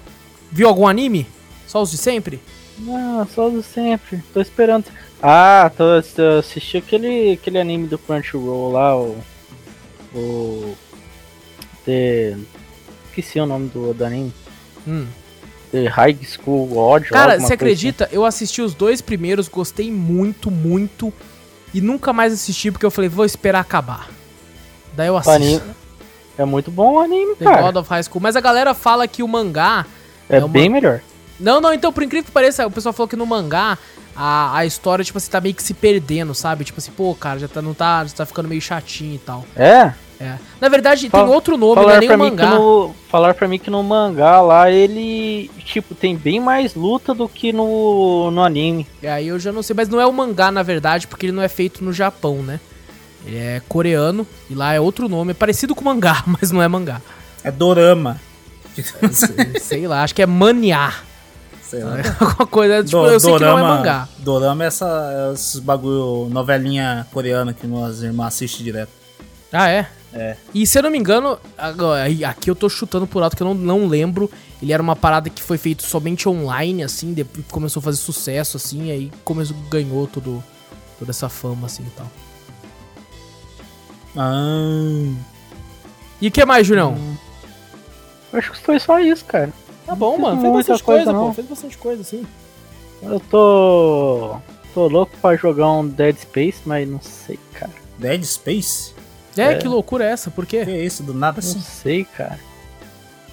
Viu 0.51 0.69
algum 0.69 0.87
anime? 0.87 1.27
Só 1.67 1.83
os 1.83 1.91
de 1.91 1.97
sempre? 1.99 2.41
não, 2.79 3.27
só 3.27 3.49
do 3.49 3.63
sempre. 3.63 4.23
Tô 4.33 4.41
esperando. 4.41 4.85
Ah, 5.23 5.71
tô, 5.77 5.85
eu 6.23 6.39
assisti 6.39 6.77
aquele, 6.77 7.33
aquele 7.33 7.59
anime 7.59 7.87
do 7.89 7.99
Crunchyroll 7.99 8.73
lá, 8.73 8.97
o. 8.97 9.17
O. 10.15 10.77
The. 11.85 12.37
Esqueci 13.09 13.41
o 13.41 13.47
nome 13.47 13.69
do, 13.69 13.95
do 13.95 14.05
anime. 14.05 14.33
Hum. 14.87 15.07
The 15.73 15.89
High 15.89 16.19
School 16.25 16.77
Odd. 16.79 17.09
Cara, 17.11 17.39
você 17.41 17.55
acredita? 17.55 18.09
Eu 18.13 18.25
assisti 18.25 18.63
os 18.63 18.75
dois 18.75 19.01
primeiros, 19.01 19.49
gostei 19.49 19.91
muito, 19.91 20.51
muito. 20.51 21.13
E 21.75 21.81
nunca 21.81 22.13
mais 22.13 22.33
assisti 22.33 22.71
porque 22.71 22.87
eu 22.87 22.91
falei, 22.91 23.11
vou 23.11 23.25
esperar 23.25 23.61
acabar. 23.61 24.09
Daí 24.95 25.09
eu 25.09 25.17
assim. 25.17 25.31
assisto. 25.31 25.63
Anime. 25.63 25.77
É 26.39 26.45
muito 26.45 26.71
bom 26.71 26.95
o 26.95 27.01
anime, 27.01 27.35
The 27.37 27.45
cara. 27.45 27.63
God 27.63 27.77
of 27.77 27.91
High 27.91 28.03
School. 28.05 28.21
Mas 28.23 28.37
a 28.37 28.41
galera 28.41 28.75
fala 28.75 29.09
que 29.09 29.23
o 29.23 29.29
mangá 29.29 29.87
É, 30.29 30.37
é 30.37 30.39
uma- 30.39 30.49
bem 30.49 30.69
melhor. 30.69 31.01
Não, 31.41 31.61
não, 31.61 31.73
então, 31.73 31.93
por 31.93 32.03
incrível 32.03 32.25
que 32.27 32.31
pareça, 32.31 32.67
o 32.67 32.71
pessoal 32.71 32.93
falou 32.93 33.09
que 33.09 33.17
no 33.17 33.27
mangá 33.27 33.77
a, 34.15 34.57
a 34.59 34.65
história, 34.65 35.05
tipo 35.05 35.19
assim, 35.19 35.31
tá 35.31 35.41
meio 35.41 35.55
que 35.55 35.63
se 35.63 35.75
perdendo, 35.75 36.35
sabe? 36.35 36.65
Tipo 36.65 36.79
assim, 36.79 36.93
pô, 36.93 37.15
cara, 37.15 37.39
já 37.39 37.49
tá, 37.49 37.61
não 37.61 37.75
tá, 37.75 38.05
já 38.05 38.15
tá 38.15 38.25
ficando 38.27 38.49
meio 38.49 38.61
chatinho 38.63 39.17
e 39.17 39.19
tal. 39.19 39.45
É? 39.55 39.93
É. 40.19 40.37
Na 40.61 40.69
verdade, 40.69 41.11
Fala- 41.11 41.25
tem 41.27 41.35
outro 41.35 41.57
nome, 41.59 41.75
não 41.77 41.83
é 41.83 41.85
Falar 41.85 41.99
nem 42.01 42.09
pra, 42.09 42.17
o 42.17 42.21
mim 42.21 42.31
que 42.31 42.43
mangá. 42.43 42.55
no, 42.59 42.95
falar 43.09 43.35
pra 43.35 43.47
mim 43.49 43.59
que 43.59 43.69
no 43.71 43.83
mangá 43.83 44.41
lá 44.41 44.71
ele, 44.71 45.51
tipo, 45.65 45.95
tem 45.95 46.17
bem 46.17 46.41
mais 46.41 46.75
luta 46.75 47.13
do 47.13 47.29
que 47.29 47.53
no, 47.53 48.31
no 48.31 48.43
anime. 48.43 48.87
E 49.03 49.07
aí 49.07 49.29
eu 49.29 49.39
já 49.39 49.53
não 49.53 49.63
sei, 49.63 49.75
mas 49.77 49.89
não 49.91 50.01
é 50.01 50.07
o 50.07 50.13
mangá, 50.13 50.51
na 50.51 50.63
verdade, 50.63 51.07
porque 51.07 51.27
ele 51.27 51.33
não 51.33 51.43
é 51.43 51.49
feito 51.49 51.85
no 51.85 51.93
Japão, 51.93 52.37
né? 52.43 52.59
Ele 53.27 53.37
é 53.37 53.61
coreano 53.69 54.27
e 54.49 54.55
lá 54.55 54.73
é 54.73 54.81
outro 54.81 55.09
nome, 55.09 55.33
é 55.33 55.35
parecido 55.35 55.75
com 55.75 55.85
mangá, 55.85 56.23
mas 56.41 56.51
não 56.51 56.63
é 56.63 56.69
mangá. 56.69 57.03
É 57.45 57.51
Dorama. 57.51 58.19
Sei, 59.13 59.61
sei 59.61 59.87
lá, 59.89 60.03
acho 60.03 60.15
que 60.15 60.23
é 60.23 60.27
maniá. 60.27 60.95
Sei 61.63 61.83
lá. 61.83 61.97
Alguma 62.21 62.47
coisa, 62.47 62.85
tipo, 62.85 63.03
Do- 63.03 63.09
eu 63.09 63.21
sei 63.21 63.35
que 63.35 63.41
não 63.45 63.59
é 63.59 63.63
mangá. 63.63 64.09
Dorama 64.19 64.65
é 64.65 64.67
essa, 64.69 65.33
esses 65.35 65.59
bagulho, 65.61 66.29
novelinha 66.31 67.07
coreana 67.13 67.53
que 67.53 67.67
nós 67.67 68.03
irmãs 68.03 68.29
assistem 68.29 68.65
direto. 68.65 68.91
Ah, 69.53 69.69
é? 69.71 69.87
É. 70.17 70.37
E 70.55 70.67
se 70.67 70.79
eu 70.79 70.83
não 70.83 70.91
me 70.91 70.99
engano, 70.99 71.39
aqui 72.27 72.51
eu 72.51 72.57
tô 72.57 72.69
chutando 72.71 73.07
por 73.07 73.23
alto 73.23 73.37
que 73.37 73.43
eu 73.43 73.47
não, 73.47 73.55
não 73.55 73.87
lembro. 73.87 74.31
Ele 74.63 74.73
era 74.73 74.83
uma 74.83 74.97
parada 74.97 75.29
que 75.29 75.43
foi 75.43 75.59
feito 75.59 75.83
somente 75.83 76.27
online, 76.29 76.83
assim, 76.83 77.13
depois 77.13 77.45
começou 77.51 77.81
a 77.81 77.83
fazer 77.85 77.99
sucesso, 77.99 78.57
assim, 78.57 78.91
aí 78.91 79.13
começou, 79.23 79.55
ganhou 79.69 80.07
todo, 80.07 80.43
toda 80.99 81.11
essa 81.11 81.29
fama, 81.29 81.67
assim 81.67 81.83
e 81.83 81.91
tal. 81.91 82.07
Ah, 84.17 85.13
E 86.21 86.29
o 86.29 86.31
que 86.33 86.45
mais, 86.47 86.67
Julião? 86.67 86.95
Hum. 86.95 87.17
Acho 88.33 88.53
que 88.53 88.59
foi 88.59 88.79
só 88.81 88.99
isso, 88.99 89.25
cara. 89.27 89.53
Tá 89.85 89.95
bom, 89.95 90.13
Não 90.13 90.19
mano. 90.19 90.41
Fez 90.41 90.53
bastante 90.55 90.83
coisa, 90.83 91.05
coisa, 91.05 91.19
pô. 91.19 91.27
não. 91.27 91.35
Fez 91.35 91.47
bastante 91.47 91.79
coisa, 91.79 92.03
sim. 92.03 92.27
Eu 93.03 93.21
tô. 93.21 94.37
tô 94.75 94.89
louco 94.89 95.13
pra 95.21 95.37
jogar 95.37 95.71
um 95.71 95.87
Dead 95.87 96.17
Space, 96.17 96.61
mas 96.65 96.89
não 96.89 97.01
sei, 97.01 97.39
cara. 97.53 97.73
Dead 97.99 98.25
Space? 98.25 98.95
É, 99.37 99.53
É. 99.53 99.55
que 99.57 99.69
loucura 99.69 100.05
é 100.05 100.09
essa? 100.11 100.31
Por 100.31 100.47
Que 100.47 100.65
quê? 100.65 100.71
é 100.71 100.85
isso, 100.85 101.03
do 101.03 101.13
nada 101.15 101.41
Não 101.43 101.49
assim? 101.51 101.61
sei, 101.61 102.05
cara. 102.05 102.39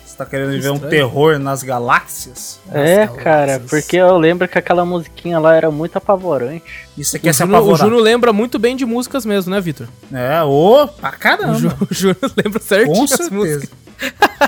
Você 0.05 0.17
tá 0.17 0.25
querendo 0.27 0.51
Que 0.51 0.59
ver 0.59 0.69
um 0.69 0.77
terror 0.77 1.39
nas 1.39 1.63
galáxias? 1.63 2.59
é, 2.71 3.07
Nossa, 3.07 3.19
cara, 3.19 3.53
Nossa. 3.57 3.69
porque 3.69 3.95
eu 3.97 4.15
lembro 4.17 4.47
que 4.47 4.59
aquela 4.59 4.85
musiquinha 4.85 5.39
lá 5.39 5.55
era 5.55 5.71
muito 5.71 5.97
apavorante. 5.97 6.63
E 6.95 7.03
você 7.03 7.17
O 7.17 7.19
quer 7.19 7.33
se 7.33 7.39
Júnior, 7.39 7.55
o 7.55 7.57
apavorar? 7.63 7.87
Júnior 7.87 8.01
lembra 8.03 8.31
muito 8.31 8.59
bem 8.59 8.75
de 8.75 8.85
músicas 8.85 9.25
mesmo, 9.25 9.49
né, 9.51 9.59
Vitor? 9.59 9.87
É, 10.13 10.43
ô, 10.43 10.87
pra 10.87 11.09
O, 11.09 11.13
caramba. 11.13 11.75
O 11.89 11.93
Júnior 11.93 12.17
lembra 12.37 12.61
certinho 12.61 12.95
Com 12.95 13.03
as 13.05 13.09
certeza. 13.09 13.33
músicas. 13.35 13.69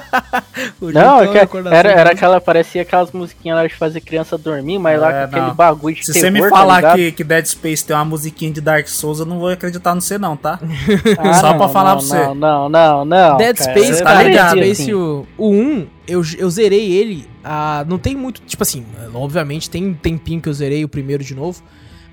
Não, 0.81 1.21
é 1.21 1.31
recordação 1.39 1.77
era, 1.77 1.89
era 1.89 1.99
música. 2.01 2.11
aquela, 2.15 2.41
parecia 2.41 2.81
aquelas 2.81 3.11
musiquinhas 3.11 3.57
lá 3.57 3.67
de 3.67 3.73
fazer 3.75 4.01
criança 4.01 4.37
dormir, 4.37 4.79
mas 4.79 4.99
lá 4.99 5.09
É, 5.11 5.19
com 5.19 5.23
aquele 5.25 5.45
não. 5.47 5.53
bagulho 5.55 5.95
de 5.95 6.05
Se 6.05 6.13
terror, 6.13 6.25
você 6.25 6.31
me 6.31 6.41
tá 6.41 6.49
falar 6.49 6.75
ligado? 6.77 6.95
que, 6.97 7.11
que 7.11 7.23
Dead 7.23 7.45
Space 7.45 7.85
tem 7.85 7.95
uma 7.95 8.05
musiquinha 8.05 8.51
de 8.51 8.61
Dark 8.61 8.87
Souls, 8.87 9.19
eu 9.19 9.25
não 9.25 9.39
vou 9.39 9.49
acreditar 9.49 9.93
no 9.95 10.01
você 10.01 10.17
não, 10.17 10.35
tá? 10.37 10.59
Ah, 11.17 11.33
Só 11.35 11.49
não, 11.51 11.57
pra 11.57 11.69
falar 11.69 11.95
não, 11.95 11.97
pra 11.97 12.07
você. 12.07 12.17
Não, 12.17 12.35
não, 12.35 12.69
não, 12.69 13.05
não. 13.05 13.37
Dead 13.37 13.57
cara, 13.57 13.71
Space, 13.71 13.97
tá 13.99 14.03
cara, 14.05 14.15
falei 14.17 14.31
ligado, 14.31 14.55
Dead 14.55 14.71
assim, 14.71 14.83
Space, 14.83 14.93
o, 14.93 15.27
o 15.37 15.49
1, 15.51 15.87
eu, 16.07 16.21
eu 16.37 16.49
zerei 16.49 16.91
ele, 16.93 17.27
ah, 17.43 17.83
não 17.87 17.97
tem 17.97 18.15
muito, 18.15 18.41
tipo 18.41 18.63
assim, 18.63 18.85
obviamente 19.13 19.69
tem 19.69 19.85
um 19.87 19.93
tempinho 19.93 20.41
que 20.41 20.49
eu 20.49 20.53
zerei 20.53 20.83
o 20.83 20.89
primeiro 20.89 21.23
de 21.23 21.35
novo, 21.35 21.61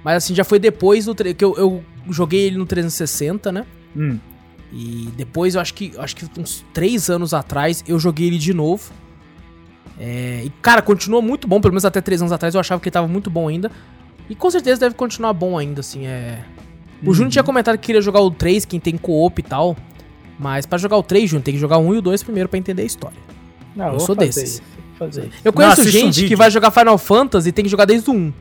mas 0.04 0.16
assim, 0.16 0.34
já 0.34 0.44
foi 0.44 0.58
depois 0.58 1.04
do, 1.04 1.14
que 1.14 1.44
eu, 1.44 1.54
eu 1.56 1.82
joguei 2.10 2.46
ele 2.46 2.56
no 2.56 2.66
360, 2.66 3.52
né? 3.52 3.64
Hum. 3.96 4.18
E 4.72 5.10
depois, 5.16 5.54
eu 5.54 5.60
acho 5.60 5.74
que 5.74 5.92
acho 5.98 6.16
que 6.16 6.26
uns 6.40 6.64
3 6.72 7.10
anos 7.10 7.34
atrás, 7.34 7.84
eu 7.86 7.98
joguei 7.98 8.26
ele 8.28 8.38
de 8.38 8.54
novo. 8.54 8.90
É, 9.98 10.42
e, 10.44 10.50
cara, 10.62 10.80
continua 10.80 11.20
muito 11.20 11.46
bom, 11.46 11.60
pelo 11.60 11.72
menos 11.72 11.84
até 11.84 12.00
3 12.00 12.22
anos 12.22 12.32
atrás 12.32 12.54
eu 12.54 12.60
achava 12.60 12.80
que 12.80 12.88
ele 12.88 12.92
tava 12.92 13.06
muito 13.06 13.28
bom 13.28 13.48
ainda. 13.48 13.70
E 14.30 14.34
com 14.34 14.50
certeza 14.50 14.80
deve 14.80 14.94
continuar 14.94 15.32
bom 15.34 15.58
ainda, 15.58 15.80
assim, 15.80 16.06
é... 16.06 16.42
O 17.04 17.12
Júnior 17.12 17.32
tinha 17.32 17.42
comentado 17.42 17.76
que 17.76 17.84
queria 17.86 18.00
jogar 18.00 18.20
o 18.20 18.30
3, 18.30 18.64
quem 18.64 18.78
tem 18.78 18.96
co-op 18.96 19.38
e 19.38 19.42
tal. 19.42 19.76
Mas 20.38 20.64
pra 20.64 20.78
jogar 20.78 20.96
o 20.96 21.02
3, 21.02 21.28
Júnior, 21.28 21.42
tem 21.44 21.52
que 21.54 21.60
jogar 21.60 21.76
o 21.78 21.82
1 21.88 21.94
e 21.94 21.98
o 21.98 22.02
2 22.02 22.22
primeiro 22.22 22.48
pra 22.48 22.58
entender 22.58 22.82
a 22.82 22.86
história. 22.86 23.18
Não, 23.76 23.94
Eu 23.94 24.00
sou 24.00 24.14
fazer 24.14 24.26
desses. 24.28 24.54
isso, 24.54 24.62
fazer 24.98 25.22
isso. 25.26 25.32
Eu 25.44 25.52
conheço 25.52 25.80
um 25.80 25.84
gente 25.84 26.14
que 26.14 26.20
vídeo. 26.22 26.38
vai 26.38 26.50
jogar 26.50 26.70
Final 26.70 26.96
Fantasy 26.96 27.48
e 27.48 27.52
tem 27.52 27.64
que 27.64 27.70
jogar 27.70 27.84
desde 27.84 28.08
o 28.08 28.14
1. 28.14 28.32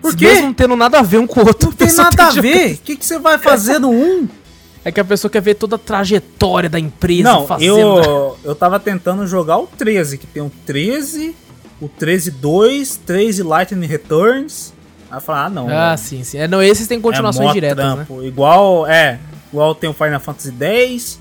Por 0.00 0.16
quê? 0.16 0.24
Mesmo 0.24 0.46
não 0.46 0.54
tendo 0.54 0.74
nada 0.74 0.98
a 0.98 1.02
ver 1.02 1.18
um 1.18 1.26
com 1.26 1.40
o 1.40 1.46
outro. 1.46 1.68
Não 1.68 1.76
tem 1.76 1.92
nada 1.94 2.28
a 2.28 2.32
que 2.32 2.40
ver. 2.40 2.74
O 2.74 2.78
que, 2.78 2.96
que 2.96 3.04
você 3.06 3.18
vai 3.18 3.38
fazer 3.38 3.78
no 3.78 3.90
1? 3.90 4.28
É 4.84 4.92
que 4.92 5.00
a 5.00 5.04
pessoa 5.04 5.30
quer 5.30 5.42
ver 5.42 5.54
toda 5.54 5.76
a 5.76 5.78
trajetória 5.78 6.68
da 6.68 6.78
empresa 6.78 7.24
Não, 7.24 7.46
fazendo. 7.46 7.78
eu, 7.78 8.38
eu 8.44 8.54
tava 8.54 8.78
tentando 8.78 9.26
jogar 9.26 9.58
o 9.58 9.66
13, 9.66 10.18
que 10.18 10.26
tem 10.26 10.42
o 10.42 10.50
13, 10.64 11.34
o 11.80 11.88
13-2, 11.88 12.98
13 13.04 13.42
Lightning 13.42 13.86
Returns. 13.86 14.72
Aí 15.10 15.16
eu 15.16 15.20
falei, 15.20 15.42
ah, 15.42 15.50
não. 15.50 15.68
Ah, 15.68 15.88
velho. 15.94 15.98
sim, 15.98 16.24
sim. 16.24 16.38
É, 16.38 16.48
não, 16.48 16.62
esses 16.62 16.86
têm 16.86 17.00
continuações 17.00 17.48
mó 17.48 17.52
diretas, 17.52 17.84
né? 17.84 18.04
trampo. 18.04 18.22
Igual, 18.22 18.86
é, 18.86 19.18
igual 19.52 19.74
tem 19.74 19.90
o 19.90 19.92
Final 19.92 20.20
Fantasy 20.20 20.54
X, 20.60 21.20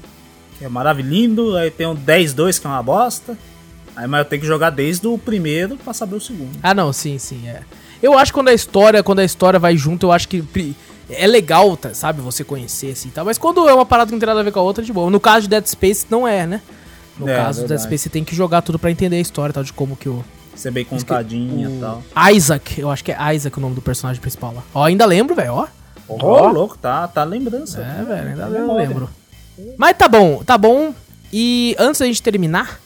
que 0.57 0.65
é 0.65 0.69
maravilhoso, 0.69 1.55
aí 1.55 1.71
tem 1.71 1.87
o 1.87 1.95
10-2, 1.95 2.59
que 2.59 2.67
é 2.67 2.69
uma 2.69 2.83
bosta. 2.83 3.37
Aí, 3.95 4.07
mas 4.07 4.19
eu 4.19 4.25
tenho 4.25 4.41
que 4.41 4.47
jogar 4.47 4.69
desde 4.69 5.07
o 5.07 5.17
primeiro 5.17 5.75
pra 5.77 5.91
saber 5.91 6.15
o 6.15 6.21
segundo. 6.21 6.57
Ah, 6.61 6.73
não, 6.73 6.93
sim, 6.93 7.17
sim, 7.17 7.47
é. 7.47 7.61
Eu 8.01 8.17
acho 8.17 8.31
que 8.31 8.35
quando 8.35 8.49
a 8.49 8.53
história, 8.53 9.01
quando 9.01 9.19
a 9.19 9.25
história 9.25 9.57
vai 9.59 9.75
junto, 9.75 10.05
eu 10.05 10.11
acho 10.11 10.27
que 10.27 10.41
é 11.09 11.25
legal, 11.27 11.75
tá, 11.77 11.93
sabe, 11.93 12.21
você 12.21 12.43
conhecer 12.43 12.91
assim, 12.91 13.09
e 13.09 13.11
tal, 13.11 13.25
mas 13.25 13.37
quando 13.37 13.67
é 13.67 13.73
uma 13.73 13.85
parada 13.85 14.07
que 14.07 14.13
não 14.13 14.19
tem 14.19 14.27
nada 14.27 14.39
a 14.39 14.43
ver 14.43 14.51
com 14.51 14.59
a 14.59 14.63
outra, 14.63 14.83
de 14.83 14.91
boa. 14.91 15.09
No 15.09 15.19
caso 15.19 15.41
de 15.43 15.49
Dead 15.49 15.65
Space 15.65 16.05
não 16.09 16.27
é, 16.27 16.45
né? 16.45 16.61
No 17.17 17.27
É, 17.29 17.35
caso 17.35 17.61
do 17.63 17.67
Dead. 17.67 17.79
Space 17.79 18.03
você 18.03 18.09
tem 18.09 18.23
que 18.23 18.35
jogar 18.35 18.61
tudo 18.61 18.77
pra 18.77 18.91
entender 18.91 19.15
a 19.15 19.19
história, 19.21 19.53
tal, 19.53 19.63
de 19.63 19.73
como 19.73 19.95
que 19.95 20.09
o 20.09 20.23
Ser 20.55 20.71
bem 20.71 20.83
contadinho 20.85 21.69
e 21.77 21.79
tal. 21.79 22.03
Isaac, 22.33 22.79
eu 22.81 22.89
acho 22.89 23.03
que 23.03 23.11
é 23.11 23.35
Isaac 23.35 23.55
o 23.57 23.61
nome 23.61 23.75
do 23.75 23.81
personagem 23.81 24.19
principal 24.19 24.53
lá. 24.55 24.63
Ó, 24.73 24.83
ainda 24.83 25.05
lembro, 25.05 25.35
velho, 25.35 25.53
ó. 25.53 25.67
Ô, 26.07 26.47
louco, 26.47 26.75
tá, 26.77 27.07
tá 27.07 27.23
lembrança. 27.23 27.79
É, 27.81 28.03
velho, 28.03 28.29
ainda 28.29 28.43
Tá 28.47 28.73
lembro. 28.73 29.09
Mas 29.77 29.95
tá 29.97 30.07
bom, 30.07 30.43
tá 30.43 30.57
bom. 30.57 30.93
E 31.31 31.75
antes 31.77 31.99
da 31.99 32.05
gente 32.07 32.23
terminar, 32.23 32.79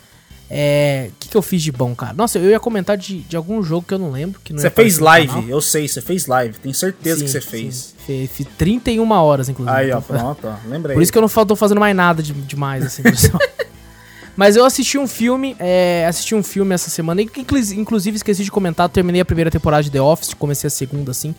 é. 0.49 1.11
O 1.11 1.13
que, 1.19 1.29
que 1.29 1.37
eu 1.37 1.41
fiz 1.41 1.61
de 1.61 1.71
bom, 1.71 1.95
cara? 1.95 2.13
Nossa, 2.13 2.39
eu 2.39 2.49
ia 2.49 2.59
comentar 2.59 2.97
de, 2.97 3.19
de 3.19 3.37
algum 3.37 3.63
jogo 3.63 3.85
que 3.87 3.93
eu 3.93 3.99
não 3.99 4.11
lembro. 4.11 4.41
Que 4.43 4.51
não 4.51 4.59
Você 4.59 4.69
fez 4.69 4.99
live, 4.99 5.49
eu 5.49 5.61
sei, 5.61 5.87
você 5.87 6.01
fez 6.01 6.25
live. 6.27 6.57
Tenho 6.57 6.75
certeza 6.75 7.19
Sim, 7.19 7.25
que 7.25 7.31
você 7.31 7.41
sim. 7.41 7.47
fez. 7.47 7.95
Fe- 7.99 8.00
Fiz 8.31 8.47
31 8.57 9.09
horas, 9.11 9.49
inclusive. 9.49 9.75
Aí, 9.75 9.91
ó, 9.91 9.99
Então, 9.99 10.01
pronto, 10.01 10.47
ó. 10.47 10.55
Lembrei. 10.67 10.95
Por 10.95 11.03
isso 11.03 11.11
que 11.11 11.17
eu 11.17 11.21
não 11.21 11.29
tô 11.45 11.55
fazendo 11.55 11.79
mais 11.79 11.95
nada 11.95 12.21
de, 12.21 12.33
demais, 12.33 12.85
assim, 12.85 13.03
pessoal. 13.03 13.41
Mas 14.35 14.55
eu 14.55 14.63
assisti 14.63 14.97
um 14.97 15.07
filme, 15.07 15.55
é, 15.59 16.05
assisti 16.07 16.33
um 16.33 16.41
filme 16.41 16.73
essa 16.73 16.89
semana, 16.89 17.21
e 17.21 17.29
inclusive 17.75 18.15
esqueci 18.15 18.43
de 18.43 18.51
comentar, 18.51 18.87
terminei 18.89 19.21
a 19.21 19.25
primeira 19.25 19.51
temporada 19.51 19.83
de 19.83 19.91
The 19.91 20.01
Office, 20.01 20.33
comecei 20.33 20.67
a 20.67 20.71
segunda, 20.71 21.11
assim, 21.11 21.35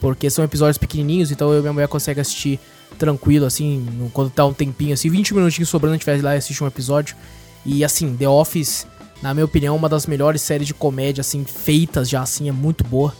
porque 0.00 0.28
são 0.28 0.44
episódios 0.44 0.76
pequenininhos, 0.76 1.30
então 1.30 1.50
eu 1.52 1.58
e 1.58 1.62
minha 1.62 1.72
mulher 1.72 1.88
consegue 1.88 2.20
assistir 2.20 2.60
tranquilo, 2.98 3.46
assim, 3.46 4.10
quando 4.12 4.30
tá 4.30 4.44
um 4.44 4.52
tempinho, 4.52 4.92
assim, 4.92 5.08
20 5.08 5.34
minutinhos 5.34 5.68
sobrando, 5.68 5.94
a 5.94 5.96
gente 5.96 6.06
vai 6.06 6.20
lá 6.20 6.34
e 6.34 6.38
assiste 6.38 6.62
um 6.62 6.66
episódio. 6.66 7.16
E, 7.66 7.82
assim, 7.82 8.14
The 8.14 8.28
Office, 8.28 8.86
na 9.22 9.32
minha 9.32 9.44
opinião, 9.44 9.74
é 9.74 9.78
uma 9.78 9.88
das 9.88 10.06
melhores 10.06 10.42
séries 10.42 10.66
de 10.66 10.74
comédia, 10.74 11.22
assim, 11.22 11.44
feitas 11.44 12.08
já, 12.08 12.22
assim, 12.22 12.48
é 12.48 12.52
muito 12.52 12.84
boa. 12.84 13.14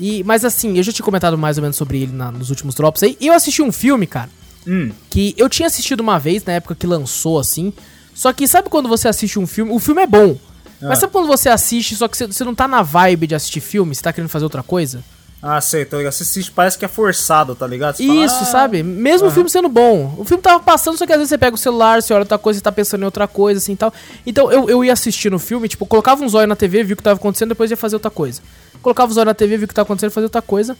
E, 0.00 0.24
mas, 0.24 0.44
assim, 0.44 0.76
eu 0.78 0.82
já 0.82 0.90
tinha 0.92 1.04
comentado 1.04 1.36
mais 1.36 1.58
ou 1.58 1.62
menos 1.62 1.76
sobre 1.76 2.02
ele 2.02 2.12
na- 2.12 2.32
nos 2.32 2.48
últimos 2.50 2.74
drops 2.74 3.02
aí, 3.02 3.16
e 3.20 3.26
eu 3.26 3.34
assisti 3.34 3.60
um 3.62 3.70
filme, 3.70 4.06
cara, 4.06 4.30
Hum, 4.66 4.90
que 5.10 5.34
eu 5.36 5.48
tinha 5.48 5.66
assistido 5.66 6.00
uma 6.00 6.18
vez, 6.18 6.42
na 6.44 6.54
época 6.54 6.74
que 6.74 6.86
lançou, 6.86 7.38
assim. 7.38 7.72
Só 8.14 8.32
que 8.32 8.48
sabe 8.48 8.68
quando 8.70 8.88
você 8.88 9.08
assiste 9.08 9.38
um 9.38 9.46
filme? 9.46 9.72
O 9.72 9.78
filme 9.78 10.02
é 10.02 10.06
bom. 10.06 10.36
Mas 10.80 10.92
Ah. 10.92 11.00
sabe 11.02 11.12
quando 11.12 11.26
você 11.26 11.48
assiste, 11.50 11.94
só 11.94 12.08
que 12.08 12.16
você, 12.16 12.26
você 12.26 12.42
não 12.44 12.54
tá 12.54 12.66
na 12.66 12.80
vibe 12.82 13.26
de 13.26 13.34
assistir 13.34 13.60
filme, 13.60 13.94
você 13.94 14.02
tá 14.02 14.12
querendo 14.12 14.30
fazer 14.30 14.44
outra 14.44 14.62
coisa? 14.62 15.04
Ah, 15.42 15.58
sei, 15.60 15.86
tá 15.86 15.96
ligado? 15.96 16.12
Você 16.12 16.50
parece 16.54 16.78
que 16.78 16.84
é 16.84 16.88
forçado, 16.88 17.54
tá 17.54 17.66
ligado? 17.66 17.96
Fala, 17.96 18.24
Isso, 18.24 18.42
ah, 18.42 18.44
sabe? 18.44 18.82
Mesmo 18.82 19.28
o 19.28 19.30
filme 19.30 19.48
sendo 19.48 19.70
bom. 19.70 20.14
O 20.18 20.24
filme 20.24 20.42
tava 20.42 20.60
passando, 20.60 20.98
só 20.98 21.06
que 21.06 21.12
às 21.12 21.18
vezes 21.18 21.30
você 21.30 21.38
pega 21.38 21.54
o 21.54 21.58
celular, 21.58 22.02
você 22.02 22.12
olha 22.12 22.22
outra 22.22 22.36
coisa, 22.36 22.58
você 22.58 22.62
tá 22.62 22.70
pensando 22.70 23.00
em 23.00 23.06
outra 23.06 23.26
coisa, 23.26 23.58
assim 23.58 23.72
e 23.72 23.76
tal. 23.76 23.92
Então 24.26 24.52
eu, 24.52 24.68
eu 24.68 24.84
ia 24.84 24.92
assistindo 24.92 25.34
o 25.36 25.38
filme, 25.38 25.66
tipo, 25.66 25.86
colocava 25.86 26.22
um 26.22 26.28
zóio 26.28 26.46
na 26.46 26.54
TV, 26.54 26.84
viu 26.84 26.94
o 26.94 26.96
que 26.96 27.02
tava 27.02 27.18
acontecendo, 27.18 27.48
depois 27.50 27.70
ia 27.70 27.76
fazer 27.76 27.96
outra 27.96 28.10
coisa. 28.10 28.42
Colocava 28.82 29.10
o 29.10 29.14
zóio 29.14 29.24
na 29.24 29.34
TV, 29.34 29.56
viu 29.56 29.64
o 29.64 29.68
que 29.68 29.74
tava 29.74 29.86
acontecendo, 29.86 30.10
fazia 30.10 30.26
outra 30.26 30.42
coisa. 30.42 30.76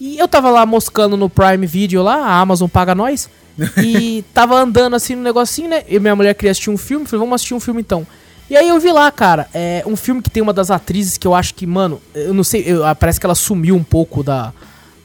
E 0.00 0.18
eu 0.18 0.26
tava 0.26 0.50
lá 0.50 0.64
moscando 0.64 1.14
no 1.14 1.28
Prime 1.28 1.66
Video 1.66 2.02
lá, 2.02 2.16
a 2.16 2.40
Amazon 2.40 2.68
paga 2.68 2.94
nós. 2.94 3.28
e 3.84 4.24
tava 4.32 4.56
andando 4.56 4.96
assim 4.96 5.14
no 5.14 5.22
negocinho, 5.22 5.68
né? 5.68 5.84
E 5.86 6.00
minha 6.00 6.16
mulher 6.16 6.34
queria 6.34 6.50
assistir 6.50 6.70
um 6.70 6.78
filme, 6.78 7.06
falei, 7.06 7.20
vamos 7.20 7.34
assistir 7.34 7.54
um 7.54 7.60
filme 7.60 7.82
então. 7.82 8.06
E 8.48 8.56
aí 8.56 8.68
eu 8.68 8.78
vi 8.78 8.92
lá, 8.92 9.10
cara, 9.10 9.48
é 9.54 9.82
um 9.86 9.96
filme 9.96 10.20
que 10.20 10.28
tem 10.30 10.42
uma 10.42 10.52
das 10.52 10.70
atrizes 10.70 11.16
que 11.16 11.26
eu 11.26 11.34
acho 11.34 11.54
que, 11.54 11.66
mano, 11.66 12.00
eu 12.14 12.34
não 12.34 12.44
sei, 12.44 12.62
eu- 12.66 12.84
ah, 12.84 12.94
parece 12.94 13.18
que 13.18 13.24
ela 13.26 13.34
sumiu 13.34 13.74
um 13.74 13.82
pouco 13.82 14.22
da, 14.22 14.52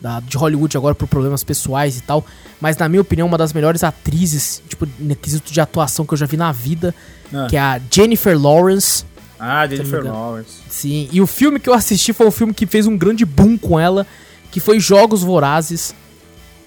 da- 0.02 0.20
de 0.20 0.36
Hollywood 0.38 0.76
agora 0.76 0.94
por 0.94 1.08
problemas 1.08 1.44
pessoais 1.44 1.98
e 1.98 2.02
tal. 2.02 2.26
Mas 2.60 2.76
na 2.76 2.90
minha 2.90 3.02
opinião, 3.02 3.28
uma 3.28 3.38
das 3.38 3.54
melhores 3.54 3.84
atrizes, 3.84 4.62
tipo, 4.68 4.86
no 5.00 5.16
quesito 5.16 5.54
de 5.54 5.62
atuação 5.62 6.06
que 6.06 6.14
eu 6.14 6.18
já 6.18 6.26
vi 6.26 6.36
na 6.36 6.52
vida, 6.52 6.94
Ah. 7.34 7.48
que 7.50 7.56
é 7.56 7.60
a 7.62 7.80
Jennifer 7.90 8.38
Lawrence. 8.38 9.06
Ah, 9.40 9.66
Jennifer 9.66 10.02
engano. 10.02 10.14
Lawrence. 10.16 10.52
Sim, 10.70 11.08
e 11.10 11.22
o 11.22 11.26
filme 11.28 11.62
que 11.62 11.70
eu 11.70 11.74
assisti 11.74 12.12
foi 12.12 12.28
um 12.28 12.32
filme 12.32 12.54
que 12.54 12.66
fez 12.66 12.86
um 12.88 12.98
grande 12.98 13.24
boom 13.24 13.58
com 13.58 13.80
ela, 13.80 14.06
que 14.52 14.60
foi 14.60 14.82
Jogos 14.82 15.24
Vorazes, 15.24 15.96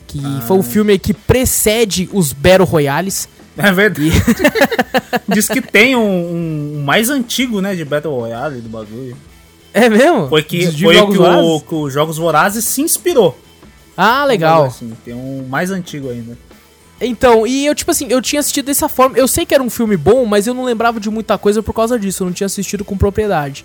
que 0.06 0.18
foi 0.46 0.56
Ah. 0.56 0.60
um 0.60 0.62
filme 0.62 0.98
que 0.98 1.12
precede 1.12 2.08
os 2.14 2.32
Battle 2.32 2.64
Royales. 2.66 3.28
É 3.56 3.72
verdade. 3.72 4.10
Diz 5.28 5.48
que 5.48 5.60
tem 5.60 5.94
um, 5.94 6.78
um 6.78 6.82
mais 6.84 7.10
antigo, 7.10 7.60
né, 7.60 7.74
de 7.74 7.84
Battle 7.84 8.14
Royale 8.14 8.60
do 8.60 8.68
bagulho. 8.68 9.16
É 9.74 9.88
mesmo? 9.88 10.28
Foi 10.28 10.42
que, 10.42 10.66
De 10.66 10.84
foi 10.84 10.94
que, 10.94 11.18
o, 11.18 11.60
que 11.60 11.74
o 11.74 11.90
Jogos 11.90 12.18
Vorazes 12.18 12.64
se 12.64 12.82
inspirou. 12.82 13.38
Ah, 13.96 14.24
legal. 14.24 14.64
Assim, 14.64 14.92
tem 15.04 15.14
um 15.14 15.46
mais 15.48 15.70
antigo 15.70 16.10
ainda. 16.10 16.36
Então, 17.00 17.46
e 17.46 17.66
eu, 17.66 17.74
tipo 17.74 17.90
assim, 17.90 18.06
eu 18.08 18.22
tinha 18.22 18.40
assistido 18.40 18.66
dessa 18.66 18.88
forma. 18.88 19.16
Eu 19.16 19.26
sei 19.26 19.44
que 19.44 19.54
era 19.54 19.62
um 19.62 19.70
filme 19.70 19.96
bom, 19.96 20.24
mas 20.24 20.46
eu 20.46 20.54
não 20.54 20.64
lembrava 20.64 21.00
de 21.00 21.10
muita 21.10 21.36
coisa 21.36 21.62
por 21.62 21.74
causa 21.74 21.98
disso. 21.98 22.22
Eu 22.22 22.26
não 22.26 22.32
tinha 22.32 22.46
assistido 22.46 22.84
com 22.84 22.96
propriedade. 22.96 23.64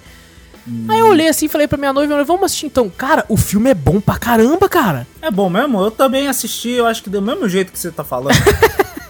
Aí 0.89 0.99
eu 0.99 1.07
olhei 1.07 1.28
assim 1.30 1.45
e 1.45 1.49
falei 1.49 1.68
pra 1.68 1.78
minha 1.78 1.93
noiva, 1.93 2.24
vamos 2.24 2.43
assistir 2.43 2.65
então. 2.65 2.89
Cara, 2.89 3.26
o 3.30 3.38
filme 3.38 3.70
é 3.70 3.74
bom 3.74 4.01
pra 4.01 4.18
caramba, 4.18 4.68
cara. 4.68 5.07
É 5.22 5.32
bom 5.32 5.49
mesmo? 5.49 5.80
Eu 5.82 5.91
também 5.91 6.28
assisti, 6.28 6.70
eu 6.72 6.86
acho 6.86 7.01
que 7.03 7.09
do 7.09 7.22
mesmo 7.22 7.47
jeito 7.47 7.72
que 7.72 7.80
você 7.80 7.91
tá 7.91 8.03
falando. 8.03 8.36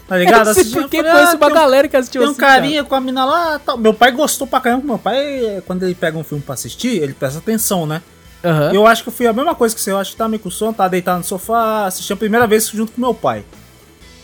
Tá 0.06 0.16
ligado? 0.18 0.48
Eu 0.48 0.54
sei 0.54 0.62
Assisti, 0.62 0.76
eu 0.76 0.82
porque 0.82 0.96
falei, 0.98 1.12
conheço 1.12 1.32
ah, 1.32 1.36
uma 1.36 1.46
um- 1.48 1.54
galera 1.54 1.88
que 1.88 1.96
assistiu 1.96 2.20
Tem 2.20 2.28
um 2.28 2.32
assim, 2.32 2.40
carinha 2.40 2.84
com 2.84 2.94
a 2.94 3.00
mina 3.00 3.24
lá 3.24 3.58
tal. 3.58 3.76
Meu 3.76 3.92
pai 3.92 4.12
gostou 4.12 4.46
pra 4.46 4.60
caramba. 4.60 4.84
Meu 4.86 4.98
pai, 4.98 5.62
quando 5.66 5.82
ele 5.82 5.94
pega 5.94 6.16
um 6.16 6.22
filme 6.24 6.42
pra 6.42 6.54
assistir, 6.54 7.02
ele 7.02 7.12
presta 7.12 7.38
atenção, 7.38 7.86
né? 7.86 8.02
cara. 8.42 8.54
Aham. 8.54 8.72
Eu 8.74 8.86
acho 8.86 9.02
que 9.02 9.08
eu 9.08 9.12
fui 9.12 9.26
a 9.26 9.32
mesma 9.32 9.54
coisa 9.54 9.74
que 9.74 9.80
você. 9.80 9.90
Eu 9.90 9.98
acho 9.98 10.12
que 10.12 10.16
tava 10.16 10.28
meio 10.30 10.40
com 10.40 10.50
sono, 10.50 10.72
tava 10.72 10.90
deitado 10.90 11.18
no 11.18 11.24
sofá, 11.24 11.86
assisti 11.86 12.12
a 12.12 12.16
primeira 12.16 12.46
vez 12.46 12.68
junto 12.68 12.92
com 12.92 13.00
meu 13.00 13.12
pai. 13.12 13.44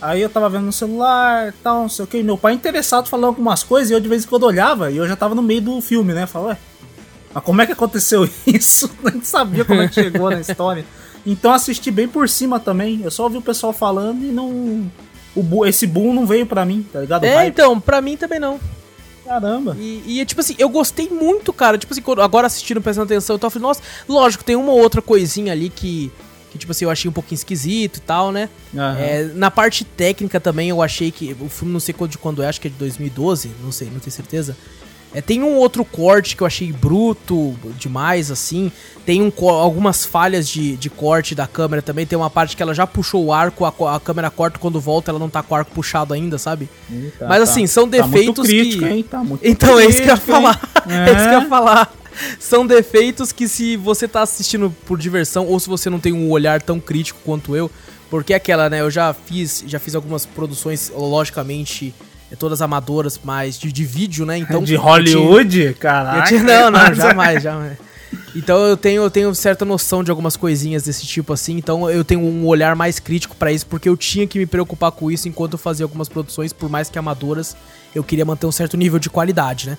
Aí 0.01 0.21
eu 0.21 0.29
tava 0.29 0.49
vendo 0.49 0.65
no 0.65 0.71
celular 0.73 1.53
tal, 1.63 1.81
não 1.81 1.89
sei 1.89 2.05
o 2.05 2.07
que. 2.07 2.21
Meu 2.23 2.37
pai 2.37 2.53
interessado 2.53 3.07
falando 3.09 3.25
algumas 3.27 3.63
coisas 3.63 3.89
e 3.89 3.93
eu 3.93 3.99
de 3.99 4.07
vez 4.07 4.23
em 4.23 4.27
quando 4.27 4.43
olhava 4.43 4.89
e 4.91 4.97
eu 4.97 5.07
já 5.07 5.15
tava 5.15 5.33
no 5.35 5.41
meio 5.41 5.61
do 5.61 5.81
filme, 5.81 6.13
né? 6.13 6.25
Falei, 6.27 6.49
ué, 6.49 6.57
mas 7.35 7.43
como 7.43 7.61
é 7.61 7.65
que 7.65 7.73
aconteceu 7.73 8.27
isso? 8.47 8.89
Nem 9.03 9.21
sabia 9.21 9.65
como 9.65 9.81
é 9.81 9.89
que 9.89 9.95
chegou 9.95 10.31
na 10.31 10.39
história. 10.39 10.85
Então 11.25 11.51
assisti 11.51 11.91
bem 11.91 12.07
por 12.07 12.29
cima 12.29 12.59
também. 12.61 13.01
Eu 13.03 13.11
só 13.11 13.23
ouvi 13.23 13.37
o 13.37 13.41
pessoal 13.41 13.73
falando 13.73 14.23
e 14.23 14.27
não. 14.27 14.89
O, 15.35 15.65
esse 15.65 15.85
boom 15.85 16.13
não 16.13 16.25
veio 16.25 16.45
pra 16.45 16.65
mim, 16.65 16.85
tá 16.93 17.01
ligado? 17.01 17.25
É, 17.25 17.45
então, 17.45 17.79
pra 17.79 17.99
mim 17.99 18.15
também 18.15 18.39
não. 18.39 18.57
Caramba. 19.25 19.75
E, 19.77 20.21
e, 20.21 20.25
tipo 20.25 20.39
assim, 20.39 20.55
eu 20.57 20.69
gostei 20.69 21.09
muito, 21.09 21.51
cara. 21.51 21.77
Tipo 21.77 21.93
assim, 21.93 22.03
agora 22.23 22.47
assistindo, 22.47 22.79
prestando 22.79 23.05
atenção, 23.05 23.35
eu 23.35 23.39
tava 23.39 23.51
falando, 23.51 23.67
nossa, 23.67 23.81
lógico, 24.07 24.43
tem 24.43 24.55
uma 24.55 24.71
ou 24.71 24.79
outra 24.79 25.01
coisinha 25.01 25.51
ali 25.51 25.67
que, 25.69 26.11
que 26.51 26.57
tipo 26.59 26.71
assim, 26.71 26.85
eu 26.85 26.91
achei 26.91 27.09
um 27.09 27.13
pouquinho 27.13 27.35
esquisito 27.35 27.97
e 27.97 28.01
tal, 28.01 28.31
né? 28.31 28.47
Aham. 28.73 28.97
É, 28.97 29.23
na 29.33 29.51
parte 29.51 29.83
técnica 29.83 30.39
também, 30.39 30.69
eu 30.69 30.81
achei 30.81 31.11
que. 31.11 31.35
O 31.41 31.49
filme 31.49 31.73
não 31.73 31.79
sei 31.81 31.93
de 32.07 32.17
quando 32.17 32.43
é, 32.43 32.47
acho 32.47 32.61
que 32.61 32.67
é 32.67 32.71
de 32.71 32.77
2012, 32.77 33.51
não 33.61 33.73
sei, 33.73 33.89
não 33.89 33.99
tenho 33.99 34.11
certeza. 34.11 34.55
É, 35.15 35.21
tem 35.21 35.41
um 35.41 35.55
outro 35.55 35.85
corte 35.85 36.35
que 36.35 36.43
eu 36.43 36.47
achei 36.47 36.73
bruto 36.73 37.55
demais, 37.79 38.29
assim. 38.29 38.69
Tem 39.05 39.21
um, 39.21 39.31
algumas 39.49 40.03
falhas 40.03 40.45
de, 40.47 40.75
de 40.75 40.89
corte 40.89 41.33
da 41.33 41.47
câmera 41.47 41.81
também. 41.81 42.05
Tem 42.05 42.17
uma 42.17 42.29
parte 42.29 42.55
que 42.57 42.61
ela 42.61 42.73
já 42.73 42.85
puxou 42.85 43.23
o 43.25 43.31
arco, 43.33 43.63
a, 43.63 43.95
a 43.95 43.99
câmera 43.99 44.29
corta 44.29 44.59
quando 44.59 44.79
volta, 44.79 45.11
ela 45.11 45.19
não 45.19 45.29
tá 45.29 45.41
com 45.41 45.53
o 45.53 45.57
arco 45.57 45.71
puxado 45.71 46.13
ainda, 46.13 46.37
sabe? 46.37 46.67
Eita, 46.91 47.27
Mas 47.27 47.37
tá- 47.37 47.43
assim, 47.43 47.65
são 47.65 47.87
tá 47.89 47.97
muito 48.05 48.11
defeitos 48.11 48.47
crítico, 48.47 48.83
que. 48.83 48.89
Hein? 48.89 49.03
Tá 49.09 49.23
Então 49.41 49.79
é 49.79 49.85
isso 49.85 50.01
que 50.01 50.09
eu 50.09 50.15
ia 50.15 50.17
crítico, 50.17 50.31
falar. 50.31 50.61
É. 50.89 51.05
isso 51.05 51.29
que 51.29 51.33
eu 51.35 51.39
ia 51.39 51.45
É. 51.45 51.49
falar. 51.49 51.93
São 52.39 52.65
defeitos 52.67 53.31
que 53.31 53.47
se 53.47 53.77
você 53.77 54.07
tá 54.07 54.21
assistindo 54.21 54.73
por 54.85 54.97
diversão 54.97 55.45
ou 55.47 55.59
se 55.59 55.67
você 55.69 55.89
não 55.89 55.99
tem 55.99 56.11
um 56.13 56.29
olhar 56.29 56.61
tão 56.61 56.79
crítico 56.79 57.19
quanto 57.23 57.55
eu, 57.55 57.69
porque 58.09 58.33
é 58.33 58.35
aquela, 58.37 58.69
né, 58.69 58.81
eu 58.81 58.89
já 58.91 59.13
fiz, 59.13 59.63
já 59.65 59.79
fiz 59.79 59.95
algumas 59.95 60.25
produções 60.25 60.91
logicamente 60.95 61.93
é, 61.93 62.14
todas 62.35 62.61
amadoras, 62.61 63.19
mas 63.23 63.57
de, 63.59 63.71
de 63.71 63.83
vídeo, 63.85 64.25
né? 64.25 64.37
Então 64.37 64.63
de 64.63 64.75
Hollywood? 64.75 65.49
tinha- 65.59 65.73
Caraca. 65.73 66.27
tinha- 66.27 66.43
não, 66.43 66.71
não, 66.71 66.93
jamais, 66.95 67.41
jamais. 67.43 67.77
Então 68.35 68.57
eu 68.65 68.75
tenho, 68.77 69.03
eu 69.03 69.09
tenho 69.09 69.33
certa 69.33 69.63
noção 69.65 70.03
de 70.03 70.11
algumas 70.11 70.35
coisinhas 70.35 70.83
desse 70.83 71.05
tipo 71.05 71.31
assim, 71.33 71.57
então 71.57 71.89
eu 71.89 72.03
tenho 72.03 72.19
um 72.21 72.45
olhar 72.45 72.75
mais 72.75 72.99
crítico 72.99 73.35
pra 73.35 73.51
isso, 73.51 73.65
porque 73.65 73.87
eu 73.87 73.95
tinha 73.95 74.27
que 74.27 74.37
me 74.37 74.45
preocupar 74.45 74.91
com 74.91 75.09
isso 75.09 75.27
enquanto 75.27 75.53
eu 75.53 75.57
fazia 75.59 75.85
algumas 75.85 76.09
produções, 76.09 76.51
por 76.51 76.69
mais 76.69 76.89
que 76.89 76.99
amadoras, 76.99 77.55
eu 77.93 78.03
queria 78.03 78.25
manter 78.25 78.45
um 78.45 78.51
certo 78.51 78.75
nível 78.75 78.99
de 78.99 79.09
qualidade, 79.09 79.69
né? 79.69 79.77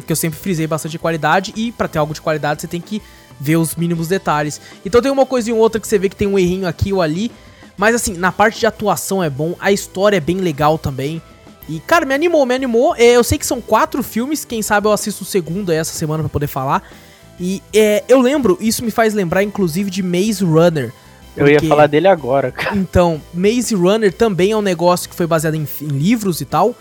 que 0.04 0.12
eu 0.12 0.16
sempre 0.16 0.38
frisei 0.38 0.66
bastante 0.66 0.98
qualidade 0.98 1.52
e 1.56 1.70
pra 1.70 1.86
ter 1.86 1.98
algo 1.98 2.12
de 2.12 2.20
qualidade 2.20 2.60
você 2.60 2.66
tem 2.66 2.80
que 2.80 3.00
ver 3.40 3.56
os 3.56 3.74
mínimos 3.76 4.08
detalhes. 4.08 4.60
Então 4.84 5.00
tem 5.00 5.10
uma 5.10 5.24
coisinha 5.26 5.54
ou 5.54 5.60
outra 5.62 5.80
que 5.80 5.86
você 5.86 5.98
vê 5.98 6.08
que 6.08 6.16
tem 6.16 6.26
um 6.28 6.38
errinho 6.38 6.66
aqui 6.66 6.92
ou 6.92 7.00
ali, 7.00 7.30
mas 7.76 7.94
assim, 7.94 8.14
na 8.14 8.32
parte 8.32 8.58
de 8.60 8.66
atuação 8.66 9.22
é 9.22 9.30
bom, 9.30 9.54
a 9.60 9.70
história 9.72 10.16
é 10.16 10.20
bem 10.20 10.38
legal 10.38 10.76
também. 10.76 11.22
E, 11.68 11.78
cara, 11.80 12.04
me 12.04 12.14
animou, 12.14 12.44
me 12.44 12.54
animou. 12.54 12.94
É, 12.96 13.16
eu 13.16 13.24
sei 13.24 13.38
que 13.38 13.46
são 13.46 13.60
quatro 13.60 14.02
filmes, 14.02 14.44
quem 14.44 14.62
sabe 14.62 14.86
eu 14.88 14.92
assisto 14.92 15.22
o 15.22 15.26
segundo 15.26 15.70
aí 15.70 15.78
essa 15.78 15.92
semana 15.92 16.22
pra 16.22 16.28
poder 16.28 16.46
falar. 16.48 16.82
E 17.40 17.62
é, 17.72 18.04
eu 18.08 18.20
lembro, 18.20 18.58
isso 18.60 18.84
me 18.84 18.90
faz 18.90 19.14
lembrar 19.14 19.42
inclusive 19.42 19.90
de 19.90 20.02
Maze 20.02 20.44
Runner. 20.44 20.92
Eu 21.36 21.46
ia 21.48 21.54
porque- 21.54 21.68
falar 21.68 21.86
dele 21.86 22.08
agora, 22.08 22.50
cara. 22.52 22.76
Então, 22.76 23.20
Maze 23.32 23.74
Runner 23.74 24.12
também 24.12 24.50
é 24.52 24.56
um 24.56 24.60
negócio 24.62 25.08
que 25.08 25.14
foi 25.14 25.26
baseado 25.26 25.54
em, 25.54 25.66
em 25.80 25.86
livros 25.88 26.40
e 26.40 26.44
tal. 26.44 26.74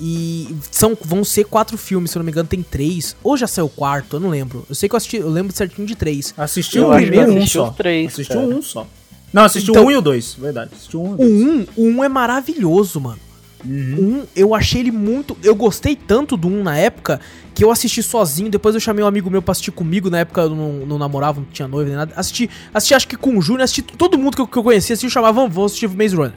E 0.00 0.56
são, 0.70 0.96
vão 1.00 1.22
ser 1.22 1.44
quatro 1.44 1.76
filmes, 1.78 2.10
se 2.10 2.18
eu 2.18 2.20
não 2.20 2.24
me 2.24 2.32
engano, 2.32 2.48
tem 2.48 2.62
três. 2.62 3.14
Ou 3.22 3.36
já 3.36 3.46
saiu 3.46 3.66
o 3.66 3.68
quarto, 3.68 4.16
eu 4.16 4.20
não 4.20 4.30
lembro. 4.30 4.64
Eu 4.68 4.74
sei 4.74 4.88
que 4.88 4.94
eu 4.94 4.96
assisti, 4.96 5.18
eu 5.18 5.28
lembro 5.28 5.54
certinho 5.54 5.86
de 5.86 5.94
três. 5.94 6.34
Assisti 6.36 6.80
o 6.80 6.90
primeiro 6.90 7.32
um 7.32 7.46
só. 7.46 7.68
os 7.68 7.76
três, 7.76 8.12
assisti 8.12 8.32
cara. 8.32 8.44
o 8.44 8.50
um 8.58 8.62
só. 8.62 8.86
Não, 9.32 9.44
assisti 9.44 9.70
Então- 9.70 9.84
o 9.84 9.86
um 9.86 9.90
e 9.90 9.96
o 9.96 10.00
dois, 10.00 10.34
verdade. 10.34 10.70
Assisti 10.74 10.96
um 10.96 11.04
e 11.04 11.08
o 11.10 11.12
O 11.12 11.16
dois. 11.18 11.30
um, 11.32 11.66
o 11.76 11.86
um 11.98 12.02
é 12.04 12.08
maravilhoso, 12.08 12.98
mano. 13.00 13.20
Uhum. 13.64 14.22
Um, 14.22 14.26
eu 14.34 14.54
achei 14.54 14.80
ele 14.80 14.90
muito. 14.90 15.36
Eu 15.42 15.54
gostei 15.54 15.94
tanto 15.94 16.36
do 16.36 16.48
um 16.48 16.62
na 16.62 16.76
época 16.76 17.20
que 17.54 17.62
eu 17.62 17.70
assisti 17.70 18.02
sozinho. 18.02 18.50
Depois 18.50 18.74
eu 18.74 18.80
chamei 18.80 19.04
um 19.04 19.06
amigo 19.06 19.30
meu 19.30 19.40
pra 19.40 19.52
assistir 19.52 19.70
comigo. 19.70 20.10
Na 20.10 20.20
época 20.20 20.42
eu 20.42 20.54
não, 20.54 20.72
não 20.86 20.98
namorava, 20.98 21.40
não 21.40 21.46
tinha 21.46 21.68
noiva 21.68 21.88
nem 21.88 21.96
nada. 21.96 22.12
Assisti, 22.16 22.50
assisti 22.72 22.94
acho 22.94 23.08
que 23.08 23.16
com 23.16 23.36
o 23.36 23.42
Júnior, 23.42 23.62
assisti 23.62 23.82
todo 23.82 24.18
mundo 24.18 24.34
que 24.34 24.40
eu, 24.40 24.46
que 24.46 24.56
eu 24.56 24.62
conhecia. 24.62 24.94
Assisti, 24.94 25.06
eu 25.06 25.10
chamava, 25.10 25.34
vamos, 25.34 25.54
vamos 25.54 25.72
assistir 25.72 25.88
Maze 25.88 26.16
Runner. 26.16 26.34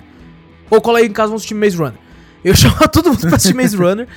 Ou 0.69 0.81
cola 0.81 0.99
aí 0.99 1.05
em 1.05 1.11
casa, 1.11 1.29
vamos 1.29 1.41
assistir 1.41 1.55
Maze 1.55 1.77
Runner. 1.77 1.97
Eu 2.43 2.53
chamava 2.55 2.87
todo 2.87 3.09
mundo 3.09 3.21
pra 3.21 3.35
assistir 3.35 3.55
Maze 3.55 3.75
Runner. 3.75 4.07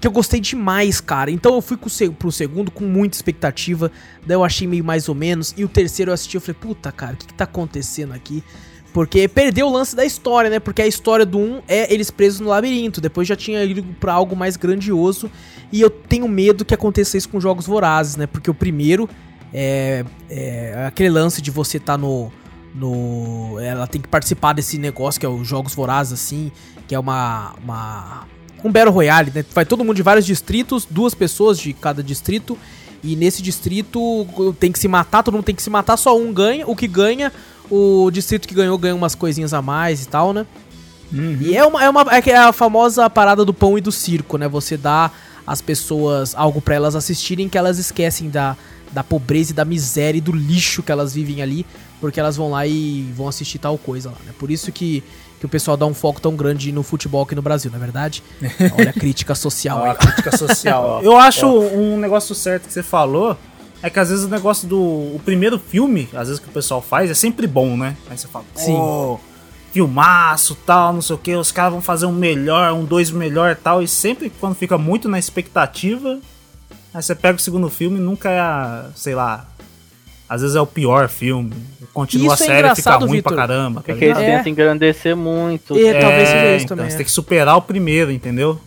Que 0.00 0.06
eu 0.06 0.12
gostei 0.12 0.40
demais, 0.40 0.98
cara. 0.98 1.30
Então 1.30 1.54
eu 1.54 1.60
fui 1.60 1.76
pro 1.76 2.32
segundo 2.32 2.70
com 2.70 2.84
muita 2.84 3.16
expectativa. 3.16 3.92
Daí 4.26 4.34
eu 4.34 4.42
achei 4.42 4.66
meio 4.66 4.82
mais 4.82 5.10
ou 5.10 5.14
menos. 5.14 5.54
E 5.58 5.64
o 5.64 5.68
terceiro 5.68 6.10
eu 6.10 6.14
assisti, 6.14 6.36
eu 6.36 6.40
falei, 6.40 6.56
puta, 6.58 6.90
cara, 6.90 7.12
o 7.12 7.16
que, 7.16 7.26
que 7.26 7.34
tá 7.34 7.44
acontecendo 7.44 8.14
aqui? 8.14 8.42
Porque 8.92 9.28
perdeu 9.28 9.66
o 9.68 9.72
lance 9.72 9.94
da 9.94 10.04
história, 10.04 10.50
né? 10.50 10.58
Porque 10.58 10.82
a 10.82 10.86
história 10.86 11.24
do 11.24 11.38
1 11.38 11.62
é 11.68 11.92
eles 11.92 12.10
presos 12.10 12.40
no 12.40 12.48
labirinto. 12.48 13.00
Depois 13.00 13.26
já 13.26 13.36
tinha 13.36 13.62
ido 13.64 13.82
pra 14.00 14.12
algo 14.12 14.34
mais 14.34 14.56
grandioso. 14.56 15.30
E 15.72 15.80
eu 15.80 15.88
tenho 15.88 16.26
medo 16.28 16.64
que 16.64 16.74
aconteça 16.74 17.16
isso 17.16 17.28
com 17.28 17.40
jogos 17.40 17.66
vorazes, 17.66 18.16
né? 18.16 18.26
Porque 18.26 18.50
o 18.50 18.54
primeiro 18.54 19.08
é, 19.52 20.04
é 20.28 20.86
aquele 20.86 21.10
lance 21.10 21.40
de 21.40 21.50
você 21.50 21.78
tá 21.78 21.96
no. 21.96 22.32
no 22.74 23.58
ela 23.60 23.86
tem 23.86 24.00
que 24.00 24.08
participar 24.08 24.54
desse 24.54 24.78
negócio 24.78 25.20
que 25.20 25.26
é 25.26 25.28
os 25.28 25.46
jogos 25.46 25.74
vorazes, 25.74 26.12
assim. 26.12 26.50
Que 26.88 26.94
é 26.94 26.98
uma. 26.98 27.54
uma 27.62 28.26
um 28.62 28.70
Battle 28.70 28.92
Royale, 28.92 29.32
né? 29.34 29.44
Vai 29.54 29.64
todo 29.64 29.84
mundo 29.84 29.96
de 29.96 30.02
vários 30.02 30.26
distritos, 30.26 30.86
duas 30.88 31.14
pessoas 31.14 31.58
de 31.58 31.72
cada 31.72 32.02
distrito. 32.02 32.58
E 33.02 33.16
nesse 33.16 33.42
distrito 33.42 34.26
tem 34.58 34.70
que 34.70 34.78
se 34.78 34.86
matar, 34.86 35.22
todo 35.22 35.34
mundo 35.34 35.44
tem 35.44 35.54
que 35.54 35.62
se 35.62 35.70
matar, 35.70 35.96
só 35.96 36.16
um 36.16 36.32
ganha. 36.32 36.66
O 36.66 36.76
que 36.76 36.86
ganha, 36.86 37.32
o 37.70 38.10
distrito 38.10 38.48
que 38.48 38.54
ganhou 38.54 38.76
ganha 38.76 38.94
umas 38.94 39.14
coisinhas 39.14 39.54
a 39.54 39.62
mais 39.62 40.02
e 40.02 40.08
tal, 40.08 40.32
né? 40.32 40.46
Uhum. 41.12 41.38
E 41.40 41.56
é 41.56 41.64
uma, 41.64 41.84
é 41.84 41.88
uma 41.88 42.04
é 42.10 42.30
é 42.30 42.36
a 42.36 42.52
famosa 42.52 43.08
parada 43.08 43.44
do 43.44 43.54
pão 43.54 43.76
e 43.78 43.80
do 43.80 43.92
circo, 43.92 44.36
né? 44.36 44.48
Você 44.48 44.76
dá 44.76 45.10
às 45.46 45.60
pessoas 45.60 46.34
algo 46.34 46.60
pra 46.60 46.74
elas 46.74 46.94
assistirem 46.94 47.48
que 47.48 47.58
elas 47.58 47.78
esquecem 47.78 48.30
da, 48.30 48.56
da 48.92 49.02
pobreza 49.02 49.52
e 49.52 49.54
da 49.54 49.64
miséria 49.64 50.18
e 50.18 50.20
do 50.20 50.32
lixo 50.32 50.82
que 50.82 50.92
elas 50.92 51.14
vivem 51.14 51.42
ali, 51.42 51.66
porque 52.00 52.20
elas 52.20 52.36
vão 52.36 52.50
lá 52.50 52.66
e 52.66 53.10
vão 53.14 53.28
assistir 53.28 53.58
tal 53.58 53.76
coisa 53.78 54.10
lá, 54.10 54.16
né? 54.24 54.32
Por 54.38 54.50
isso 54.50 54.70
que, 54.70 55.02
que 55.38 55.46
o 55.46 55.48
pessoal 55.48 55.76
dá 55.76 55.86
um 55.86 55.94
foco 55.94 56.20
tão 56.20 56.36
grande 56.36 56.70
no 56.70 56.82
futebol 56.82 57.22
aqui 57.22 57.34
no 57.34 57.42
Brasil, 57.42 57.70
não 57.70 57.78
é 57.78 57.80
verdade? 57.80 58.22
Olha 58.78 58.90
a 58.90 58.92
crítica 58.92 59.34
social 59.34 59.78
Ó, 59.78 59.84
aí. 59.84 59.90
a 59.90 59.94
crítica 59.94 60.36
social. 60.36 61.00
Eu 61.02 61.16
acho 61.16 61.46
um 61.46 61.98
negócio 61.98 62.34
certo 62.34 62.66
que 62.66 62.72
você 62.72 62.82
falou. 62.82 63.36
É 63.82 63.88
que 63.88 63.98
às 63.98 64.10
vezes 64.10 64.24
o 64.24 64.28
negócio 64.28 64.68
do. 64.68 64.78
O 64.78 65.20
primeiro 65.24 65.58
filme, 65.58 66.08
às 66.14 66.28
vezes 66.28 66.38
que 66.42 66.48
o 66.48 66.52
pessoal 66.52 66.82
faz, 66.82 67.10
é 67.10 67.14
sempre 67.14 67.46
bom, 67.46 67.76
né? 67.76 67.96
Aí 68.10 68.18
você 68.18 68.28
fala, 68.28 68.44
Sim. 68.54 68.74
pô, 68.74 69.18
filmaço, 69.72 70.54
tal, 70.66 70.92
não 70.92 71.00
sei 71.02 71.14
o 71.16 71.18
que, 71.18 71.34
os 71.34 71.50
caras 71.52 71.72
vão 71.72 71.80
fazer 71.80 72.06
um 72.06 72.12
melhor, 72.12 72.72
um 72.72 72.84
dois 72.84 73.10
melhor 73.10 73.56
tal. 73.56 73.82
E 73.82 73.88
sempre 73.88 74.30
quando 74.40 74.54
fica 74.54 74.76
muito 74.76 75.08
na 75.08 75.18
expectativa, 75.18 76.18
aí 76.92 77.02
você 77.02 77.14
pega 77.14 77.36
o 77.36 77.40
segundo 77.40 77.70
filme 77.70 77.98
e 77.98 78.02
nunca 78.02 78.30
é 78.30 78.40
a, 78.40 78.90
sei 78.94 79.14
lá. 79.14 79.46
Às 80.28 80.42
vezes 80.42 80.54
é 80.54 80.60
o 80.60 80.66
pior 80.66 81.08
filme. 81.08 81.52
Continua 81.92 82.34
Isso 82.34 82.44
a 82.44 82.46
é 82.46 82.48
série, 82.48 82.68
fica 82.68 82.80
engraçado, 82.80 83.06
ruim 83.06 83.16
Vitor. 83.16 83.32
pra 83.32 83.46
caramba. 83.46 83.80
tá 83.80 83.86
Porque 83.86 84.04
eles 84.04 84.16
ligado? 84.16 84.30
É. 84.32 84.36
tentam 84.36 84.52
engrandecer 84.52 85.16
muito. 85.16 85.76
É, 85.76 86.00
talvez 86.00 86.28
seja 86.28 86.54
isso 86.54 86.64
então, 86.66 86.76
também, 86.76 86.90
Você 86.90 86.94
é. 86.94 86.98
tem 86.98 87.06
que 87.06 87.10
superar 87.12 87.56
o 87.56 87.62
primeiro, 87.62 88.12
entendeu? 88.12 88.60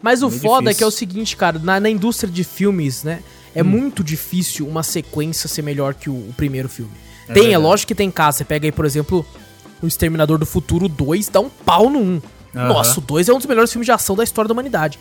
Mas 0.00 0.22
o 0.22 0.30
foda 0.30 0.70
é 0.70 0.72
difícil. 0.72 0.76
que 0.78 0.84
é 0.84 0.86
o 0.86 0.90
seguinte, 0.92 1.36
cara, 1.36 1.58
na, 1.58 1.80
na 1.80 1.90
indústria 1.90 2.30
de 2.32 2.44
filmes, 2.44 3.02
né? 3.02 3.20
É 3.56 3.62
Hum. 3.62 3.66
muito 3.66 4.04
difícil 4.04 4.66
uma 4.68 4.82
sequência 4.82 5.48
ser 5.48 5.62
melhor 5.62 5.94
que 5.94 6.10
o, 6.10 6.12
o 6.14 6.34
primeiro 6.36 6.68
filme. 6.68 6.90
É 7.28 7.32
tem, 7.32 7.42
é 7.42 7.46
verdade. 7.46 7.64
lógico 7.64 7.88
que 7.88 7.94
tem 7.94 8.10
caso. 8.10 8.38
Você 8.38 8.44
pega 8.44 8.66
aí, 8.66 8.72
por 8.72 8.84
exemplo, 8.84 9.24
o 9.82 9.86
Exterminador 9.86 10.38
do 10.38 10.46
Futuro 10.46 10.88
2, 10.88 11.28
dá 11.28 11.40
um 11.40 11.48
pau 11.48 11.88
no 11.90 11.98
1. 11.98 12.22
Aham. 12.54 12.68
Nossa, 12.68 12.98
o 13.00 13.02
2 13.02 13.28
é 13.28 13.32
um 13.32 13.38
dos 13.38 13.46
melhores 13.46 13.72
filmes 13.72 13.86
de 13.86 13.92
ação 13.92 14.14
da 14.14 14.22
história 14.24 14.46
da 14.48 14.52
humanidade. 14.52 14.98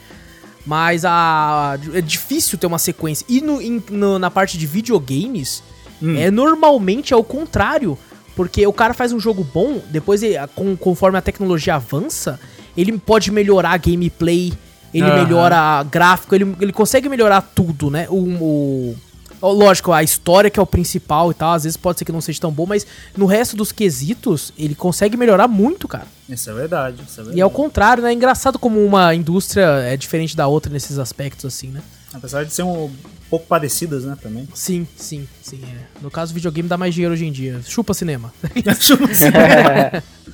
Mas 0.65 1.05
a, 1.05 1.77
é 1.93 2.01
difícil 2.01 2.57
ter 2.57 2.65
uma 2.65 2.79
sequência. 2.79 3.25
E 3.29 3.39
no, 3.41 3.61
em- 3.61 3.83
no- 3.91 4.17
na 4.17 4.31
parte 4.31 4.57
de 4.57 4.65
videogames, 4.65 5.61
Hum. 6.01 6.15
é 6.17 6.31
normalmente 6.31 7.13
é 7.13 7.17
o 7.17 7.23
contrário. 7.23 7.97
Porque 8.35 8.65
o 8.67 8.73
cara 8.73 8.93
faz 8.93 9.13
um 9.13 9.19
jogo 9.19 9.43
bom, 9.53 9.81
depois, 9.91 10.21
ele- 10.23 10.35
com- 10.55 10.75
conforme 10.75 11.17
a 11.17 11.21
tecnologia 11.21 11.75
avança, 11.75 12.37
ele 12.75 12.97
pode 12.97 13.31
melhorar 13.31 13.71
a 13.71 13.77
gameplay, 13.77 14.51
ele 14.97 15.05
Aham. 15.07 15.23
melhora 15.23 15.83
gráfico, 15.83 16.33
ele, 16.35 16.55
ele 16.59 16.71
consegue 16.73 17.09
melhorar 17.09 17.41
tudo, 17.41 17.89
né? 17.91 18.07
O, 18.09 18.95
o- 19.41 19.51
lógico, 19.51 19.91
a 19.91 20.01
história 20.01 20.49
que 20.49 20.59
é 20.59 20.63
o 20.63 20.65
principal 20.65 21.29
e 21.29 21.33
tal, 21.33 21.53
às 21.53 21.63
vezes 21.63 21.77
pode 21.77 21.99
ser 21.99 22.05
que 22.05 22.11
não 22.11 22.21
seja 22.21 22.39
tão 22.39 22.51
bom, 22.51 22.65
mas 22.65 22.87
no 23.15 23.25
resto 23.25 23.55
dos 23.55 23.71
quesitos, 23.71 24.51
ele 24.57 24.73
consegue 24.73 25.15
melhorar 25.17 25.47
muito, 25.47 25.87
cara. 25.87 26.07
Isso 26.27 26.49
é 26.49 26.53
verdade, 26.53 26.95
isso 27.07 27.13
é 27.19 27.23
verdade. 27.23 27.37
E 27.37 27.41
ao 27.41 27.49
contrário, 27.49 28.01
né? 28.01 28.09
É 28.09 28.13
engraçado 28.13 28.57
como 28.57 28.83
uma 28.83 29.13
indústria 29.13 29.65
é 29.81 29.95
diferente 29.97 30.35
da 30.35 30.47
outra 30.47 30.71
nesses 30.71 30.97
aspectos, 30.97 31.45
assim, 31.45 31.67
né? 31.67 31.81
Apesar 32.13 32.45
de 32.45 32.53
ser 32.53 32.63
um 32.63 32.89
pouco 33.29 33.45
parecidas, 33.45 34.05
né, 34.05 34.15
também. 34.21 34.47
Sim, 34.53 34.87
sim, 34.95 35.27
sim. 35.43 35.59
É. 35.63 35.79
No 36.01 36.09
caso, 36.09 36.31
o 36.31 36.35
videogame 36.35 36.69
dá 36.69 36.77
mais 36.77 36.93
dinheiro 36.93 37.13
hoje 37.13 37.25
em 37.25 37.31
dia. 37.31 37.59
Chupa 37.67 37.93
cinema. 37.93 38.33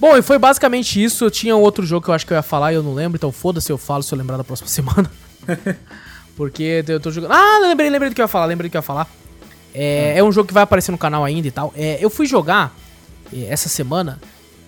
Bom, 0.00 0.16
e 0.16 0.22
foi 0.22 0.38
basicamente 0.38 1.02
isso. 1.02 1.24
Eu 1.24 1.30
tinha 1.30 1.56
outro 1.56 1.84
jogo 1.84 2.04
que 2.04 2.10
eu 2.10 2.14
acho 2.14 2.26
que 2.26 2.32
eu 2.32 2.36
ia 2.36 2.42
falar 2.42 2.72
e 2.72 2.76
eu 2.76 2.82
não 2.82 2.94
lembro, 2.94 3.16
então 3.16 3.32
foda-se, 3.32 3.70
eu 3.70 3.78
falo 3.78 4.02
se 4.02 4.12
eu 4.12 4.18
lembrar 4.18 4.36
da 4.36 4.44
próxima 4.44 4.68
semana. 4.70 5.10
Porque 6.36 6.84
eu 6.86 7.00
tô 7.00 7.10
jogando. 7.10 7.32
Ah, 7.32 7.58
lembrei, 7.62 7.90
lembrei 7.90 8.10
do 8.10 8.14
que 8.14 8.20
eu 8.20 8.24
ia 8.24 8.28
falar, 8.28 8.46
lembrei 8.46 8.68
do 8.68 8.70
que 8.70 8.76
eu 8.76 8.80
ia 8.80 8.82
falar. 8.82 9.10
É, 9.74 10.18
é 10.18 10.24
um 10.24 10.30
jogo 10.30 10.48
que 10.48 10.54
vai 10.54 10.62
aparecer 10.62 10.92
no 10.92 10.98
canal 10.98 11.24
ainda 11.24 11.48
e 11.48 11.50
tal. 11.50 11.72
É, 11.76 11.98
eu 12.00 12.08
fui 12.08 12.26
jogar 12.26 12.76
é, 13.32 13.46
essa 13.46 13.68
semana 13.68 14.20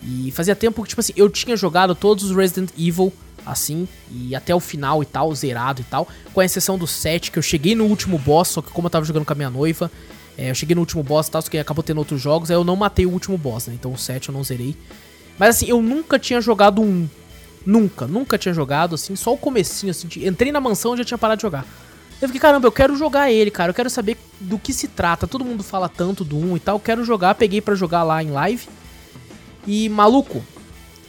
e 0.03 0.33
fazia 0.33 0.57
tempo 0.57 0.83
que, 0.83 0.89
tipo 0.89 1.01
assim, 1.01 1.13
eu 1.17 1.29
tinha 1.31 1.57
jogado 1.57 1.95
todos 1.95 2.25
os 2.25 2.37
Resident 2.37 2.71
Evil, 2.77 3.13
assim, 3.45 3.87
e 4.11 4.35
até 4.35 4.55
o 4.55 4.61
final 4.61 5.03
e 5.03 5.07
tal, 5.07 5.35
zerado 5.35 5.81
e 5.81 5.85
tal, 5.85 6.09
com 6.33 6.41
a 6.41 6.45
exceção 6.45 6.77
do 6.77 6.87
7, 6.87 7.31
que 7.31 7.39
eu 7.39 7.43
cheguei 7.43 7.75
no 7.75 7.85
último 7.85 8.19
boss, 8.19 8.49
só 8.49 8.63
que 8.63 8.71
como 8.71 8.87
eu 8.87 8.91
tava 8.91 9.05
jogando 9.05 9.25
com 9.25 9.33
a 9.33 9.37
minha 9.37 9.51
noiva, 9.51 9.91
é, 10.37 10.51
eu 10.51 10.55
cheguei 10.55 10.75
no 10.75 10.81
último 10.81 11.03
boss 11.03 11.29
e 11.29 11.31
tal, 11.31 11.43
só 11.43 11.51
que 11.51 11.59
acabou 11.59 11.83
tendo 11.83 11.99
outros 11.99 12.21
jogos, 12.21 12.51
aí 12.51 12.57
eu 12.57 12.65
não 12.65 12.77
matei 12.77 13.07
o 13.07 13.11
último 13.11 13.37
boss, 13.37 13.67
né? 13.67 13.75
Então 13.75 13.93
o 13.93 13.99
7 13.99 14.29
eu 14.29 14.33
não 14.33 14.43
zerei. 14.43 14.77
Mas 15.41 15.57
assim, 15.57 15.67
eu 15.67 15.81
nunca 15.81 16.19
tinha 16.19 16.39
jogado 16.39 16.83
um. 16.83 17.09
Nunca, 17.65 18.07
nunca 18.07 18.37
tinha 18.37 18.53
jogado, 18.53 18.95
assim, 18.95 19.17
só 19.17 19.33
o 19.33 19.39
comecinho, 19.39 19.91
assim, 19.91 20.07
de- 20.07 20.27
entrei 20.27 20.53
na 20.53 20.61
mansão 20.61 20.95
e 20.95 20.99
já 20.99 21.05
tinha 21.05 21.17
parado 21.19 21.39
de 21.39 21.43
jogar. 21.43 21.65
Eu 22.21 22.29
fiquei, 22.29 22.41
caramba, 22.41 22.67
eu 22.67 22.73
quero 22.73 22.95
jogar 22.95 23.33
ele, 23.33 23.51
cara, 23.51 23.71
eu 23.71 23.75
quero 23.75 23.89
saber 23.89 24.19
do 24.39 24.59
que 24.59 24.75
se 24.75 24.87
trata. 24.87 25.27
Todo 25.27 25.43
mundo 25.43 25.63
fala 25.63 25.89
tanto 25.89 26.23
do 26.25 26.37
1 26.37 26.59
e 26.59 26.61
tal, 26.61 26.77
eu 26.77 26.81
quero 26.81 27.03
jogar, 27.05 27.35
peguei 27.35 27.63
pra 27.63 27.75
jogar 27.75 28.03
lá 28.03 28.23
em 28.23 28.31
live. 28.31 28.69
E, 29.67 29.89
maluco, 29.89 30.45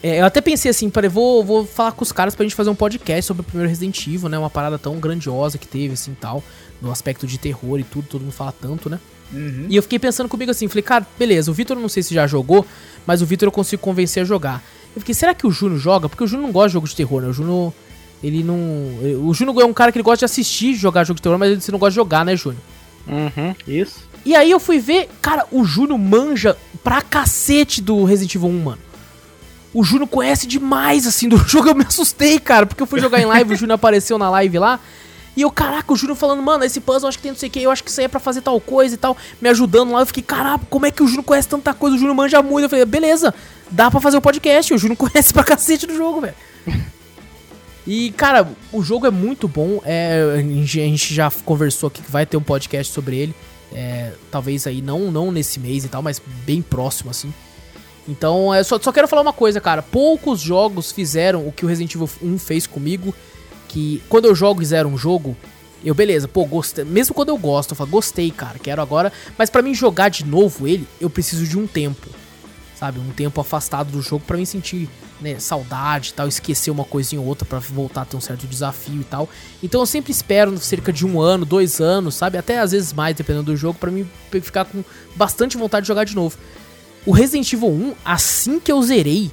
é, 0.01 0.21
eu 0.21 0.25
até 0.25 0.39
pensei 0.39 0.71
assim, 0.71 0.89
peraí, 0.89 1.09
vou, 1.09 1.43
vou 1.43 1.65
falar 1.65 1.91
com 1.91 2.03
os 2.03 2.13
caras 2.13 2.33
pra 2.33 2.43
gente 2.45 2.55
fazer 2.55 2.69
um 2.69 2.75
podcast 2.75 3.25
sobre 3.25 3.41
o 3.41 3.43
primeiro 3.43 3.69
Resident 3.69 4.07
Evil, 4.07 4.29
né? 4.29 4.37
Uma 4.37 4.49
parada 4.49 4.79
tão 4.79 4.97
grandiosa 4.99 5.57
que 5.57 5.67
teve, 5.67 5.93
assim, 5.93 6.15
tal, 6.19 6.41
no 6.81 6.89
aspecto 6.91 7.27
de 7.27 7.37
terror 7.37 7.79
e 7.79 7.83
tudo, 7.83 8.07
todo 8.07 8.21
mundo 8.21 8.31
fala 8.33 8.53
tanto, 8.53 8.89
né? 8.89 8.97
Uhum. 9.33 9.67
E 9.69 9.75
eu 9.75 9.81
fiquei 9.81 9.97
pensando 9.99 10.27
comigo 10.27 10.51
assim, 10.51 10.67
falei, 10.67 10.81
cara, 10.83 11.07
beleza, 11.17 11.49
o 11.51 11.53
Vitor 11.53 11.77
não 11.77 11.87
sei 11.87 12.03
se 12.03 12.13
já 12.13 12.27
jogou, 12.27 12.65
mas 13.05 13.21
o 13.21 13.25
Vitor 13.25 13.47
eu 13.47 13.51
consigo 13.51 13.81
convencer 13.81 14.23
a 14.23 14.25
jogar. 14.25 14.63
Eu 14.95 15.01
fiquei, 15.01 15.15
será 15.15 15.33
que 15.33 15.47
o 15.47 15.51
Juno 15.51 15.77
joga? 15.77 16.09
Porque 16.09 16.23
o 16.23 16.27
Juno 16.27 16.43
não 16.43 16.51
gosta 16.51 16.69
de 16.69 16.73
jogo 16.73 16.87
de 16.87 16.95
terror, 16.95 17.21
né? 17.21 17.29
O 17.29 17.33
Juno, 17.33 17.73
ele 18.23 18.43
não... 18.43 18.57
O 19.25 19.33
Juno 19.33 19.59
é 19.61 19.65
um 19.65 19.73
cara 19.73 19.91
que 19.91 19.97
ele 19.97 20.03
gosta 20.03 20.19
de 20.19 20.25
assistir 20.25 20.73
jogar 20.75 21.03
jogo 21.03 21.15
de 21.17 21.21
terror, 21.21 21.37
mas 21.37 21.51
ele 21.51 21.61
não 21.71 21.79
gosta 21.79 21.91
de 21.91 21.95
jogar, 21.95 22.25
né, 22.25 22.35
Júnior? 22.35 22.61
Uhum, 23.07 23.55
isso. 23.67 24.09
E 24.25 24.35
aí 24.35 24.51
eu 24.51 24.59
fui 24.59 24.79
ver, 24.79 25.09
cara, 25.21 25.45
o 25.51 25.63
Juno 25.63 25.97
manja 25.97 26.55
pra 26.83 27.01
cacete 27.01 27.81
do 27.81 28.03
Resident 28.03 28.35
Evil 28.35 28.49
1, 28.49 28.63
mano. 28.63 28.81
O 29.73 29.83
Juno 29.83 30.05
conhece 30.05 30.45
demais, 30.45 31.07
assim, 31.07 31.27
do 31.29 31.37
jogo. 31.47 31.69
Eu 31.69 31.75
me 31.75 31.83
assustei, 31.83 32.39
cara, 32.39 32.65
porque 32.65 32.83
eu 32.83 32.87
fui 32.87 32.99
jogar 32.99 33.21
em 33.21 33.25
live, 33.25 33.53
o 33.53 33.57
Juno 33.57 33.73
apareceu 33.73 34.17
na 34.17 34.29
live 34.29 34.59
lá. 34.59 34.79
E 35.35 35.41
eu, 35.41 35.51
caraca, 35.51 35.93
o 35.93 35.95
Juno 35.95 36.13
falando, 36.13 36.41
mano, 36.41 36.63
esse 36.63 36.81
puzzle 36.81 37.07
acho 37.07 37.17
que 37.17 37.23
tem 37.23 37.31
não 37.31 37.39
sei 37.39 37.47
o 37.47 37.51
que, 37.51 37.61
eu 37.61 37.71
acho 37.71 37.83
que 37.83 37.89
isso 37.89 37.99
aí 38.01 38.05
é 38.05 38.09
pra 38.09 38.19
fazer 38.19 38.41
tal 38.41 38.59
coisa 38.59 38.95
e 38.95 38.97
tal, 38.97 39.15
me 39.41 39.47
ajudando 39.47 39.93
lá. 39.93 40.01
Eu 40.01 40.05
fiquei, 40.05 40.23
caraca, 40.23 40.65
como 40.69 40.85
é 40.85 40.91
que 40.91 41.01
o 41.01 41.07
Juno 41.07 41.23
conhece 41.23 41.47
tanta 41.47 41.73
coisa? 41.73 41.95
O 41.95 41.99
Juno 41.99 42.13
manja 42.13 42.41
muito. 42.41 42.65
Eu 42.65 42.69
falei, 42.69 42.85
beleza, 42.85 43.33
dá 43.69 43.89
pra 43.89 44.01
fazer 44.01 44.17
o 44.17 44.21
podcast. 44.21 44.73
O 44.73 44.77
Juno 44.77 44.95
conhece 44.97 45.33
pra 45.33 45.43
cacete 45.43 45.87
do 45.87 45.95
jogo, 45.95 46.21
velho. 46.21 46.35
E, 47.87 48.11
cara, 48.11 48.47
o 48.71 48.83
jogo 48.83 49.07
é 49.07 49.11
muito 49.11 49.47
bom. 49.47 49.81
É, 49.85 50.35
a 50.37 50.65
gente 50.65 51.13
já 51.13 51.31
conversou 51.45 51.87
aqui 51.87 52.01
que 52.01 52.11
vai 52.11 52.25
ter 52.25 52.37
um 52.37 52.43
podcast 52.43 52.91
sobre 52.93 53.17
ele. 53.17 53.35
É, 53.73 54.11
talvez 54.29 54.67
aí 54.67 54.81
não, 54.81 55.11
não 55.11 55.31
nesse 55.31 55.59
mês 55.59 55.85
e 55.85 55.87
tal, 55.87 56.01
mas 56.01 56.21
bem 56.45 56.61
próximo, 56.61 57.09
assim. 57.09 57.33
Então, 58.07 58.53
é, 58.53 58.63
só, 58.63 58.79
só 58.79 58.91
quero 58.91 59.07
falar 59.07 59.21
uma 59.21 59.33
coisa, 59.33 59.61
cara. 59.61 59.81
Poucos 59.81 60.41
jogos 60.41 60.91
fizeram 60.91 61.47
o 61.47 61.51
que 61.51 61.65
o 61.65 61.67
Resident 61.67 61.95
Evil 61.95 62.09
1 62.21 62.37
fez 62.37 62.67
comigo. 62.67 63.13
Que 63.71 64.03
quando 64.09 64.25
eu 64.25 64.35
jogo 64.35 64.61
e 64.61 64.65
zero 64.65 64.89
um 64.89 64.97
jogo, 64.97 65.35
eu, 65.83 65.95
beleza, 65.95 66.27
pô, 66.27 66.43
gostei. 66.43 66.83
Mesmo 66.83 67.15
quando 67.15 67.29
eu 67.29 67.37
gosto, 67.37 67.71
eu 67.71 67.75
falo, 67.77 67.89
gostei, 67.89 68.29
cara, 68.29 68.59
quero 68.59 68.81
agora. 68.81 69.13
Mas 69.37 69.49
pra 69.49 69.61
mim 69.61 69.73
jogar 69.73 70.09
de 70.09 70.25
novo 70.25 70.67
ele, 70.67 70.85
eu 70.99 71.09
preciso 71.09 71.45
de 71.47 71.57
um 71.57 71.65
tempo. 71.65 72.09
Sabe? 72.75 72.99
Um 72.99 73.11
tempo 73.11 73.39
afastado 73.39 73.89
do 73.89 74.01
jogo 74.01 74.25
pra 74.27 74.35
mim 74.35 74.43
sentir, 74.43 74.89
né, 75.21 75.39
saudade 75.39 76.09
e 76.09 76.13
tal, 76.13 76.27
esquecer 76.27 76.69
uma 76.69 76.83
coisinha 76.83 77.21
ou 77.21 77.27
outra 77.27 77.45
pra 77.45 77.59
voltar 77.59 78.01
a 78.01 78.05
ter 78.05 78.17
um 78.17 78.19
certo 78.19 78.45
desafio 78.45 78.99
e 78.99 79.05
tal. 79.05 79.29
Então 79.63 79.79
eu 79.79 79.85
sempre 79.85 80.11
espero 80.11 80.57
cerca 80.57 80.91
de 80.91 81.05
um 81.05 81.21
ano, 81.21 81.45
dois 81.45 81.79
anos, 81.79 82.15
sabe? 82.15 82.37
Até 82.37 82.59
às 82.59 82.73
vezes 82.73 82.91
mais, 82.91 83.15
dependendo 83.15 83.53
do 83.53 83.55
jogo, 83.55 83.79
pra 83.79 83.89
mim 83.89 84.05
ficar 84.41 84.65
com 84.65 84.83
bastante 85.15 85.57
vontade 85.57 85.85
de 85.85 85.87
jogar 85.87 86.03
de 86.03 86.13
novo. 86.13 86.37
O 87.05 87.11
Resident 87.13 87.53
Evil 87.53 87.69
1, 87.69 87.93
assim 88.03 88.59
que 88.59 88.69
eu 88.69 88.83
zerei, 88.83 89.31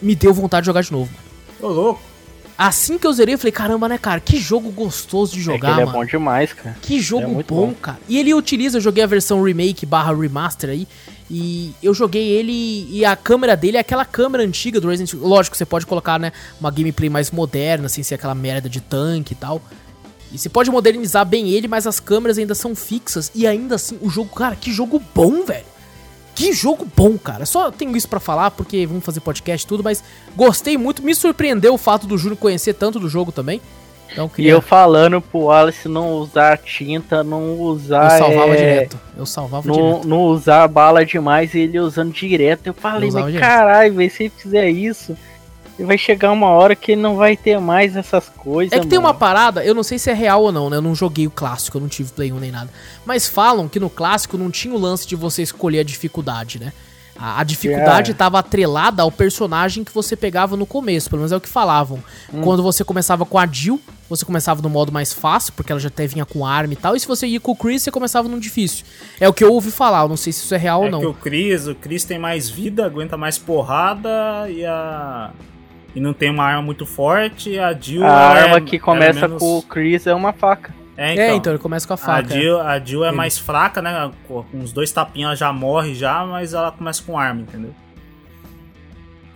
me 0.00 0.14
deu 0.14 0.32
vontade 0.32 0.62
de 0.62 0.66
jogar 0.68 0.82
de 0.82 0.90
novo. 0.90 1.10
Ô, 1.60 1.68
louco. 1.68 2.13
Assim 2.56 2.98
que 2.98 3.06
eu 3.06 3.12
zerei, 3.12 3.34
eu 3.34 3.38
falei, 3.38 3.50
caramba, 3.52 3.88
né, 3.88 3.98
cara? 3.98 4.20
Que 4.20 4.36
jogo 4.38 4.70
gostoso 4.70 5.32
de 5.34 5.40
é 5.40 5.42
jogar, 5.42 5.72
ele 5.72 5.80
é 5.80 5.84
mano. 5.84 5.98
bom 5.98 6.04
demais, 6.04 6.52
cara. 6.52 6.76
Que 6.80 7.00
jogo 7.00 7.40
É 7.40 7.42
bom, 7.42 7.66
bom. 7.68 7.74
cara. 7.74 7.98
E 8.08 8.16
ele 8.18 8.32
utiliza, 8.32 8.78
eu 8.78 8.80
joguei 8.80 9.02
a 9.02 9.06
versão 9.08 9.42
remake 9.42 9.84
barra 9.84 10.14
remaster 10.14 10.70
aí. 10.70 10.86
E 11.28 11.72
eu 11.82 11.92
joguei 11.92 12.28
ele 12.28 12.86
e 12.90 13.04
a 13.04 13.16
câmera 13.16 13.56
dele 13.56 13.76
é 13.76 13.80
aquela 13.80 14.04
câmera 14.04 14.44
antiga 14.44 14.80
do 14.80 14.88
Resident 14.88 15.12
Evil. 15.14 15.26
Lógico, 15.26 15.56
você 15.56 15.64
pode 15.64 15.84
colocar, 15.86 16.18
né, 16.20 16.32
uma 16.60 16.70
gameplay 16.70 17.10
mais 17.10 17.30
moderna, 17.30 17.88
sem 17.88 18.04
ser 18.04 18.14
aquela 18.16 18.34
merda 18.34 18.68
de 18.68 18.80
tanque 18.80 19.32
e 19.32 19.36
tal. 19.36 19.60
E 20.30 20.38
você 20.38 20.48
pode 20.48 20.70
modernizar 20.70 21.24
bem 21.24 21.48
ele, 21.50 21.66
mas 21.66 21.86
as 21.86 21.98
câmeras 21.98 22.38
ainda 22.38 22.54
são 22.54 22.74
fixas. 22.74 23.32
E 23.34 23.46
ainda 23.46 23.76
assim, 23.76 23.98
o 24.00 24.08
jogo, 24.10 24.34
cara, 24.34 24.54
que 24.54 24.72
jogo 24.72 25.02
bom, 25.14 25.44
velho. 25.44 25.64
Que 26.34 26.52
jogo 26.52 26.86
bom, 26.96 27.16
cara. 27.16 27.46
Só 27.46 27.70
tenho 27.70 27.96
isso 27.96 28.08
pra 28.08 28.18
falar 28.20 28.50
porque 28.50 28.86
vamos 28.86 29.04
fazer 29.04 29.20
podcast 29.20 29.64
e 29.64 29.68
tudo, 29.68 29.84
mas 29.84 30.02
gostei 30.34 30.76
muito. 30.76 31.02
Me 31.02 31.14
surpreendeu 31.14 31.74
o 31.74 31.78
fato 31.78 32.06
do 32.06 32.18
Júnior 32.18 32.36
conhecer 32.38 32.74
tanto 32.74 32.98
do 32.98 33.08
jogo 33.08 33.30
também. 33.30 33.60
Então, 34.12 34.26
E 34.26 34.36
queria... 34.36 34.52
eu 34.52 34.60
falando 34.62 35.20
pro 35.20 35.40
Wallace 35.44 35.88
não 35.88 36.12
usar 36.12 36.58
tinta, 36.58 37.24
não 37.24 37.58
usar. 37.60 38.12
Eu 38.14 38.18
salvava 38.18 38.52
é, 38.52 38.56
direto. 38.56 39.00
Eu 39.16 39.26
salvava 39.26 39.66
Não, 39.66 39.74
direto. 39.74 40.08
não 40.08 40.20
usar 40.24 40.68
bala 40.68 41.04
demais 41.04 41.54
e 41.54 41.60
ele 41.60 41.80
usando 41.80 42.12
direto. 42.12 42.66
Eu 42.66 42.74
falei, 42.74 43.08
Eu 43.08 43.12
mas 43.14 43.26
direto. 43.26 43.40
caralho, 43.40 44.10
se 44.10 44.24
ele 44.24 44.32
fizer 44.36 44.68
isso, 44.68 45.16
vai 45.78 45.98
chegar 45.98 46.30
uma 46.30 46.48
hora 46.48 46.76
que 46.76 46.92
ele 46.92 47.00
não 47.02 47.16
vai 47.16 47.36
ter 47.36 47.58
mais 47.58 47.96
essas 47.96 48.28
coisas. 48.28 48.72
É 48.76 48.80
que 48.80 48.86
tem 48.86 48.98
uma 48.98 49.08
mano. 49.08 49.18
parada, 49.18 49.64
eu 49.64 49.74
não 49.74 49.82
sei 49.82 49.98
se 49.98 50.10
é 50.10 50.14
real 50.14 50.42
ou 50.42 50.52
não, 50.52 50.70
né? 50.70 50.76
Eu 50.76 50.82
não 50.82 50.94
joguei 50.94 51.26
o 51.26 51.30
clássico, 51.30 51.76
eu 51.78 51.80
não 51.80 51.88
tive 51.88 52.12
Play 52.12 52.32
1 52.32 52.38
nem 52.38 52.50
nada. 52.52 52.70
Mas 53.04 53.26
falam 53.26 53.68
que 53.68 53.80
no 53.80 53.90
clássico 53.90 54.38
não 54.38 54.50
tinha 54.50 54.74
o 54.74 54.78
lance 54.78 55.06
de 55.06 55.16
você 55.16 55.42
escolher 55.42 55.80
a 55.80 55.84
dificuldade, 55.84 56.58
né? 56.60 56.72
A, 57.16 57.40
a 57.40 57.44
dificuldade 57.44 58.10
É. 58.10 58.12
estava 58.12 58.38
atrelada 58.40 59.02
ao 59.02 59.10
personagem 59.10 59.84
que 59.84 59.94
você 59.94 60.16
pegava 60.16 60.56
no 60.56 60.66
começo, 60.66 61.08
pelo 61.08 61.20
menos 61.20 61.30
é 61.32 61.36
o 61.36 61.40
que 61.40 61.48
falavam. 61.48 62.02
Hum. 62.32 62.40
Quando 62.42 62.60
você 62.62 62.82
começava 62.82 63.24
com 63.24 63.38
a 63.38 63.46
Jill, 63.46 63.80
você 64.10 64.24
começava 64.24 64.60
no 64.60 64.68
modo 64.68 64.90
mais 64.90 65.12
fácil, 65.12 65.52
porque 65.54 65.70
ela 65.70 65.80
já 65.80 65.86
até 65.88 66.06
vinha 66.08 66.24
com 66.26 66.44
arma 66.44 66.72
e 66.72 66.76
tal. 66.76 66.96
E 66.96 67.00
se 67.00 67.06
você 67.06 67.26
ia 67.28 67.38
com 67.38 67.52
o 67.52 67.56
Chris, 67.56 67.82
você 67.84 67.90
começava 67.92 68.28
num 68.28 68.38
difícil. 68.38 68.84
É 69.20 69.28
o 69.28 69.32
que 69.32 69.44
eu 69.44 69.52
ouvi 69.52 69.70
falar, 69.70 70.02
eu 70.02 70.08
não 70.08 70.16
sei 70.16 70.32
se 70.32 70.40
isso 70.44 70.54
é 70.54 70.58
real 70.58 70.80
ou 70.80 70.86
É 70.88 70.90
não. 70.90 71.00
que 71.00 71.06
o 71.06 71.14
Chris, 71.14 71.68
o 71.68 71.74
Chris 71.76 72.02
tem 72.04 72.18
mais 72.18 72.50
vida, 72.50 72.84
aguenta 72.84 73.16
mais 73.16 73.38
porrada 73.38 74.50
e 74.50 74.64
a. 74.66 75.30
E 75.94 76.00
não 76.00 76.12
tem 76.12 76.30
uma 76.30 76.44
arma 76.44 76.62
muito 76.62 76.84
forte. 76.84 77.58
A 77.58 77.72
Jill. 77.72 78.02
A 78.04 78.06
ela 78.08 78.18
arma 78.42 78.56
é- 78.56 78.60
que 78.60 78.76
é 78.76 78.78
começa 78.78 79.20
menos- 79.28 79.38
com 79.40 79.58
o 79.58 79.62
Chris 79.62 80.06
é 80.06 80.14
uma 80.14 80.32
faca. 80.32 80.74
É, 80.96 81.16
É, 81.30 81.34
então 81.34 81.52
ele 81.52 81.60
começa 81.60 81.86
com 81.86 81.92
a 81.92 81.94
A 81.94 81.96
faca. 81.96 82.34
é. 82.34 82.40
Jill, 82.40 82.60
a 82.60 82.78
Jill 82.78 83.04
é 83.04 83.08
Ele. 83.08 83.16
mais 83.16 83.38
fraca, 83.38 83.80
né? 83.82 84.10
Com 84.28 84.44
uns 84.54 84.72
dois 84.72 84.90
tapinhas 84.92 85.28
ela 85.28 85.36
já 85.36 85.52
morre 85.52 85.94
já, 85.94 86.24
mas 86.24 86.52
ela 86.54 86.70
começa 86.72 87.02
com 87.02 87.18
arma, 87.18 87.40
entendeu? 87.42 87.74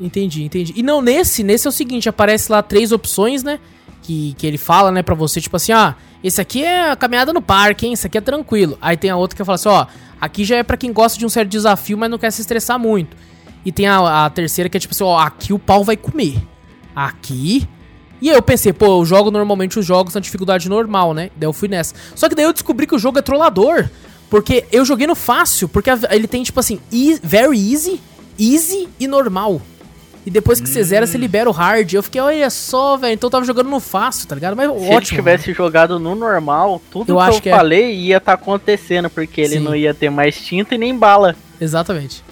Entendi, 0.01 0.45
entendi. 0.45 0.73
E 0.77 0.83
não, 0.83 1.03
nesse, 1.03 1.43
nesse 1.43 1.67
é 1.67 1.71
o 1.71 1.73
seguinte, 1.73 2.09
aparece 2.09 2.51
lá 2.53 2.63
três 2.63 2.93
opções, 2.93 3.43
né? 3.43 3.59
Que, 4.03 4.33
que 4.39 4.47
ele 4.47 4.57
fala, 4.59 4.93
né, 4.93 5.03
pra 5.03 5.15
você, 5.15 5.41
tipo 5.41 5.57
assim, 5.57 5.73
ah, 5.73 5.97
esse 6.23 6.41
aqui 6.41 6.63
é 6.63 6.91
a 6.93 6.97
caminhada 6.97 7.33
no 7.33 7.43
parque, 7.43 7.85
hein? 7.87 7.93
Esse 7.93 8.07
aqui 8.07 8.17
é 8.17 8.21
tranquilo. 8.21 8.79
Aí 8.81 8.97
tem 8.97 9.11
a 9.11 9.17
outra 9.17 9.37
que 9.37 9.45
fala 9.45 9.57
assim, 9.57 9.69
ó, 9.69 9.87
aqui 10.21 10.45
já 10.45 10.57
é 10.57 10.63
pra 10.63 10.77
quem 10.77 10.93
gosta 10.93 11.19
de 11.19 11.27
um 11.27 11.29
certo 11.29 11.49
desafio, 11.49 11.99
mas 11.99 12.09
não 12.09 12.17
quer 12.19 12.31
se 12.31 12.41
estressar 12.41 12.79
muito. 12.79 13.17
E 13.65 13.73
tem 13.73 13.87
a, 13.87 14.25
a 14.27 14.31
terceira 14.31 14.69
que 14.69 14.77
é 14.77 14.81
tipo 14.81 14.95
assim, 14.95 15.05
ó, 15.05 15.19
aqui 15.19 15.53
o 15.53 15.59
pau 15.59 15.85
vai 15.85 15.97
comer. 15.97 16.37
Aqui. 16.95 17.67
E 18.21 18.29
aí 18.31 18.37
eu 18.37 18.43
pensei, 18.43 18.73
pô, 18.73 19.01
eu 19.01 19.05
jogo 19.05 19.31
normalmente 19.31 19.79
os 19.79 19.87
jogos 19.87 20.15
na 20.15 20.21
dificuldade 20.21 20.69
normal, 20.69 21.15
né? 21.15 21.31
Daí 21.37 21.47
eu 21.47 21.53
fui 21.53 21.69
nessa. 21.69 21.95
Só 22.15 22.29
que 22.29 22.35
daí 22.35 22.45
eu 22.45 22.53
descobri 22.53 22.87
que 22.87 22.95
o 22.95 22.99
jogo 22.99 23.19
é 23.19 23.23
trollador. 23.23 23.89
Porque 24.29 24.67
eu 24.71 24.85
joguei 24.85 25.07
no 25.07 25.15
fácil, 25.15 25.69
porque 25.69 25.89
ele 26.11 26.27
tem, 26.27 26.43
tipo 26.43 26.61
assim, 26.61 26.79
e- 26.93 27.19
very 27.23 27.57
easy, 27.73 27.99
easy 28.39 28.87
e 29.01 29.07
normal. 29.07 29.61
E 30.27 30.31
depois 30.31 30.61
que 30.61 30.69
você 30.69 30.83
zera, 30.85 31.07
você 31.07 31.17
libera 31.17 31.49
o 31.49 31.53
hard. 31.53 31.91
Eu 31.95 32.03
fiquei, 32.03 32.21
olha 32.21 32.51
só, 32.51 32.99
velho. 32.99 33.15
Então 33.15 33.29
eu 33.29 33.31
tava 33.31 33.47
jogando 33.47 33.71
no 33.71 33.81
fácil, 33.81 34.29
tá 34.29 34.35
ligado? 34.35 34.55
Mas 34.55 34.67
Se 34.67 34.73
ótimo. 34.77 34.93
ele 34.95 35.07
tivesse 35.07 35.53
jogado 35.55 35.99
no 35.99 36.15
normal, 36.15 36.83
tudo 36.91 37.11
Eu 37.13 37.17
que 37.17 37.23
acho 37.23 37.39
eu 37.39 37.43
que 37.43 37.49
é. 37.49 37.57
falei 37.57 37.95
ia 37.95 38.19
estar 38.19 38.35
acontecendo, 38.35 39.09
porque 39.09 39.41
ele 39.41 39.55
Sim. 39.55 39.61
não 39.61 39.75
ia 39.75 39.95
ter 39.95 40.11
mais 40.11 40.39
tinta 40.39 40.75
e 40.75 40.79
nem 40.79 40.95
bala. 40.95 41.35
Exatamente. 41.59 42.23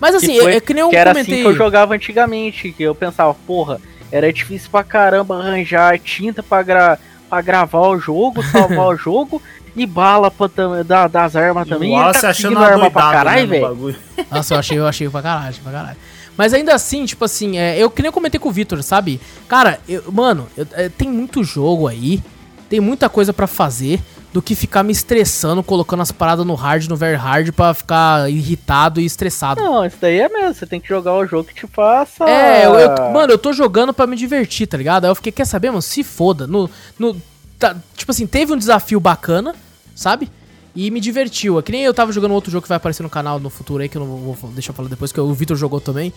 Mas 0.00 0.14
assim, 0.14 0.32
que, 0.34 0.40
foi, 0.40 0.54
é 0.56 0.60
que 0.60 0.72
nem 0.74 0.80
eu 0.82 0.88
que 0.88 0.96
era 0.96 1.10
comentei. 1.12 1.34
assim 1.34 1.42
que 1.42 1.48
eu 1.48 1.54
jogava 1.56 1.94
antigamente, 1.94 2.72
que 2.72 2.82
eu 2.82 2.94
pensava, 2.94 3.34
porra, 3.46 3.78
era 4.10 4.32
difícil 4.32 4.70
pra 4.70 4.82
caramba 4.82 5.38
arranjar 5.38 5.98
tinta 5.98 6.42
pra, 6.42 6.62
gra 6.62 6.98
pra 7.28 7.40
gravar 7.42 7.86
o 7.88 7.98
jogo, 7.98 8.42
salvar 8.42 8.86
o 8.94 8.96
jogo 8.96 9.40
e 9.76 9.86
bala 9.86 10.30
pra 10.30 10.48
da, 10.84 11.06
das 11.06 11.36
armas 11.36 11.68
também. 11.68 11.92
Nossa, 11.92 12.22
tá 12.22 12.28
achando 12.30 12.56
uma 12.56 12.66
arma 12.66 12.90
pra 12.90 13.02
caralho, 13.12 13.46
né, 13.46 13.60
velho. 13.60 13.96
Nossa, 14.30 14.54
eu 14.54 14.58
achei, 14.58 14.78
eu 14.78 14.86
achei 14.86 15.08
pra 15.08 15.22
caralho, 15.22 15.48
achei 15.50 15.62
pra 15.62 15.72
caralho. 15.72 15.96
Mas 16.36 16.54
ainda 16.54 16.74
assim, 16.74 17.04
tipo 17.04 17.24
assim, 17.24 17.58
é, 17.58 17.76
eu 17.78 17.90
que 17.90 18.00
nem 18.00 18.08
eu 18.08 18.12
comentei 18.12 18.40
com 18.40 18.48
o 18.48 18.52
Vitor, 18.52 18.82
sabe? 18.82 19.20
Cara, 19.46 19.78
eu- 19.88 20.02
mano, 20.10 20.48
eu- 20.56 20.66
é, 20.72 20.88
tem 20.88 21.08
muito 21.08 21.44
jogo 21.44 21.86
aí, 21.86 22.22
tem 22.68 22.80
muita 22.80 23.08
coisa 23.10 23.32
pra 23.32 23.46
fazer 23.46 24.00
do 24.32 24.40
que 24.40 24.54
ficar 24.54 24.82
me 24.84 24.92
estressando, 24.92 25.62
colocando 25.62 26.02
as 26.02 26.12
paradas 26.12 26.46
no 26.46 26.54
hard, 26.54 26.86
no 26.88 26.96
very 26.96 27.16
hard, 27.16 27.50
pra 27.52 27.74
ficar 27.74 28.30
irritado 28.30 29.00
e 29.00 29.04
estressado. 29.04 29.60
Não, 29.60 29.84
isso 29.84 29.96
daí 30.00 30.20
é 30.20 30.28
mesmo, 30.28 30.54
você 30.54 30.66
tem 30.66 30.80
que 30.80 30.88
jogar 30.88 31.14
o 31.14 31.26
jogo 31.26 31.44
que 31.48 31.54
te 31.54 31.66
faça. 31.66 32.24
É, 32.30 32.64
eu, 32.64 32.74
eu- 32.78 33.10
mano, 33.12 33.32
eu 33.32 33.38
tô 33.38 33.52
jogando 33.52 33.92
pra 33.92 34.06
me 34.06 34.14
divertir, 34.16 34.66
tá 34.68 34.76
ligado? 34.76 35.04
Aí 35.04 35.10
eu 35.10 35.14
fiquei, 35.16 35.32
quer 35.32 35.44
saber, 35.46 35.70
mano? 35.70 35.82
Se 35.82 36.04
foda. 36.04 36.46
No, 36.46 36.70
no, 36.98 37.20
tá- 37.58 37.74
tipo 37.96 38.12
assim, 38.12 38.24
teve 38.26 38.52
um 38.52 38.56
desafio 38.56 39.00
bacana, 39.00 39.54
sabe? 39.96 40.30
E 40.76 40.88
me 40.92 41.00
divertiu. 41.00 41.58
É 41.58 41.62
que 41.62 41.72
nem 41.72 41.82
eu 41.82 41.92
tava 41.92 42.12
jogando 42.12 42.32
outro 42.32 42.52
jogo 42.52 42.62
que 42.62 42.68
vai 42.68 42.76
aparecer 42.76 43.02
no 43.02 43.10
canal 43.10 43.40
no 43.40 43.50
futuro 43.50 43.82
aí, 43.82 43.88
que 43.88 43.96
eu 43.96 44.00
não 44.06 44.16
vou, 44.16 44.34
vou 44.34 44.50
deixar 44.52 44.72
falar 44.72 44.88
depois, 44.88 45.10
que 45.10 45.20
o 45.20 45.34
Vitor 45.34 45.56
jogou 45.56 45.80
também. 45.80 46.12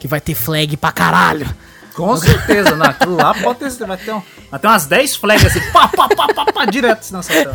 Que 0.00 0.08
vai 0.08 0.20
ter 0.20 0.34
flag 0.34 0.76
pra 0.76 0.90
caralho. 0.90 1.46
Com 1.94 2.16
certeza, 2.16 2.76
né? 2.76 2.86
Aquilo 2.86 3.16
lá 3.16 3.34
pode 3.34 3.58
ter, 3.58 3.86
vai 3.86 3.96
ter, 3.96 4.12
um, 4.12 4.22
vai 4.50 4.60
ter 4.60 4.66
umas 4.66 4.86
10 4.86 5.16
flags 5.16 5.46
assim, 5.46 5.60
pá, 5.72 5.88
pá, 5.88 6.08
pá, 6.08 6.26
pá, 6.34 6.52
pá, 6.52 6.64
direto 6.66 7.10
na 7.10 7.22
sua 7.22 7.34
tela. 7.34 7.54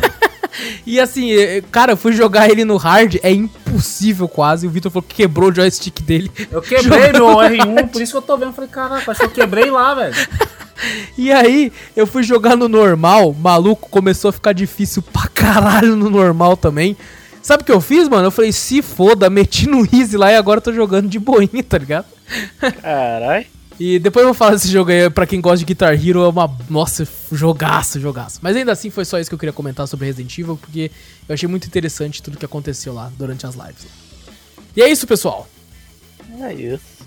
E 0.86 0.98
assim, 0.98 1.30
cara, 1.70 1.92
eu 1.92 1.96
fui 1.96 2.12
jogar 2.12 2.50
ele 2.50 2.64
no 2.64 2.76
hard, 2.76 3.16
é 3.22 3.30
impossível 3.30 4.28
quase. 4.28 4.66
O 4.66 4.70
Vitor 4.70 4.90
falou 4.90 5.06
que 5.06 5.16
quebrou 5.16 5.50
o 5.50 5.54
joystick 5.54 6.00
dele. 6.02 6.30
Eu 6.50 6.62
quebrei 6.62 7.12
meu 7.12 7.26
R1, 7.26 7.88
por 7.90 8.02
isso 8.02 8.12
que 8.12 8.18
eu 8.18 8.22
tô 8.22 8.36
vendo. 8.36 8.52
Falei, 8.52 8.70
caraca, 8.70 9.10
acho 9.10 9.20
que 9.20 9.26
eu 9.26 9.30
quebrei 9.30 9.70
lá, 9.70 9.94
velho. 9.94 10.14
E 11.16 11.32
aí, 11.32 11.72
eu 11.96 12.06
fui 12.06 12.22
jogar 12.22 12.56
no 12.56 12.68
normal, 12.68 13.34
maluco, 13.34 13.88
começou 13.88 14.28
a 14.28 14.32
ficar 14.32 14.52
difícil 14.52 15.02
pra 15.02 15.26
caralho 15.26 15.96
no 15.96 16.08
normal 16.08 16.56
também. 16.56 16.96
Sabe 17.42 17.64
o 17.64 17.66
que 17.66 17.72
eu 17.72 17.80
fiz, 17.80 18.08
mano? 18.08 18.26
Eu 18.26 18.30
falei, 18.30 18.52
se 18.52 18.80
foda, 18.80 19.28
meti 19.28 19.68
no 19.68 19.84
easy 19.92 20.16
lá 20.16 20.30
e 20.30 20.36
agora 20.36 20.58
eu 20.58 20.62
tô 20.62 20.72
jogando 20.72 21.08
de 21.08 21.18
boinha, 21.18 21.64
tá 21.68 21.78
ligado? 21.78 22.06
Caralho. 22.80 23.46
E 23.78 23.98
depois 23.98 24.22
eu 24.24 24.28
vou 24.28 24.34
falar 24.34 24.52
desse 24.52 24.68
jogo 24.68 24.90
aí, 24.90 25.08
pra 25.08 25.26
quem 25.26 25.40
gosta 25.40 25.58
de 25.58 25.64
Guitar 25.64 25.94
Hero, 25.94 26.24
é 26.24 26.28
uma. 26.28 26.50
Nossa, 26.68 27.06
jogaço, 27.30 28.00
jogaço. 28.00 28.40
Mas 28.42 28.56
ainda 28.56 28.72
assim, 28.72 28.90
foi 28.90 29.04
só 29.04 29.18
isso 29.18 29.30
que 29.30 29.34
eu 29.34 29.38
queria 29.38 29.52
comentar 29.52 29.86
sobre 29.86 30.06
Resident 30.06 30.36
Evil, 30.36 30.56
porque 30.56 30.90
eu 31.28 31.32
achei 31.32 31.48
muito 31.48 31.66
interessante 31.66 32.22
tudo 32.22 32.36
que 32.36 32.44
aconteceu 32.44 32.92
lá 32.92 33.10
durante 33.16 33.46
as 33.46 33.54
lives. 33.54 33.86
E 34.76 34.82
é 34.82 34.90
isso, 34.90 35.06
pessoal. 35.06 35.48
É 36.40 36.52
isso. 36.52 36.98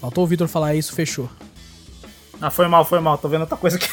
Faltou 0.00 0.24
o 0.24 0.26
Vitor 0.26 0.48
falar 0.48 0.74
isso, 0.74 0.92
fechou. 0.92 1.30
Ah, 2.40 2.50
foi 2.50 2.68
mal, 2.68 2.84
foi 2.84 3.00
mal. 3.00 3.16
Tô 3.18 3.28
vendo 3.28 3.42
outra 3.42 3.56
coisa 3.56 3.76
aqui. 3.76 3.88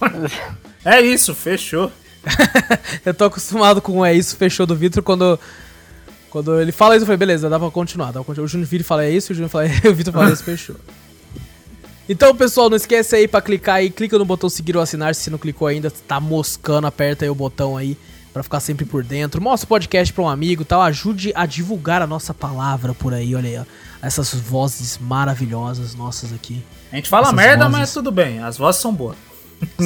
É 0.84 1.00
isso, 1.00 1.34
fechou. 1.34 1.90
Eu 3.04 3.12
tô 3.12 3.24
acostumado 3.24 3.82
com 3.82 3.98
o 3.98 4.04
é 4.04 4.14
isso, 4.14 4.36
fechou 4.36 4.64
do 4.64 4.76
Vitor 4.76 5.02
quando. 5.02 5.36
Quando 6.30 6.60
ele 6.60 6.72
fala 6.72 6.94
isso, 6.96 7.02
eu 7.02 7.06
falei, 7.06 7.18
beleza, 7.18 7.48
dá 7.48 7.58
pra 7.58 7.70
continuar. 7.70 8.06
Dá 8.06 8.12
pra 8.14 8.24
continuar. 8.24 8.44
O 8.44 8.48
Júnior 8.48 8.68
Filho 8.68 8.84
fala 8.84 9.04
é 9.04 9.10
isso, 9.10 9.32
o 9.32 9.34
Júnior 9.34 9.50
fala 9.50 9.64
o 9.90 9.94
Vitor 9.94 10.12
fala 10.12 10.30
isso, 10.30 10.44
fechou. 10.44 10.76
Então, 12.08 12.34
pessoal, 12.36 12.70
não 12.70 12.76
esquece 12.76 13.16
aí 13.16 13.26
pra 13.26 13.40
clicar 13.40 13.76
aí, 13.76 13.90
clica 13.90 14.16
no 14.18 14.24
botão 14.24 14.48
seguir 14.48 14.76
ou 14.76 14.82
assinar 14.82 15.14
se 15.14 15.22
você 15.22 15.30
não 15.30 15.38
clicou 15.38 15.66
ainda, 15.66 15.90
tá 15.90 16.20
moscando, 16.20 16.86
aperta 16.86 17.24
aí 17.24 17.30
o 17.30 17.34
botão 17.34 17.76
aí 17.76 17.96
pra 18.32 18.42
ficar 18.44 18.60
sempre 18.60 18.84
por 18.84 19.02
dentro. 19.02 19.40
Mostra 19.42 19.64
o 19.64 19.68
podcast 19.68 20.12
pra 20.12 20.22
um 20.22 20.28
amigo, 20.28 20.64
tal, 20.64 20.82
ajude 20.82 21.32
a 21.34 21.46
divulgar 21.46 22.02
a 22.02 22.06
nossa 22.06 22.32
palavra 22.32 22.94
por 22.94 23.12
aí, 23.12 23.34
olha 23.34 23.48
aí, 23.48 23.58
ó. 23.58 23.64
Essas 24.06 24.32
vozes 24.34 24.98
maravilhosas 25.00 25.94
nossas 25.96 26.32
aqui. 26.32 26.62
A 26.92 26.96
gente 26.96 27.08
fala 27.08 27.24
Essas 27.24 27.34
merda, 27.36 27.64
vozes. 27.64 27.78
mas 27.80 27.92
tudo 27.92 28.12
bem. 28.12 28.38
As 28.40 28.56
vozes 28.56 28.80
são 28.80 28.94
boas. 28.94 29.16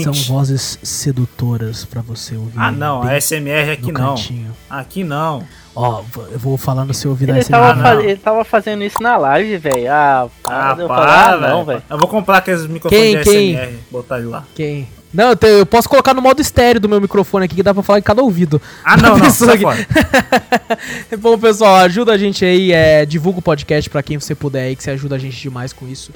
São 0.03 0.13
vozes 0.13 0.79
sedutoras 0.83 1.85
pra 1.85 2.01
você 2.03 2.37
ouvir. 2.37 2.59
Ah, 2.59 2.71
não. 2.71 3.03
A 3.03 3.17
SMR 3.21 3.71
aqui 3.73 3.93
não. 3.93 4.11
cantinho. 4.11 4.53
Aqui 4.69 5.05
não. 5.05 5.45
Ó, 5.75 6.03
eu 6.33 6.39
vou 6.39 6.57
falar 6.59 6.85
no 6.85 6.93
seu 6.93 7.11
ouvido 7.13 7.31
Ele 7.31 7.45
tava, 7.45 7.81
fa- 7.81 8.03
ele 8.03 8.17
tava 8.17 8.45
fazendo 8.45 8.83
isso 8.83 9.01
na 9.01 9.17
live, 9.17 9.57
velho. 9.59 9.91
Ah, 9.93 10.29
para 10.43 10.73
Ah, 10.73 10.77
eu 10.79 10.89
para, 10.89 10.97
falar, 10.97 11.33
ah, 11.33 11.37
não, 11.37 11.65
velho. 11.65 11.83
Eu 11.89 11.99
vou 11.99 12.09
comprar 12.09 12.39
aqueles 12.39 12.67
microfones 12.67 13.05
Quem, 13.05 13.17
de 13.19 13.25
quem? 13.25 13.53
SMR, 13.55 13.79
botar 13.91 14.19
ele 14.19 14.27
lá. 14.27 14.45
Quem? 14.55 14.89
Não, 15.13 15.31
eu, 15.31 15.37
tenho- 15.37 15.59
eu 15.59 15.67
posso 15.67 15.89
colocar 15.89 16.13
no 16.15 16.21
modo 16.23 16.41
estéreo 16.43 16.81
do 16.81 16.89
meu 16.89 17.01
microfone 17.01 17.45
aqui, 17.45 17.55
que 17.57 17.63
dá 17.63 17.73
pra 17.73 17.83
falar 17.83 17.99
em 18.01 18.03
cada 18.03 18.23
ouvido. 18.23 18.61
Ah, 18.85 18.97
não, 18.97 19.17
não, 19.19 19.31
sai 19.31 19.59
fora. 19.59 19.87
Bom, 21.19 21.39
pessoal, 21.39 21.77
ajuda 21.77 22.13
a 22.13 22.19
gente 22.19 22.45
aí, 22.45 22.73
é, 22.73 23.05
divulga 23.07 23.39
o 23.39 23.43
podcast 23.43 23.89
pra 23.91 24.03
quem 24.03 24.19
você 24.19 24.35
puder 24.35 24.63
aí, 24.65 24.77
que 24.77 24.83
você 24.83 24.91
ajuda 24.91 25.17
a 25.17 25.19
gente 25.19 25.41
demais 25.41 25.73
com 25.73 25.87
isso. 25.89 26.13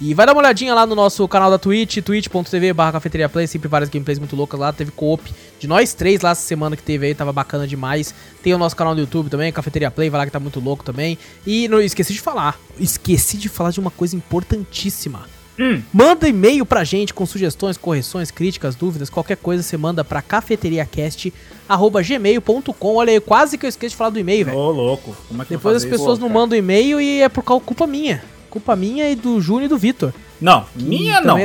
E 0.00 0.14
vai 0.14 0.26
dar 0.26 0.32
uma 0.32 0.40
olhadinha 0.40 0.72
lá 0.74 0.86
no 0.86 0.94
nosso 0.94 1.26
canal 1.26 1.50
da 1.50 1.58
Twitch, 1.58 1.98
twitch.tv 1.98 2.72
barra 2.72 2.92
cafeteria 2.92 3.28
play, 3.28 3.48
sempre 3.48 3.68
várias 3.68 3.90
gameplays 3.90 4.20
muito 4.20 4.36
loucas 4.36 4.60
lá, 4.60 4.72
teve 4.72 4.92
co-op 4.92 5.34
de 5.58 5.66
nós 5.66 5.92
três 5.92 6.20
lá 6.20 6.30
essa 6.30 6.42
semana 6.42 6.76
que 6.76 6.82
teve 6.84 7.06
aí, 7.06 7.16
tava 7.16 7.32
bacana 7.32 7.66
demais. 7.66 8.14
Tem 8.40 8.54
o 8.54 8.58
nosso 8.58 8.76
canal 8.76 8.94
no 8.94 9.00
YouTube 9.00 9.28
também, 9.28 9.52
Cafeteria 9.52 9.90
Play, 9.90 10.08
vai 10.08 10.20
lá 10.20 10.26
que 10.26 10.30
tá 10.30 10.38
muito 10.38 10.60
louco 10.60 10.84
também. 10.84 11.18
E 11.44 11.66
não 11.66 11.80
esqueci 11.80 12.12
de 12.12 12.20
falar, 12.20 12.56
esqueci 12.78 13.36
de 13.36 13.48
falar 13.48 13.72
de 13.72 13.80
uma 13.80 13.90
coisa 13.90 14.14
importantíssima. 14.14 15.26
Hum. 15.58 15.82
Manda 15.92 16.28
e-mail 16.28 16.64
pra 16.64 16.84
gente 16.84 17.12
com 17.12 17.26
sugestões, 17.26 17.76
correções, 17.76 18.30
críticas, 18.30 18.76
dúvidas, 18.76 19.10
qualquer 19.10 19.36
coisa 19.36 19.64
você 19.64 19.76
manda 19.76 20.04
pra 20.04 20.22
cafeteriacast.gmail.com. 20.22 22.94
Olha 22.94 23.12
aí, 23.12 23.18
quase 23.18 23.58
que 23.58 23.66
eu 23.66 23.68
esqueci 23.68 23.90
de 23.90 23.96
falar 23.96 24.10
do 24.10 24.20
e-mail, 24.20 24.46
velho. 24.46 24.56
Ô, 24.56 24.70
louco. 24.70 25.16
Como 25.26 25.42
é 25.42 25.44
que 25.44 25.56
Depois 25.56 25.74
as 25.76 25.84
pessoas 25.84 26.20
não 26.20 26.28
mandam 26.28 26.56
e-mail 26.56 27.00
e 27.00 27.20
é 27.20 27.28
por 27.28 27.42
culpa 27.42 27.84
minha. 27.84 28.22
Culpa 28.50 28.74
minha 28.76 29.10
e 29.10 29.14
do 29.14 29.40
Júnior 29.40 29.64
e 29.64 29.68
do 29.68 29.78
Vitor. 29.78 30.12
Não, 30.40 30.64
minha 30.74 31.20
não. 31.20 31.36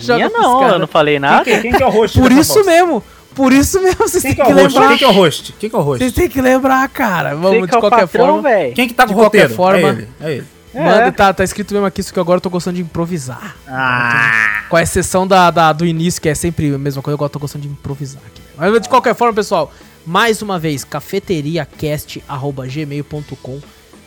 Joga 0.00 0.28
Minha 0.28 0.30
não, 0.30 0.62
eu 0.68 0.78
não 0.80 0.86
falei 0.86 1.18
nada. 1.18 1.44
Quem, 1.44 1.62
quem 1.62 1.72
que 1.72 1.82
é 1.82 1.86
o 1.86 1.90
host 1.90 2.18
Por 2.20 2.30
isso 2.32 2.64
mesmo. 2.64 3.02
Por 3.34 3.52
isso 3.52 3.80
mesmo, 3.82 4.06
vocês 4.06 4.22
Quem 4.22 4.34
têm 4.34 4.44
que 4.44 4.50
é 4.50 4.54
que 4.54 4.60
o 4.60 4.64
lembrar. 4.66 4.88
Quem 4.88 4.98
que 4.98 5.04
é 5.04 5.08
o 5.08 5.12
host? 5.12 5.54
Quem 5.58 5.68
que 5.70 5.74
é 5.74 5.78
o 5.78 5.82
host? 5.82 5.98
Vocês 5.98 6.12
têm 6.12 6.28
que 6.28 6.40
lembrar, 6.40 6.88
cara. 6.88 7.34
Vamos, 7.34 7.62
de 7.62 7.68
que 7.68 7.74
é 7.74 7.78
o 7.78 7.80
qualquer 7.80 8.06
patrão, 8.06 8.26
forma. 8.42 8.48
Quem 8.74 8.86
que 8.86 8.94
tá 8.94 9.04
De 9.06 9.12
com 9.12 9.18
o 9.18 9.22
qualquer 9.22 9.48
roteiro? 9.50 9.54
forma- 9.56 9.88
É 9.88 9.90
ele. 9.90 10.08
É 10.20 10.30
ele. 10.32 10.46
É. 10.72 10.84
Manda, 10.84 11.12
tá, 11.12 11.32
tá 11.32 11.42
escrito 11.44 11.72
mesmo 11.72 11.86
aqui, 11.86 12.00
isso 12.00 12.12
que 12.12 12.18
agora 12.20 12.36
eu 12.38 12.40
tô 12.40 12.50
gostando 12.50 12.76
de 12.76 12.82
improvisar. 12.82 13.56
Ah. 13.66 14.62
Com 14.68 14.76
a 14.76 14.82
exceção 14.82 15.26
da, 15.26 15.50
da- 15.50 15.72
do 15.72 15.84
início, 15.86 16.20
que 16.20 16.28
é 16.28 16.34
sempre 16.34 16.74
a 16.74 16.78
mesma 16.78 17.00
coisa, 17.02 17.16
eu 17.20 17.28
tô 17.28 17.38
gostando 17.38 17.62
de 17.62 17.68
improvisar 17.72 18.22
aqui. 18.26 18.42
Mas 18.56 18.80
de 18.82 18.88
qualquer 18.88 19.14
forma, 19.14 19.32
pessoal, 19.34 19.72
mais 20.06 20.42
uma 20.42 20.58
vez, 20.58 20.84
cafeteriacast.gmail.com. 20.84 23.60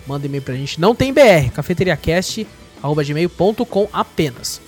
Manda 0.07 0.25
e-mail 0.25 0.41
pra 0.41 0.55
gente. 0.55 0.79
Não 0.79 0.95
tem 0.95 1.11
BR, 1.13 1.51
cafeteriacast.gmail.com 1.53 3.89
apenas. 3.91 4.61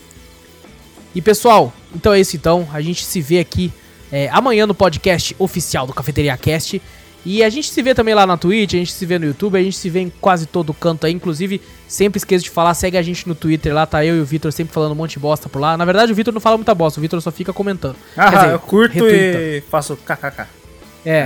E 1.16 1.22
pessoal, 1.22 1.72
então 1.95 2.11
é 2.14 2.20
isso 2.20 2.36
então. 2.36 2.68
A 2.72 2.82
gente 2.82 3.03
se 3.06 3.22
vê 3.22 3.40
aqui 3.40 3.72
é, 4.11 4.30
amanhã 4.32 4.68
no 4.68 4.76
podcast 4.76 5.36
oficial 5.40 5.88
do 5.88 5.94
Cafeteria 5.94 6.36
Cast. 6.38 6.80
E 7.26 7.44
a 7.44 7.49
gente 7.49 7.70
se 7.70 7.82
vê 7.82 7.94
também 7.94 8.16
lá 8.16 8.26
na 8.26 8.38
Twitch, 8.38 8.76
a 8.76 8.78
gente 8.78 8.94
se 8.94 9.06
vê 9.06 9.20
no 9.20 9.26
YouTube, 9.26 9.57
a 9.57 9.61
gente 9.61 9.76
se 9.76 9.90
vê 9.90 9.99
em 9.99 10.10
quase 10.22 10.45
todo 10.45 10.74
canto 10.74 11.06
aí. 11.06 11.11
Inclusive, 11.11 11.60
sempre 11.88 12.18
esqueço 12.18 12.45
de 12.45 12.49
falar, 12.49 12.74
segue 12.74 12.98
a 12.98 13.02
gente 13.02 13.28
no 13.28 13.36
Twitter 13.36 13.74
lá, 13.74 13.86
tá 13.86 14.06
eu 14.06 14.16
e 14.16 14.22
o 14.22 14.26
Vitor 14.26 14.53
sempre 14.53 14.74
falando 14.74 14.94
um 14.94 14.95
monte 14.95 15.11
de 15.14 15.20
bosta 15.20 15.49
por 15.49 15.60
lá. 15.60 15.76
Na 15.76 15.84
verdade, 15.84 16.14
o 16.14 16.16
Vitor 16.16 16.34
não 16.34 16.40
fala 16.40 16.56
muita 16.57 16.74
bosta, 16.74 16.98
o 16.99 17.02
Vitor 17.02 17.22
só 17.22 17.30
fica 17.30 17.52
comentando. 17.52 17.98
Ah, 18.16 18.30
dizer, 18.30 18.52
eu 18.53 18.60
curto 18.60 19.06
e 19.06 19.61
faço 19.70 19.98
kkk. 19.98 20.45
É, 21.06 21.26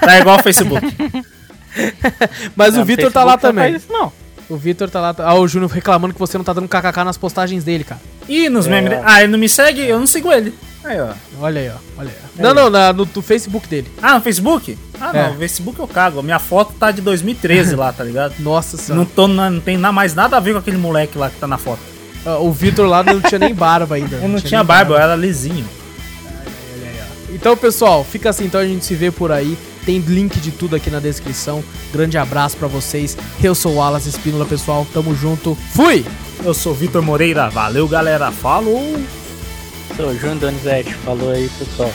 Tá 0.00 0.18
igual 0.18 0.38
o 0.38 0.42
Facebook. 0.42 0.84
mas 2.56 2.76
É, 2.76 2.80
o 2.80 2.84
Vitor 2.84 3.10
tá 3.12 3.24
lá 3.24 3.32
não 3.32 3.38
também. 3.38 3.74
isso, 3.74 3.86
não. 3.90 4.12
O 4.48 4.56
Vitor 4.56 4.88
tá 4.88 5.00
lá. 5.00 5.14
Ah, 5.18 5.34
o 5.34 5.46
Júnior 5.46 5.70
reclamando 5.70 6.14
que 6.14 6.20
você 6.20 6.38
não 6.38 6.44
tá 6.44 6.52
dando 6.54 6.68
kkk 6.68 7.04
nas 7.04 7.18
postagens 7.18 7.64
dele, 7.64 7.84
cara. 7.84 8.00
Ih, 8.28 8.48
nos 8.48 8.66
É. 8.66 8.70
memes. 8.70 8.90
dele- 8.90 9.02
Ah, 9.04 9.22
ele 9.22 9.30
não 9.32 9.38
me 9.38 9.48
segue? 9.48 9.82
Eu 9.82 9.98
não 9.98 10.06
sigo 10.06 10.32
ele. 10.32 10.54
Aí, 10.84 10.98
ó. 11.00 11.08
Olha 11.40 11.60
aí, 11.60 11.68
ó. 11.68 12.00
Olha 12.00 12.08
aí. 12.08 12.14
ó. 12.38 12.42
Não, 12.42 12.54
não, 12.54 12.70
na- 12.70 12.92
no, 12.92 13.06
no 13.14 13.22
Facebook 13.22 13.68
dele. 13.68 13.90
Ah, 14.00 14.14
no 14.14 14.20
Facebook? 14.22 14.78
Ah, 14.98 15.10
É. 15.12 15.22
não. 15.24 15.32
No 15.34 15.38
Facebook 15.38 15.78
eu 15.78 15.86
cago. 15.86 16.22
Minha 16.22 16.38
foto 16.38 16.72
tá 16.78 16.90
de 16.90 17.02
2013 17.02 17.74
lá, 17.76 17.92
tá 17.92 18.02
ligado? 18.04 18.34
Nossa 18.38 18.76
senhora. 18.78 19.04
Não, 19.04 19.06
tô, 19.06 19.28
não 19.28 19.60
tem 19.60 19.76
mais 19.76 20.14
nada 20.14 20.36
a 20.36 20.40
ver 20.40 20.52
com 20.52 20.58
aquele 20.60 20.78
moleque 20.78 21.18
lá 21.18 21.28
que 21.28 21.36
tá 21.36 21.46
na 21.46 21.58
foto. 21.58 21.80
Ah, 22.24 22.38
O 22.38 22.50
Vitor 22.50 22.86
lá 22.88 23.02
não 23.02 23.20
tinha 23.20 23.38
nem 23.38 23.54
barba 23.54 23.96
ainda. 23.96 24.16
Eu 24.16 24.28
não 24.28 24.40
tinha 24.40 24.60
nem 24.60 24.66
barba, 24.66 24.94
eu 24.94 24.98
era 24.98 25.14
lisinho. 25.14 25.66
Então, 27.30 27.56
pessoal, 27.56 28.02
fica 28.04 28.30
assim, 28.30 28.46
então 28.46 28.58
a 28.60 28.64
gente 28.64 28.84
se 28.84 28.94
vê 28.94 29.10
por 29.10 29.30
aí. 29.30 29.56
Tem 29.88 30.00
link 30.00 30.38
de 30.38 30.50
tudo 30.50 30.76
aqui 30.76 30.90
na 30.90 31.00
descrição. 31.00 31.64
Grande 31.90 32.18
abraço 32.18 32.58
pra 32.58 32.68
vocês. 32.68 33.16
Eu 33.42 33.54
sou 33.54 33.72
o 33.72 33.76
Wallace 33.76 34.10
Espínola, 34.10 34.44
pessoal. 34.44 34.86
Tamo 34.92 35.14
junto. 35.14 35.54
Fui! 35.54 36.04
Eu 36.44 36.52
sou 36.52 36.74
Vitor 36.74 37.00
Moreira. 37.00 37.48
Valeu, 37.48 37.88
galera. 37.88 38.30
Falou! 38.30 39.00
Sou 39.96 40.10
o 40.10 40.14
Júnior 40.14 40.40
Donizete, 40.40 40.92
falou 40.92 41.30
aí, 41.30 41.48
pessoal. 41.58 41.90